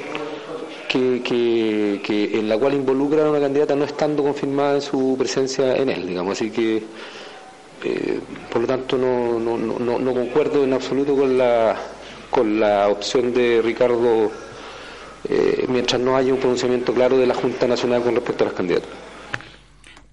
que, 0.88 2.02
que, 2.04 2.40
en 2.40 2.48
la 2.48 2.58
cual 2.58 2.74
involucran 2.74 3.28
a 3.28 3.30
una 3.32 3.40
candidata 3.40 3.76
no 3.76 3.84
estando 3.84 4.24
confirmada 4.24 4.76
en 4.76 4.82
su 4.82 5.16
presencia 5.18 5.76
en 5.76 5.90
él, 5.90 6.08
digamos. 6.08 6.34
Así 6.34 6.52
que, 6.52 6.78
eh, 7.84 8.20
por 8.52 8.62
lo 8.62 8.68
tanto, 8.68 8.98
no, 8.98 9.40
no, 9.40 9.58
no, 9.58 10.00
no 10.00 10.14
concuerdo 10.14 10.64
en 10.64 10.74
absoluto 10.74 11.16
con 11.16 11.38
la, 11.38 11.76
con 12.30 12.60
la 12.60 12.88
opción 12.88 13.34
de 13.34 13.62
Ricardo 13.62 14.32
eh, 15.28 15.66
mientras 15.68 16.00
no 16.00 16.16
haya 16.16 16.34
un 16.34 16.40
pronunciamiento 16.40 16.94
claro 16.94 17.18
de 17.18 17.26
la 17.26 17.34
Junta 17.34 17.68
Nacional 17.68 18.04
con 18.04 18.16
respecto 18.16 18.44
a 18.44 18.48
las 18.48 18.56
candidaturas. 18.56 18.98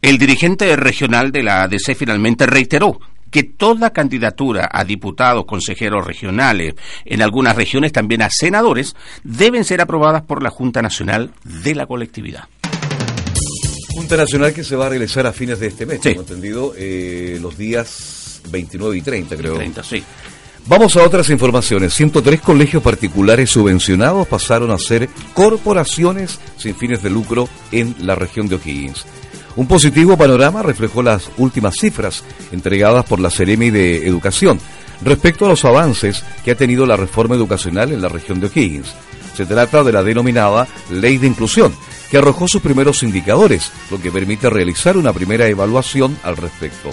El 0.00 0.18
dirigente 0.18 0.74
regional 0.74 1.30
de 1.30 1.42
la 1.42 1.62
ADC 1.62 1.94
finalmente 1.94 2.46
reiteró 2.46 2.98
que 3.32 3.42
toda 3.42 3.90
candidatura 3.90 4.68
a 4.70 4.84
diputados, 4.84 5.46
consejeros 5.46 6.06
regionales, 6.06 6.74
en 7.04 7.22
algunas 7.22 7.56
regiones 7.56 7.90
también 7.90 8.22
a 8.22 8.30
senadores, 8.30 8.94
deben 9.24 9.64
ser 9.64 9.80
aprobadas 9.80 10.22
por 10.22 10.42
la 10.42 10.50
Junta 10.50 10.82
Nacional 10.82 11.32
de 11.42 11.74
la 11.74 11.86
colectividad. 11.86 12.44
Junta 13.88 14.16
Nacional 14.16 14.52
que 14.52 14.62
se 14.62 14.76
va 14.76 14.86
a 14.86 14.90
realizar 14.90 15.26
a 15.26 15.32
fines 15.32 15.58
de 15.58 15.66
este 15.66 15.86
mes, 15.86 16.00
tengo 16.00 16.20
entendido, 16.20 16.74
eh, 16.76 17.38
los 17.40 17.58
días 17.58 18.42
29 18.50 18.98
y 18.98 19.02
30, 19.02 19.36
creo. 19.36 19.54
30, 19.56 19.82
sí. 19.82 20.04
Vamos 20.66 20.96
a 20.96 21.02
otras 21.02 21.28
informaciones. 21.30 21.92
103 21.94 22.40
colegios 22.40 22.82
particulares 22.82 23.50
subvencionados 23.50 24.28
pasaron 24.28 24.70
a 24.70 24.78
ser 24.78 25.08
corporaciones 25.34 26.38
sin 26.56 26.76
fines 26.76 27.02
de 27.02 27.10
lucro 27.10 27.48
en 27.72 27.96
la 27.98 28.14
región 28.14 28.46
de 28.46 28.56
O'Higgins. 28.56 29.04
Un 29.54 29.66
positivo 29.66 30.16
panorama 30.16 30.62
reflejó 30.62 31.02
las 31.02 31.30
últimas 31.36 31.76
cifras 31.76 32.24
entregadas 32.52 33.04
por 33.04 33.20
la 33.20 33.30
Ceremi 33.30 33.70
de 33.70 34.06
Educación 34.06 34.58
respecto 35.04 35.44
a 35.44 35.48
los 35.48 35.64
avances 35.64 36.24
que 36.44 36.52
ha 36.52 36.56
tenido 36.56 36.86
la 36.86 36.96
reforma 36.96 37.34
educacional 37.34 37.92
en 37.92 38.00
la 38.00 38.08
región 38.08 38.40
de 38.40 38.46
O'Higgins. 38.46 38.94
Se 39.36 39.46
trata 39.46 39.82
de 39.82 39.92
la 39.92 40.02
denominada 40.02 40.66
Ley 40.90 41.18
de 41.18 41.26
Inclusión, 41.26 41.74
que 42.10 42.18
arrojó 42.18 42.48
sus 42.48 42.62
primeros 42.62 43.02
indicadores, 43.02 43.70
lo 43.90 44.00
que 44.00 44.12
permite 44.12 44.48
realizar 44.50 44.96
una 44.96 45.12
primera 45.12 45.46
evaluación 45.46 46.18
al 46.22 46.36
respecto. 46.36 46.90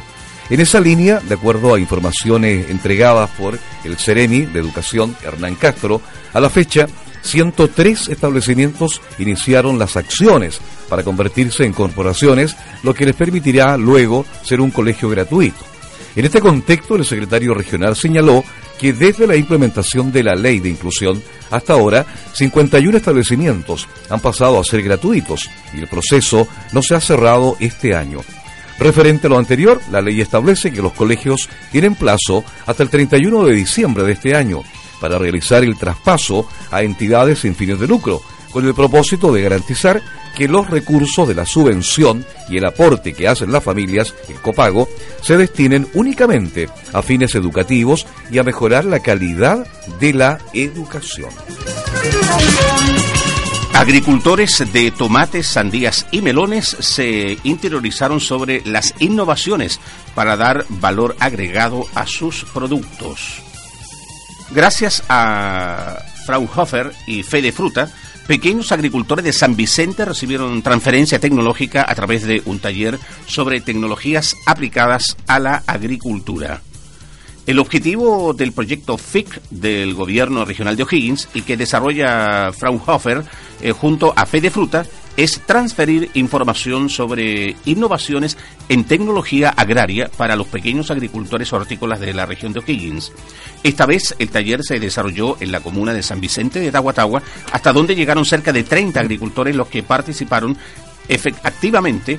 En 0.50 0.60
esa 0.60 0.80
línea, 0.80 1.20
de 1.20 1.36
acuerdo 1.36 1.76
a 1.76 1.80
informaciones 1.80 2.70
entregadas 2.70 3.30
por 3.32 3.60
el 3.84 3.98
Ceremi 3.98 4.42
de 4.42 4.60
Educación 4.60 5.16
Hernán 5.24 5.56
Castro, 5.56 6.02
a 6.34 6.40
la 6.40 6.50
fecha 6.50 6.88
103 7.22 8.10
establecimientos 8.10 9.02
iniciaron 9.18 9.78
las 9.78 9.98
acciones 9.98 10.60
para 10.88 11.04
convertirse 11.04 11.66
en 11.66 11.74
corporaciones, 11.74 12.56
lo 12.84 12.94
que 12.94 13.06
les 13.06 13.16
permitirá 13.16 13.78
luego 13.78 14.26
ser 14.44 14.62
un 14.62 14.72
colegio 14.72 15.10
gratuito. 15.10 15.66
En 16.16 16.26
este 16.26 16.42
contexto, 16.42 16.96
el 16.96 17.06
secretario 17.06 17.54
regional 17.54 17.96
señaló 17.96 18.44
que 18.80 18.94
desde 18.94 19.28
la 19.28 19.36
implementación 19.36 20.12
de 20.12 20.24
la 20.24 20.36
ley 20.36 20.60
de 20.60 20.70
inclusión 20.70 21.22
hasta 21.52 21.74
ahora, 21.74 22.06
51 22.34 22.98
establecimientos 22.98 23.88
han 24.10 24.20
pasado 24.20 24.60
a 24.60 24.64
ser 24.64 24.82
gratuitos 24.82 25.50
y 25.74 25.80
el 25.80 25.88
proceso 25.88 26.48
no 26.72 26.82
se 26.82 26.96
ha 26.96 27.02
cerrado 27.02 27.58
este 27.60 27.96
año. 27.96 28.22
Referente 28.80 29.28
a 29.28 29.30
lo 29.30 29.38
anterior, 29.38 29.82
la 29.92 30.02
ley 30.02 30.22
establece 30.22 30.72
que 30.72 30.82
los 30.82 30.94
colegios 30.94 31.50
tienen 31.72 31.96
plazo 31.96 32.46
hasta 32.66 32.84
el 32.84 32.90
31 32.90 33.46
de 33.46 33.54
diciembre 33.54 34.04
de 34.04 34.14
este 34.14 34.36
año 34.36 34.64
para 35.00 35.18
realizar 35.18 35.64
el 35.64 35.78
traspaso 35.78 36.48
a 36.72 36.84
entidades 36.84 37.40
sin 37.40 37.56
fines 37.56 37.80
de 37.80 37.88
lucro, 37.88 38.22
con 38.52 38.66
el 38.66 38.74
propósito 38.74 39.32
de 39.32 39.42
garantizar 39.42 40.02
que 40.36 40.48
los 40.48 40.70
recursos 40.70 41.28
de 41.28 41.36
la 41.36 41.46
subvención 41.46 42.26
y 42.50 42.58
el 42.58 42.66
aporte 42.66 43.14
que 43.14 43.28
hacen 43.28 43.52
las 43.52 43.64
familias, 43.64 44.16
el 44.28 44.36
copago, 44.36 44.88
se 45.22 45.38
destinen 45.38 45.88
únicamente 45.94 46.70
a 46.94 47.02
fines 47.02 47.36
educativos 47.36 48.08
y 48.32 48.38
a 48.38 48.44
mejorar 48.44 48.86
la 48.86 49.02
calidad 49.02 49.68
de 50.00 50.14
la 50.14 50.40
educación. 50.54 51.30
Agricultores 53.74 54.64
de 54.74 54.92
tomates, 54.92 55.48
sandías 55.48 56.06
y 56.12 56.22
melones 56.22 56.76
se 56.80 57.38
interiorizaron 57.44 58.20
sobre 58.20 58.62
las 58.66 58.94
innovaciones 59.00 59.80
para 60.16 60.36
dar 60.36 60.66
valor 60.70 61.16
agregado 61.20 61.86
a 61.96 62.06
sus 62.06 62.44
productos. 62.46 63.49
Gracias 64.52 65.04
a 65.10 66.04
Fraunhofer 66.26 66.92
y 67.06 67.24
Fede 67.24 67.52
Fruta, 67.52 67.92
pequeños 68.28 68.72
agricultores 68.72 69.24
de 69.24 69.34
San 69.34 69.56
Vicente 69.56 70.06
recibieron 70.06 70.62
transferencia 70.64 71.20
tecnológica 71.20 71.86
a 71.88 71.94
través 71.94 72.26
de 72.26 72.42
un 72.46 72.60
taller 72.60 72.98
sobre 73.28 73.62
tecnologías 73.62 74.36
aplicadas 74.48 75.18
a 75.28 75.40
la 75.40 75.64
agricultura. 75.68 76.62
El 77.46 77.60
objetivo 77.60 78.34
del 78.34 78.52
proyecto 78.52 78.98
FIC 78.98 79.42
del 79.50 79.94
gobierno 79.94 80.46
regional 80.46 80.76
de 80.76 80.84
O'Higgins 80.84 81.28
y 81.34 81.42
que 81.42 81.58
desarrolla 81.58 82.52
Fraunhofer 82.52 83.24
eh, 83.62 83.72
junto 83.72 84.14
a 84.16 84.26
Fede 84.26 84.52
Fruta 84.52 84.86
es 85.20 85.42
transferir 85.42 86.10
información 86.14 86.88
sobre 86.88 87.58
innovaciones 87.66 88.38
en 88.70 88.86
tecnología 88.86 89.50
agraria 89.50 90.10
para 90.16 90.38
los 90.38 90.48
pequeños 90.48 90.92
agricultores 90.92 91.52
hortícolas 91.52 92.00
de 92.00 92.14
la 92.14 92.26
región 92.26 92.54
de 92.54 92.60
O'Higgins. 92.62 93.12
Esta 93.62 93.86
vez 93.86 94.16
el 94.18 94.30
taller 94.30 94.64
se 94.64 94.80
desarrolló 94.80 95.36
en 95.42 95.52
la 95.52 95.60
comuna 95.60 95.94
de 95.94 96.04
San 96.04 96.22
Vicente 96.22 96.62
de 96.62 96.72
Tahuatahua, 96.72 97.22
hasta 97.52 97.74
donde 97.74 97.96
llegaron 97.96 98.24
cerca 98.24 98.54
de 98.54 98.64
30 98.64 98.98
agricultores 98.98 99.58
los 99.58 99.68
que 99.68 99.84
participaron 99.84 100.58
activamente 101.44 102.18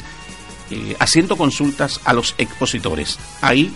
eh, 0.70 0.94
haciendo 0.98 1.38
consultas 1.38 2.02
a 2.04 2.12
los 2.12 2.34
expositores. 2.36 3.18
Ahí 3.40 3.72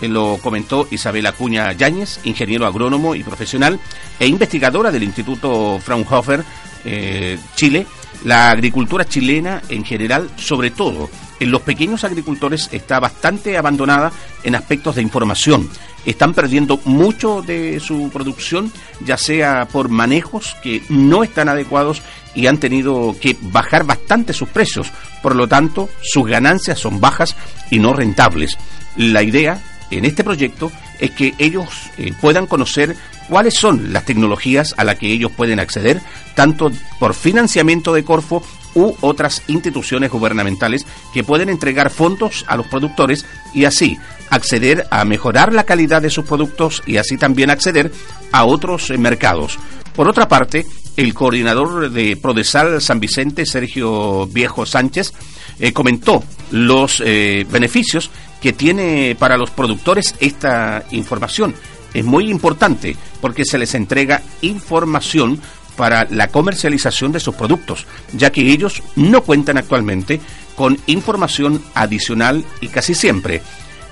eh, 0.00 0.08
lo 0.08 0.38
comentó 0.38 0.88
Isabel 0.90 1.26
Acuña 1.26 1.72
Yáñez, 1.72 2.20
ingeniero 2.24 2.66
agrónomo 2.66 3.14
y 3.14 3.22
profesional 3.22 3.78
e 4.18 4.26
investigadora 4.26 4.90
del 4.90 5.02
Instituto 5.02 5.78
Fraunhofer 5.78 6.42
eh, 6.86 7.38
Chile. 7.54 7.86
La 8.24 8.50
agricultura 8.50 9.04
chilena 9.04 9.62
en 9.68 9.84
general, 9.84 10.30
sobre 10.36 10.70
todo 10.70 11.10
en 11.40 11.50
los 11.50 11.62
pequeños 11.62 12.04
agricultores, 12.04 12.68
está 12.70 13.00
bastante 13.00 13.58
abandonada 13.58 14.12
en 14.44 14.54
aspectos 14.54 14.94
de 14.94 15.02
información. 15.02 15.68
Están 16.06 16.34
perdiendo 16.34 16.80
mucho 16.84 17.42
de 17.42 17.80
su 17.80 18.10
producción, 18.12 18.72
ya 19.04 19.16
sea 19.16 19.66
por 19.70 19.88
manejos 19.88 20.56
que 20.62 20.82
no 20.88 21.24
están 21.24 21.48
adecuados 21.48 22.02
y 22.34 22.46
han 22.46 22.58
tenido 22.58 23.16
que 23.20 23.36
bajar 23.40 23.84
bastante 23.84 24.32
sus 24.32 24.48
precios. 24.48 24.88
Por 25.22 25.34
lo 25.34 25.48
tanto, 25.48 25.88
sus 26.00 26.26
ganancias 26.26 26.78
son 26.78 27.00
bajas 27.00 27.36
y 27.70 27.78
no 27.78 27.92
rentables. 27.92 28.56
La 28.96 29.22
idea 29.22 29.60
en 29.98 30.04
este 30.04 30.24
proyecto 30.24 30.72
es 30.98 31.10
que 31.10 31.34
ellos 31.38 31.68
eh, 31.98 32.12
puedan 32.20 32.46
conocer 32.46 32.96
cuáles 33.28 33.54
son 33.54 33.92
las 33.92 34.04
tecnologías 34.04 34.74
a 34.76 34.84
las 34.84 34.98
que 34.98 35.12
ellos 35.12 35.32
pueden 35.32 35.60
acceder, 35.60 36.00
tanto 36.34 36.70
por 36.98 37.14
financiamiento 37.14 37.92
de 37.92 38.04
Corfo 38.04 38.42
u 38.74 38.94
otras 39.00 39.42
instituciones 39.48 40.10
gubernamentales 40.10 40.86
que 41.12 41.24
pueden 41.24 41.48
entregar 41.48 41.90
fondos 41.90 42.44
a 42.48 42.56
los 42.56 42.66
productores 42.66 43.26
y 43.52 43.64
así 43.64 43.98
acceder 44.30 44.86
a 44.90 45.04
mejorar 45.04 45.52
la 45.52 45.64
calidad 45.64 46.00
de 46.00 46.08
sus 46.08 46.24
productos 46.24 46.82
y 46.86 46.96
así 46.96 47.18
también 47.18 47.50
acceder 47.50 47.92
a 48.32 48.44
otros 48.44 48.90
eh, 48.90 48.96
mercados. 48.96 49.58
Por 49.94 50.08
otra 50.08 50.26
parte, 50.26 50.64
el 50.96 51.12
coordinador 51.12 51.90
de 51.90 52.16
Prodesal 52.16 52.80
San 52.80 52.98
Vicente, 52.98 53.44
Sergio 53.44 54.26
Viejo 54.26 54.64
Sánchez, 54.64 55.12
eh, 55.58 55.72
comentó 55.72 56.24
los 56.50 57.00
beneficios 57.00 58.10
que 58.42 58.52
tiene 58.52 59.16
para 59.18 59.38
los 59.38 59.50
productores 59.50 60.14
esta 60.20 60.84
información. 60.90 61.54
Es 61.94 62.04
muy 62.04 62.30
importante 62.30 62.96
porque 63.20 63.44
se 63.44 63.58
les 63.58 63.74
entrega 63.74 64.22
información 64.40 65.40
para 65.76 66.06
la 66.10 66.28
comercialización 66.28 67.12
de 67.12 67.20
sus 67.20 67.34
productos, 67.34 67.86
ya 68.12 68.30
que 68.30 68.42
ellos 68.42 68.82
no 68.96 69.22
cuentan 69.22 69.56
actualmente 69.56 70.20
con 70.56 70.78
información 70.86 71.62
adicional 71.74 72.44
y 72.60 72.68
casi 72.68 72.94
siempre 72.94 73.40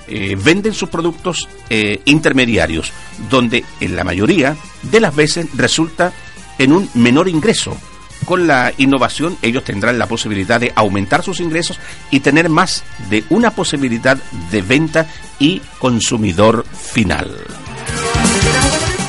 eh, 0.07 0.37
venden 0.41 0.73
sus 0.73 0.89
productos 0.89 1.47
eh, 1.69 2.01
intermediarios, 2.05 2.91
donde 3.29 3.63
en 3.79 3.95
la 3.95 4.03
mayoría 4.03 4.55
de 4.83 4.99
las 4.99 5.15
veces 5.15 5.47
resulta 5.55 6.11
en 6.59 6.73
un 6.73 6.89
menor 6.93 7.29
ingreso. 7.29 7.77
Con 8.25 8.47
la 8.47 8.71
innovación 8.77 9.37
ellos 9.41 9.63
tendrán 9.63 9.97
la 9.97 10.07
posibilidad 10.07 10.59
de 10.59 10.71
aumentar 10.75 11.23
sus 11.23 11.39
ingresos 11.39 11.79
y 12.09 12.19
tener 12.19 12.49
más 12.49 12.83
de 13.09 13.23
una 13.29 13.51
posibilidad 13.51 14.17
de 14.51 14.61
venta 14.61 15.07
y 15.39 15.61
consumidor 15.79 16.65
final. 16.65 17.35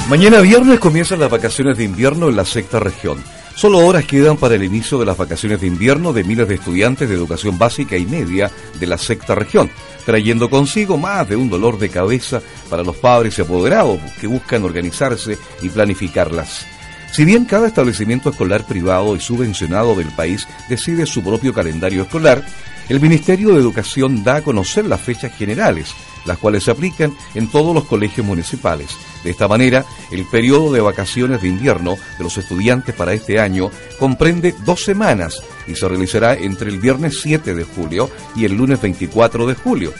Mañana 0.08 0.40
viernes 0.40 0.80
comienzan 0.80 1.20
las 1.20 1.30
vacaciones 1.30 1.76
de 1.78 1.84
invierno 1.84 2.28
en 2.28 2.36
la 2.36 2.44
sexta 2.44 2.80
región. 2.80 3.22
Solo 3.54 3.78
horas 3.78 4.04
quedan 4.04 4.36
para 4.36 4.54
el 4.54 4.64
inicio 4.64 4.98
de 4.98 5.06
las 5.06 5.16
vacaciones 5.16 5.60
de 5.60 5.66
invierno 5.66 6.12
de 6.12 6.24
miles 6.24 6.48
de 6.48 6.54
estudiantes 6.54 7.08
de 7.08 7.14
educación 7.14 7.58
básica 7.58 7.96
y 7.96 8.06
media 8.06 8.50
de 8.80 8.86
la 8.86 8.98
sexta 8.98 9.34
región, 9.34 9.70
trayendo 10.04 10.50
consigo 10.50 10.96
más 10.96 11.28
de 11.28 11.36
un 11.36 11.48
dolor 11.48 11.78
de 11.78 11.90
cabeza 11.90 12.40
para 12.68 12.82
los 12.82 12.96
padres 12.96 13.38
y 13.38 13.42
apoderados 13.42 14.00
que 14.20 14.26
buscan 14.26 14.64
organizarse 14.64 15.38
y 15.60 15.68
planificarlas. 15.68 16.66
Si 17.12 17.26
bien 17.26 17.44
cada 17.44 17.66
establecimiento 17.66 18.30
escolar 18.30 18.64
privado 18.64 19.14
y 19.14 19.20
subvencionado 19.20 19.94
del 19.94 20.08
país 20.08 20.48
decide 20.70 21.04
su 21.04 21.22
propio 21.22 21.52
calendario 21.52 22.04
escolar, 22.04 22.42
el 22.88 23.00
Ministerio 23.00 23.50
de 23.50 23.60
Educación 23.60 24.24
da 24.24 24.36
a 24.36 24.42
conocer 24.42 24.86
las 24.86 25.02
fechas 25.02 25.36
generales, 25.36 25.94
las 26.24 26.38
cuales 26.38 26.64
se 26.64 26.70
aplican 26.70 27.14
en 27.34 27.48
todos 27.48 27.74
los 27.74 27.84
colegios 27.84 28.26
municipales. 28.26 28.96
De 29.22 29.30
esta 29.30 29.46
manera, 29.46 29.84
el 30.10 30.24
periodo 30.24 30.72
de 30.72 30.80
vacaciones 30.80 31.42
de 31.42 31.48
invierno 31.48 31.98
de 32.16 32.24
los 32.24 32.38
estudiantes 32.38 32.94
para 32.94 33.12
este 33.12 33.38
año 33.38 33.70
comprende 33.98 34.54
dos 34.64 34.82
semanas 34.82 35.42
y 35.66 35.74
se 35.74 35.86
realizará 35.86 36.32
entre 36.32 36.70
el 36.70 36.78
viernes 36.78 37.20
7 37.20 37.54
de 37.54 37.64
julio 37.64 38.10
y 38.34 38.46
el 38.46 38.54
lunes 38.54 38.80
24 38.80 39.46
de 39.46 39.54
julio. 39.54 39.92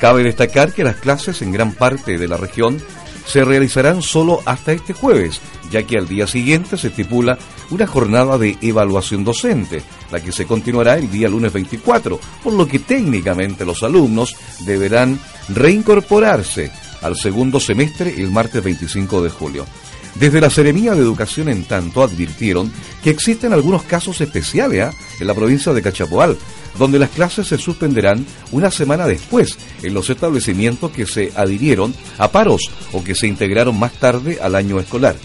Cabe 0.00 0.22
destacar 0.22 0.72
que 0.72 0.82
las 0.82 0.96
clases 0.96 1.42
en 1.42 1.52
gran 1.52 1.72
parte 1.72 2.16
de 2.16 2.26
la 2.26 2.38
región 2.38 2.80
se 3.26 3.44
realizarán 3.44 4.02
solo 4.02 4.40
hasta 4.44 4.72
este 4.72 4.92
jueves, 4.92 5.40
ya 5.70 5.82
que 5.82 5.98
al 5.98 6.08
día 6.08 6.26
siguiente 6.26 6.76
se 6.76 6.88
estipula 6.88 7.38
una 7.70 7.86
jornada 7.86 8.38
de 8.38 8.56
evaluación 8.60 9.24
docente, 9.24 9.82
la 10.10 10.20
que 10.20 10.32
se 10.32 10.46
continuará 10.46 10.96
el 10.96 11.10
día 11.10 11.28
lunes 11.28 11.52
24, 11.52 12.20
por 12.42 12.52
lo 12.52 12.66
que 12.66 12.78
técnicamente 12.78 13.64
los 13.64 13.82
alumnos 13.82 14.36
deberán 14.60 15.18
reincorporarse 15.48 16.70
al 17.02 17.16
segundo 17.16 17.60
semestre 17.60 18.14
el 18.16 18.30
martes 18.30 18.62
25 18.62 19.22
de 19.22 19.30
julio. 19.30 19.66
Desde 20.14 20.40
la 20.40 20.48
Seremía 20.48 20.92
de 20.92 21.00
Educación, 21.00 21.48
en 21.48 21.64
tanto, 21.64 22.02
advirtieron 22.02 22.72
que 23.02 23.10
existen 23.10 23.52
algunos 23.52 23.82
casos 23.82 24.20
especiales 24.20 24.84
¿ah? 24.84 24.92
en 25.18 25.26
la 25.26 25.34
provincia 25.34 25.72
de 25.72 25.82
Cachapoal, 25.82 26.36
donde 26.78 26.98
las 26.98 27.10
clases 27.10 27.48
se 27.48 27.58
suspenderán 27.58 28.24
una 28.52 28.70
semana 28.70 29.06
después 29.06 29.58
en 29.82 29.92
los 29.92 30.08
establecimientos 30.10 30.92
que 30.92 31.06
se 31.06 31.32
adhirieron 31.34 31.94
a 32.18 32.30
paros 32.30 32.62
o 32.92 33.02
que 33.02 33.14
se 33.14 33.26
integraron 33.26 33.78
más 33.78 33.92
tarde 33.94 34.38
al 34.40 34.54
año 34.54 34.78
escolar. 34.78 35.16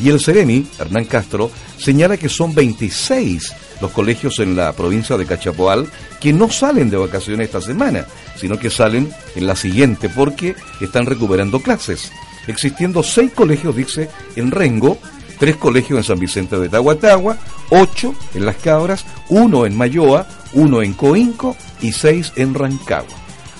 Y 0.00 0.08
el 0.10 0.20
Seremi, 0.20 0.66
Hernán 0.78 1.06
Castro, 1.06 1.50
señala 1.76 2.16
que 2.16 2.28
son 2.28 2.54
26 2.54 3.52
los 3.80 3.90
colegios 3.90 4.38
en 4.38 4.56
la 4.56 4.72
provincia 4.72 5.16
de 5.16 5.26
Cachapoal 5.26 5.88
que 6.20 6.32
no 6.32 6.50
salen 6.50 6.90
de 6.90 6.96
vacaciones 6.96 7.46
esta 7.46 7.60
semana, 7.60 8.06
sino 8.36 8.58
que 8.58 8.70
salen 8.70 9.12
en 9.34 9.46
la 9.46 9.56
siguiente 9.56 10.08
porque 10.08 10.54
están 10.80 11.06
recuperando 11.06 11.60
clases. 11.60 12.10
Existiendo 12.48 13.02
seis 13.02 13.30
colegios, 13.32 13.76
dice, 13.76 14.10
en 14.34 14.50
Rengo, 14.50 14.98
tres 15.38 15.56
colegios 15.56 15.98
en 15.98 16.04
San 16.04 16.18
Vicente 16.18 16.58
de 16.58 16.68
Tahuatagua, 16.68 17.38
ocho 17.70 18.14
en 18.34 18.44
Las 18.44 18.56
Cabras, 18.56 19.04
uno 19.28 19.66
en 19.66 19.76
Mayoa, 19.76 20.26
uno 20.54 20.82
en 20.82 20.94
Coinco 20.94 21.56
y 21.80 21.92
seis 21.92 22.32
en 22.36 22.54
Rancagua. 22.54 23.16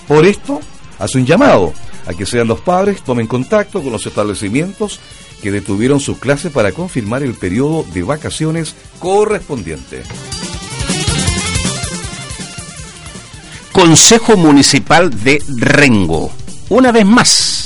Por 0.07 0.25
esto, 0.25 0.59
hace 0.97 1.19
un 1.19 1.25
llamado 1.25 1.73
a 2.07 2.13
que 2.13 2.25
sean 2.25 2.47
los 2.47 2.61
padres, 2.61 3.03
tomen 3.03 3.27
contacto 3.27 3.81
con 3.81 3.91
los 3.91 4.05
establecimientos 4.05 4.99
que 5.41 5.51
detuvieron 5.51 5.99
sus 5.99 6.17
clases 6.17 6.51
para 6.51 6.71
confirmar 6.71 7.23
el 7.23 7.35
periodo 7.35 7.85
de 7.93 8.03
vacaciones 8.03 8.75
correspondiente. 8.99 10.03
Consejo 13.71 14.35
Municipal 14.35 15.09
de 15.23 15.41
Rengo. 15.47 16.31
Una 16.69 16.91
vez 16.91 17.05
más, 17.05 17.58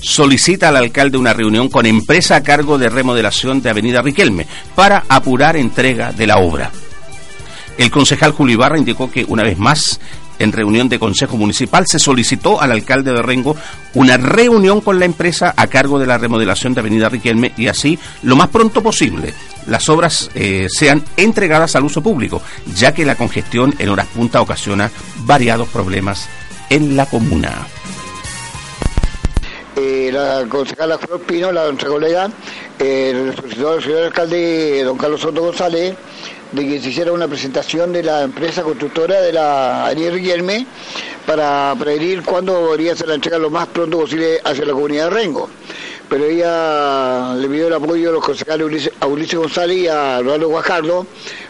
solicita 0.00 0.68
al 0.68 0.76
alcalde 0.76 1.18
una 1.18 1.32
reunión 1.32 1.68
con 1.68 1.86
empresa 1.86 2.36
a 2.36 2.42
cargo 2.42 2.78
de 2.78 2.88
remodelación 2.88 3.62
de 3.62 3.70
Avenida 3.70 4.02
Riquelme 4.02 4.46
para 4.74 5.04
apurar 5.08 5.56
entrega 5.56 6.12
de 6.12 6.26
la 6.26 6.38
obra. 6.38 6.70
El 7.78 7.90
concejal 7.90 8.32
Julio 8.32 8.54
Ibarra 8.54 8.78
indicó 8.78 9.10
que 9.10 9.24
una 9.28 9.42
vez 9.42 9.58
más 9.58 10.00
en 10.40 10.52
reunión 10.52 10.88
de 10.88 10.98
Consejo 10.98 11.36
Municipal, 11.36 11.86
se 11.86 11.98
solicitó 11.98 12.60
al 12.60 12.72
alcalde 12.72 13.12
de 13.12 13.22
Rengo 13.22 13.56
una 13.94 14.16
reunión 14.16 14.80
con 14.80 14.98
la 14.98 15.04
empresa 15.04 15.54
a 15.56 15.66
cargo 15.68 15.98
de 15.98 16.06
la 16.06 16.18
remodelación 16.18 16.74
de 16.74 16.80
Avenida 16.80 17.08
Riquelme 17.08 17.52
y 17.56 17.68
así, 17.68 17.98
lo 18.22 18.36
más 18.36 18.48
pronto 18.48 18.82
posible, 18.82 19.34
las 19.66 19.88
obras 19.88 20.30
eh, 20.34 20.66
sean 20.68 21.04
entregadas 21.16 21.76
al 21.76 21.84
uso 21.84 22.02
público, 22.02 22.42
ya 22.74 22.92
que 22.92 23.04
la 23.04 23.14
congestión 23.14 23.74
en 23.78 23.90
horas 23.90 24.06
punta 24.08 24.40
ocasiona 24.40 24.90
variados 25.24 25.68
problemas 25.68 26.28
en 26.70 26.96
la 26.96 27.06
comuna. 27.06 27.66
Eh, 29.82 30.10
la 30.12 30.44
concejala 30.46 30.98
Flor 30.98 31.20
Pino, 31.20 31.50
la 31.50 31.64
nuestra 31.64 31.88
colega, 31.88 32.30
eh, 32.78 33.32
solicitó 33.34 33.70
al 33.70 33.82
señor 33.82 34.02
alcalde 34.02 34.84
don 34.84 34.98
Carlos 34.98 35.22
Soto 35.22 35.40
González 35.40 35.94
de 36.52 36.68
que 36.68 36.82
se 36.82 36.90
hiciera 36.90 37.12
una 37.12 37.26
presentación 37.26 37.90
de 37.90 38.02
la 38.02 38.20
empresa 38.20 38.62
constructora 38.62 39.22
de 39.22 39.32
la 39.32 39.86
Ariel 39.86 40.18
Guillerme 40.18 40.66
para 41.26 41.74
prevenir 41.78 42.22
cuándo 42.24 42.62
debería 42.66 42.94
ser 42.94 43.08
la 43.08 43.14
entrega 43.14 43.38
lo 43.38 43.48
más 43.48 43.68
pronto 43.68 44.00
posible 44.00 44.38
hacia 44.44 44.66
la 44.66 44.74
comunidad 44.74 45.04
de 45.04 45.10
Rengo. 45.10 45.48
Pero 46.10 46.26
ella 46.26 47.34
le 47.36 47.48
pidió 47.48 47.68
el 47.68 47.72
apoyo 47.72 48.10
a 48.10 48.12
los 48.12 48.22
concejales 48.22 48.90
a 49.00 49.06
Ulises 49.06 49.38
González 49.38 49.78
y 49.78 49.88
a 49.88 50.20
Rolando 50.20 50.48
Guajardo 50.48 51.06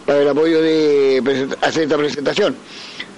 para 0.07 0.23
el 0.23 0.29
apoyo 0.29 0.63
de 0.63 1.49
hacer 1.63 1.83
esta 1.83 1.97
presentación 1.97 2.55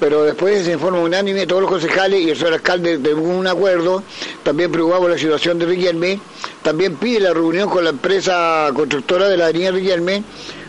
pero 0.03 0.25
después 0.25 0.65
se 0.65 0.73
informa 0.73 0.99
unánime 0.99 1.47
todos 1.47 1.63
los 1.63 1.71
concejales 1.71 2.23
y 2.23 2.31
el 2.31 2.37
señor 2.37 2.55
alcalde 2.55 2.99
de 2.99 3.15
un 3.15 3.47
acuerdo, 3.47 4.03
también 4.43 4.73
preocupado 4.73 5.07
la 5.07 5.17
situación 5.17 5.61
de 5.61 5.67
Riquelme, 5.67 6.19
también 6.61 6.97
pide 6.97 7.21
la 7.21 7.33
reunión 7.33 7.71
con 7.71 7.85
la 7.85 7.91
empresa 7.91 8.69
constructora 8.75 9.29
de 9.29 9.37
la 9.37 9.45
avenida 9.47 9.71
Riquelme 9.71 10.25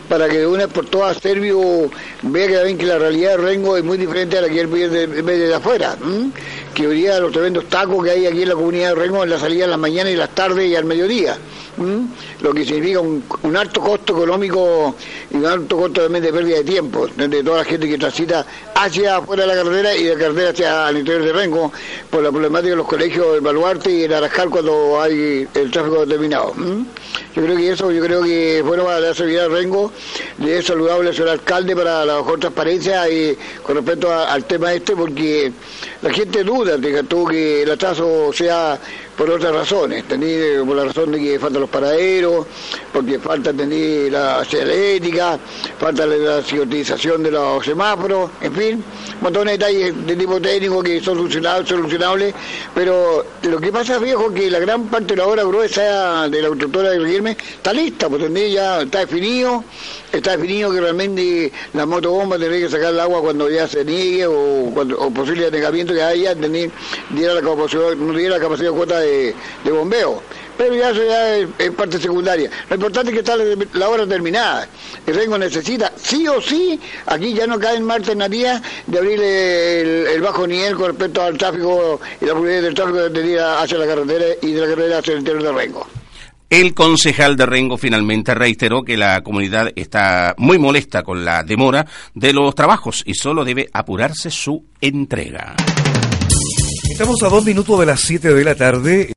para 0.08 0.28
que 0.28 0.38
de 0.38 0.46
una 0.46 0.68
por 0.68 0.86
todas 0.86 1.16
Servio 1.16 1.90
vea 2.22 2.64
que, 2.76 2.86
la 2.86 2.96
realidad 2.96 3.32
de 3.32 3.36
Rengo 3.38 3.76
es 3.76 3.82
muy 3.82 3.98
diferente 3.98 4.38
a 4.38 4.42
la 4.42 4.48
que 4.48 4.60
él 4.60 4.68
ve 4.68 4.88
de, 4.88 5.52
afuera. 5.52 5.96
Que 6.74 6.88
hoy 6.88 6.96
día 6.96 7.20
los 7.20 7.30
tremendos 7.30 7.68
tacos 7.68 8.02
que 8.04 8.10
hay 8.10 8.26
aquí 8.26 8.42
en 8.42 8.48
la 8.48 8.54
comunidad 8.56 8.88
de 8.90 8.94
Rengo 8.96 9.22
en 9.22 9.30
la 9.30 9.38
salida 9.38 9.64
en 9.64 9.70
las 9.70 9.78
mañanas 9.78 10.12
y 10.12 10.16
las 10.16 10.30
tardes 10.34 10.68
y 10.68 10.74
al 10.74 10.84
mediodía. 10.84 11.38
Lo 12.40 12.52
que 12.52 12.64
significa 12.64 13.00
un, 13.00 13.56
alto 13.56 13.80
costo 13.80 14.12
económico 14.12 14.94
y 15.30 15.36
un 15.36 15.46
alto 15.46 15.76
costo 15.76 16.02
también 16.02 16.24
de 16.24 16.32
pérdida 16.32 16.56
de 16.58 16.64
tiempo 16.64 17.08
de 17.08 17.42
toda 17.42 17.58
la 17.58 17.64
gente 17.64 17.88
que 17.88 17.98
transita 17.98 18.46
hacia 18.74 19.16
afuera 19.16 19.44
de 19.44 19.48
la 19.48 19.62
carretera 19.62 19.96
y 19.96 20.04
de 20.04 20.14
la 20.14 20.20
carretera 20.20 20.50
hacia 20.50 20.88
el 20.90 20.98
interior 20.98 21.24
de 21.24 21.32
Rengo 21.32 21.72
por 22.10 22.22
la 22.22 22.30
problemática 22.30 22.70
de 22.70 22.76
los 22.76 22.86
colegios 22.86 23.32
del 23.32 23.40
Baluarte 23.40 23.90
y 23.90 24.02
el 24.02 24.14
Arascal 24.14 24.50
cuando 24.50 25.00
hay 25.00 25.48
el 25.54 25.70
tráfico 25.70 26.06
determinado. 26.06 26.54
Yo 27.34 27.42
creo 27.42 27.56
que 27.56 27.70
eso, 27.70 27.90
yo 27.90 28.02
creo 28.04 28.22
que 28.22 28.62
bueno 28.62 28.84
para 28.84 29.00
la 29.00 29.14
seguridad 29.14 29.48
de 29.48 29.48
Rengo, 29.48 29.92
le 30.38 30.58
es 30.58 30.66
saludable 30.66 31.08
al 31.08 31.14
señor 31.14 31.30
alcalde 31.30 31.74
para 31.74 32.04
la 32.04 32.18
mejor 32.18 32.38
transparencia 32.38 33.08
y 33.08 33.36
con 33.64 33.76
respecto 33.76 34.12
al 34.12 34.44
tema 34.44 34.72
este, 34.72 34.94
porque 34.94 35.52
la 36.04 36.12
gente 36.12 36.44
duda 36.44 36.76
de 36.76 37.02
que 37.26 37.62
el 37.62 37.70
atraso 37.70 38.30
sea 38.30 38.78
por 39.16 39.30
otras 39.30 39.54
razones, 39.54 40.04
por 40.04 40.76
la 40.76 40.84
razón 40.84 41.12
de 41.12 41.20
que 41.20 41.38
faltan 41.38 41.60
los 41.60 41.70
paraderos, 41.70 42.46
porque 42.92 43.18
falta 43.18 43.52
la 43.52 44.44
señalética, 44.44 45.38
falta 45.78 46.06
la 46.06 46.38
utilización 46.38 47.22
de 47.22 47.30
los 47.30 47.64
semáforos, 47.64 48.30
en 48.40 48.54
fin, 48.54 48.84
montón 49.20 49.46
de 49.46 49.52
detalles 49.52 50.06
de 50.06 50.16
tipo 50.16 50.40
técnico 50.40 50.82
que 50.82 51.00
son 51.00 51.30
solucionables, 51.30 52.34
pero 52.74 53.24
lo 53.42 53.60
que 53.60 53.72
pasa, 53.72 53.98
viejo, 53.98 54.32
que 54.32 54.50
la 54.50 54.58
gran 54.58 54.86
parte 54.88 55.14
de 55.14 55.16
la 55.16 55.26
obra 55.26 55.44
gruesa 55.44 56.28
de 56.28 56.42
la 56.42 56.48
constructora 56.48 56.90
de 56.90 56.98
Guillermo 56.98 57.28
está 57.28 57.72
lista, 57.72 58.08
pues 58.08 58.22
ya 58.52 58.82
está 58.82 59.00
definido, 59.00 59.64
está 60.12 60.32
definido 60.32 60.72
que 60.72 60.80
realmente 60.80 61.52
la 61.72 61.86
motobomba 61.86 62.38
tendría 62.38 62.66
que 62.66 62.70
sacar 62.70 62.92
el 62.92 63.00
agua 63.00 63.20
cuando 63.20 63.48
ya 63.48 63.68
se 63.68 63.84
niegue 63.84 64.26
o, 64.26 64.70
cuando, 64.74 64.98
o 64.98 65.10
posible 65.10 65.46
anegamiento 65.46 65.94
que 65.94 66.02
haya, 66.02 66.34
tener, 66.34 66.70
diera 67.10 67.34
la 67.34 67.42
capacidad, 67.42 67.94
no 67.94 68.16
diera 68.16 68.36
la 68.36 68.42
capacidad 68.42 68.70
de 68.70 68.76
cuota 68.76 69.00
de, 69.00 69.03
bombeo. 69.64 70.22
pero 70.56 70.74
ya 70.74 70.90
eso 70.90 71.04
ya 71.04 71.36
es, 71.36 71.70
parte 71.72 71.98
secundaria. 71.98 72.50
Lo 72.68 72.76
importante 72.76 73.10
es 73.10 73.14
que 73.14 73.20
está 73.20 73.36
la, 73.36 73.44
la 73.72 73.88
obra 73.88 74.06
terminada. 74.06 74.68
El 75.06 75.14
Rengo 75.14 75.38
necesita, 75.38 75.92
sí 75.96 76.26
o 76.28 76.40
sí, 76.40 76.78
aquí 77.06 77.34
ya 77.34 77.46
no 77.46 77.58
cae 77.58 77.76
en 77.76 77.84
más 77.84 77.96
alternativa 77.96 78.60
de 78.86 78.98
abrir 78.98 79.20
el, 79.20 80.20
bajo 80.20 80.46
nivel 80.46 80.76
con 80.76 80.88
respecto 80.88 81.22
al 81.22 81.36
tráfico 81.36 82.00
y 82.20 82.24
la 82.24 82.34
fluidez 82.34 82.62
del 82.62 82.74
tráfico 82.74 83.08
de 83.08 83.40
hacia 83.40 83.78
la 83.78 83.86
carretera 83.86 84.24
y 84.40 84.52
de 84.52 84.60
la 84.60 84.66
carretera 84.68 84.98
hacia 84.98 85.12
el 85.12 85.18
interior 85.20 85.42
de 85.42 85.52
Rengo. 85.52 85.86
El 86.50 86.74
concejal 86.74 87.36
de 87.36 87.46
Rengo 87.46 87.76
finalmente 87.76 88.34
reiteró 88.34 88.82
que 88.84 88.96
la 88.96 89.22
comunidad 89.22 89.72
está 89.74 90.34
muy 90.38 90.58
molesta 90.58 91.02
con 91.02 91.24
la 91.24 91.42
demora 91.42 91.86
de 92.14 92.32
los 92.32 92.54
trabajos 92.54 93.02
y 93.04 93.14
solo 93.14 93.44
debe 93.44 93.68
apurarse 93.72 94.30
su 94.30 94.64
entrega. 94.80 95.56
Estamos 96.94 97.24
a 97.24 97.28
dos 97.28 97.44
minutos 97.44 97.80
de 97.80 97.86
las 97.86 98.00
7 98.02 98.32
de 98.34 98.44
la 98.44 98.54
tarde. 98.54 99.12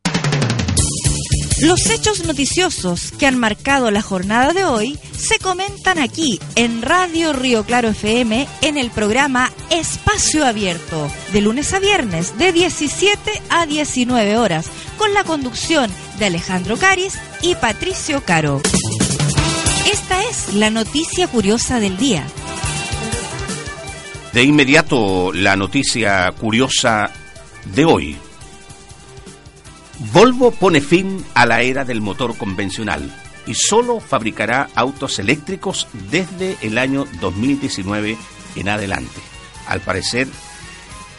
Los 1.62 1.88
hechos 1.92 2.26
noticiosos 2.26 3.12
que 3.12 3.28
han 3.28 3.38
marcado 3.38 3.92
la 3.92 4.02
jornada 4.02 4.52
de 4.52 4.66
hoy 4.66 4.98
se 5.16 5.38
comentan 5.38 6.00
aquí 6.00 6.40
en 6.56 6.82
Radio 6.82 7.34
Río 7.34 7.66
Claro 7.66 7.90
FM 7.90 8.48
en 8.64 8.78
el 8.80 8.90
programa 8.90 9.52
Espacio 9.70 10.44
Abierto, 10.44 11.08
de 11.32 11.42
lunes 11.42 11.72
a 11.76 11.80
viernes 11.80 12.36
de 12.40 12.52
17 12.52 13.44
a 13.52 13.68
19 13.68 14.38
horas, 14.38 14.72
con 14.98 15.14
la 15.14 15.24
conducción 15.24 15.92
de 16.18 16.26
Alejandro 16.26 16.78
Caris 16.78 17.20
y 17.44 17.54
Patricio 17.54 18.24
Caro. 18.26 18.60
Esta 19.94 20.24
es 20.24 20.56
la 20.56 20.72
noticia 20.72 21.28
curiosa 21.28 21.80
del 21.80 21.96
día. 21.98 22.26
De 24.34 24.42
inmediato, 24.42 25.32
la 25.32 25.56
noticia 25.56 26.32
curiosa 26.32 27.12
de 27.74 27.86
hoy. 27.86 28.18
Volvo 30.14 30.52
pone 30.52 30.82
fin 30.82 31.26
a 31.34 31.46
la 31.46 31.62
era 31.62 31.84
del 31.84 32.02
motor 32.02 32.38
convencional 32.38 33.14
y 33.48 33.56
solo 33.56 34.00
fabricará 34.00 34.70
autos 34.76 35.20
eléctricos 35.20 35.88
desde 36.12 36.58
el 36.62 36.78
año 36.78 37.06
2019 37.20 38.18
en 38.56 38.70
adelante. 38.70 39.22
Al 39.68 39.82
parecer, 39.82 40.28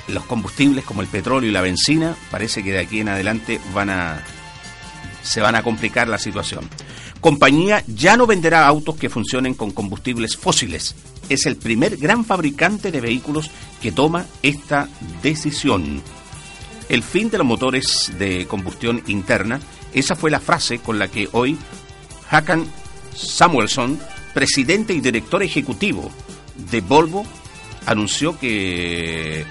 los 0.08 0.24
combustibles 0.24 0.84
como 0.84 1.02
el 1.02 1.08
petróleo 1.08 1.50
y 1.50 1.52
la 1.52 1.60
benzina 1.60 2.16
parece 2.30 2.62
que 2.62 2.72
de 2.72 2.80
aquí 2.80 3.00
en 3.00 3.08
adelante 3.08 3.60
van 3.74 3.90
a 3.90 4.24
se 5.22 5.40
van 5.40 5.56
a 5.56 5.62
complicar 5.62 6.08
la 6.08 6.18
situación. 6.18 6.68
Compañía 7.20 7.82
ya 7.86 8.16
no 8.16 8.26
venderá 8.26 8.66
autos 8.66 8.96
que 8.96 9.10
funcionen 9.10 9.54
con 9.54 9.72
combustibles 9.72 10.36
fósiles. 10.36 10.94
Es 11.28 11.46
el 11.46 11.56
primer 11.56 11.96
gran 11.96 12.24
fabricante 12.24 12.92
de 12.92 13.00
vehículos 13.00 13.50
que 13.82 13.92
toma 13.92 14.24
esta 14.42 14.88
decisión. 15.22 16.00
El 16.88 17.02
fin 17.02 17.30
de 17.30 17.38
los 17.38 17.46
motores 17.46 18.12
de 18.18 18.46
combustión 18.46 19.02
interna, 19.06 19.60
esa 19.92 20.16
fue 20.16 20.30
la 20.30 20.40
frase 20.40 20.78
con 20.78 20.98
la 20.98 21.08
que 21.08 21.28
hoy 21.32 21.58
Hakan 22.30 22.66
Samuelson, 23.14 23.98
presidente 24.32 24.94
y 24.94 25.00
director 25.00 25.42
ejecutivo 25.42 26.10
de 26.70 26.80
Volvo, 26.80 27.26
anunció 27.86 28.38
que 28.38 29.40
eh, 29.40 29.46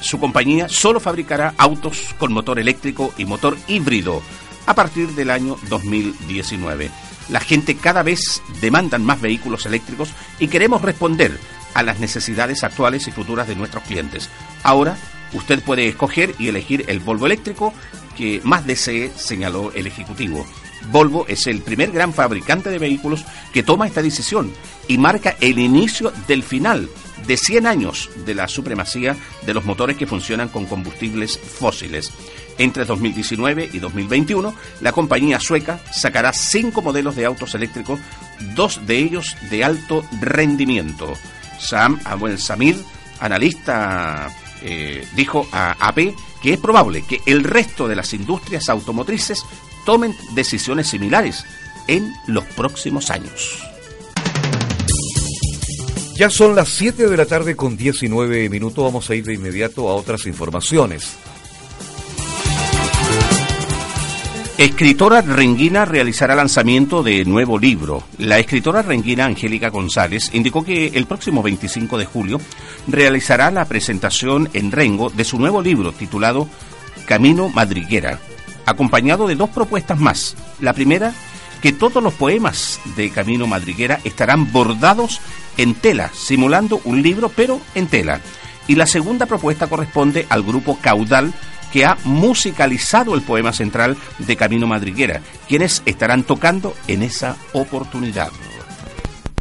su 0.00 0.18
compañía 0.18 0.68
solo 0.68 1.00
fabricará 1.00 1.54
autos 1.58 2.14
con 2.18 2.32
motor 2.32 2.58
eléctrico 2.58 3.14
y 3.18 3.24
motor 3.24 3.56
híbrido 3.68 4.22
a 4.66 4.74
partir 4.74 5.08
del 5.10 5.30
año 5.30 5.56
2019. 5.68 6.90
La 7.28 7.40
gente 7.40 7.76
cada 7.76 8.02
vez 8.02 8.42
demandan 8.60 9.04
más 9.04 9.20
vehículos 9.20 9.66
eléctricos 9.66 10.10
y 10.38 10.48
queremos 10.48 10.82
responder 10.82 11.38
a 11.74 11.82
las 11.82 11.98
necesidades 11.98 12.62
actuales 12.64 13.06
y 13.08 13.12
futuras 13.12 13.48
de 13.48 13.56
nuestros 13.56 13.82
clientes. 13.84 14.28
Ahora, 14.62 14.96
usted 15.34 15.62
puede 15.62 15.86
escoger 15.88 16.34
y 16.38 16.48
elegir 16.48 16.84
el 16.88 17.00
Volvo 17.00 17.26
eléctrico 17.26 17.74
que 18.16 18.40
más 18.44 18.66
desee, 18.66 19.10
señaló 19.16 19.72
el 19.74 19.86
Ejecutivo. 19.86 20.46
Volvo 20.90 21.26
es 21.28 21.46
el 21.46 21.60
primer 21.60 21.90
gran 21.90 22.12
fabricante 22.12 22.70
de 22.70 22.78
vehículos 22.78 23.24
que 23.52 23.62
toma 23.62 23.86
esta 23.86 24.02
decisión 24.02 24.52
y 24.88 24.98
marca 24.98 25.36
el 25.40 25.58
inicio 25.58 26.12
del 26.28 26.42
final 26.42 26.88
de 27.26 27.36
100 27.36 27.66
años 27.66 28.10
de 28.26 28.34
la 28.34 28.48
supremacía 28.48 29.16
de 29.46 29.54
los 29.54 29.64
motores 29.64 29.96
que 29.96 30.06
funcionan 30.06 30.48
con 30.48 30.66
combustibles 30.66 31.38
fósiles. 31.38 32.12
Entre 32.58 32.84
2019 32.84 33.70
y 33.72 33.78
2021, 33.78 34.54
la 34.80 34.92
compañía 34.92 35.40
sueca 35.40 35.80
sacará 35.92 36.32
cinco 36.32 36.82
modelos 36.82 37.16
de 37.16 37.24
autos 37.24 37.54
eléctricos, 37.54 37.98
dos 38.54 38.86
de 38.86 38.98
ellos 38.98 39.36
de 39.50 39.64
alto 39.64 40.04
rendimiento. 40.20 41.14
Sam 41.58 41.98
Abuel 42.04 42.38
Samir, 42.38 42.76
analista, 43.20 44.30
eh, 44.64 45.06
dijo 45.14 45.46
a 45.52 45.72
AP 45.78 46.14
que 46.42 46.54
es 46.54 46.58
probable 46.58 47.04
que 47.06 47.20
el 47.26 47.44
resto 47.44 47.86
de 47.86 47.96
las 47.96 48.12
industrias 48.14 48.68
automotrices 48.68 49.44
tomen 49.84 50.16
decisiones 50.34 50.88
similares 50.88 51.44
en 51.86 52.12
los 52.26 52.44
próximos 52.44 53.10
años. 53.10 53.62
Ya 56.16 56.30
son 56.30 56.54
las 56.54 56.68
7 56.68 57.08
de 57.08 57.16
la 57.16 57.26
tarde 57.26 57.56
con 57.56 57.76
19 57.76 58.48
minutos. 58.48 58.84
Vamos 58.84 59.10
a 59.10 59.14
ir 59.14 59.24
de 59.24 59.34
inmediato 59.34 59.88
a 59.88 59.94
otras 59.94 60.26
informaciones. 60.26 61.16
Escritora 64.56 65.20
Renguina 65.20 65.84
realizará 65.84 66.36
lanzamiento 66.36 67.02
de 67.02 67.24
nuevo 67.24 67.58
libro. 67.58 68.04
La 68.18 68.38
escritora 68.38 68.82
Renguina 68.82 69.24
Angélica 69.24 69.68
González 69.68 70.30
indicó 70.32 70.64
que 70.64 70.92
el 70.94 71.06
próximo 71.06 71.42
25 71.42 71.98
de 71.98 72.04
julio 72.04 72.40
realizará 72.86 73.50
la 73.50 73.64
presentación 73.64 74.48
en 74.52 74.70
Rengo 74.70 75.10
de 75.10 75.24
su 75.24 75.40
nuevo 75.40 75.60
libro 75.60 75.90
titulado 75.90 76.48
Camino 77.04 77.48
Madriguera, 77.48 78.20
acompañado 78.64 79.26
de 79.26 79.34
dos 79.34 79.50
propuestas 79.50 79.98
más. 79.98 80.36
La 80.60 80.72
primera, 80.72 81.12
que 81.60 81.72
todos 81.72 82.00
los 82.00 82.14
poemas 82.14 82.80
de 82.94 83.10
Camino 83.10 83.48
Madriguera 83.48 83.98
estarán 84.04 84.52
bordados 84.52 85.20
en 85.56 85.74
tela, 85.74 86.12
simulando 86.14 86.80
un 86.84 87.02
libro 87.02 87.28
pero 87.28 87.60
en 87.74 87.88
tela. 87.88 88.20
Y 88.68 88.76
la 88.76 88.86
segunda 88.86 89.26
propuesta 89.26 89.66
corresponde 89.66 90.26
al 90.30 90.44
grupo 90.44 90.78
Caudal 90.80 91.34
que 91.74 91.84
ha 91.84 91.98
musicalizado 92.04 93.16
el 93.16 93.22
poema 93.22 93.52
central 93.52 93.96
de 94.20 94.36
Camino 94.36 94.68
Madriguera, 94.68 95.22
quienes 95.48 95.82
estarán 95.86 96.22
tocando 96.22 96.72
en 96.86 97.02
esa 97.02 97.36
oportunidad. 97.52 98.30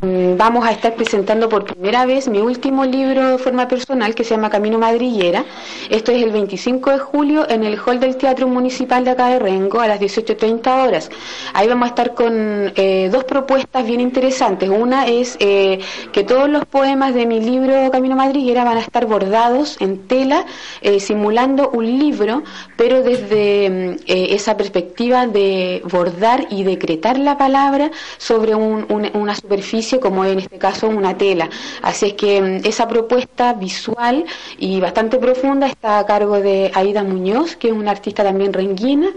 Mm, 0.03 0.35
Vamos 0.35 0.65
a 0.65 0.71
estar 0.71 0.95
presentando 0.95 1.47
por 1.47 1.63
primera 1.63 2.05
vez 2.05 2.27
mi 2.27 2.39
último 2.39 2.83
libro 2.83 3.25
de 3.29 3.37
forma 3.37 3.67
personal 3.69 4.13
que 4.13 4.25
se 4.25 4.31
llama 4.35 4.49
Camino 4.49 4.77
Madrillera. 4.77 5.45
Esto 5.89 6.11
es 6.11 6.21
el 6.21 6.31
25 6.31 6.89
de 6.91 6.99
julio 6.99 7.49
en 7.49 7.63
el 7.63 7.79
hall 7.79 7.99
del 8.01 8.17
Teatro 8.17 8.47
Municipal 8.49 9.05
de 9.05 9.11
acá 9.11 9.27
de 9.27 9.39
Rengo 9.39 9.79
a 9.79 9.87
las 9.87 10.01
18.30 10.01 10.83
horas. 10.85 11.09
Ahí 11.53 11.67
vamos 11.69 11.85
a 11.85 11.89
estar 11.89 12.13
con 12.15 12.33
eh, 12.75 13.07
dos 13.13 13.23
propuestas 13.23 13.85
bien 13.85 14.01
interesantes. 14.01 14.67
Una 14.69 15.07
es 15.07 15.37
eh, 15.39 15.79
que 16.11 16.23
todos 16.25 16.49
los 16.49 16.65
poemas 16.65 17.13
de 17.13 17.25
mi 17.25 17.39
libro 17.39 17.89
Camino 17.89 18.17
Madrillera 18.17 18.65
van 18.65 18.77
a 18.77 18.81
estar 18.81 19.05
bordados 19.05 19.77
en 19.79 19.99
tela, 20.07 20.45
eh, 20.81 20.99
simulando 20.99 21.69
un 21.69 21.85
libro, 21.99 22.43
pero 22.75 23.03
desde 23.03 23.69
mm, 23.69 24.03
esa 24.07 24.57
perspectiva 24.57 25.27
de 25.27 25.81
bordar 25.89 26.47
y 26.49 26.63
decretar 26.63 27.17
la 27.17 27.37
palabra 27.37 27.89
sobre 28.17 28.53
un- 28.55 28.85
un- 28.89 29.09
una 29.13 29.35
superficie 29.35 29.92
como 29.99 30.25
en 30.25 30.39
este 30.39 30.57
caso 30.57 30.87
una 30.87 31.17
tela. 31.17 31.49
Así 31.81 32.07
es 32.07 32.13
que 32.13 32.41
mm, 32.41 32.65
esa 32.65 32.87
propuesta 32.87 33.53
visual 33.53 34.25
y 34.57 34.79
bastante 34.79 35.17
profunda 35.17 35.67
está 35.67 35.99
a 35.99 36.05
cargo 36.05 36.39
de 36.39 36.71
Aida 36.73 37.03
Muñoz, 37.03 37.55
que 37.55 37.67
es 37.67 37.73
una 37.73 37.91
artista 37.91 38.23
también 38.23 38.53
renguina, 38.53 39.09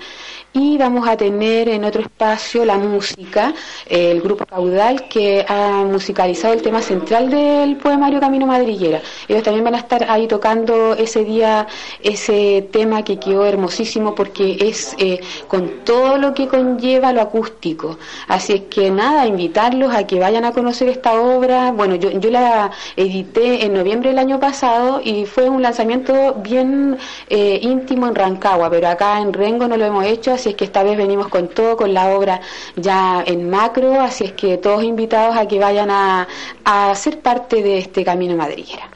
y 0.57 0.79
vamos 0.79 1.07
a 1.07 1.19
tener 1.19 1.69
en 1.69 1.85
otro 1.85 2.01
espacio 2.01 2.65
la 2.65 2.79
música, 2.79 3.53
el 3.85 4.23
grupo 4.23 4.47
Caudal, 4.47 5.07
que 5.07 5.45
ha 5.47 5.85
musicalizado 5.85 6.55
el 6.55 6.63
tema 6.63 6.81
central 6.81 7.29
del 7.29 7.77
poemario 7.77 8.21
Camino 8.21 8.47
Madrillera. 8.47 9.03
Ellos 9.29 9.43
también 9.43 9.65
van 9.65 9.75
a 9.75 9.79
estar 9.79 10.09
ahí 10.09 10.27
tocando 10.27 10.95
ese 10.95 11.25
día 11.25 11.67
ese 12.03 12.67
tema 12.73 13.05
que 13.05 13.19
quedó 13.19 13.45
hermosísimo 13.45 14.15
porque 14.15 14.57
es 14.61 14.97
eh, 14.99 15.21
con 15.47 15.85
todo 15.85 16.17
lo 16.17 16.33
que 16.33 16.49
conlleva 16.49 17.13
lo 17.13 17.21
acústico. 17.21 17.99
Así 18.27 18.55
es 18.55 18.61
que 18.63 18.91
nada, 18.91 19.27
invitarlos 19.27 19.95
a 19.95 20.07
que 20.07 20.19
vayan 20.19 20.47
a 20.47 20.53
conocer 20.53 20.89
esta 20.89 21.21
obra. 21.21 21.71
Bueno, 21.73 21.97
yo, 21.97 22.11
yo 22.13 22.31
la 22.31 22.71
edité 22.97 23.67
en 23.67 23.75
noviembre 23.75 24.09
del 24.09 24.19
año 24.19 24.41
pasado 24.41 25.03
y 25.05 25.27
fue 25.27 25.51
un 25.51 25.61
lanzamiento 25.61 26.35
bien 26.43 26.97
eh, 27.29 27.59
íntimo 27.61 28.09
en 28.09 28.15
Rancagua, 28.15 28.71
pero 28.71 28.89
acá 28.89 29.21
en 29.21 29.35
Rengo 29.35 29.69
no 29.69 29.77
lo 29.77 29.85
hemos 29.85 30.07
hecho, 30.07 30.33
es 30.51 30.57
que 30.57 30.65
esta 30.65 30.83
vez 30.83 30.97
venimos 30.97 31.29
con 31.29 31.49
todo, 31.49 31.77
con 31.77 31.93
la 31.93 32.09
obra 32.09 32.41
ya 32.77 33.23
en 33.27 33.49
macro, 33.49 34.01
así 34.01 34.25
es 34.25 34.33
que 34.33 34.59
todos 34.59 34.83
invitados 34.83 35.37
a 35.37 35.47
que 35.47 35.59
vayan 35.59 35.91
a, 35.91 36.27
a 36.65 36.95
ser 36.95 37.21
parte 37.21 37.63
de 37.63 37.79
este 37.79 38.05
Camino 38.05 38.37
Madrillera. 38.37 38.91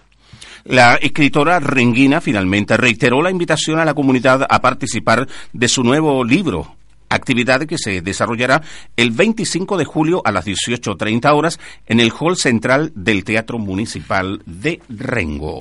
La 0.65 0.97
escritora 0.97 1.59
Renguina 1.59 2.21
finalmente 2.21 2.77
reiteró 2.77 3.23
la 3.23 3.31
invitación 3.31 3.79
a 3.79 3.85
la 3.85 3.95
comunidad 3.95 4.47
a 4.49 4.61
participar 4.61 5.27
de 5.53 5.69
su 5.69 5.83
nuevo 5.83 6.23
libro, 6.23 6.77
actividad 7.09 7.67
que 7.67 7.79
se 7.79 8.03
desarrollará 8.03 8.63
el 8.97 9.11
25 9.11 9.77
de 9.77 9.85
julio 9.85 10.23
a 10.25 10.33
las 10.33 10.47
18.30 10.47 11.35
horas 11.35 11.59
en 11.87 12.01
el 12.01 12.13
hall 12.19 12.37
central 12.37 12.93
del 12.95 13.25
Teatro 13.25 13.59
Municipal 13.59 14.43
de 14.47 14.81
Rengo. 14.89 15.59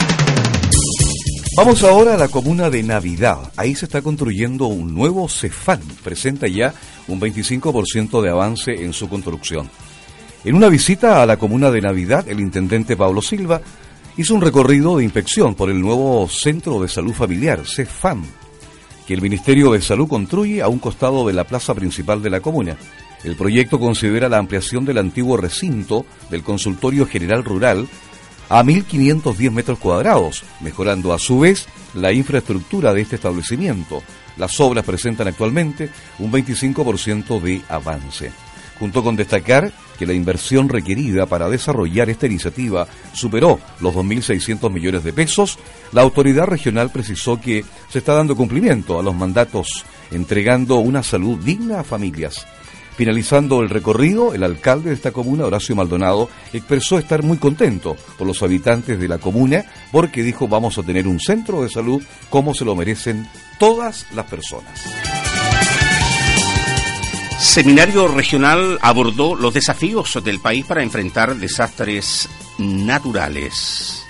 Vamos 1.59 1.83
ahora 1.83 2.13
a 2.13 2.17
la 2.17 2.29
comuna 2.29 2.69
de 2.69 2.81
Navidad. 2.83 3.51
Ahí 3.57 3.75
se 3.75 3.83
está 3.83 4.01
construyendo 4.01 4.67
un 4.67 4.95
nuevo 4.95 5.27
Cefán. 5.27 5.81
Presenta 6.05 6.47
ya 6.47 6.73
un 7.09 7.19
25% 7.19 8.21
de 8.21 8.29
avance 8.29 8.71
en 8.71 8.93
su 8.93 9.09
construcción. 9.09 9.69
En 10.45 10.55
una 10.55 10.69
visita 10.69 11.21
a 11.21 11.25
la 11.25 11.35
comuna 11.35 11.69
de 11.69 11.81
Navidad, 11.81 12.29
el 12.29 12.39
intendente 12.39 12.95
Pablo 12.95 13.21
Silva 13.21 13.59
hizo 14.15 14.35
un 14.35 14.39
recorrido 14.39 14.95
de 14.95 15.03
inspección 15.03 15.53
por 15.53 15.69
el 15.69 15.81
nuevo 15.81 16.29
Centro 16.29 16.81
de 16.81 16.87
Salud 16.87 17.11
Familiar, 17.11 17.67
CEFAM, 17.67 18.23
que 19.05 19.13
el 19.13 19.21
Ministerio 19.21 19.73
de 19.73 19.81
Salud 19.81 20.07
construye 20.07 20.61
a 20.61 20.69
un 20.69 20.79
costado 20.79 21.27
de 21.27 21.33
la 21.33 21.43
plaza 21.43 21.75
principal 21.75 22.23
de 22.23 22.29
la 22.29 22.39
comuna. 22.39 22.77
El 23.25 23.35
proyecto 23.35 23.81
considera 23.81 24.29
la 24.29 24.37
ampliación 24.37 24.85
del 24.85 24.97
antiguo 24.97 25.35
recinto 25.35 26.05
del 26.31 26.41
Consultorio 26.41 27.05
General 27.05 27.43
Rural 27.43 27.85
a 28.49 28.63
1.510 28.63 29.51
metros 29.51 29.79
cuadrados, 29.79 30.43
mejorando 30.59 31.13
a 31.13 31.19
su 31.19 31.39
vez 31.39 31.67
la 31.93 32.11
infraestructura 32.11 32.93
de 32.93 33.01
este 33.01 33.15
establecimiento. 33.15 34.03
Las 34.37 34.59
obras 34.59 34.85
presentan 34.85 35.27
actualmente 35.27 35.89
un 36.17 36.31
25% 36.31 37.39
de 37.41 37.61
avance. 37.69 38.31
Junto 38.79 39.03
con 39.03 39.15
destacar 39.15 39.71
que 39.97 40.05
la 40.05 40.13
inversión 40.13 40.69
requerida 40.69 41.25
para 41.25 41.49
desarrollar 41.49 42.09
esta 42.09 42.25
iniciativa 42.25 42.87
superó 43.11 43.59
los 43.81 43.93
2.600 43.93 44.71
millones 44.71 45.03
de 45.03 45.11
pesos, 45.11 45.59
la 45.91 46.01
autoridad 46.01 46.45
regional 46.45 46.89
precisó 46.89 47.41
que 47.41 47.65
se 47.89 47.99
está 47.99 48.13
dando 48.13 48.37
cumplimiento 48.37 48.97
a 48.97 49.03
los 49.03 49.13
mandatos, 49.13 49.83
entregando 50.11 50.77
una 50.77 51.03
salud 51.03 51.37
digna 51.39 51.81
a 51.81 51.83
familias. 51.83 52.47
Finalizando 52.99 53.61
el 53.61 53.69
recorrido, 53.69 54.33
el 54.33 54.43
alcalde 54.43 54.89
de 54.89 54.95
esta 54.95 55.13
comuna, 55.13 55.45
Horacio 55.45 55.73
Maldonado, 55.73 56.29
expresó 56.51 56.99
estar 56.99 57.23
muy 57.23 57.37
contento 57.37 57.95
por 58.17 58.27
los 58.27 58.43
habitantes 58.43 58.99
de 58.99 59.07
la 59.07 59.19
comuna 59.19 59.63
porque 59.93 60.21
dijo 60.21 60.49
vamos 60.49 60.77
a 60.77 60.83
tener 60.83 61.07
un 61.07 61.17
centro 61.17 61.63
de 61.63 61.69
salud 61.69 62.03
como 62.29 62.53
se 62.53 62.65
lo 62.65 62.75
merecen 62.75 63.25
todas 63.57 64.05
las 64.13 64.25
personas. 64.25 64.83
Seminario 67.39 68.09
Regional 68.09 68.77
abordó 68.81 69.33
los 69.33 69.53
desafíos 69.53 70.21
del 70.21 70.41
país 70.41 70.65
para 70.65 70.83
enfrentar 70.83 71.37
desastres 71.37 72.27
naturales. 72.57 74.03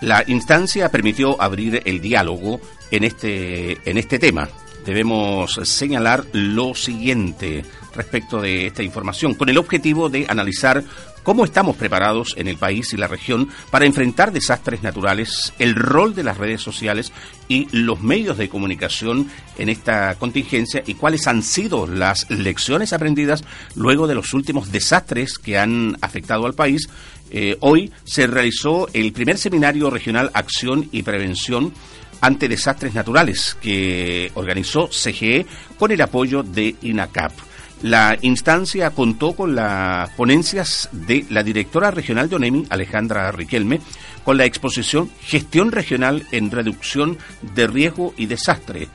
La 0.00 0.24
instancia 0.26 0.90
permitió 0.90 1.38
abrir 1.38 1.82
el 1.84 2.00
diálogo 2.00 2.62
en 2.90 3.04
este, 3.04 3.78
en 3.84 3.98
este 3.98 4.18
tema. 4.18 4.48
Debemos 4.86 5.60
señalar 5.64 6.24
lo 6.32 6.74
siguiente 6.74 7.62
respecto 7.94 8.40
de 8.40 8.66
esta 8.66 8.82
información, 8.82 9.34
con 9.34 9.48
el 9.48 9.58
objetivo 9.58 10.08
de 10.08 10.26
analizar 10.28 10.84
cómo 11.22 11.44
estamos 11.44 11.76
preparados 11.76 12.34
en 12.36 12.48
el 12.48 12.56
país 12.56 12.92
y 12.92 12.96
la 12.96 13.06
región 13.06 13.48
para 13.70 13.86
enfrentar 13.86 14.32
desastres 14.32 14.82
naturales, 14.82 15.52
el 15.58 15.74
rol 15.74 16.14
de 16.14 16.24
las 16.24 16.38
redes 16.38 16.60
sociales 16.62 17.12
y 17.48 17.68
los 17.72 18.00
medios 18.00 18.38
de 18.38 18.48
comunicación 18.48 19.28
en 19.58 19.68
esta 19.68 20.14
contingencia 20.16 20.82
y 20.86 20.94
cuáles 20.94 21.26
han 21.26 21.42
sido 21.42 21.86
las 21.86 22.30
lecciones 22.30 22.92
aprendidas 22.92 23.44
luego 23.74 24.06
de 24.06 24.14
los 24.14 24.32
últimos 24.34 24.72
desastres 24.72 25.38
que 25.38 25.58
han 25.58 25.96
afectado 26.00 26.46
al 26.46 26.54
país. 26.54 26.88
Eh, 27.30 27.56
hoy 27.60 27.92
se 28.04 28.26
realizó 28.26 28.88
el 28.92 29.12
primer 29.12 29.38
seminario 29.38 29.90
regional 29.90 30.30
Acción 30.34 30.88
y 30.90 31.02
Prevención 31.02 31.72
ante 32.20 32.48
desastres 32.48 32.94
naturales 32.94 33.56
que 33.60 34.30
organizó 34.34 34.88
CGE 34.88 35.46
con 35.78 35.90
el 35.90 36.00
apoyo 36.00 36.42
de 36.42 36.76
INACAP. 36.82 37.49
La 37.82 38.18
instancia 38.20 38.90
contó 38.90 39.32
con 39.32 39.54
las 39.54 40.10
ponencias 40.10 40.90
de 40.92 41.24
la 41.30 41.42
directora 41.42 41.90
regional 41.90 42.28
de 42.28 42.36
ONEMI, 42.36 42.66
Alejandra 42.68 43.32
Riquelme, 43.32 43.80
con 44.22 44.36
la 44.36 44.44
exposición 44.44 45.10
Gestión 45.22 45.72
Regional 45.72 46.26
en 46.30 46.50
Reducción 46.50 47.16
de 47.54 47.66
Riesgo 47.66 48.12
y 48.18 48.26
Desastre, 48.26 48.88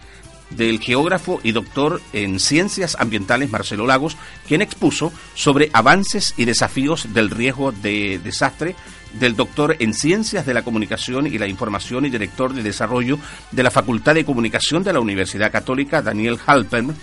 del 0.51 0.79
geógrafo 0.79 1.39
y 1.41 1.51
doctor 1.51 1.99
en 2.13 2.39
Ciencias 2.39 2.95
Ambientales 2.99 3.49
Marcelo 3.49 3.87
Lagos, 3.87 4.17
quien 4.47 4.61
expuso 4.61 5.11
sobre 5.33 5.71
avances 5.73 6.35
y 6.37 6.45
desafíos 6.45 7.11
del 7.11 7.31
riesgo 7.31 7.71
de 7.71 8.19
desastre 8.23 8.75
del 9.19 9.35
doctor 9.35 9.77
en 9.79 9.93
Ciencias 9.93 10.45
de 10.45 10.53
la 10.53 10.61
Comunicación 10.61 11.25
y 11.25 11.37
la 11.37 11.47
Información 11.47 12.05
y 12.05 12.09
director 12.09 12.53
de 12.53 12.61
Desarrollo 12.61 13.17
de 13.51 13.63
la 13.63 13.71
Facultad 13.71 14.13
de 14.13 14.25
Comunicación 14.25 14.83
de 14.83 14.93
la 14.93 14.99
Universidad 14.99 15.51
Católica, 15.51 16.01
Daniel 16.01 16.37
Halpern, 16.45 16.95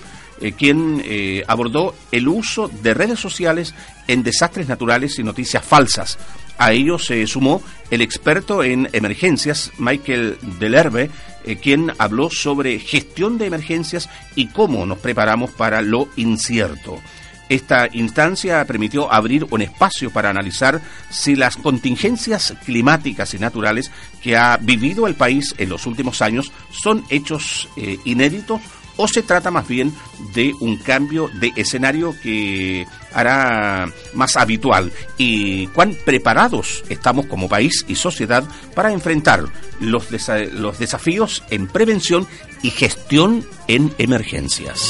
eh, 0.42 0.52
quien 0.52 1.00
eh, 1.04 1.44
abordó 1.46 1.94
el 2.10 2.26
uso 2.26 2.66
de 2.66 2.94
redes 2.94 3.20
sociales 3.20 3.74
en 4.08 4.24
desastres 4.24 4.66
naturales 4.66 5.16
y 5.20 5.22
noticias 5.22 5.64
falsas. 5.64 6.18
A 6.58 6.72
ello 6.72 6.98
se 6.98 7.24
sumó 7.28 7.62
el 7.92 8.02
experto 8.02 8.64
en 8.64 8.88
emergencias, 8.92 9.70
Michael 9.78 10.38
Delerbe, 10.58 11.10
eh, 11.44 11.56
quien 11.56 11.92
habló 11.96 12.28
sobre 12.28 12.80
gestión 12.80 13.38
de 13.38 13.46
emergencias 13.46 14.08
y 14.34 14.48
cómo 14.48 14.84
nos 14.84 14.98
preparamos 14.98 15.52
para 15.52 15.80
lo 15.80 16.08
incierto. 16.16 17.00
Esta 17.48 17.88
instancia 17.92 18.64
permitió 18.64 19.12
abrir 19.12 19.46
un 19.48 19.62
espacio 19.62 20.10
para 20.10 20.30
analizar 20.30 20.80
si 21.08 21.36
las 21.36 21.56
contingencias 21.56 22.54
climáticas 22.64 23.34
y 23.34 23.38
naturales 23.38 23.92
que 24.20 24.36
ha 24.36 24.56
vivido 24.56 25.06
el 25.06 25.14
país 25.14 25.54
en 25.58 25.68
los 25.68 25.86
últimos 25.86 26.20
años 26.22 26.50
son 26.70 27.04
hechos 27.10 27.68
inéditos 28.04 28.60
o 28.96 29.08
se 29.08 29.22
trata 29.22 29.50
más 29.50 29.66
bien 29.68 29.92
de 30.34 30.54
un 30.60 30.76
cambio 30.76 31.28
de 31.34 31.52
escenario 31.56 32.14
que 32.22 32.86
hará 33.12 33.90
más 34.14 34.36
habitual 34.36 34.92
y 35.18 35.66
cuán 35.68 35.96
preparados 36.04 36.84
estamos 36.88 37.26
como 37.26 37.48
país 37.48 37.84
y 37.88 37.94
sociedad 37.94 38.44
para 38.74 38.92
enfrentar 38.92 39.44
los, 39.80 40.08
los 40.52 40.78
desafíos 40.78 41.42
en 41.50 41.66
prevención 41.66 42.26
y 42.62 42.70
gestión 42.70 43.44
en 43.68 43.92
emergencias. 43.98 44.88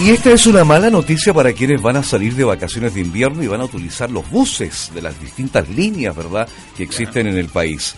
Y 0.00 0.10
esta 0.10 0.30
es 0.30 0.46
una 0.46 0.62
mala 0.62 0.90
noticia 0.90 1.34
para 1.34 1.52
quienes 1.52 1.82
van 1.82 1.96
a 1.96 2.04
salir 2.04 2.36
de 2.36 2.44
vacaciones 2.44 2.94
de 2.94 3.00
invierno 3.00 3.42
y 3.42 3.48
van 3.48 3.60
a 3.60 3.64
utilizar 3.64 4.08
los 4.10 4.30
buses 4.30 4.92
de 4.94 5.02
las 5.02 5.20
distintas 5.20 5.68
líneas, 5.68 6.14
¿verdad?, 6.14 6.48
que 6.76 6.84
existen 6.84 7.26
en 7.26 7.36
el 7.36 7.48
país. 7.48 7.96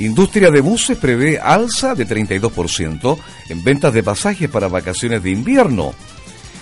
Industria 0.00 0.50
de 0.50 0.62
buses 0.62 0.96
prevé 0.96 1.38
alza 1.38 1.94
de 1.94 2.06
32% 2.06 3.18
en 3.50 3.62
ventas 3.62 3.92
de 3.92 4.02
pasajes 4.02 4.48
para 4.48 4.66
vacaciones 4.66 5.22
de 5.22 5.30
invierno. 5.30 5.92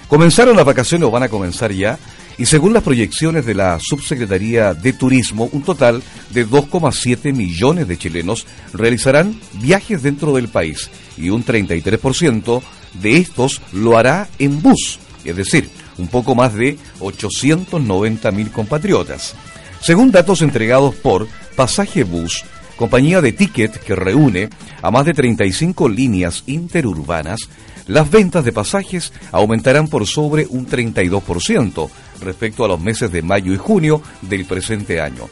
Comenzaron 0.09 0.57
las 0.57 0.67
vacaciones 0.67 1.07
o 1.07 1.13
van 1.13 1.23
a 1.23 1.29
comenzar 1.29 1.71
ya 1.71 2.01
y 2.37 2.47
según 2.47 2.73
las 2.73 2.83
proyecciones 2.83 3.47
de 3.47 3.55
la 3.55 3.79
Subsecretaría 3.81 4.75
de 4.75 4.93
Turismo, 4.93 5.49
un 5.53 5.63
total 5.63 6.03
de 6.31 6.49
2,7 6.49 7.33
millones 7.33 7.87
de 7.87 7.97
chilenos 7.97 8.45
realizarán 8.73 9.39
viajes 9.55 10.03
dentro 10.03 10.35
del 10.35 10.49
país 10.49 10.91
y 11.17 11.31
un 11.31 11.45
33% 11.45 12.61
de 13.01 13.19
estos 13.19 13.63
lo 13.73 13.97
hará 13.99 14.29
en 14.41 14.61
bus, 14.61 14.99
es 15.25 15.37
decir, 15.37 15.71
un 15.97 16.09
poco 16.09 16.35
más 16.35 16.55
de 16.55 16.77
890 16.99 18.33
mil 18.33 18.51
compatriotas. 18.51 19.37
Según 19.81 20.11
datos 20.11 20.43
entregados 20.43 20.97
por 20.97 21.29
Pasaje 21.55 22.03
Bus, 22.03 22.45
compañía 22.79 23.21
de 23.21 23.33
ticket 23.33 23.79
que 23.81 23.97
reúne 23.97 24.49
a 24.81 24.91
más 24.91 25.05
de 25.05 25.13
35 25.13 25.89
líneas 25.89 26.45
interurbanas, 26.47 27.41
las 27.89 28.11
ventas 28.11 28.45
de 28.45 28.53
pasajes 28.53 29.13
aumentarán 29.33 29.89
por 29.89 30.07
sobre 30.07 30.47
un 30.47 30.67
32% 30.67 31.91
respecto 32.21 32.65
a 32.65 32.69
los 32.69 32.81
meses 32.81 33.11
de 33.11 33.23
mayo 33.23 33.53
y 33.53 33.57
junio 33.57 34.01
del 34.23 34.45
presente 34.45 35.01
año. 35.01 35.29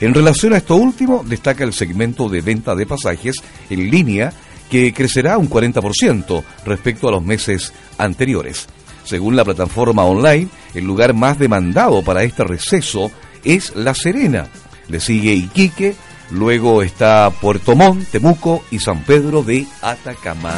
En 0.00 0.14
relación 0.14 0.52
a 0.52 0.58
esto 0.58 0.76
último, 0.76 1.24
destaca 1.26 1.64
el 1.64 1.72
segmento 1.72 2.28
de 2.28 2.40
venta 2.40 2.74
de 2.74 2.86
pasajes 2.86 3.36
en 3.70 3.90
línea 3.90 4.32
que 4.70 4.92
crecerá 4.92 5.38
un 5.38 5.48
40% 5.48 6.42
respecto 6.64 7.08
a 7.08 7.12
los 7.12 7.24
meses 7.24 7.72
anteriores. 7.98 8.66
Según 9.04 9.36
la 9.36 9.44
plataforma 9.44 10.04
online, 10.04 10.48
el 10.74 10.84
lugar 10.84 11.14
más 11.14 11.38
demandado 11.38 12.02
para 12.02 12.22
este 12.22 12.44
receso 12.44 13.10
es 13.42 13.74
La 13.74 13.94
Serena. 13.94 14.48
Le 14.88 15.00
sigue 15.00 15.32
Iquique, 15.32 15.94
Luego 16.30 16.82
está 16.82 17.30
Puerto 17.30 17.74
Montt, 17.74 18.08
Temuco 18.10 18.64
y 18.70 18.78
San 18.78 19.02
Pedro 19.04 19.42
de 19.42 19.66
Atacama. 19.82 20.54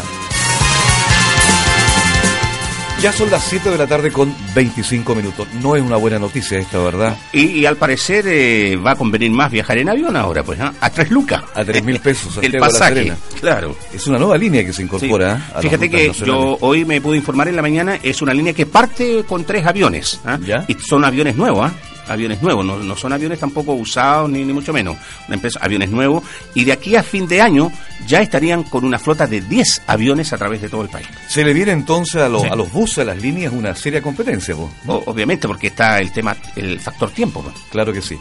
Ya 3.02 3.12
son 3.12 3.32
las 3.32 3.42
7 3.42 3.68
de 3.68 3.78
la 3.78 3.88
tarde 3.88 4.12
con 4.12 4.32
25 4.54 5.16
minutos. 5.16 5.48
No 5.60 5.74
es 5.74 5.82
una 5.82 5.96
buena 5.96 6.20
noticia 6.20 6.60
esta, 6.60 6.78
¿verdad? 6.78 7.16
Y, 7.32 7.64
al 7.64 7.76
parecer 7.76 8.24
eh, 8.28 8.76
va 8.76 8.92
a 8.92 8.94
convenir 8.94 9.28
más 9.32 9.50
viajar 9.50 9.76
en 9.78 9.88
avión 9.88 10.16
ahora, 10.16 10.44
pues, 10.44 10.60
¿ah? 10.60 10.72
a 10.80 10.88
tres 10.88 11.10
lucas. 11.10 11.42
A 11.52 11.64
tres 11.64 11.82
mil 11.82 11.98
pesos. 11.98 12.38
El 12.42 12.58
pasaje, 12.58 13.12
claro. 13.40 13.74
Es 13.92 14.06
una 14.06 14.18
nueva 14.18 14.38
línea 14.38 14.64
que 14.64 14.72
se 14.72 14.82
incorpora. 14.82 15.32
¿eh? 15.32 15.52
A 15.52 15.60
Fíjate 15.60 15.90
que 15.90 16.12
yo 16.12 16.58
hoy 16.60 16.84
me 16.84 17.00
pude 17.00 17.16
informar 17.16 17.48
en 17.48 17.56
la 17.56 17.62
mañana, 17.62 17.98
es 18.00 18.22
una 18.22 18.32
línea 18.32 18.52
que 18.52 18.66
parte 18.66 19.24
con 19.26 19.42
tres 19.42 19.66
aviones. 19.66 20.20
¿ah? 20.24 20.38
¿Ya? 20.40 20.64
Y 20.68 20.74
son 20.74 21.04
aviones 21.04 21.34
nuevos, 21.34 21.72
¿ah? 21.72 21.74
Aviones 22.08 22.42
nuevos, 22.42 22.64
no, 22.64 22.78
no, 22.78 22.96
son 22.96 23.12
aviones 23.12 23.38
tampoco 23.38 23.72
usados 23.72 24.30
ni, 24.30 24.44
ni 24.44 24.52
mucho 24.52 24.72
menos, 24.72 24.96
una 25.26 25.36
empresa, 25.36 25.60
aviones 25.62 25.90
nuevos, 25.90 26.22
y 26.54 26.64
de 26.64 26.72
aquí 26.72 26.96
a 26.96 27.02
fin 27.02 27.26
de 27.26 27.40
año 27.40 27.70
ya 28.06 28.20
estarían 28.20 28.64
con 28.64 28.84
una 28.84 28.98
flota 28.98 29.26
de 29.26 29.40
10 29.40 29.82
aviones 29.86 30.32
a 30.32 30.38
través 30.38 30.62
de 30.62 30.68
todo 30.68 30.82
el 30.82 30.88
país. 30.88 31.06
Se 31.28 31.44
le 31.44 31.52
viene 31.52 31.72
entonces 31.72 32.22
a, 32.22 32.28
los 32.28 32.44
a 32.44 32.56
los 32.56 32.70
buses, 32.72 32.98
a 32.98 33.04
las 33.04 33.20
líneas, 33.20 33.52
una 33.52 33.74
seria 33.74 34.02
competencia, 34.02 34.54
vos, 34.54 34.70
obviamente, 35.06 35.46
porque 35.46 35.68
está 35.68 35.98
el 35.98 36.12
tema, 36.12 36.36
el 36.56 36.80
factor 36.80 37.10
tiempo. 37.10 37.44
Claro 37.70 37.92
que 37.92 38.02
sí. 38.02 38.16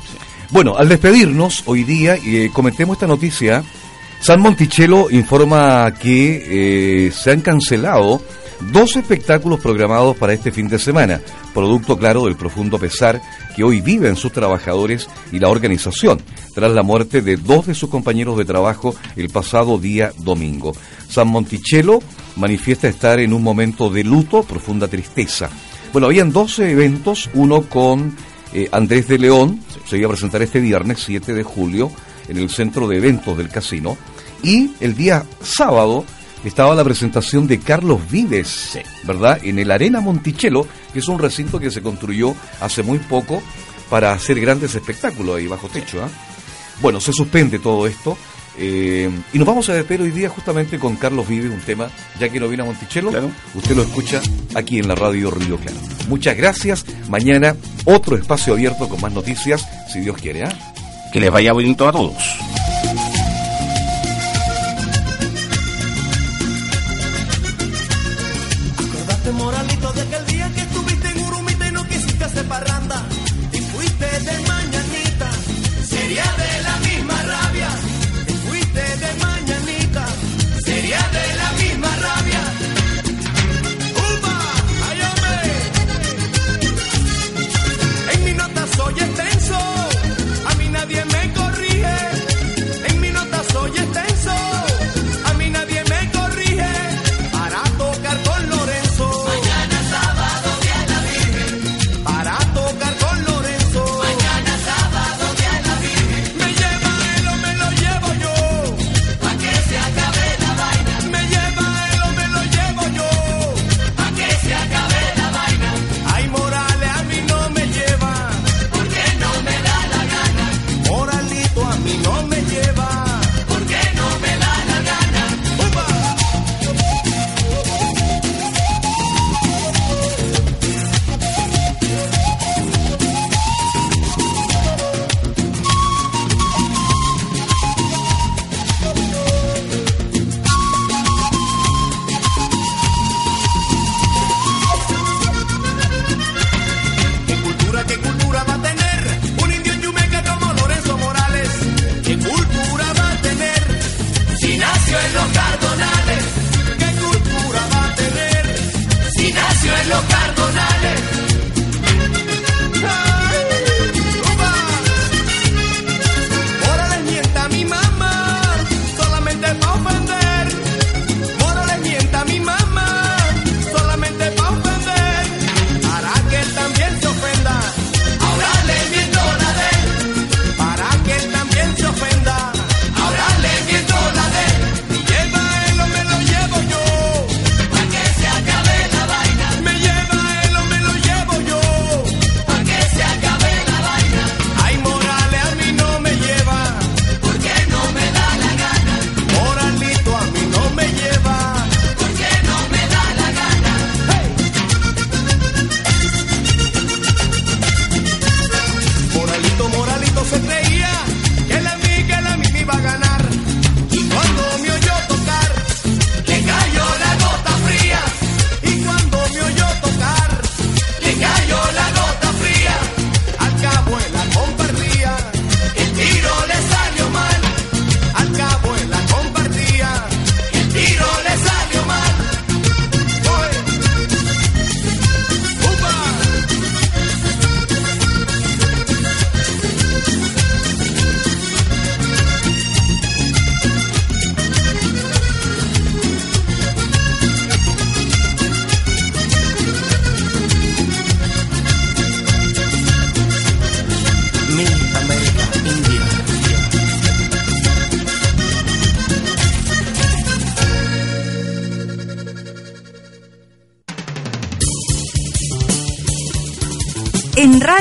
Bueno, 0.49 0.75
al 0.77 0.89
despedirnos 0.89 1.63
hoy 1.65 1.83
día, 1.83 2.15
eh, 2.15 2.49
comentemos 2.53 2.95
esta 2.95 3.07
noticia 3.07 3.63
San 4.21 4.39
Monticello 4.39 5.09
informa 5.09 5.91
que 5.95 7.07
eh, 7.07 7.11
se 7.11 7.31
han 7.31 7.41
cancelado 7.41 8.21
dos 8.71 8.95
espectáculos 8.95 9.59
programados 9.59 10.15
para 10.17 10.33
este 10.33 10.51
fin 10.51 10.67
de 10.67 10.79
semana, 10.79 11.21
producto 11.53 11.97
claro 11.97 12.25
del 12.25 12.35
profundo 12.35 12.77
pesar 12.77 13.21
que 13.55 13.63
hoy 13.63 13.81
viven 13.81 14.15
sus 14.15 14.31
trabajadores 14.31 15.07
y 15.31 15.39
la 15.39 15.49
organización, 15.49 16.21
tras 16.53 16.71
la 16.71 16.83
muerte 16.83 17.21
de 17.21 17.37
dos 17.37 17.67
de 17.67 17.75
sus 17.75 17.89
compañeros 17.89 18.37
de 18.37 18.45
trabajo 18.45 18.95
el 19.15 19.29
pasado 19.29 19.77
día 19.77 20.13
domingo. 20.17 20.73
San 21.09 21.27
Monticello 21.27 21.99
manifiesta 22.35 22.87
estar 22.87 23.19
en 23.19 23.33
un 23.33 23.43
momento 23.43 23.89
de 23.89 24.03
luto, 24.03 24.43
profunda 24.43 24.87
tristeza. 24.87 25.49
Bueno, 25.91 26.07
habían 26.07 26.31
12 26.31 26.71
eventos, 26.71 27.29
uno 27.33 27.63
con 27.63 28.15
eh, 28.53 28.69
Andrés 28.71 29.07
de 29.07 29.17
León, 29.17 29.59
se 29.85 29.97
iba 29.97 30.07
a 30.07 30.11
presentar 30.11 30.41
este 30.41 30.59
viernes 30.59 30.99
7 31.05 31.33
de 31.33 31.43
julio 31.43 31.91
en 32.29 32.37
el 32.37 32.49
centro 32.49 32.87
de 32.87 32.97
eventos 32.97 33.37
del 33.37 33.49
casino, 33.49 33.97
y 34.43 34.71
el 34.79 34.95
día 34.95 35.25
sábado 35.41 36.05
estaba 36.43 36.73
la 36.75 36.83
presentación 36.83 37.47
de 37.47 37.59
Carlos 37.59 37.99
Vives, 38.09 38.79
¿verdad? 39.03 39.39
En 39.43 39.59
el 39.59 39.71
Arena 39.71 40.01
Monticello, 40.01 40.65
que 40.93 40.99
es 40.99 41.07
un 41.07 41.19
recinto 41.19 41.59
que 41.59 41.71
se 41.71 41.81
construyó 41.81 42.33
hace 42.59 42.83
muy 42.83 42.99
poco 42.99 43.41
para 43.89 44.13
hacer 44.13 44.39
grandes 44.39 44.73
espectáculos 44.75 45.37
ahí 45.37 45.47
bajo 45.47 45.67
techo. 45.67 46.01
¿ah? 46.03 46.09
Bueno, 46.81 46.99
se 46.99 47.13
suspende 47.13 47.59
todo 47.59 47.85
esto. 47.87 48.17
eh, 48.57 49.09
y 49.33 49.37
nos 49.37 49.47
vamos 49.47 49.69
a 49.69 49.73
despedir 49.73 50.01
hoy 50.01 50.11
día 50.11 50.29
justamente 50.29 50.79
con 50.79 50.95
Carlos 50.95 51.27
Vives, 51.27 51.51
un 51.51 51.59
tema, 51.61 51.89
ya 52.19 52.27
que 52.29 52.39
no 52.39 52.47
viene 52.47 52.63
a 52.63 52.65
Monticello, 52.65 53.11
usted 53.53 53.75
lo 53.75 53.83
escucha 53.83 54.21
aquí 54.55 54.79
en 54.79 54.87
la 54.87 54.95
radio 54.95 55.29
Río 55.31 55.57
Claro. 55.57 55.77
Muchas 56.09 56.35
gracias. 56.35 56.85
Mañana 57.09 57.55
otro 57.85 58.15
espacio 58.17 58.53
abierto 58.53 58.89
con 58.89 58.99
más 58.99 59.11
noticias, 59.13 59.65
si 59.91 59.99
Dios 59.99 60.17
quiere. 60.17 60.43
¿ah? 60.43 60.53
Que 61.13 61.19
les 61.19 61.29
vaya 61.31 61.53
bonito 61.53 61.87
a 61.87 61.91
todos. 61.91 62.15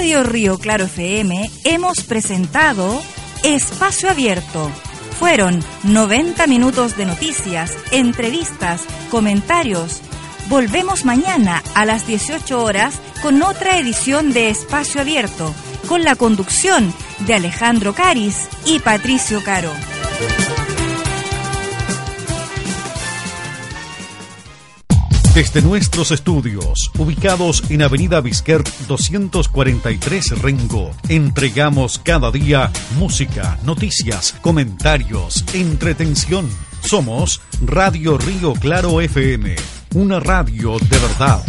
Radio 0.01 0.23
Río 0.23 0.57
Claro 0.59 0.87
FM 0.87 1.51
hemos 1.65 2.05
presentado 2.05 3.03
Espacio 3.45 4.09
Abierto. 4.09 4.71
Fueron 5.19 5.63
90 5.83 6.47
minutos 6.47 6.97
de 6.97 7.05
noticias, 7.05 7.77
entrevistas, 7.91 8.87
comentarios. 9.11 10.01
Volvemos 10.49 11.05
mañana 11.05 11.63
a 11.75 11.85
las 11.85 12.07
18 12.07 12.65
horas 12.65 12.99
con 13.21 13.43
otra 13.43 13.77
edición 13.77 14.33
de 14.33 14.49
Espacio 14.49 15.03
Abierto, 15.03 15.55
con 15.87 16.03
la 16.03 16.17
conducción 16.17 16.95
de 17.27 17.35
Alejandro 17.35 17.95
Caris 17.95 18.49
y 18.65 18.79
Patricio 18.79 19.45
Caro. 19.45 19.71
Desde 25.41 25.63
nuestros 25.63 26.11
estudios, 26.11 26.91
ubicados 26.99 27.63
en 27.71 27.81
Avenida 27.81 28.21
Vizquert 28.21 28.69
243 28.87 30.43
Rengo, 30.43 30.91
entregamos 31.09 31.99
cada 31.99 32.31
día 32.31 32.71
música, 32.99 33.59
noticias, 33.65 34.35
comentarios, 34.43 35.43
entretención. 35.55 36.47
Somos 36.83 37.41
Radio 37.65 38.19
Río 38.19 38.53
Claro 38.53 39.01
FM, 39.01 39.57
una 39.95 40.21
radio 40.21 40.79
de 40.79 40.99
verdad. 40.99 41.43